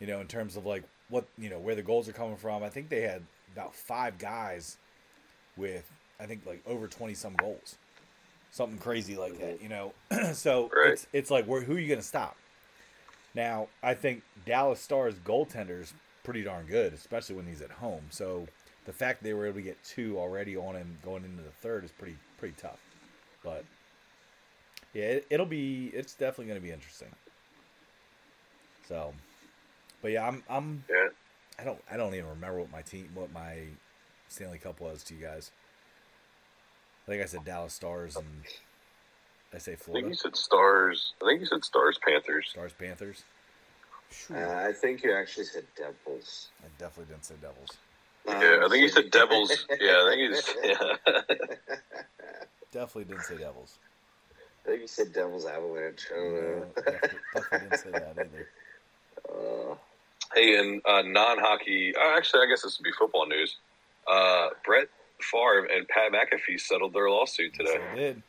You 0.00 0.06
know, 0.06 0.20
in 0.20 0.26
terms 0.26 0.56
of 0.56 0.66
like 0.66 0.84
what 1.08 1.26
you 1.38 1.48
know 1.50 1.58
where 1.58 1.74
the 1.74 1.82
goals 1.82 2.08
are 2.08 2.12
coming 2.12 2.36
from. 2.36 2.62
I 2.62 2.68
think 2.68 2.88
they 2.88 3.02
had 3.02 3.22
about 3.52 3.74
five 3.74 4.18
guys 4.18 4.76
with 5.56 5.90
I 6.20 6.26
think 6.26 6.42
like 6.46 6.62
over 6.66 6.86
twenty 6.86 7.14
some 7.14 7.34
goals, 7.34 7.76
something 8.50 8.78
crazy 8.78 9.16
like 9.16 9.38
that. 9.40 9.62
You 9.62 9.68
know, 9.68 9.92
so 10.32 10.70
Right. 10.74 10.92
it's 10.92 11.06
it's 11.12 11.30
like 11.30 11.46
where 11.46 11.62
who 11.62 11.76
are 11.76 11.78
you 11.78 11.88
going 11.88 12.00
to 12.00 12.06
stop? 12.06 12.36
Now, 13.34 13.68
I 13.82 13.94
think 13.94 14.22
Dallas 14.46 14.80
Stars 14.80 15.16
goaltender's 15.24 15.92
pretty 16.24 16.42
darn 16.42 16.66
good, 16.66 16.94
especially 16.94 17.36
when 17.36 17.46
he's 17.46 17.60
at 17.60 17.70
home. 17.70 18.04
So 18.10 18.48
the 18.86 18.92
fact 18.92 19.20
that 19.20 19.28
they 19.28 19.34
were 19.34 19.46
able 19.46 19.56
to 19.56 19.62
get 19.62 19.82
two 19.84 20.18
already 20.18 20.56
on 20.56 20.74
him 20.74 20.98
going 21.04 21.24
into 21.24 21.42
the 21.42 21.50
third 21.50 21.84
is 21.84 21.90
pretty 21.92 22.16
pretty 22.38 22.54
tough. 22.58 22.80
But 23.44 23.64
Yeah, 24.94 25.04
it, 25.04 25.26
it'll 25.30 25.46
be. 25.46 25.90
It's 25.92 26.14
definitely 26.14 26.46
going 26.46 26.60
to 26.60 26.66
be 26.66 26.72
interesting. 26.72 27.08
So, 28.88 29.12
but 30.02 30.12
yeah, 30.12 30.26
I'm. 30.26 30.42
I'm. 30.48 30.84
Yeah. 30.88 31.08
I 31.58 31.64
don't. 31.64 31.80
I 31.90 31.96
don't 31.96 32.14
even 32.14 32.28
remember 32.28 32.60
what 32.60 32.70
my 32.70 32.82
team, 32.82 33.08
what 33.14 33.32
my 33.32 33.58
Stanley 34.28 34.58
Cup 34.58 34.80
was 34.80 35.02
to 35.04 35.14
you 35.14 35.20
guys. 35.20 35.50
I 37.06 37.10
think 37.10 37.22
I 37.22 37.26
said 37.26 37.44
Dallas 37.44 37.72
Stars 37.72 38.16
and 38.16 38.26
I 39.54 39.58
say 39.58 39.72
I 39.72 39.76
think 39.76 40.08
you 40.08 40.14
said 40.14 40.36
Stars. 40.36 41.14
I 41.22 41.26
think 41.26 41.40
you 41.40 41.46
said 41.46 41.64
Stars 41.64 41.98
Panthers. 42.04 42.48
Stars 42.50 42.72
Panthers. 42.78 43.22
Phew, 44.10 44.36
Uh, 44.36 44.64
I 44.68 44.72
think 44.72 45.02
you 45.02 45.14
actually 45.14 45.46
said 45.46 45.64
Devils. 45.76 46.48
I 46.62 46.66
definitely 46.78 47.12
didn't 47.14 47.24
say 47.24 47.36
Devils. 47.40 47.78
Yeah, 48.26 48.60
I 48.64 48.68
think 48.68 48.80
you 48.80 48.84
Um, 48.84 48.90
said 48.90 49.10
Devils. 49.10 49.66
Yeah, 49.80 50.02
I 50.04 50.10
think 50.10 50.20
you 50.20 50.28
just 50.34 50.56
yeah. 50.64 50.96
Definitely 52.72 53.04
didn't 53.04 53.24
say 53.24 53.36
Devils. 53.38 53.78
I 54.64 54.68
think 54.70 54.80
he 54.82 54.86
said 54.86 55.12
Devils 55.12 55.46
Avalanche. 55.46 56.06
I 56.12 56.16
don't 56.16 56.34
No, 56.34 56.40
know. 56.40 56.66
definitely, 56.76 57.18
definitely 57.34 57.68
didn't 57.68 57.78
say 57.80 57.90
that 57.92 58.16
either. 58.18 58.48
Uh, 59.70 59.74
Hey, 60.34 60.58
and 60.58 60.82
uh, 60.86 61.02
non-hockey. 61.02 61.94
Uh, 61.96 62.16
actually, 62.16 62.42
I 62.44 62.48
guess 62.48 62.62
this 62.62 62.76
would 62.78 62.84
be 62.84 62.90
football 62.98 63.26
news. 63.28 63.56
Uh, 64.10 64.48
Brett 64.64 64.88
Favre 65.22 65.66
and 65.72 65.86
Pat 65.86 66.10
McAfee 66.12 66.58
settled 66.60 66.92
their 66.94 67.08
lawsuit 67.08 67.54
Yes, 67.60 67.70
today. 67.72 67.84
I 67.92 67.94
did. 67.94 68.22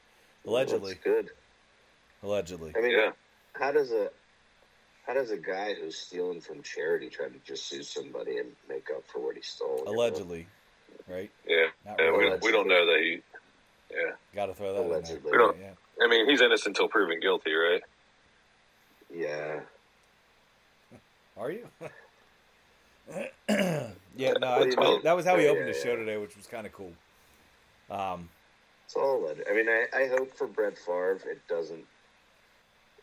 Allegedly. 0.46 0.92
looks 0.92 1.04
good. 1.04 1.30
Allegedly. 2.22 2.74
I 2.78 2.82
mean, 2.82 2.92
Yeah, 2.92 3.10
how 3.54 3.72
does 3.72 3.92
a 3.92 4.10
how 5.08 5.14
does 5.14 5.32
a 5.32 5.38
guy 5.38 5.74
who's 5.74 5.98
stealing 5.98 6.42
from 6.42 6.62
charity 6.62 7.10
try 7.10 7.28
to 7.30 7.40
just 7.46 7.68
sue 7.70 7.82
somebody 7.82 8.38
and 8.40 8.50
make 8.68 8.90
up 8.94 9.04
for 9.08 9.20
what 9.20 9.38
he 9.38 9.42
stole? 9.42 9.78
you 9.80 9.86
know? 9.86 9.92
Allegedly. 9.92 10.46
Right? 11.08 11.32
yeah. 11.48 11.68
Not 11.86 11.96
yeah 12.00 12.06
really. 12.08 12.32
we, 12.42 12.48
we 12.48 12.52
don't 12.52 12.68
know 12.68 12.86
that 12.86 13.00
he. 13.02 13.22
Yeah, 13.90 14.12
Got 14.36 14.48
to 14.48 14.54
throw 14.54 14.74
that 14.74 14.82
Allegedly. 14.84 15.18
in 15.18 15.32
We 15.32 15.38
don't- 15.38 15.58
Yeah. 15.58 15.72
I 16.04 16.08
mean 16.08 16.30
he's 16.30 16.42
innocent 16.42 16.76
until 16.78 16.90
proven 16.90 17.20
guilty, 17.22 17.54
right? 17.54 17.82
Yeah. 19.14 19.62
Are 21.38 21.52
you? 21.52 21.68
yeah, 23.48 24.34
no, 24.42 24.60
What 24.60 24.68
you 24.68 24.76
I- 24.78 25.00
that 25.04 25.16
was 25.16 25.26
how 25.26 25.38
he 25.38 25.48
opened 25.48 25.68
yeah, 25.68 25.74
the 25.74 25.80
show 25.80 25.92
yeah. 25.92 25.96
today, 26.00 26.18
which 26.18 26.36
was 26.36 26.46
kind 26.48 26.68
of 26.68 26.74
cool. 26.74 26.92
Um, 27.90 28.28
It's 28.86 28.96
all 28.96 29.24
alleged. 29.24 29.44
I 29.50 29.54
mean, 29.54 29.70
I, 29.70 29.86
I 29.96 30.08
hope 30.08 30.36
for 30.36 30.48
Brett 30.48 30.78
Favre 30.78 31.20
it 31.32 31.40
doesn't. 31.48 31.86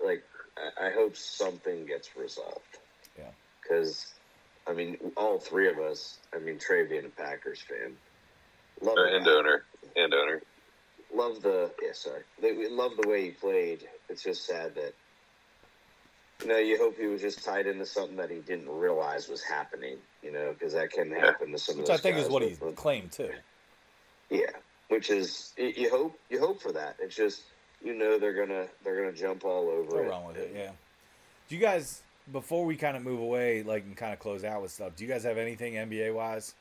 Like, 0.04 0.22
I, 0.58 0.86
I 0.88 0.90
hope 0.92 1.16
something 1.16 1.86
gets 1.86 2.10
resolved. 2.16 2.78
Yeah. 3.18 3.30
Because, 3.62 4.12
I 4.66 4.72
mean, 4.72 4.98
all 5.16 5.38
three 5.38 5.68
of 5.68 5.78
us. 5.78 6.18
I 6.34 6.38
mean, 6.38 6.58
Trey 6.58 6.84
being 6.86 7.06
a 7.06 7.08
Packers 7.08 7.60
fan, 7.62 7.94
love 8.82 8.96
Uh, 8.98 9.02
the 9.02 9.16
and 9.16 9.28
owner, 9.28 9.64
and 9.96 10.14
owner. 10.14 10.42
love 11.14 11.42
the 11.42 11.70
yeah 11.82 11.92
sorry 11.92 12.22
they, 12.42 12.52
we 12.52 12.68
love 12.68 12.92
the 13.00 13.08
way 13.08 13.22
he 13.24 13.30
played 13.30 13.86
it's 14.08 14.22
just 14.24 14.44
sad 14.46 14.74
that 14.74 14.92
you 16.42 16.48
know 16.48 16.58
you 16.58 16.76
hope 16.76 16.98
he 16.98 17.06
was 17.06 17.20
just 17.20 17.44
tied 17.44 17.66
into 17.68 17.86
something 17.86 18.16
that 18.16 18.30
he 18.30 18.38
didn't 18.40 18.68
realize 18.68 19.28
was 19.28 19.42
happening 19.42 19.96
you 20.22 20.32
know 20.32 20.52
because 20.52 20.72
that 20.72 20.90
can 20.90 21.12
happen 21.12 21.52
to 21.52 21.58
some 21.58 21.76
which 21.78 21.84
of 21.84 21.90
I 21.90 21.92
those 21.94 22.00
think 22.00 22.16
is 22.18 22.28
what 22.28 22.42
he 22.42 22.56
claimed 22.74 23.12
too. 23.12 23.30
yeah 24.30 24.50
which 24.88 25.08
is 25.10 25.52
you 25.56 25.72
you 25.76 25.90
hope 25.90 26.18
you 26.30 26.40
hope 26.40 26.60
for 26.60 26.72
that 26.72 26.96
it's 27.00 27.14
just 27.16 27.42
you 27.84 27.94
know 27.94 28.18
they're 28.18 28.32
gonna 28.34 28.66
they're 28.82 28.96
gonna 28.96 29.12
jump 29.16 29.44
all 29.44 29.68
over 29.68 29.96
No 29.96 30.02
it 30.02 30.08
wrong 30.08 30.26
with 30.26 30.36
it. 30.38 30.52
Yeah. 30.54 30.70
Do 31.48 31.54
you 31.54 31.60
guys, 31.60 32.00
before 32.32 32.64
we 32.64 32.74
kind 32.76 32.96
of 32.96 33.02
move 33.02 33.20
away, 33.20 33.62
like 33.62 33.84
and 33.84 33.94
kind 33.96 34.12
of 34.14 34.18
close 34.18 34.42
out 34.44 34.62
with 34.62 34.70
stuff, 34.72 34.96
do 34.96 35.04
you 35.04 35.10
guys 35.10 35.22
have 35.24 35.36
anything 35.38 35.74
NBA 35.74 36.14
wise? 36.14 36.54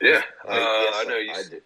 Yeah, 0.00 0.22
uh, 0.46 0.50
I, 0.50 0.56
yes, 0.84 0.94
I 0.96 1.04
know 1.08 1.16
you. 1.18 1.32
I 1.32 1.42
do 1.50 1.60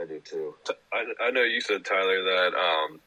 I 0.00 0.04
do 0.06 0.20
too 0.20 0.54
I, 0.92 1.04
I 1.26 1.30
know 1.30 1.42
you 1.42 1.60
said 1.60 1.84
Tyler 1.84 2.22
that 2.22 2.54
um, 2.54 3.00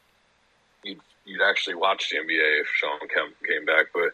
you'd 0.84 1.00
you'd 1.24 1.42
actually 1.42 1.74
watch 1.76 2.10
the 2.10 2.16
NBA 2.18 2.60
if 2.60 2.66
Shawn 2.74 2.98
Kemp 3.12 3.34
came 3.46 3.64
back, 3.64 3.86
but 3.94 4.10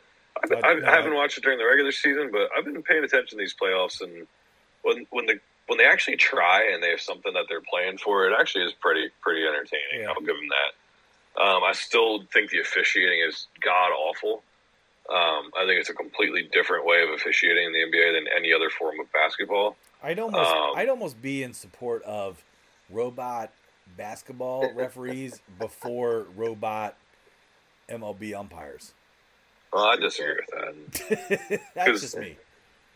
I, 0.53 0.67
I- 0.69 0.73
I, 0.73 0.93
I 0.93 0.95
haven't 0.97 1.15
watched 1.15 1.39
it 1.39 1.45
during 1.45 1.59
the 1.59 1.65
regular 1.67 1.93
season. 1.93 2.31
But 2.33 2.49
I've 2.57 2.65
been 2.65 2.83
paying 2.83 3.05
attention 3.05 3.37
to 3.39 3.43
these 3.43 3.55
playoffs, 3.61 4.01
and 4.01 4.27
when 4.83 5.07
when 5.11 5.27
the 5.27 5.39
when 5.67 5.79
they 5.79 5.85
actually 5.87 6.17
try 6.17 6.71
and 6.73 6.83
they 6.83 6.91
have 6.91 7.01
something 7.01 7.33
that 7.35 7.47
they're 7.49 7.63
playing 7.63 7.99
for, 7.99 8.27
it 8.29 8.35
actually 8.39 8.65
is 8.65 8.73
pretty 8.81 9.11
pretty 9.21 9.43
entertaining. 9.47 10.01
Yeah. 10.01 10.09
I'll 10.09 10.21
give 10.21 10.37
them 10.37 10.49
that. 10.49 11.43
Um, 11.43 11.65
I 11.65 11.73
still 11.73 12.25
think 12.33 12.51
the 12.51 12.61
officiating 12.61 13.21
is 13.27 13.47
god 13.63 13.91
awful. 13.91 14.43
Um, 15.11 15.51
I 15.59 15.67
think 15.67 15.81
it's 15.81 15.91
a 15.91 15.95
completely 15.95 16.49
different 16.53 16.87
way 16.87 17.03
of 17.03 17.11
officiating 17.11 17.65
in 17.67 17.73
the 17.73 17.79
NBA 17.81 18.15
than 18.15 18.27
any 18.35 18.53
other 18.53 18.71
form 18.71 19.01
of 19.01 19.13
basketball. 19.13 19.77
I'd 20.03 20.19
almost, 20.19 20.51
Um, 20.51 20.73
I'd 20.77 20.89
almost 20.89 21.21
be 21.21 21.43
in 21.43 21.53
support 21.53 22.03
of 22.05 22.43
robot 22.89 23.51
basketball 23.97 24.73
referees 24.75 25.43
before 25.59 26.27
robot 26.37 26.97
MLB 27.91 28.35
umpires. 28.35 28.95
Well, 29.73 29.85
I 29.85 29.97
disagree 29.97 30.37
with 30.37 31.09
that. 31.09 31.61
That's 31.75 32.01
just 32.01 32.17
me. 32.17 32.39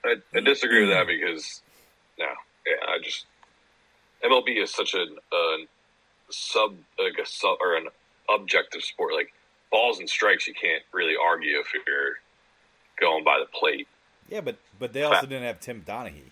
I, 0.05 0.14
I 0.35 0.41
disagree 0.41 0.81
with 0.87 0.91
that 0.91 1.07
because 1.07 1.61
no, 2.19 2.27
I 2.87 2.99
just 3.03 3.27
MLB 4.25 4.62
is 4.62 4.73
such 4.75 4.95
a, 4.95 5.03
a 5.03 5.66
sub 6.31 6.75
like 6.99 7.19
a 7.23 7.27
sub 7.27 7.59
or 7.61 7.77
an 7.77 7.89
objective 8.29 8.83
sport. 8.83 9.14
Like 9.14 9.33
balls 9.71 9.99
and 9.99 10.09
strikes, 10.09 10.47
you 10.47 10.55
can't 10.55 10.83
really 10.93 11.14
argue 11.23 11.59
if 11.59 11.73
you're 11.75 12.19
going 13.01 13.25
by 13.25 13.39
the 13.41 13.47
plate. 13.47 13.89
Yeah, 14.29 14.41
but 14.41 14.57
but 14.79 14.93
they 14.93 15.03
also 15.03 15.27
didn't 15.27 15.45
have 15.45 15.61
Tim 15.61 15.83
Donaghy. 15.87 16.31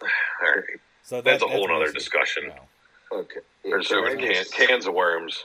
All 0.02 0.08
right. 0.42 0.64
So 1.02 1.20
That's 1.20 1.40
that, 1.40 1.46
a 1.46 1.48
whole 1.48 1.62
what 1.62 1.70
nother 1.70 1.92
discussion. 1.92 2.44
No. 2.48 3.18
okay 3.18 3.40
yeah, 3.64 3.70
There's 3.70 3.88
so 3.88 3.96
so 3.96 4.02
many 4.02 4.34
can, 4.34 4.44
cans 4.52 4.86
of 4.86 4.94
worms. 4.94 5.44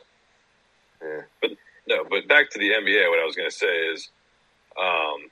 yeah. 1.01 1.21
But 1.41 1.51
no, 1.87 2.05
but 2.09 2.27
back 2.27 2.49
to 2.51 2.59
the 2.59 2.69
NBA. 2.69 3.09
What 3.09 3.19
I 3.19 3.25
was 3.25 3.35
going 3.35 3.49
to 3.49 3.55
say 3.55 3.67
is, 3.67 4.09
um, 4.79 5.29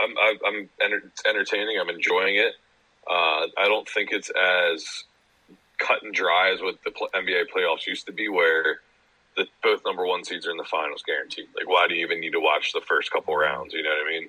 I'm 0.00 0.14
I'm, 0.18 0.38
I'm 0.46 0.68
enter- 0.82 1.12
entertaining. 1.28 1.78
I'm 1.80 1.90
enjoying 1.90 2.36
it. 2.36 2.54
Uh, 3.08 3.46
I 3.56 3.66
don't 3.66 3.88
think 3.88 4.10
it's 4.12 4.30
as 4.30 5.04
cut 5.78 6.02
and 6.02 6.12
dry 6.12 6.52
as 6.52 6.60
what 6.60 6.76
the 6.84 6.90
pl- 6.90 7.10
NBA 7.14 7.44
playoffs 7.54 7.86
used 7.86 8.06
to 8.06 8.12
be, 8.12 8.28
where 8.28 8.80
the 9.36 9.46
both 9.62 9.82
number 9.84 10.06
one 10.06 10.24
seeds 10.24 10.46
are 10.46 10.50
in 10.50 10.56
the 10.56 10.64
finals 10.64 11.02
guaranteed. 11.06 11.46
Like, 11.56 11.68
why 11.68 11.86
do 11.88 11.94
you 11.94 12.04
even 12.04 12.20
need 12.20 12.32
to 12.32 12.40
watch 12.40 12.72
the 12.72 12.80
first 12.80 13.10
couple 13.12 13.36
rounds? 13.36 13.74
You 13.74 13.82
know 13.82 13.90
what 13.90 14.06
I 14.06 14.10
mean? 14.10 14.28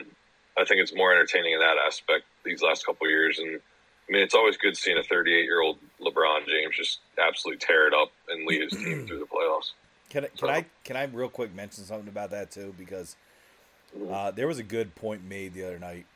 Um, 0.00 0.06
I 0.58 0.64
think 0.64 0.80
it's 0.80 0.94
more 0.94 1.12
entertaining 1.12 1.52
in 1.52 1.60
that 1.60 1.76
aspect 1.86 2.24
these 2.44 2.62
last 2.62 2.84
couple 2.84 3.08
years, 3.08 3.38
and 3.38 3.60
I 4.08 4.12
mean, 4.12 4.22
it's 4.22 4.34
always 4.34 4.56
good 4.56 4.76
seeing 4.76 4.98
a 4.98 5.02
38 5.02 5.44
year 5.44 5.60
old 5.60 5.78
LeBron 6.00 6.46
James 6.46 6.76
just 6.76 7.00
absolutely 7.22 7.58
tear 7.58 7.86
it 7.86 7.94
up 7.94 8.10
and 8.28 8.46
lead 8.46 8.62
his 8.62 8.72
team 8.72 9.06
through 9.06 9.18
the 9.18 9.26
playoffs. 9.26 9.72
Can 10.10 10.24
I, 10.24 10.28
can 10.28 10.48
I 10.48 10.64
can 10.84 10.96
I 10.96 11.04
real 11.04 11.28
quick 11.28 11.54
mention 11.54 11.84
something 11.84 12.08
about 12.08 12.30
that 12.30 12.50
too 12.50 12.74
because 12.78 13.16
uh, 14.10 14.30
there 14.30 14.46
was 14.46 14.58
a 14.58 14.62
good 14.62 14.94
point 14.94 15.24
made 15.24 15.54
the 15.54 15.64
other 15.64 15.78
night 15.78 16.06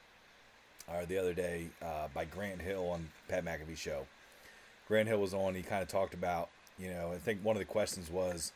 or 0.89 1.07
the 1.07 1.19
other 1.19 1.35
day 1.35 1.69
uh, 1.83 2.09
by 2.15 2.25
Grant 2.25 2.61
Hill 2.61 2.89
on 2.91 3.09
Pat 3.29 3.45
McAfee's 3.45 3.79
show. 3.79 4.07
Grant 4.89 5.09
Hill 5.09 5.21
was 5.21 5.33
on. 5.33 5.55
He 5.55 5.63
kind 5.63 5.83
of 5.83 5.89
talked 5.89 6.15
about 6.15 6.51
you 6.79 6.91
know 6.91 7.13
I 7.13 7.19
think 7.19 7.41
one 7.43 7.57
of 7.57 7.61
the 7.61 7.67
questions 7.67 8.11
was 8.11 8.53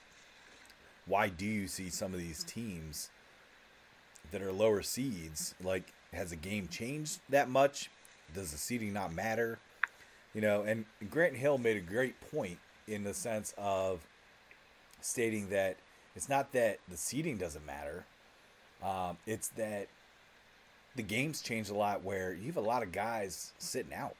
why 1.06 1.28
do 1.28 1.46
you 1.46 1.68
see 1.68 1.88
some 1.88 2.12
of 2.12 2.18
these 2.18 2.42
teams 2.44 3.10
that 4.32 4.42
are 4.42 4.52
lower 4.52 4.82
seeds 4.82 5.54
like 5.62 5.92
has 6.12 6.30
the 6.30 6.36
game 6.36 6.68
changed 6.68 7.20
that 7.28 7.48
much? 7.48 7.90
Does 8.34 8.50
the 8.50 8.58
seeding 8.58 8.92
not 8.92 9.12
matter? 9.12 9.58
You 10.34 10.40
know, 10.40 10.62
and 10.62 10.84
Grant 11.08 11.36
Hill 11.36 11.58
made 11.58 11.76
a 11.76 11.80
great 11.80 12.20
point 12.32 12.58
in 12.86 13.04
the 13.04 13.14
sense 13.14 13.54
of 13.56 14.06
stating 15.00 15.48
that 15.50 15.76
it's 16.14 16.28
not 16.28 16.52
that 16.52 16.78
the 16.88 16.96
seeding 16.96 17.38
doesn't 17.38 17.64
matter. 17.64 18.04
Um, 18.82 19.18
it's 19.26 19.48
that 19.50 19.88
the 20.96 21.02
game's 21.02 21.42
changed 21.42 21.70
a 21.70 21.74
lot 21.74 22.02
where 22.02 22.32
you 22.32 22.46
have 22.48 22.56
a 22.56 22.60
lot 22.60 22.82
of 22.82 22.90
guys 22.92 23.52
sitting 23.58 23.92
out. 23.94 24.16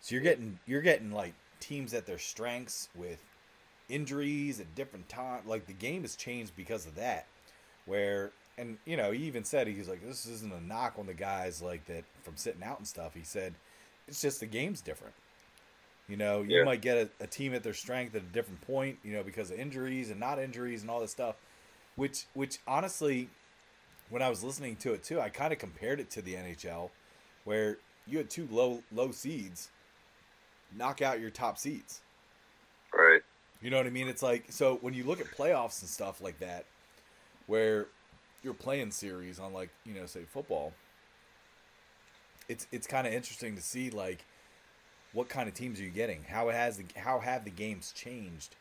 So 0.00 0.14
you're 0.14 0.22
getting 0.22 0.60
you're 0.66 0.82
getting 0.82 1.10
like 1.10 1.34
teams 1.60 1.94
at 1.94 2.06
their 2.06 2.18
strengths 2.18 2.88
with 2.94 3.24
injuries 3.88 4.60
at 4.60 4.74
different 4.74 5.08
time. 5.08 5.42
Like 5.46 5.66
the 5.66 5.72
game 5.72 6.02
has 6.02 6.16
changed 6.16 6.54
because 6.56 6.86
of 6.86 6.94
that. 6.96 7.28
Where 7.86 8.34
and 8.58 8.78
you 8.86 8.96
know 8.96 9.12
he 9.12 9.24
even 9.24 9.44
said 9.44 9.66
he 9.66 9.78
was 9.78 9.88
like 9.88 10.02
this 10.02 10.26
isn't 10.26 10.52
a 10.52 10.60
knock 10.60 10.98
on 10.98 11.06
the 11.06 11.14
guys 11.14 11.62
like 11.62 11.86
that 11.86 12.04
from 12.22 12.36
sitting 12.36 12.62
out 12.62 12.78
and 12.78 12.88
stuff. 12.88 13.14
He 13.14 13.24
said 13.24 13.58
it's 14.08 14.20
just 14.22 14.40
the 14.40 14.46
game's 14.46 14.82
different. 14.82 15.14
You 16.08 16.16
know, 16.16 16.42
you 16.42 16.60
Yeah. 16.60 16.62
might 16.62 16.82
get 16.82 16.98
a, 16.98 17.24
a 17.24 17.26
team 17.28 17.54
at 17.54 17.62
their 17.64 17.74
strength 17.74 18.14
at 18.14 18.22
a 18.22 18.26
different 18.26 18.60
point, 18.62 18.98
you 19.04 19.12
know, 19.12 19.24
because 19.24 19.50
of 19.50 19.58
injuries 19.58 20.10
and 20.10 20.20
not 20.20 20.38
injuries 20.38 20.82
and 20.82 20.90
all 20.90 21.00
this 21.00 21.12
stuff. 21.12 21.36
Which 21.96 22.26
which 22.34 22.58
honestly, 22.66 23.30
when 24.10 24.22
I 24.22 24.28
was 24.28 24.44
listening 24.44 24.76
to 24.76 24.92
it 24.92 25.02
too, 25.02 25.20
I 25.20 25.28
kind 25.28 25.52
of 25.52 25.58
compared 25.58 25.98
it 25.98 26.10
to 26.10 26.22
the 26.22 26.34
NHL, 26.34 26.90
where 27.44 27.78
you 28.06 28.18
had 28.18 28.30
two 28.30 28.46
low 28.50 28.82
low 28.92 29.10
seeds 29.10 29.70
knock 30.74 31.02
out 31.02 31.20
your 31.20 31.30
top 31.30 31.58
seeds. 31.58 32.00
Right. 32.92 33.22
You 33.62 33.70
know 33.70 33.78
what 33.78 33.86
I 33.86 33.90
mean? 33.90 34.08
It's 34.08 34.22
like 34.22 34.44
so 34.50 34.76
when 34.82 34.94
you 34.94 35.04
look 35.04 35.20
at 35.20 35.26
playoffs 35.26 35.80
and 35.80 35.88
stuff 35.88 36.20
like 36.20 36.38
that, 36.40 36.66
where 37.46 37.86
you're 38.42 38.54
playing 38.54 38.90
series 38.90 39.38
on 39.38 39.52
like 39.52 39.70
you 39.84 39.94
know 39.94 40.06
say 40.06 40.24
football, 40.24 40.72
it's 42.48 42.66
it's 42.72 42.86
kind 42.86 43.06
of 43.06 43.12
interesting 43.12 43.56
to 43.56 43.62
see 43.62 43.90
like 43.90 44.24
what 45.12 45.28
kind 45.28 45.48
of 45.48 45.54
teams 45.54 45.80
are 45.80 45.82
you 45.82 45.90
getting? 45.90 46.24
How 46.24 46.50
has 46.50 46.76
the 46.76 46.84
how 46.96 47.20
have 47.20 47.44
the 47.44 47.50
games 47.50 47.92
changed? 47.92 48.54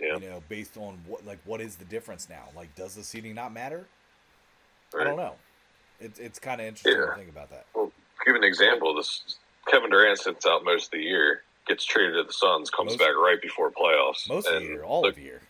Yeah. 0.00 0.18
You 0.18 0.28
know, 0.28 0.42
based 0.48 0.76
on 0.76 0.98
what 1.06 1.24
like 1.26 1.38
what 1.44 1.60
is 1.60 1.76
the 1.76 1.84
difference 1.84 2.28
now? 2.28 2.44
Like, 2.54 2.74
does 2.74 2.94
the 2.94 3.02
seeding 3.04 3.34
not 3.34 3.52
matter? 3.52 3.86
I 4.98 5.04
don't 5.04 5.16
know. 5.16 5.34
It's 6.00 6.18
it's 6.18 6.38
kind 6.38 6.60
of 6.60 6.66
interesting 6.66 7.00
Yeah. 7.00 7.06
to 7.10 7.14
think 7.16 7.30
about 7.30 7.50
that. 7.50 7.66
Well, 7.74 7.90
give 8.24 8.34
an 8.36 8.44
example. 8.44 8.94
This 8.94 9.36
Kevin 9.70 9.90
Durant 9.90 10.18
sits 10.18 10.46
out 10.46 10.64
most 10.64 10.86
of 10.86 10.90
the 10.92 11.02
year, 11.02 11.42
gets 11.66 11.84
traded 11.84 12.14
to 12.14 12.22
the 12.24 12.32
Suns, 12.32 12.70
comes 12.70 12.92
Most- 12.92 12.98
back 12.98 13.16
right 13.16 13.40
before 13.40 13.70
playoffs. 13.70 14.28
Most 14.28 14.46
of 14.48 14.56
and 14.56 14.66
the 14.66 14.70
year, 14.70 14.84
all 14.84 15.02
look- 15.02 15.10
of 15.12 15.16
the 15.16 15.22
year. 15.22 15.40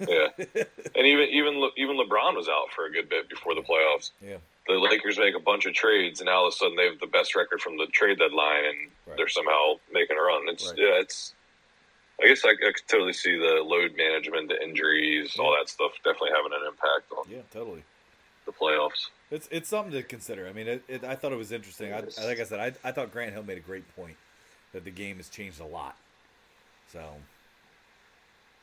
Yeah, 0.00 0.28
and 0.94 1.06
even 1.06 1.28
even 1.28 1.58
Le- 1.60 1.70
even 1.76 1.96
LeBron 1.96 2.34
was 2.36 2.48
out 2.48 2.72
for 2.74 2.86
a 2.86 2.90
good 2.90 3.08
bit 3.08 3.28
before 3.28 3.54
the 3.54 3.62
playoffs. 3.62 4.10
Yeah. 4.22 4.36
The 4.66 4.74
Lakers 4.74 5.18
make 5.18 5.34
a 5.34 5.40
bunch 5.40 5.66
of 5.66 5.74
trades, 5.74 6.20
and 6.20 6.28
all 6.28 6.46
of 6.46 6.52
a 6.52 6.56
sudden 6.56 6.76
they 6.76 6.84
have 6.86 7.00
the 7.00 7.06
best 7.06 7.34
record 7.34 7.60
from 7.60 7.76
the 7.76 7.86
trade 7.86 8.18
deadline, 8.18 8.64
and 8.64 8.90
Right. 9.06 9.16
they're 9.16 9.28
somehow 9.28 9.74
making 9.92 10.16
a 10.16 10.20
run. 10.22 10.48
It's 10.48 10.68
Right. 10.68 10.78
yeah, 10.78 11.00
it's. 11.00 11.34
I 12.22 12.28
guess 12.28 12.44
I, 12.44 12.50
I 12.50 12.72
could 12.72 12.86
totally 12.88 13.12
see 13.12 13.36
the 13.38 13.62
load 13.64 13.96
management, 13.96 14.48
the 14.48 14.62
injuries, 14.62 15.36
all 15.38 15.56
that 15.58 15.68
stuff 15.68 15.92
definitely 16.04 16.30
having 16.36 16.52
an 16.52 16.66
impact 16.68 17.12
on 17.16 17.24
Yeah, 17.30 17.42
totally. 17.52 17.82
the 18.46 18.52
playoffs. 18.52 19.08
It's 19.30 19.48
it's 19.50 19.68
something 19.68 19.92
to 19.92 20.02
consider. 20.02 20.48
I 20.48 20.52
mean, 20.52 20.66
it, 20.66 20.82
it, 20.88 21.04
I 21.04 21.14
thought 21.14 21.32
it 21.32 21.38
was 21.38 21.52
interesting. 21.52 21.92
I, 21.92 22.00
like 22.26 22.40
I 22.40 22.44
said, 22.44 22.60
I, 22.60 22.88
I 22.88 22.92
thought 22.92 23.12
Grant 23.12 23.32
Hill 23.32 23.44
made 23.44 23.58
a 23.58 23.62
great 23.62 23.84
point 23.96 24.16
that 24.72 24.84
the 24.84 24.90
game 24.90 25.16
has 25.18 25.28
changed 25.28 25.60
a 25.60 25.64
lot. 25.64 25.96
So 26.92 27.00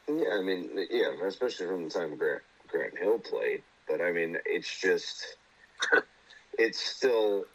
Yeah, 0.10 0.36
I 0.38 0.42
mean, 0.42 0.70
yeah, 0.92 1.12
especially 1.26 1.68
from 1.68 1.86
the 1.86 1.90
time 1.90 2.16
Grant 2.18 2.42
Grant 2.68 2.98
Hill 2.98 3.20
played. 3.20 3.64
But 3.88 4.02
I 4.02 4.12
mean, 4.12 4.38
it's 4.46 4.80
just, 4.82 5.38
it's 6.60 6.80
still. 6.80 7.46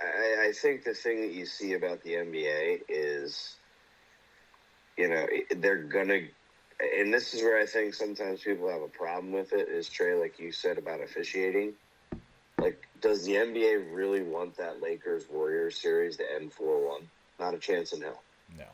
I, 0.00 0.48
I 0.48 0.52
think 0.52 0.84
the 0.84 0.94
thing 0.94 1.20
that 1.20 1.32
you 1.32 1.46
see 1.46 1.74
about 1.74 2.02
the 2.02 2.14
NBA 2.14 2.80
is, 2.88 3.54
you 5.00 5.08
know, 5.08 5.26
they're 5.56 5.84
gonna, 5.84 6.20
and 6.98 7.12
this 7.12 7.32
is 7.32 7.42
where 7.42 7.58
I 7.58 7.64
think 7.64 7.94
sometimes 7.94 8.42
people 8.42 8.68
have 8.68 8.82
a 8.82 8.88
problem 8.88 9.32
with 9.32 9.54
it. 9.54 9.68
Is 9.68 9.88
Trey, 9.88 10.14
like 10.14 10.38
you 10.38 10.52
said 10.52 10.76
about 10.76 11.00
officiating, 11.00 11.74
like, 12.60 12.86
does 13.00 13.24
the 13.24 13.32
NBA 13.36 13.94
really 13.94 14.22
want 14.22 14.56
that 14.58 14.82
Lakers 14.82 15.26
Warriors 15.30 15.80
series 15.80 16.18
to 16.18 16.24
end 16.34 16.52
four 16.52 16.86
one? 16.86 17.10
Not 17.38 17.54
a 17.54 17.58
chance 17.58 17.94
in 17.94 18.02
hell 18.02 18.22
no, 18.54 18.66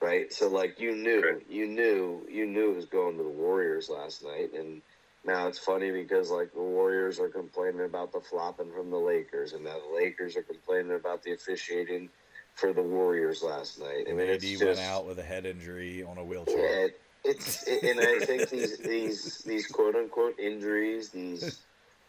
right? 0.00 0.32
So 0.32 0.48
like 0.48 0.78
you 0.78 0.94
knew, 0.94 1.20
Right. 1.22 1.46
you 1.48 1.66
knew, 1.66 2.24
you 2.30 2.46
knew 2.46 2.70
it 2.70 2.76
was 2.76 2.86
going 2.86 3.16
to 3.16 3.24
the 3.24 3.28
Warriors 3.28 3.88
last 3.88 4.22
night, 4.22 4.52
and 4.54 4.82
now 5.24 5.48
it's 5.48 5.58
funny 5.58 5.90
because 5.90 6.30
like 6.30 6.52
the 6.52 6.60
Warriors 6.62 7.18
are 7.18 7.30
complaining 7.30 7.84
about 7.84 8.12
the 8.12 8.20
flopping 8.20 8.72
from 8.72 8.90
the 8.90 8.98
Lakers, 8.98 9.54
and 9.54 9.64
now 9.64 9.80
the 9.80 9.94
Lakers 9.94 10.36
are 10.36 10.44
complaining 10.44 10.92
about 10.94 11.24
the 11.24 11.32
officiating 11.32 12.10
for 12.54 12.72
the 12.72 12.82
Warriors 12.82 13.42
last 13.42 13.78
night. 13.80 14.06
I 14.08 14.12
mean, 14.12 14.28
AD 14.28 14.40
just, 14.40 14.62
went 14.62 14.78
out 14.78 15.06
with 15.06 15.18
a 15.18 15.22
head 15.22 15.46
injury 15.46 16.02
on 16.02 16.18
a 16.18 16.22
Yeah, 16.22 16.28
wheelchair. 16.28 16.86
it, 16.86 17.00
it's 17.24 17.66
it, 17.66 17.84
and 17.84 18.00
I 18.00 18.24
think 18.24 18.48
these 18.50 18.78
these 18.78 19.42
these 19.46 19.66
quote 19.66 19.94
unquote 19.94 20.38
injuries, 20.38 21.10
these 21.10 21.62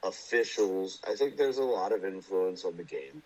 officials, 0.03 0.99
I 1.07 1.15
think 1.15 1.37
there's 1.37 1.57
a 1.57 1.63
lot 1.63 1.91
of 1.91 2.03
influence 2.03 2.65
on 2.65 2.77
the 2.77 2.83
game. 2.83 3.23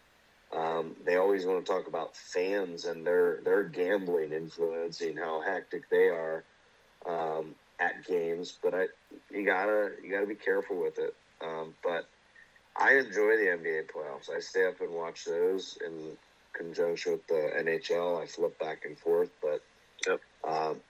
Um, 0.55 0.95
they 1.05 1.18
always 1.18 1.45
want 1.45 1.65
to 1.65 1.72
talk 1.72 1.88
about 1.88 2.15
fans 2.15 2.86
and 2.86 3.05
their 3.05 3.41
their 3.43 3.63
gambling 3.63 4.32
influencing 4.32 5.18
how 5.18 5.41
hectic 5.41 5.89
they 5.89 6.07
are 6.07 6.43
um, 7.05 7.55
at 7.80 8.05
games, 8.05 8.57
but 8.61 8.74
I 8.74 8.88
you 9.32 9.45
gotta 9.45 9.91
you 10.03 10.11
gotta 10.11 10.28
be 10.28 10.36
careful 10.36 10.82
with 10.82 10.99
it. 10.99 11.13
Um, 11.43 11.74
but 11.84 12.07
I 12.80 12.93
enjoy 12.95 13.38
the 13.38 13.57
NBA 13.57 13.91
playoffs. 13.91 14.30
I 14.34 14.39
stay 14.39 14.65
up 14.65 14.82
and 14.82 14.93
watch 14.93 15.26
those 15.26 15.78
in 15.86 16.18
conjunction 16.58 17.14
with 17.14 17.28
the 17.28 17.51
NHL. 17.60 18.22
I 18.22 18.28
flip 18.28 18.58
back 18.60 18.86
and 18.86 18.97
forth, 18.99 19.30
but 19.41 19.62
Yep. 20.08 20.20
um, 20.47 20.82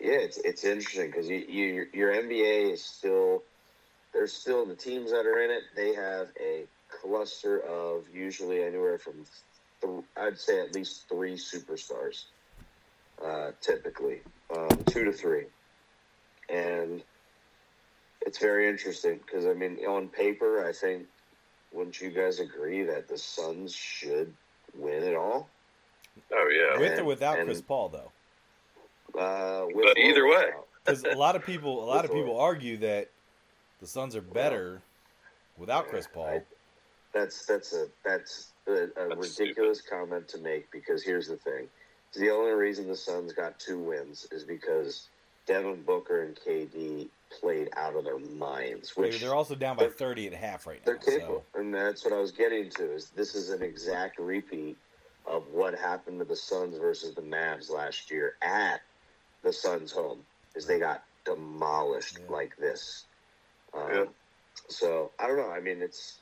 yeah, 0.00 0.18
it's 0.18 0.38
it's 0.38 0.64
interesting 0.64 1.10
because 1.10 1.28
you, 1.28 1.38
you 1.48 1.86
your 1.94 2.12
NBA 2.12 2.72
is 2.72 2.84
still 2.84 3.42
there's 4.12 4.32
still 4.32 4.66
the 4.66 4.76
teams 4.76 5.10
that 5.10 5.26
are 5.26 5.42
in 5.42 5.50
it. 5.50 5.62
They 5.74 5.94
have 5.94 6.28
a 6.40 6.66
cluster 7.02 7.60
of 7.60 8.04
usually 8.12 8.62
anywhere 8.62 8.98
from 8.98 9.24
th- 9.82 10.04
I'd 10.16 10.38
say 10.38 10.60
at 10.60 10.74
least 10.74 11.06
three 11.10 11.34
superstars, 11.34 12.24
uh, 13.24 13.52
typically 13.60 14.22
um, 14.54 14.68
two 14.86 15.04
to 15.04 15.12
three, 15.12 15.46
and 16.48 17.02
it's 18.22 18.38
very 18.38 18.68
interesting 18.68 19.18
because 19.24 19.46
I 19.46 19.54
mean 19.54 19.78
on 19.86 20.08
paper 20.08 20.66
I 20.66 20.72
think 20.72 21.06
wouldn't 21.72 22.00
you 22.00 22.10
guys 22.10 22.38
agree 22.40 22.84
that 22.84 23.08
the 23.08 23.18
Suns 23.18 23.74
should 23.74 24.34
win 24.78 25.02
it 25.02 25.14
all? 25.14 25.48
Oh 26.32 26.48
yeah, 26.52 26.78
With 26.78 26.98
or 26.98 27.04
without 27.04 27.38
and- 27.38 27.46
Chris 27.46 27.60
Paul, 27.60 27.88
though, 27.90 28.12
Uh, 29.20 29.66
with 29.66 29.84
But 29.86 29.98
either 29.98 30.26
way. 30.26 30.50
because 30.84 31.04
a 31.04 31.14
lot 31.14 31.36
of 31.36 31.44
people, 31.44 31.82
a 31.82 31.86
lot 31.86 32.04
of 32.04 32.10
With 32.10 32.18
or- 32.18 32.22
people 32.24 32.40
argue 32.40 32.76
that 32.78 33.08
the 33.80 33.86
Suns 33.86 34.16
are 34.16 34.20
better 34.22 34.80
without 35.58 35.88
Chris 35.88 36.06
Paul. 36.12 36.26
I- 36.26 36.42
That's 37.12 37.46
that's 37.46 37.72
a 37.72 37.88
that's 38.04 38.52
a, 38.66 38.72
a 38.72 38.86
That's 39.08 39.38
ridiculous 39.38 39.80
comment 39.80 40.28
to 40.28 40.38
make 40.38 40.70
because 40.70 41.02
here's 41.02 41.28
the 41.28 41.36
thing: 41.38 41.68
the 42.12 42.30
only 42.30 42.52
reason 42.52 42.88
the 42.88 42.96
Suns 42.96 43.32
got 43.32 43.58
two 43.58 43.78
wins 43.78 44.26
is 44.32 44.44
because 44.44 45.08
Devin 45.46 45.82
Booker 45.82 46.22
and 46.22 46.36
KD 46.36 47.08
played 47.30 47.68
out 47.76 47.96
of 47.96 48.04
their 48.04 48.18
minds. 48.18 48.92
They- 48.94 49.02
Which 49.02 49.20
They're 49.20 49.34
also 49.34 49.54
down 49.54 49.76
by 49.76 49.84
they're- 49.84 49.92
thirty 49.92 50.26
at 50.26 50.32
half 50.34 50.66
right 50.66 50.78
now. 50.78 50.84
they're 50.86 50.96
capable, 51.18 51.44
So 51.52 51.60
and 51.60 51.74
that's 51.74 52.04
what 52.04 52.12
I 52.12 52.18
was 52.18 52.32
getting 52.32 52.70
to. 52.70 52.92
Is 52.92 53.10
this 53.10 53.34
is 53.34 53.50
an 53.50 53.62
exact 53.62 54.18
repeat 54.18 54.76
of 55.26 55.48
what 55.52 55.74
happened 55.74 56.18
to 56.20 56.24
the 56.24 56.36
Suns 56.36 56.78
versus 56.78 57.14
the 57.14 57.22
Mavs 57.22 57.68
last 57.70 58.10
year 58.10 58.36
at 58.42 58.80
the 59.42 59.52
Suns' 59.52 59.92
home? 59.92 60.24
Is 60.54 60.66
they 60.66 60.78
got 60.78 61.04
demolished 61.24 62.18
Yeah. 62.20 62.30
like 62.32 62.56
this. 62.56 63.04
Um, 63.74 63.90
Yeah. 63.92 64.04
So 64.68 65.12
I 65.18 65.26
don't 65.26 65.36
know. 65.36 65.50
I 65.50 65.60
mean, 65.60 65.82
it's. 65.82 66.18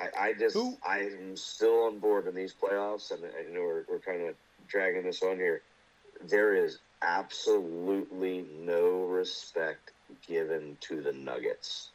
I, 0.00 0.10
I 0.28 0.32
just 0.32 0.54
Who- 0.54 0.76
I'm 0.84 1.36
still 1.36 1.84
on 1.84 1.98
board 2.00 2.26
in 2.26 2.34
these 2.34 2.52
playoffs, 2.54 3.10
and 3.12 3.24
I 3.24 3.42
know 3.52 3.60
we're, 3.62 3.84
we're 3.88 3.98
kind 4.00 4.22
of 4.28 4.34
dragging 4.66 5.02
this 5.04 5.22
on 5.22 5.36
here. 5.36 5.62
There 6.22 6.54
is 6.54 6.78
absolutely 7.02 8.46
no 8.60 9.04
respect 9.04 9.92
given 10.26 10.76
to 10.80 11.00
the 11.02 11.12
Nuggets. 11.12 11.90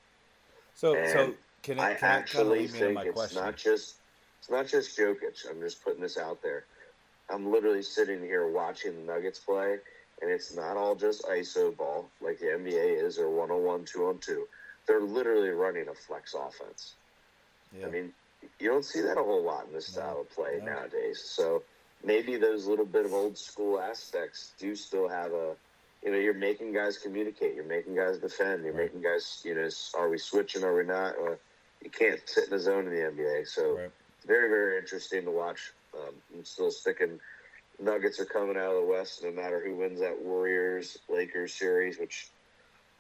so 0.76 0.96
And 0.96 1.10
so 1.10 1.34
can 1.64 1.80
I 1.80 1.92
it 1.92 2.00
can 2.00 2.10
I 2.10 2.20
kind 2.20 2.54
of 2.54 2.58
actually 2.58 2.68
think 2.68 2.94
my 2.96 3.04
it's 3.04 3.14
question? 3.14 3.44
not 3.44 3.58
just 3.58 3.96
it's 4.40 4.50
not 4.50 4.68
just 4.68 4.98
Jokic. 4.98 5.50
I'm 5.50 5.60
just 5.62 5.84
putting 5.84 6.02
this 6.02 6.18
out 6.18 6.42
there. 6.42 6.66
I'm 7.30 7.52
literally 7.52 7.84
sitting 7.84 8.22
here 8.22 8.50
watching 8.50 8.96
the 8.96 9.14
Nuggets 9.14 9.40
play, 9.40 9.78
and 10.22 10.32
it's 10.32 10.56
not 10.56 10.78
all 10.78 10.96
just 10.96 11.24
ISO 11.24 11.76
ball 11.76 12.10
like 12.22 12.40
the 12.40 12.48
NBA 12.48 13.04
is, 13.04 13.20
or 13.20 13.30
one 13.30 13.52
on 13.52 13.64
one, 13.64 13.86
two 13.86 14.08
on 14.08 14.18
two. 14.20 14.48
They're 14.88 15.02
literally 15.02 15.50
running 15.50 15.88
a 15.90 15.94
flex 15.94 16.34
offense. 16.34 16.96
Yeah. 17.78 17.86
I 17.86 17.90
mean, 17.92 18.14
you 18.60 18.70
don't 18.70 18.86
see 18.86 19.02
that 19.02 19.18
a 19.20 19.24
whole 19.24 19.44
lot 19.44 19.68
in 19.68 19.74
this 19.74 19.96
No, 19.96 20.02
style 20.02 20.22
of 20.22 20.30
play 20.32 20.60
no. 20.60 20.66
nowadays. 20.74 21.22
So 21.24 21.62
maybe 22.04 22.38
those 22.38 22.66
little 22.66 22.86
bit 22.86 23.06
of 23.06 23.14
old 23.14 23.38
school 23.38 23.80
aspects 23.80 24.54
do 24.58 24.76
still 24.76 25.08
have 25.08 25.32
a, 25.34 25.56
you 26.04 26.12
know, 26.12 26.18
you're 26.18 26.34
making 26.34 26.74
guys 26.74 26.98
communicate, 26.98 27.56
you're 27.56 27.66
making 27.66 27.96
guys 27.96 28.20
defend, 28.20 28.64
you're 28.64 28.74
Right. 28.74 28.86
making 28.86 29.02
guys, 29.02 29.42
you 29.44 29.56
know, 29.56 29.70
are 29.96 30.10
we 30.10 30.18
switching, 30.18 30.64
are 30.64 30.76
we 30.76 30.84
not? 30.84 31.18
Uh, 31.18 31.36
you 31.82 31.90
can't 31.90 32.28
sit 32.28 32.46
in 32.46 32.50
the 32.52 32.60
zone 32.60 32.88
in 32.88 32.94
the 32.94 33.02
NBA. 33.02 33.48
So 33.48 33.76
Right. 33.76 33.92
very, 34.26 34.50
very 34.50 34.78
interesting 34.78 35.26
to 35.26 35.32
watch. 35.32 35.74
Um, 35.94 36.22
I'm 36.34 36.46
still 36.46 36.72
sticking. 36.72 37.20
Nuggets 37.80 38.20
are 38.20 38.26
coming 38.26 38.58
out 38.58 38.76
of 38.76 38.82
the 38.82 38.88
West, 38.88 39.24
no 39.24 39.32
matter 39.32 39.62
who 39.64 39.76
wins 39.76 40.00
that 40.02 40.22
Warriors 40.22 40.98
Lakers 41.10 41.54
series. 41.54 41.98
Which 42.00 42.32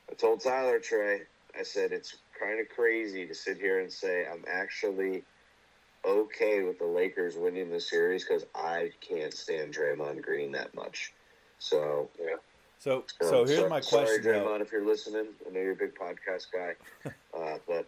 I 0.10 0.16
told 0.16 0.42
Tyler 0.42 0.80
Trey, 0.80 1.28
I 1.58 1.64
said 1.64 1.92
it's 1.92 2.16
kind 2.40 2.60
of 2.60 2.70
crazy 2.70 3.28
to 3.28 3.34
sit 3.36 3.58
here 3.58 3.80
and 3.80 3.92
say 3.92 4.26
I'm 4.26 4.46
actually 4.48 5.24
okay 6.06 6.64
with 6.64 6.80
the 6.80 6.86
Lakers 6.86 7.38
winning 7.38 7.70
the 7.70 7.80
series 7.80 8.26
because 8.26 8.46
I 8.56 8.92
can't 9.02 9.34
stand 9.34 9.74
Draymond 9.74 10.22
Green 10.22 10.54
that 10.54 10.74
much. 10.74 11.14
So, 11.60 12.10
So 12.80 12.98
um, 12.98 13.04
so 13.22 13.46
here's 13.46 13.60
so- 13.60 13.70
my 13.70 13.82
sorry, 13.82 14.06
question. 14.06 14.24
Draymond, 14.34 14.46
though. 14.46 14.62
if 14.64 14.72
you're 14.72 14.86
listening. 14.86 15.28
I 15.48 15.52
know 15.54 15.60
you're 15.60 15.74
a 15.74 15.76
big 15.76 15.96
podcast 15.96 16.48
guy, 16.54 16.74
uh, 17.38 17.58
but 17.68 17.88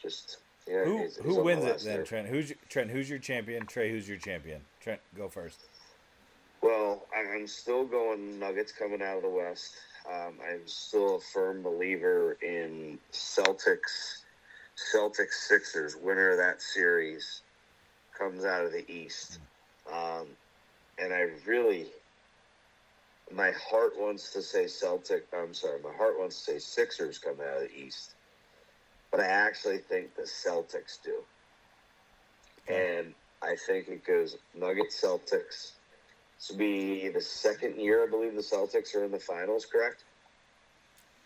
just 0.00 0.38
yeah, 0.68 0.84
Who 0.84 0.98
he's- 0.98 1.16
he's 1.16 1.24
who 1.24 1.36
my 1.36 1.42
wins 1.42 1.64
it 1.64 1.78
then, 1.84 1.94
there. 1.96 2.04
Trent? 2.04 2.28
Who's 2.28 2.50
your, 2.50 2.58
Trent? 2.68 2.90
Who's 2.90 3.08
your 3.10 3.18
champion? 3.18 3.66
Trey, 3.66 3.90
who's 3.90 4.08
your 4.08 4.18
champion? 4.18 4.60
Trent, 4.80 5.00
go 5.16 5.28
first. 5.28 5.60
Well, 6.62 7.06
I'm 7.14 7.46
still 7.46 7.84
going 7.84 8.38
Nuggets 8.38 8.72
coming 8.72 9.02
out 9.02 9.16
of 9.18 9.22
the 9.22 9.28
West. 9.28 9.74
Um, 10.10 10.34
I'm 10.50 10.66
still 10.66 11.16
a 11.16 11.20
firm 11.20 11.62
believer 11.62 12.36
in 12.42 12.98
Celtics, 13.12 14.20
Celtics 14.94 15.32
Sixers. 15.48 15.96
Winner 15.96 16.30
of 16.30 16.38
that 16.38 16.60
series 16.62 17.42
comes 18.18 18.44
out 18.44 18.64
of 18.64 18.72
the 18.72 18.90
East, 18.90 19.38
um, 19.92 20.26
and 20.98 21.12
I 21.12 21.28
really, 21.46 21.86
my 23.32 23.52
heart 23.52 23.92
wants 23.96 24.32
to 24.32 24.42
say 24.42 24.66
Celtic. 24.66 25.26
I'm 25.32 25.54
sorry, 25.54 25.80
my 25.82 25.94
heart 25.94 26.18
wants 26.18 26.44
to 26.44 26.52
say 26.52 26.58
Sixers 26.58 27.18
come 27.18 27.36
out 27.40 27.62
of 27.62 27.68
the 27.68 27.76
East, 27.76 28.14
but 29.10 29.20
I 29.20 29.26
actually 29.26 29.78
think 29.78 30.14
the 30.14 30.22
Celtics 30.22 31.02
do. 31.02 31.22
And 32.68 33.14
I 33.42 33.56
think 33.66 33.88
it 33.88 34.06
goes 34.06 34.36
Nuggets 34.54 35.02
Celtics. 35.02 35.72
This 36.38 36.50
will 36.50 36.58
be 36.58 37.08
the 37.08 37.20
second 37.20 37.78
year 37.80 38.04
I 38.04 38.10
believe 38.10 38.34
the 38.34 38.42
Celtics 38.42 38.94
are 38.94 39.04
in 39.04 39.10
the 39.10 39.20
finals, 39.20 39.66
correct? 39.66 40.04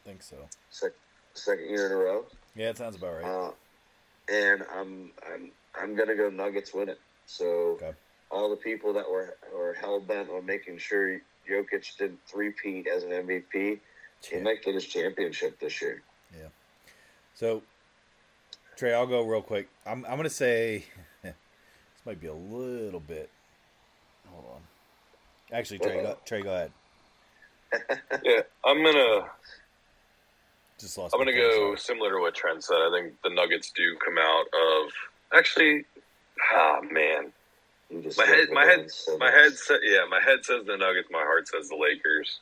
I 0.05 0.09
think 0.09 0.23
so. 0.23 0.49
Sec- 0.71 0.93
second 1.35 1.69
year 1.69 1.87
in 1.87 1.93
a 1.93 1.97
row. 1.97 2.27
Yeah, 2.55 2.71
it 2.71 2.79
sounds 2.79 2.97
about 2.97 3.15
right. 3.15 3.25
Uh, 3.25 3.51
and 4.31 4.63
I'm 4.75 5.13
I'm 5.27 5.53
I'm 5.75 5.97
gonna 5.97 6.17
go 6.17 6.29
Nuggets 6.29 6.75
win 6.75 6.89
it. 6.89 6.99
So 7.27 7.79
Okay. 7.83 7.93
all 8.31 8.51
the 8.51 8.57
people 8.57 8.93
that 8.95 9.09
were 9.09 9.39
were 9.55 9.75
hell 9.75 10.01
bent 10.01 10.29
on 10.31 10.45
making 10.45 10.79
sure 10.79 11.21
Jokic 11.49 11.97
did 11.97 12.17
three-peat 12.27 12.87
as 12.87 13.03
an 13.05 13.11
MVP, 13.11 13.53
he 13.53 13.81
Yeah. 14.37 14.43
might 14.43 14.63
get 14.63 14.75
his 14.75 14.87
championship 14.87 15.59
this 15.61 15.81
year. 15.81 16.03
Yeah. 16.37 16.49
So, 17.35 17.63
Trey, 18.77 18.93
I'll 18.95 19.07
go 19.07 19.23
real 19.25 19.43
quick. 19.43 19.69
I'm 19.87 20.05
I'm 20.07 20.17
gonna 20.17 20.31
say 20.31 20.85
this 21.23 21.35
might 22.05 22.21
be 22.21 22.27
a 22.29 22.33
little 22.35 23.01
bit. 23.01 23.31
Hold 24.31 24.45
on. 24.55 24.61
Actually, 25.57 25.79
Trey, 25.79 26.03
go, 26.03 26.17
Trey, 26.25 26.43
go 26.43 26.55
ahead. 26.55 26.73
Yeah, 28.25 28.41
I'm 28.65 28.83
gonna 28.83 29.31
Just 30.81 30.97
lost. 30.99 31.15
I'm 31.15 31.21
gonna 31.21 31.33
go 31.33 31.71
thought. 31.75 31.81
similar 31.81 32.11
to 32.15 32.21
what 32.21 32.35
Trent 32.35 32.65
said. 32.65 32.77
I 32.77 32.91
think 32.91 33.15
the 33.23 33.31
Nuggets 33.31 33.71
do 33.73 33.97
come 34.05 34.17
out 34.19 34.47
of 34.47 34.93
actually. 35.35 35.85
Ah 36.53 36.81
man, 36.91 37.33
You 37.91 38.03
just 38.03 38.19
my 38.19 38.27
head, 38.27 38.49
my 38.53 38.65
head, 38.65 38.91
so 38.91 39.17
my 39.19 39.31
head 39.31 39.55
said 39.55 39.81
yeah, 39.83 40.05
my 40.11 40.21
head 40.21 40.45
says 40.45 40.67
the 40.67 40.77
Nuggets. 40.77 41.09
My 41.11 41.23
heart 41.23 41.49
says 41.49 41.69
the 41.69 41.77
Lakers. 41.77 42.41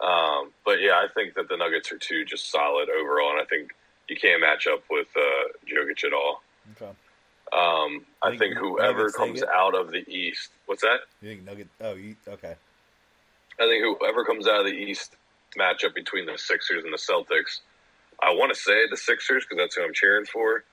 Um, 0.00 0.52
but 0.64 0.80
yeah, 0.80 0.92
I 0.92 1.06
think 1.14 1.34
that 1.34 1.48
the 1.48 1.56
Nuggets 1.56 1.92
are 1.92 1.98
too 1.98 2.24
just 2.24 2.50
solid 2.50 2.88
overall, 2.88 3.32
and 3.32 3.40
I 3.40 3.44
think 3.44 3.72
you 4.08 4.16
can't 4.16 4.40
match 4.40 4.66
up 4.66 4.82
with 4.90 5.08
uh, 5.16 5.48
Jokic 5.66 6.04
at 6.04 6.12
all. 6.12 6.42
Okay. 6.72 6.90
Um, 7.52 8.04
I 8.22 8.30
Think 8.30 8.40
think 8.40 8.56
whoever 8.56 8.98
Nuggets 8.98 9.16
comes 9.16 9.42
out 9.42 9.74
of 9.74 9.92
the 9.92 10.02
East, 10.08 10.50
what's 10.66 10.82
that? 10.82 11.00
You 11.20 11.28
think 11.28 11.44
Nugget? 11.44 11.68
Oh, 11.80 11.94
you 11.94 12.16
okay? 12.26 12.56
I 13.60 13.68
think 13.68 13.84
whoever 13.84 14.24
comes 14.24 14.48
out 14.48 14.60
of 14.60 14.66
the 14.66 14.72
East 14.72 15.14
matchup 15.56 15.94
between 15.94 16.26
the 16.26 16.36
Sixers 16.36 16.82
and 16.82 16.92
the 16.92 16.98
Celtics, 16.98 17.60
I 18.20 18.34
want 18.34 18.52
to 18.52 18.58
say 18.58 18.88
the 18.90 18.96
Sixers 18.96 19.44
because 19.44 19.62
that's 19.62 19.76
who 19.76 19.84
I'm 19.84 19.94
cheering 19.94 20.24
for. 20.24 20.64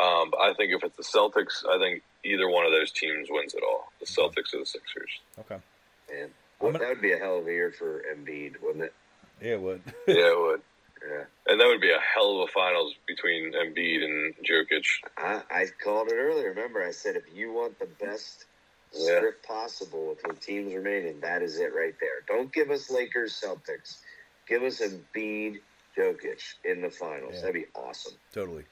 Um, 0.00 0.30
but 0.30 0.40
I 0.40 0.54
think 0.54 0.72
if 0.72 0.82
it's 0.82 0.96
the 0.96 1.04
Celtics, 1.04 1.64
I 1.68 1.78
think 1.78 2.02
either 2.24 2.48
one 2.48 2.64
of 2.66 2.72
those 2.72 2.90
teams 2.90 3.28
wins 3.30 3.54
it 3.54 3.62
all. 3.62 3.92
The 4.00 4.06
Celtics 4.06 4.54
or 4.54 4.58
the 4.60 4.66
Sixers. 4.66 5.20
Okay. 5.38 5.58
Man, 6.10 6.30
well, 6.60 6.72
gonna- 6.72 6.84
that 6.84 6.88
would 6.90 7.02
be 7.02 7.12
a 7.12 7.18
hell 7.18 7.38
of 7.38 7.46
a 7.46 7.52
year 7.52 7.70
for 7.70 8.02
Embiid, 8.14 8.60
wouldn't 8.62 8.84
it? 8.84 8.94
Yeah, 9.40 9.52
it 9.52 9.60
would. 9.60 9.82
Yeah, 10.08 10.14
it 10.32 10.38
would. 10.40 10.62
Yeah, 11.06 11.24
And 11.48 11.60
that 11.60 11.66
would 11.66 11.82
be 11.82 11.90
a 11.90 12.00
hell 12.00 12.40
of 12.40 12.48
a 12.48 12.52
finals 12.52 12.94
between 13.06 13.52
Embiid 13.52 14.02
and 14.04 14.34
Jokic. 14.42 14.86
I, 15.18 15.42
I 15.50 15.66
called 15.82 16.08
it 16.08 16.14
earlier. 16.14 16.48
Remember, 16.48 16.82
I 16.82 16.92
said 16.92 17.16
if 17.16 17.24
you 17.34 17.52
want 17.52 17.78
the 17.78 17.88
best 18.00 18.46
Yeah. 18.94 19.16
script 19.18 19.46
possible 19.46 20.08
with 20.08 20.22
the 20.22 20.32
teams 20.40 20.72
remaining, 20.72 21.20
that 21.20 21.42
is 21.42 21.58
it 21.58 21.74
right 21.74 21.94
there. 22.00 22.22
Don't 22.26 22.50
give 22.52 22.70
us 22.70 22.90
Lakers, 22.90 23.38
Celtics. 23.38 23.98
Give 24.48 24.62
us 24.62 24.80
Embiid, 24.80 25.60
Jokic 25.94 26.40
in 26.64 26.80
the 26.80 26.90
finals. 26.90 27.32
Yeah. 27.34 27.40
That'd 27.40 27.54
be 27.54 27.66
awesome. 27.74 28.14
Totally. 28.32 28.64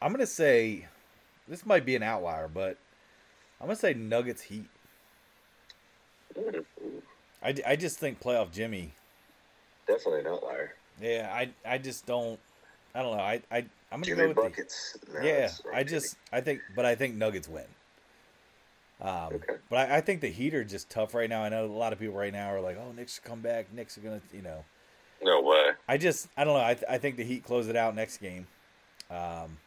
I'm 0.00 0.12
gonna 0.12 0.26
say 0.26 0.86
this 1.48 1.64
might 1.66 1.84
be 1.84 1.96
an 1.96 2.02
outlier, 2.02 2.48
but 2.48 2.76
I'm 3.60 3.66
gonna 3.66 3.76
say 3.76 3.94
Nuggets 3.94 4.42
Heat. 4.42 4.66
I, 7.42 7.54
I 7.66 7.76
just 7.76 7.98
think 7.98 8.20
playoff 8.20 8.52
Jimmy. 8.52 8.92
Definitely 9.86 10.20
an 10.20 10.26
outlier. 10.28 10.74
Yeah, 11.00 11.30
I 11.32 11.50
I 11.64 11.78
just 11.78 12.06
don't. 12.06 12.38
I 12.94 13.02
don't 13.02 13.16
know. 13.16 13.22
I 13.22 13.42
I 13.50 13.58
I'm 13.90 14.00
gonna 14.02 14.04
Jimmy 14.06 14.22
go 14.22 14.28
with 14.28 14.36
the, 14.36 14.42
buckets. 14.42 14.98
No, 15.14 15.20
yeah. 15.22 15.50
I 15.72 15.84
just 15.84 16.16
I 16.32 16.40
think, 16.40 16.60
but 16.76 16.84
I 16.84 16.94
think 16.94 17.14
Nuggets 17.14 17.48
win. 17.48 17.64
Um, 19.00 19.34
Okay. 19.34 19.54
but 19.70 19.90
I, 19.90 19.98
I 19.98 20.00
think 20.00 20.20
the 20.20 20.28
Heat 20.28 20.54
are 20.54 20.64
just 20.64 20.90
tough 20.90 21.14
right 21.14 21.30
now. 21.30 21.42
I 21.42 21.48
know 21.48 21.64
a 21.64 21.66
lot 21.66 21.92
of 21.92 22.00
people 22.00 22.16
right 22.16 22.32
now 22.32 22.52
are 22.52 22.60
like, 22.60 22.76
"Oh, 22.76 22.92
Knicks 22.92 23.14
should 23.14 23.24
come 23.24 23.40
back. 23.40 23.72
Knicks 23.72 23.96
are 23.96 24.00
gonna," 24.00 24.20
you 24.32 24.42
know. 24.42 24.64
No 25.22 25.40
way. 25.40 25.70
I 25.86 25.96
just 25.96 26.28
I 26.36 26.44
don't 26.44 26.54
know. 26.54 26.64
I 26.64 26.74
th- 26.74 26.86
I 26.88 26.98
think 26.98 27.16
the 27.16 27.24
Heat 27.24 27.44
close 27.44 27.68
it 27.68 27.76
out 27.76 27.94
next 27.94 28.18
game. 28.18 28.46
Um, 29.10 29.58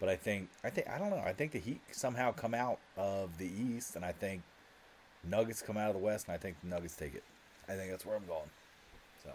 but 0.00 0.08
I 0.08 0.16
think 0.16 0.48
I 0.64 0.70
think 0.70 0.88
I 0.88 0.98
don't 0.98 1.10
know. 1.10 1.22
I 1.24 1.32
think 1.32 1.52
the 1.52 1.58
Heat 1.58 1.80
somehow 1.92 2.32
come 2.32 2.54
out 2.54 2.78
of 2.96 3.36
the 3.38 3.46
East, 3.46 3.96
and 3.96 4.04
I 4.04 4.12
think 4.12 4.42
Nuggets 5.24 5.62
come 5.62 5.76
out 5.76 5.88
of 5.88 5.94
the 5.94 6.02
West, 6.02 6.26
and 6.28 6.34
I 6.34 6.38
think 6.38 6.56
the 6.62 6.68
Nuggets 6.68 6.94
take 6.96 7.14
it. 7.14 7.24
I 7.68 7.72
think 7.74 7.90
that's 7.90 8.06
where 8.06 8.16
I'm 8.16 8.26
going. 8.26 8.48
So 9.22 9.30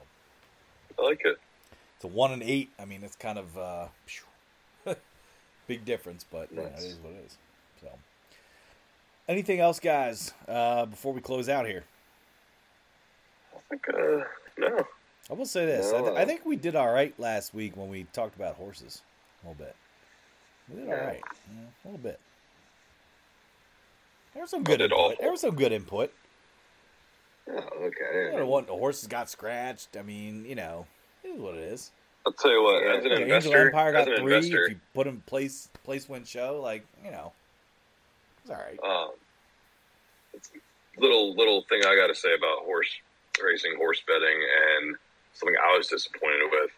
I 0.99 1.06
like 1.06 1.22
it. 1.26 1.38
it's 1.95 2.03
a 2.06 2.07
one 2.07 2.31
and 2.31 2.41
eight. 2.44 2.69
I 2.80 2.85
mean, 2.85 3.03
it's 3.03 3.15
kind 3.15 3.38
of 3.38 3.57
uh, 3.57 3.88
big 5.68 5.85
difference, 5.85 6.26
but 6.30 6.49
you 6.52 6.57
know, 6.57 6.64
it 6.64 6.72
Nice. 6.73 6.84
is 6.84 6.98
what 6.99 7.14
it 7.14 7.23
is. 7.27 7.38
So 7.81 7.88
anything 9.27 9.60
else, 9.60 9.80
guys? 9.80 10.34
Uh, 10.48 10.85
before 10.85 11.14
we 11.14 11.22
close 11.22 11.49
out 11.49 11.65
here. 11.68 11.84
I 13.56 13.60
think, 13.69 13.90
uh, 13.90 14.23
no. 14.57 14.88
I 15.30 15.34
will 15.34 15.45
say 15.45 15.65
this. 15.65 15.88
I, 15.94 16.02
th- 16.02 16.03
No, 16.06 16.15
I 16.15 16.23
uh, 16.23 16.26
think 16.26 16.45
we 16.45 16.56
did 16.56 16.76
all 16.76 16.91
right 16.91 17.18
last 17.19 17.53
week 17.53 17.77
when 17.77 17.88
we 17.90 18.03
talked 18.14 18.35
about 18.35 18.56
horses 18.56 19.02
a 19.44 19.48
little 19.48 19.64
bit. 19.65 19.76
Did 20.75 20.87
all 20.89 20.95
Yeah. 20.95 21.11
a 21.11 21.85
little 21.85 21.97
bit. 21.99 22.19
There 24.33 24.41
was 24.41 24.49
some 24.51 24.63
good 24.63 24.81
input. 24.81 24.97
awful. 24.97 25.17
There 25.19 25.31
was 25.31 25.41
some 25.41 25.55
good 25.55 25.71
input. 25.71 26.11
Oh, 27.47 27.53
okay. 27.81 28.31
You 28.31 28.37
know, 28.39 28.47
what, 28.47 28.67
the 28.67 28.73
horses 28.73 29.07
got 29.07 29.29
scratched. 29.29 29.95
I 29.97 30.01
mean, 30.01 30.45
you 30.45 30.55
know, 30.55 30.87
it 31.23 31.27
is 31.29 31.39
what 31.39 31.55
it 31.55 31.61
is. 31.61 31.91
I'll 32.25 32.33
tell 32.33 32.51
you 32.51 32.63
what. 32.63 32.81
Yeah. 32.83 32.93
As 32.95 33.03
an 33.03 33.03
You 33.03 33.09
know, 33.09 33.15
Angel 33.15 33.35
investor, 33.35 33.67
Empire 33.67 33.91
got 33.91 34.05
three. 34.05 34.17
investor, 34.35 34.63
If 34.65 34.71
you 34.71 34.79
put 34.93 35.05
him 35.07 35.21
place 35.25 35.67
place 35.83 36.07
win 36.07 36.23
show, 36.23 36.59
like 36.61 36.85
you 37.03 37.11
know, 37.11 37.33
it's 38.41 38.49
all 38.49 38.55
right. 38.57 38.79
um, 38.83 39.11
it's 40.33 40.49
a 40.97 41.01
little 41.01 41.35
little 41.35 41.63
thing 41.69 41.81
I 41.85 41.95
got 41.97 42.07
to 42.07 42.15
say 42.15 42.33
about 42.33 42.59
horse 42.63 42.89
racing, 43.43 43.73
horse 43.77 44.01
betting, 44.07 44.39
and 44.81 44.95
something 45.33 45.55
I 45.61 45.77
was 45.77 45.87
disappointed 45.87 46.49
with 46.49 46.71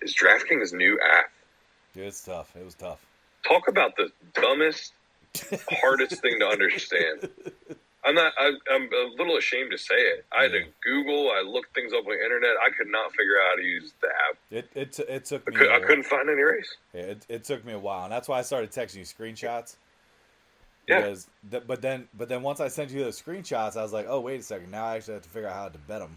is 0.00 0.14
DraftKings' 0.16 0.72
new 0.72 0.98
app. 1.00 1.30
Dude, 1.94 2.04
it's 2.06 2.24
tough. 2.24 2.56
It 2.56 2.64
was 2.64 2.74
tough. 2.74 3.05
Talk 3.46 3.68
about 3.68 3.96
the 3.96 4.10
dumbest, 4.34 4.92
hardest 5.82 6.20
thing 6.22 6.38
to 6.40 6.46
understand. 6.46 7.28
I'm 8.04 8.14
not. 8.14 8.32
I, 8.38 8.52
I'm 8.70 8.82
a 8.92 9.10
little 9.18 9.36
ashamed 9.36 9.72
to 9.72 9.78
say 9.78 9.94
it. 9.96 10.24
I 10.36 10.44
had 10.44 10.52
to 10.52 10.62
Google. 10.82 11.30
I 11.30 11.42
looked 11.42 11.74
things 11.74 11.92
up 11.92 12.06
on 12.06 12.12
the 12.16 12.22
internet. 12.24 12.50
I 12.64 12.70
could 12.70 12.86
not 12.90 13.10
figure 13.10 13.34
out 13.42 13.50
how 13.50 13.56
to 13.56 13.62
use 13.62 13.92
the 14.00 14.06
app. 14.08 14.38
It 14.50 14.68
it 14.74 14.92
t- 14.92 15.02
it 15.08 15.24
took 15.24 15.42
I, 15.46 15.50
me. 15.50 15.56
could, 15.56 15.68
I 15.70 15.76
a- 15.76 15.80
couldn't 15.80 16.04
find 16.04 16.28
any 16.30 16.40
race. 16.42 16.72
Yeah, 16.94 17.00
it, 17.02 17.26
it 17.28 17.44
took 17.44 17.64
me 17.64 17.72
a 17.72 17.78
while, 17.78 18.04
and 18.04 18.12
that's 18.12 18.28
why 18.28 18.38
I 18.38 18.42
started 18.42 18.70
texting 18.70 18.96
you 18.96 19.02
screenshots. 19.02 19.76
Yeah. 20.88 21.00
Because, 21.00 21.26
th- 21.50 21.64
but 21.66 21.82
then, 21.82 22.06
but 22.16 22.28
then 22.28 22.42
once 22.42 22.60
I 22.60 22.68
sent 22.68 22.92
you 22.92 23.02
those 23.02 23.20
screenshots, 23.20 23.76
I 23.76 23.82
was 23.82 23.92
like, 23.92 24.06
oh 24.08 24.20
wait 24.20 24.38
a 24.38 24.42
second, 24.44 24.70
now 24.70 24.84
I 24.86 24.94
actually 24.96 25.14
have 25.14 25.24
to 25.24 25.28
figure 25.28 25.48
out 25.48 25.54
how 25.56 25.68
to 25.68 25.78
bet 25.78 25.98
them. 26.00 26.16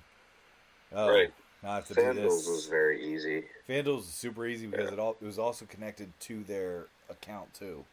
Oh, 0.93 1.09
Right. 1.09 1.33
Now 1.63 1.71
I 1.71 1.75
have 1.75 1.87
to 1.87 1.95
do 1.95 2.01
FanDuel's 2.01 2.45
this. 2.45 2.47
was 2.47 2.67
very 2.67 3.03
easy. 3.03 3.45
FanDuel's 3.67 4.03
is 4.07 4.13
super 4.13 4.45
easy 4.45 4.67
because 4.67 4.87
Yeah. 4.89 4.93
it 4.93 4.99
all 4.99 5.17
it 5.19 5.25
was 5.25 5.39
also 5.39 5.65
connected 5.65 6.13
to 6.21 6.43
their 6.43 6.85
account 7.09 7.53
too, 7.53 7.85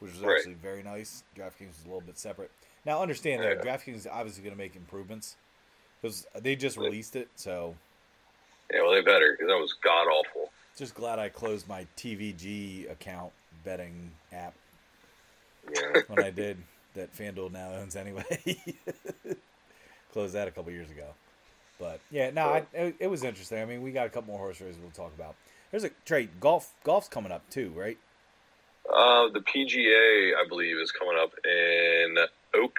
which 0.00 0.12
was 0.12 0.20
Right. 0.20 0.36
actually 0.38 0.54
very 0.54 0.82
nice. 0.82 1.22
DraftKings 1.36 1.68
was 1.68 1.82
a 1.84 1.88
little 1.88 2.00
bit 2.00 2.18
separate. 2.18 2.50
Now 2.84 3.00
understand 3.02 3.42
Yeah. 3.42 3.54
that 3.54 3.64
DraftKings 3.64 3.96
is 3.96 4.06
obviously 4.06 4.42
going 4.42 4.54
to 4.54 4.58
make 4.58 4.76
improvements 4.76 5.36
because 6.00 6.26
they 6.34 6.56
just 6.56 6.76
released 6.76 7.16
it, 7.16 7.28
so 7.36 7.76
Yeah, 8.72 8.82
well, 8.82 8.92
they 8.92 9.00
better 9.02 9.32
because 9.32 9.48
that 9.48 9.58
was 9.58 9.72
god 9.82 10.06
awful. 10.08 10.50
just 10.76 10.94
glad 10.94 11.18
I 11.18 11.28
closed 11.28 11.66
my 11.68 11.86
TVG 11.96 12.86
account 12.90 13.32
betting 13.64 14.12
app 14.32 14.54
Yeah. 15.74 16.02
when 16.08 16.22
I 16.24 16.30
did 16.30 16.62
that 16.94 17.12
FanDuel 17.14 17.50
now 17.52 17.72
owns 17.72 17.96
anyway. 17.96 18.24
Closed 20.12 20.34
that 20.34 20.46
a 20.46 20.50
couple 20.52 20.70
years 20.70 20.90
ago. 20.90 21.06
But 21.78 21.98
yeah, 22.10 22.30
no, 22.30 22.46
I, 22.46 22.66
it, 22.72 22.94
it 23.00 23.06
was 23.08 23.24
interesting. 23.24 23.58
I 23.60 23.64
mean, 23.64 23.82
we 23.82 23.90
got 23.90 24.06
a 24.06 24.10
couple 24.10 24.28
more 24.32 24.38
horse 24.38 24.60
races 24.60 24.78
we'll 24.80 24.92
talk 24.92 25.12
about. 25.14 25.34
There's 25.72 25.82
a 25.82 25.90
trade 26.04 26.30
golf. 26.38 26.72
Golf's 26.84 27.08
coming 27.08 27.32
up 27.32 27.48
too, 27.50 27.72
right? 27.74 27.98
Uh, 28.92 29.28
the 29.30 29.40
PGA, 29.40 30.32
I 30.34 30.46
believe, 30.48 30.76
is 30.76 30.92
coming 30.92 31.16
up 31.18 31.32
in 31.44 32.16
Oak. 32.54 32.78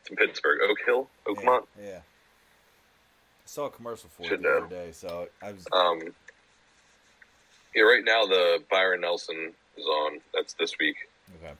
It's 0.00 0.10
in 0.10 0.16
Pittsburgh, 0.16 0.60
Oak 0.68 0.78
Hill, 0.84 1.08
Oakmont. 1.26 1.66
Yeah. 1.80 1.88
yeah. 1.88 1.98
I 1.98 3.46
saw 3.46 3.66
a 3.66 3.70
commercial 3.70 4.08
for 4.10 4.22
it 4.22 4.28
Should 4.28 4.40
the 4.40 4.48
know. 4.48 4.56
other 4.58 4.66
day, 4.66 4.92
so 4.92 5.28
I 5.42 5.52
was. 5.52 5.66
Um, 5.72 6.00
yeah, 7.74 7.82
right 7.82 8.04
now 8.04 8.26
the 8.26 8.62
Byron 8.70 9.02
Nelson 9.02 9.52
is 9.76 9.84
on. 9.84 10.20
That's 10.34 10.54
this 10.54 10.74
week. 10.78 10.96
Okay. 11.42 11.52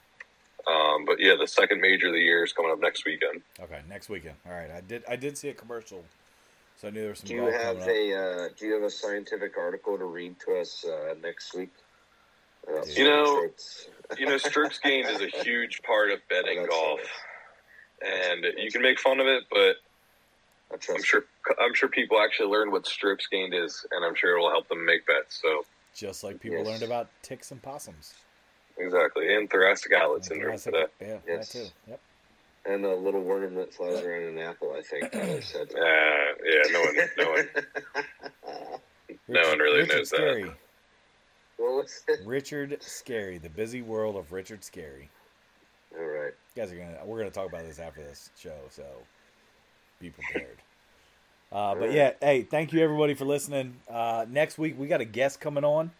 Um, 0.67 1.05
but 1.05 1.19
yeah, 1.19 1.35
the 1.39 1.47
second 1.47 1.81
major 1.81 2.07
of 2.07 2.13
the 2.13 2.19
year 2.19 2.43
is 2.43 2.53
coming 2.53 2.71
up 2.71 2.79
next 2.79 3.05
weekend. 3.05 3.41
Okay. 3.59 3.79
Next 3.89 4.09
weekend. 4.09 4.35
All 4.45 4.53
right. 4.53 4.69
I 4.69 4.81
did. 4.81 5.03
I 5.09 5.15
did 5.15 5.37
see 5.37 5.49
a 5.49 5.53
commercial, 5.53 6.03
so 6.77 6.87
I 6.87 6.91
knew 6.91 7.01
there 7.01 7.09
was 7.09 7.19
some 7.19 7.29
Do 7.29 7.35
you 7.35 7.45
have 7.45 7.77
a 7.77 8.13
uh, 8.13 8.49
Do 8.57 8.67
you 8.67 8.73
have 8.73 8.83
a 8.83 8.89
scientific 8.89 9.57
article 9.57 9.97
to 9.97 10.05
read 10.05 10.35
to 10.45 10.57
us 10.57 10.85
uh, 10.85 11.15
next 11.23 11.55
week? 11.55 11.71
Uh, 12.67 12.81
You 12.95 13.03
know. 13.05 13.49
You 14.17 14.25
know, 14.25 14.37
strokes 14.37 14.77
gained 14.79 15.07
is 15.09 15.21
a 15.21 15.27
huge 15.41 15.81
part 15.83 16.11
of 16.11 16.19
betting 16.29 16.57
That's 16.63 16.67
golf, 16.69 16.99
right. 18.03 18.33
and 18.33 18.45
you 18.57 18.69
can 18.69 18.81
make 18.81 18.99
fun 18.99 19.21
of 19.21 19.25
it, 19.27 19.43
but 19.49 19.77
I 20.69 20.75
trust. 20.75 20.89
I'm 20.99 21.03
sure 21.05 21.23
I'm 21.61 21.73
sure 21.73 21.87
people 21.87 22.19
actually 22.19 22.49
learn 22.49 22.71
what 22.71 22.85
strokes 22.85 23.27
gained 23.27 23.53
is, 23.53 23.85
and 23.91 24.03
I'm 24.03 24.13
sure 24.13 24.35
it 24.35 24.41
will 24.41 24.49
help 24.49 24.67
them 24.67 24.85
make 24.85 25.07
bets. 25.07 25.39
So 25.41 25.63
Just 25.95 26.25
like 26.25 26.41
people 26.41 26.57
Yes. 26.57 26.67
learned 26.67 26.83
about 26.83 27.07
ticks 27.21 27.51
and 27.51 27.61
possums. 27.63 28.15
exactly. 28.77 29.33
And 29.33 29.49
thoracic 29.49 29.93
outlet 29.93 30.17
And 30.17 30.25
syndrome 30.25 30.57
thoracic- 30.57 30.73
today. 30.73 30.87
Yeah, 30.99 31.17
Yes. 31.25 31.53
that 31.53 31.59
too. 31.59 31.67
Yep. 31.87 31.99
And 32.65 32.85
a 32.85 32.93
little 32.93 33.21
worm 33.21 33.55
that 33.55 33.73
flies 33.73 34.01
around 34.01 34.23
an 34.23 34.39
apple, 34.39 34.73
I 34.77 34.81
think 34.81 35.09
Tyler 35.09 35.41
said. 35.41 35.73
Uh, 35.73 35.79
yeah, 36.43 36.61
no 36.69 36.81
one, 36.81 36.97
no 37.17 37.31
one. 37.31 37.49
No 39.29 39.41
one 39.47 39.59
really 39.59 39.79
Richard 39.83 39.95
knows 39.99 40.09
that. 40.09 40.53
Well, 41.61 41.75
what's 41.75 42.03
it? 42.07 42.21
Richard 42.25 42.79
Scarry, 42.81 43.41
the 43.41 43.49
busy 43.49 43.81
world 43.81 44.15
of 44.15 44.31
Richard 44.31 44.61
Scarry. 44.61 45.09
All 45.97 46.05
right. 46.05 46.33
You 46.55 46.61
guys 46.61 46.71
are 46.71 46.75
gonna 46.75 46.97
we're 47.05 47.19
gonna 47.19 47.31
talk 47.31 47.47
about 47.47 47.63
this 47.63 47.79
after 47.79 48.01
this 48.01 48.29
show, 48.37 48.57
so 48.69 48.83
be 49.99 50.09
prepared. 50.09 50.57
Uh, 51.51 51.75
but 51.75 51.91
yeah, 51.91 52.13
hey, 52.21 52.43
thank 52.43 52.71
you 52.71 52.81
everybody 52.81 53.13
for 53.13 53.25
listening. 53.25 53.75
Uh, 53.89 54.25
next 54.29 54.57
week 54.57 54.79
we 54.79 54.87
got 54.87 55.01
a 55.01 55.05
guest 55.05 55.41
coming 55.41 55.65
on. 55.65 55.91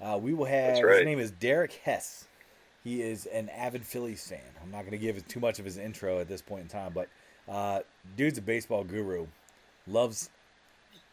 Uh, 0.00 0.18
we 0.20 0.34
will 0.34 0.46
have 0.46 0.74
That's 0.74 0.96
his 0.98 1.04
name 1.04 1.20
is 1.20 1.30
Derek 1.30 1.72
Hess. 1.72 2.26
He 2.82 3.02
is 3.02 3.26
an 3.26 3.50
avid 3.50 3.84
Phillies 3.84 4.26
fan. 4.26 4.40
I'm 4.62 4.70
not 4.70 4.80
going 4.80 4.92
to 4.92 4.98
give 4.98 5.26
too 5.28 5.38
much 5.38 5.58
of 5.58 5.64
his 5.66 5.76
intro 5.76 6.18
at 6.18 6.28
this 6.28 6.40
point 6.40 6.62
in 6.62 6.68
time, 6.68 6.92
but 6.94 7.08
uh, 7.48 7.80
dude's 8.16 8.38
a 8.38 8.42
baseball 8.42 8.82
guru. 8.82 9.26
Loves 9.86 10.30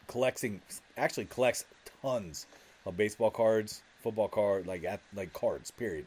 collecting, 0.06 0.62
actually 0.96 1.26
collects 1.26 1.66
tons 2.00 2.46
of 2.86 2.96
baseball 2.96 3.30
cards, 3.30 3.82
football 4.02 4.28
card, 4.28 4.66
like 4.66 4.84
at, 4.84 5.00
like 5.14 5.32
cards. 5.32 5.70
Period 5.70 6.06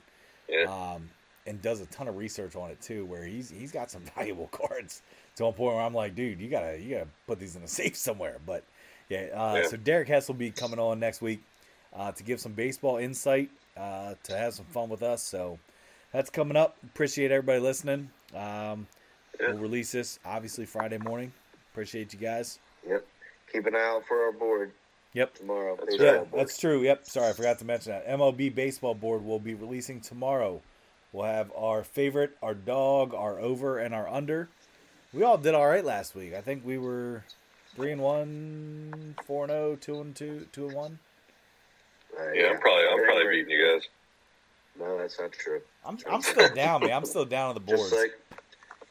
Yeah, 0.49 0.64
um, 0.65 1.10
and 1.48 1.61
does 1.61 1.81
a 1.81 1.85
ton 1.88 2.07
of 2.07 2.18
research 2.18 2.56
on 2.56 2.69
it 2.72 2.81
too. 2.81 3.06
Where 3.06 3.23
he's 3.23 3.49
he's 3.49 3.72
got 3.72 3.91
some 3.91 4.02
valuable 4.15 4.48
cards 4.48 5.02
to 5.38 5.45
a 5.45 5.52
point 5.52 5.76
where 5.76 5.84
I'm 5.84 5.93
like, 5.93 6.15
dude, 6.15 6.39
you 6.39 6.49
gotta 6.49 6.77
you 6.80 6.95
gotta 6.95 7.07
put 7.27 7.39
these 7.39 7.56
in 7.56 7.64
a 7.64 7.68
safe 7.80 7.95
somewhere. 7.95 8.38
But 8.45 8.64
yeah, 9.10 9.27
uh, 9.34 9.56
Yeah. 9.61 9.68
so 9.68 9.77
Derek 9.77 10.07
Hess 10.07 10.27
will 10.27 10.35
be 10.35 10.52
coming 10.52 10.80
on 10.80 10.99
next 10.99 11.22
week 11.22 11.41
uh, 11.93 12.11
to 12.14 12.23
give 12.23 12.39
some 12.39 12.53
baseball 12.53 12.98
insight, 12.98 13.49
uh, 13.77 14.15
to 14.23 14.38
have 14.38 14.53
some 14.53 14.65
fun 14.65 14.89
with 14.89 15.03
us. 15.03 15.22
So 15.22 15.60
that's 16.14 16.30
coming 16.30 16.56
up. 16.57 16.77
Appreciate 16.84 17.31
everybody 17.31 17.60
listening. 17.60 18.10
Um, 18.35 18.88
Yeah. 19.39 19.48
We'll 19.53 19.57
release 19.57 19.91
this 19.91 20.19
obviously 20.26 20.65
Friday 20.65 20.98
morning. 20.99 21.34
Appreciate 21.72 22.14
you 22.14 22.19
guys. 22.19 22.60
Yep. 22.88 23.06
Keep 23.52 23.65
an 23.68 23.76
eye 23.76 23.80
out 23.85 24.06
for 24.06 24.22
our 24.23 24.31
board 24.31 24.72
Yep. 25.14 25.36
tomorrow. 25.36 25.78
That's 25.78 25.98
Yeah, 25.98 26.10
right. 26.12 26.32
that's 26.32 26.58
true. 26.58 26.82
Yep. 26.84 27.06
Sorry, 27.06 27.30
I 27.30 27.34
forgot 27.34 27.60
to 27.60 27.66
mention 27.66 27.92
that. 27.92 28.08
MLB 28.08 28.54
baseball 28.54 28.96
board 28.96 29.24
will 29.26 29.40
be 29.40 29.54
releasing 29.54 30.00
tomorrow. 30.02 30.62
We'll 31.12 31.26
have 31.26 31.52
our 31.56 31.84
favorite, 31.84 32.38
our 32.42 32.54
dog, 32.54 33.14
our 33.14 33.40
over, 33.40 33.78
and 33.78 33.94
our 33.94 34.08
under. 34.08 34.48
We 35.14 35.24
all 35.24 35.38
did 35.38 35.54
all 35.54 35.68
right 35.68 35.84
last 35.84 36.16
week. 36.16 36.34
I 36.34 36.40
think 36.40 36.66
we 36.66 36.78
were 36.78 37.26
three 37.76 37.92
and 37.92 38.02
one, 38.02 39.16
four 39.26 39.44
and 39.44 39.52
zero, 39.52 39.76
two 39.76 40.00
and 40.00 40.16
two, 40.16 40.48
two 40.54 40.68
and 40.68 40.76
one. 40.76 41.00
Uh, 42.18 42.32
yeah. 42.32 42.48
I'm 42.52 42.60
probably, 42.62 42.86
I'm 42.88 43.04
probably 43.04 43.28
beating 43.28 43.50
you 43.52 43.74
guys. 43.74 43.88
No, 44.80 44.98
that's 44.98 45.20
not 45.20 45.34
true. 45.34 45.62
I'm 45.86 45.98
I'm 46.10 46.22
still 46.22 46.54
down, 46.54 46.82
man. 46.82 46.94
I'm 46.94 47.04
still 47.06 47.26
down 47.26 47.50
on 47.50 47.56
the 47.56 47.60
boards. 47.60 47.90
Just 47.90 47.94
like, 48.02 48.12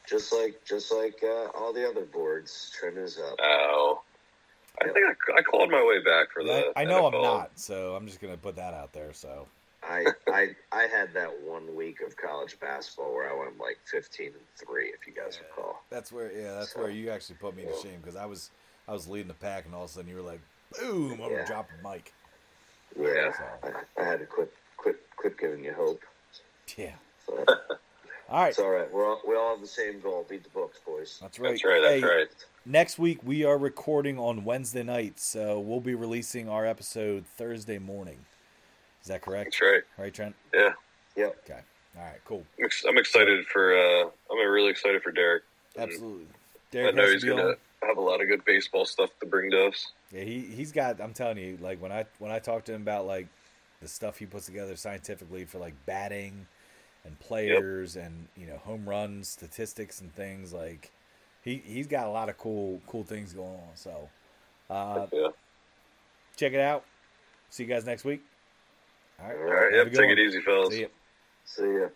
just 0.06 0.32
like, 0.32 0.64
just 0.66 0.92
like 0.92 1.14
uh, 1.22 1.46
all 1.58 1.72
the 1.72 1.88
other 1.88 2.04
boards, 2.04 2.70
trend 2.78 2.98
is 2.98 3.18
up. 3.18 3.36
Oh, 3.40 4.02
I 4.80 4.84
think 4.84 4.96
I, 4.96 5.38
I 5.38 5.42
clawed 5.42 5.70
my 5.70 5.84
way 5.84 6.02
back 6.02 6.28
for 6.32 6.42
I, 6.42 6.46
the. 6.46 6.72
I 6.76 6.84
know 6.84 7.06
I'm 7.06 7.12
not, 7.20 7.58
so 7.58 7.94
I'm 7.94 8.06
just 8.06 8.20
gonna 8.20 8.36
put 8.36 8.56
that 8.56 8.74
out 8.74 8.92
there. 8.92 9.12
So 9.12 9.48
I, 9.82 10.06
I, 10.28 10.48
I 10.72 10.82
had 10.84 11.14
that 11.14 11.30
one 11.42 11.74
week 11.74 12.00
of 12.06 12.16
college 12.16 12.58
basketball 12.60 13.12
where 13.12 13.30
I 13.30 13.38
went 13.38 13.58
like 13.58 13.78
fifteen 13.90 14.28
and 14.28 14.46
three, 14.66 14.88
if 14.88 15.06
you 15.06 15.12
guys 15.14 15.38
recall. 15.40 15.80
that's 15.90 16.12
where, 16.12 16.32
yeah, 16.32 16.54
that's 16.54 16.76
where 16.76 16.90
you 16.90 17.10
actually 17.10 17.36
put 17.36 17.56
me 17.56 17.64
to 17.64 17.72
shame 17.72 18.00
because 18.00 18.16
I 18.16 18.26
was 18.26 18.50
I 18.88 18.92
was 18.92 19.08
leading 19.08 19.28
the 19.28 19.34
pack, 19.34 19.66
and 19.66 19.74
all 19.74 19.84
of 19.84 19.90
a 19.90 19.92
sudden 19.92 20.08
you 20.08 20.16
were 20.16 20.22
like, 20.22 20.40
boom, 20.78 21.12
I'm 21.12 21.18
gonna 21.18 21.36
Yeah. 21.36 21.44
drop 21.44 21.70
a 21.70 21.88
mic. 21.88 22.12
Yeah, 22.98 23.32
So 23.32 23.44
I, 23.62 24.02
I 24.02 24.04
had 24.04 24.20
to 24.20 24.26
quit, 24.26 24.52
quit, 24.76 24.96
quit 25.16 25.38
giving 25.38 25.64
you 25.64 25.72
hope. 25.72 26.02
yeah. 26.76 26.94
So 27.26 27.44
All 28.28 28.42
right. 28.42 28.50
it's 28.50 28.58
all 28.58 28.70
right. 28.70 28.92
We're 28.92 29.08
all, 29.08 29.20
we 29.26 29.36
all 29.36 29.50
have 29.50 29.60
the 29.60 29.66
same 29.66 30.00
goal: 30.00 30.26
beat 30.28 30.44
the 30.44 30.50
books, 30.50 30.80
boys. 30.84 31.18
That's 31.20 31.38
right. 31.38 31.52
That's 31.52 31.64
right. 31.64 31.80
That's 31.82 32.02
Hey, 32.02 32.08
right. 32.08 32.28
Next 32.66 32.98
week 32.98 33.20
we 33.24 33.44
are 33.44 33.56
recording 33.56 34.18
on 34.18 34.44
Wednesday 34.44 34.82
night, 34.82 35.18
so 35.18 35.58
we'll 35.58 35.80
be 35.80 35.94
releasing 35.94 36.48
our 36.48 36.66
episode 36.66 37.24
Thursday 37.36 37.78
morning. 37.78 38.18
Is 39.02 39.08
that 39.08 39.22
correct? 39.22 39.52
That's 39.52 39.62
right. 39.62 39.82
Right, 39.98 40.12
Trent? 40.14 40.34
Yeah, 40.52 40.72
Yep. 41.16 41.36
Okay. 41.44 41.60
All 41.96 42.04
right. 42.04 42.20
Cool. 42.24 42.44
I'm, 42.58 42.64
ex- 42.66 42.84
I'm 42.88 42.98
excited 42.98 43.46
for. 43.46 43.74
uh 43.76 44.10
I'm 44.30 44.50
really 44.50 44.70
excited 44.70 45.02
for 45.02 45.10
Derek. 45.10 45.42
Absolutely. 45.76 46.26
I 46.26 46.26
Derek 46.70 46.94
know 46.94 47.10
he's 47.10 47.22
to 47.22 47.26
gonna 47.28 47.42
on. 47.48 47.56
have 47.82 47.96
a 47.96 48.00
lot 48.00 48.20
of 48.20 48.28
good 48.28 48.44
baseball 48.44 48.84
stuff 48.84 49.10
to 49.20 49.26
bring 49.26 49.50
to 49.50 49.66
us. 49.68 49.90
Yeah, 50.12 50.22
he 50.22 50.40
he's 50.40 50.70
got. 50.70 51.00
I'm 51.00 51.12
telling 51.14 51.38
you, 51.38 51.58
like 51.60 51.80
when 51.82 51.90
I 51.90 52.04
when 52.18 52.30
I 52.30 52.38
talk 52.38 52.64
to 52.66 52.74
him 52.74 52.82
about 52.82 53.06
like 53.06 53.26
the 53.82 53.88
stuff 53.88 54.18
he 54.18 54.26
puts 54.26 54.46
together 54.46 54.76
scientifically 54.76 55.44
for 55.46 55.58
like 55.58 55.74
batting 55.86 56.46
and 57.04 57.18
players 57.18 57.96
and 57.96 58.28
you 58.36 58.46
know 58.46 58.58
home 58.58 58.88
runs 58.88 59.28
statistics 59.28 60.00
and 60.00 60.14
things 60.14 60.52
like 60.52 60.92
he 61.42 61.62
he's 61.64 61.86
got 61.86 62.06
a 62.06 62.10
lot 62.10 62.28
of 62.28 62.38
cool 62.38 62.80
cool 62.86 63.04
things 63.04 63.32
going 63.32 63.48
on. 63.48 63.74
So 63.74 64.08
uh, 64.68 65.06
yeah. 65.12 65.28
check 66.36 66.52
it 66.52 66.60
out. 66.60 66.84
See 67.50 67.64
you 67.64 67.68
guys 67.68 67.84
next 67.84 68.04
week. 68.04 68.22
All 69.20 69.28
right. 69.28 69.36
All 69.36 69.44
right. 69.44 69.74
Yep. 69.74 69.86
Take 69.92 69.96
one. 69.98 70.10
it 70.10 70.18
easy, 70.18 70.40
fellas. 70.40 70.74
See 70.74 70.82
ya. 70.82 70.88
See 71.44 71.74
ya. 71.74 71.88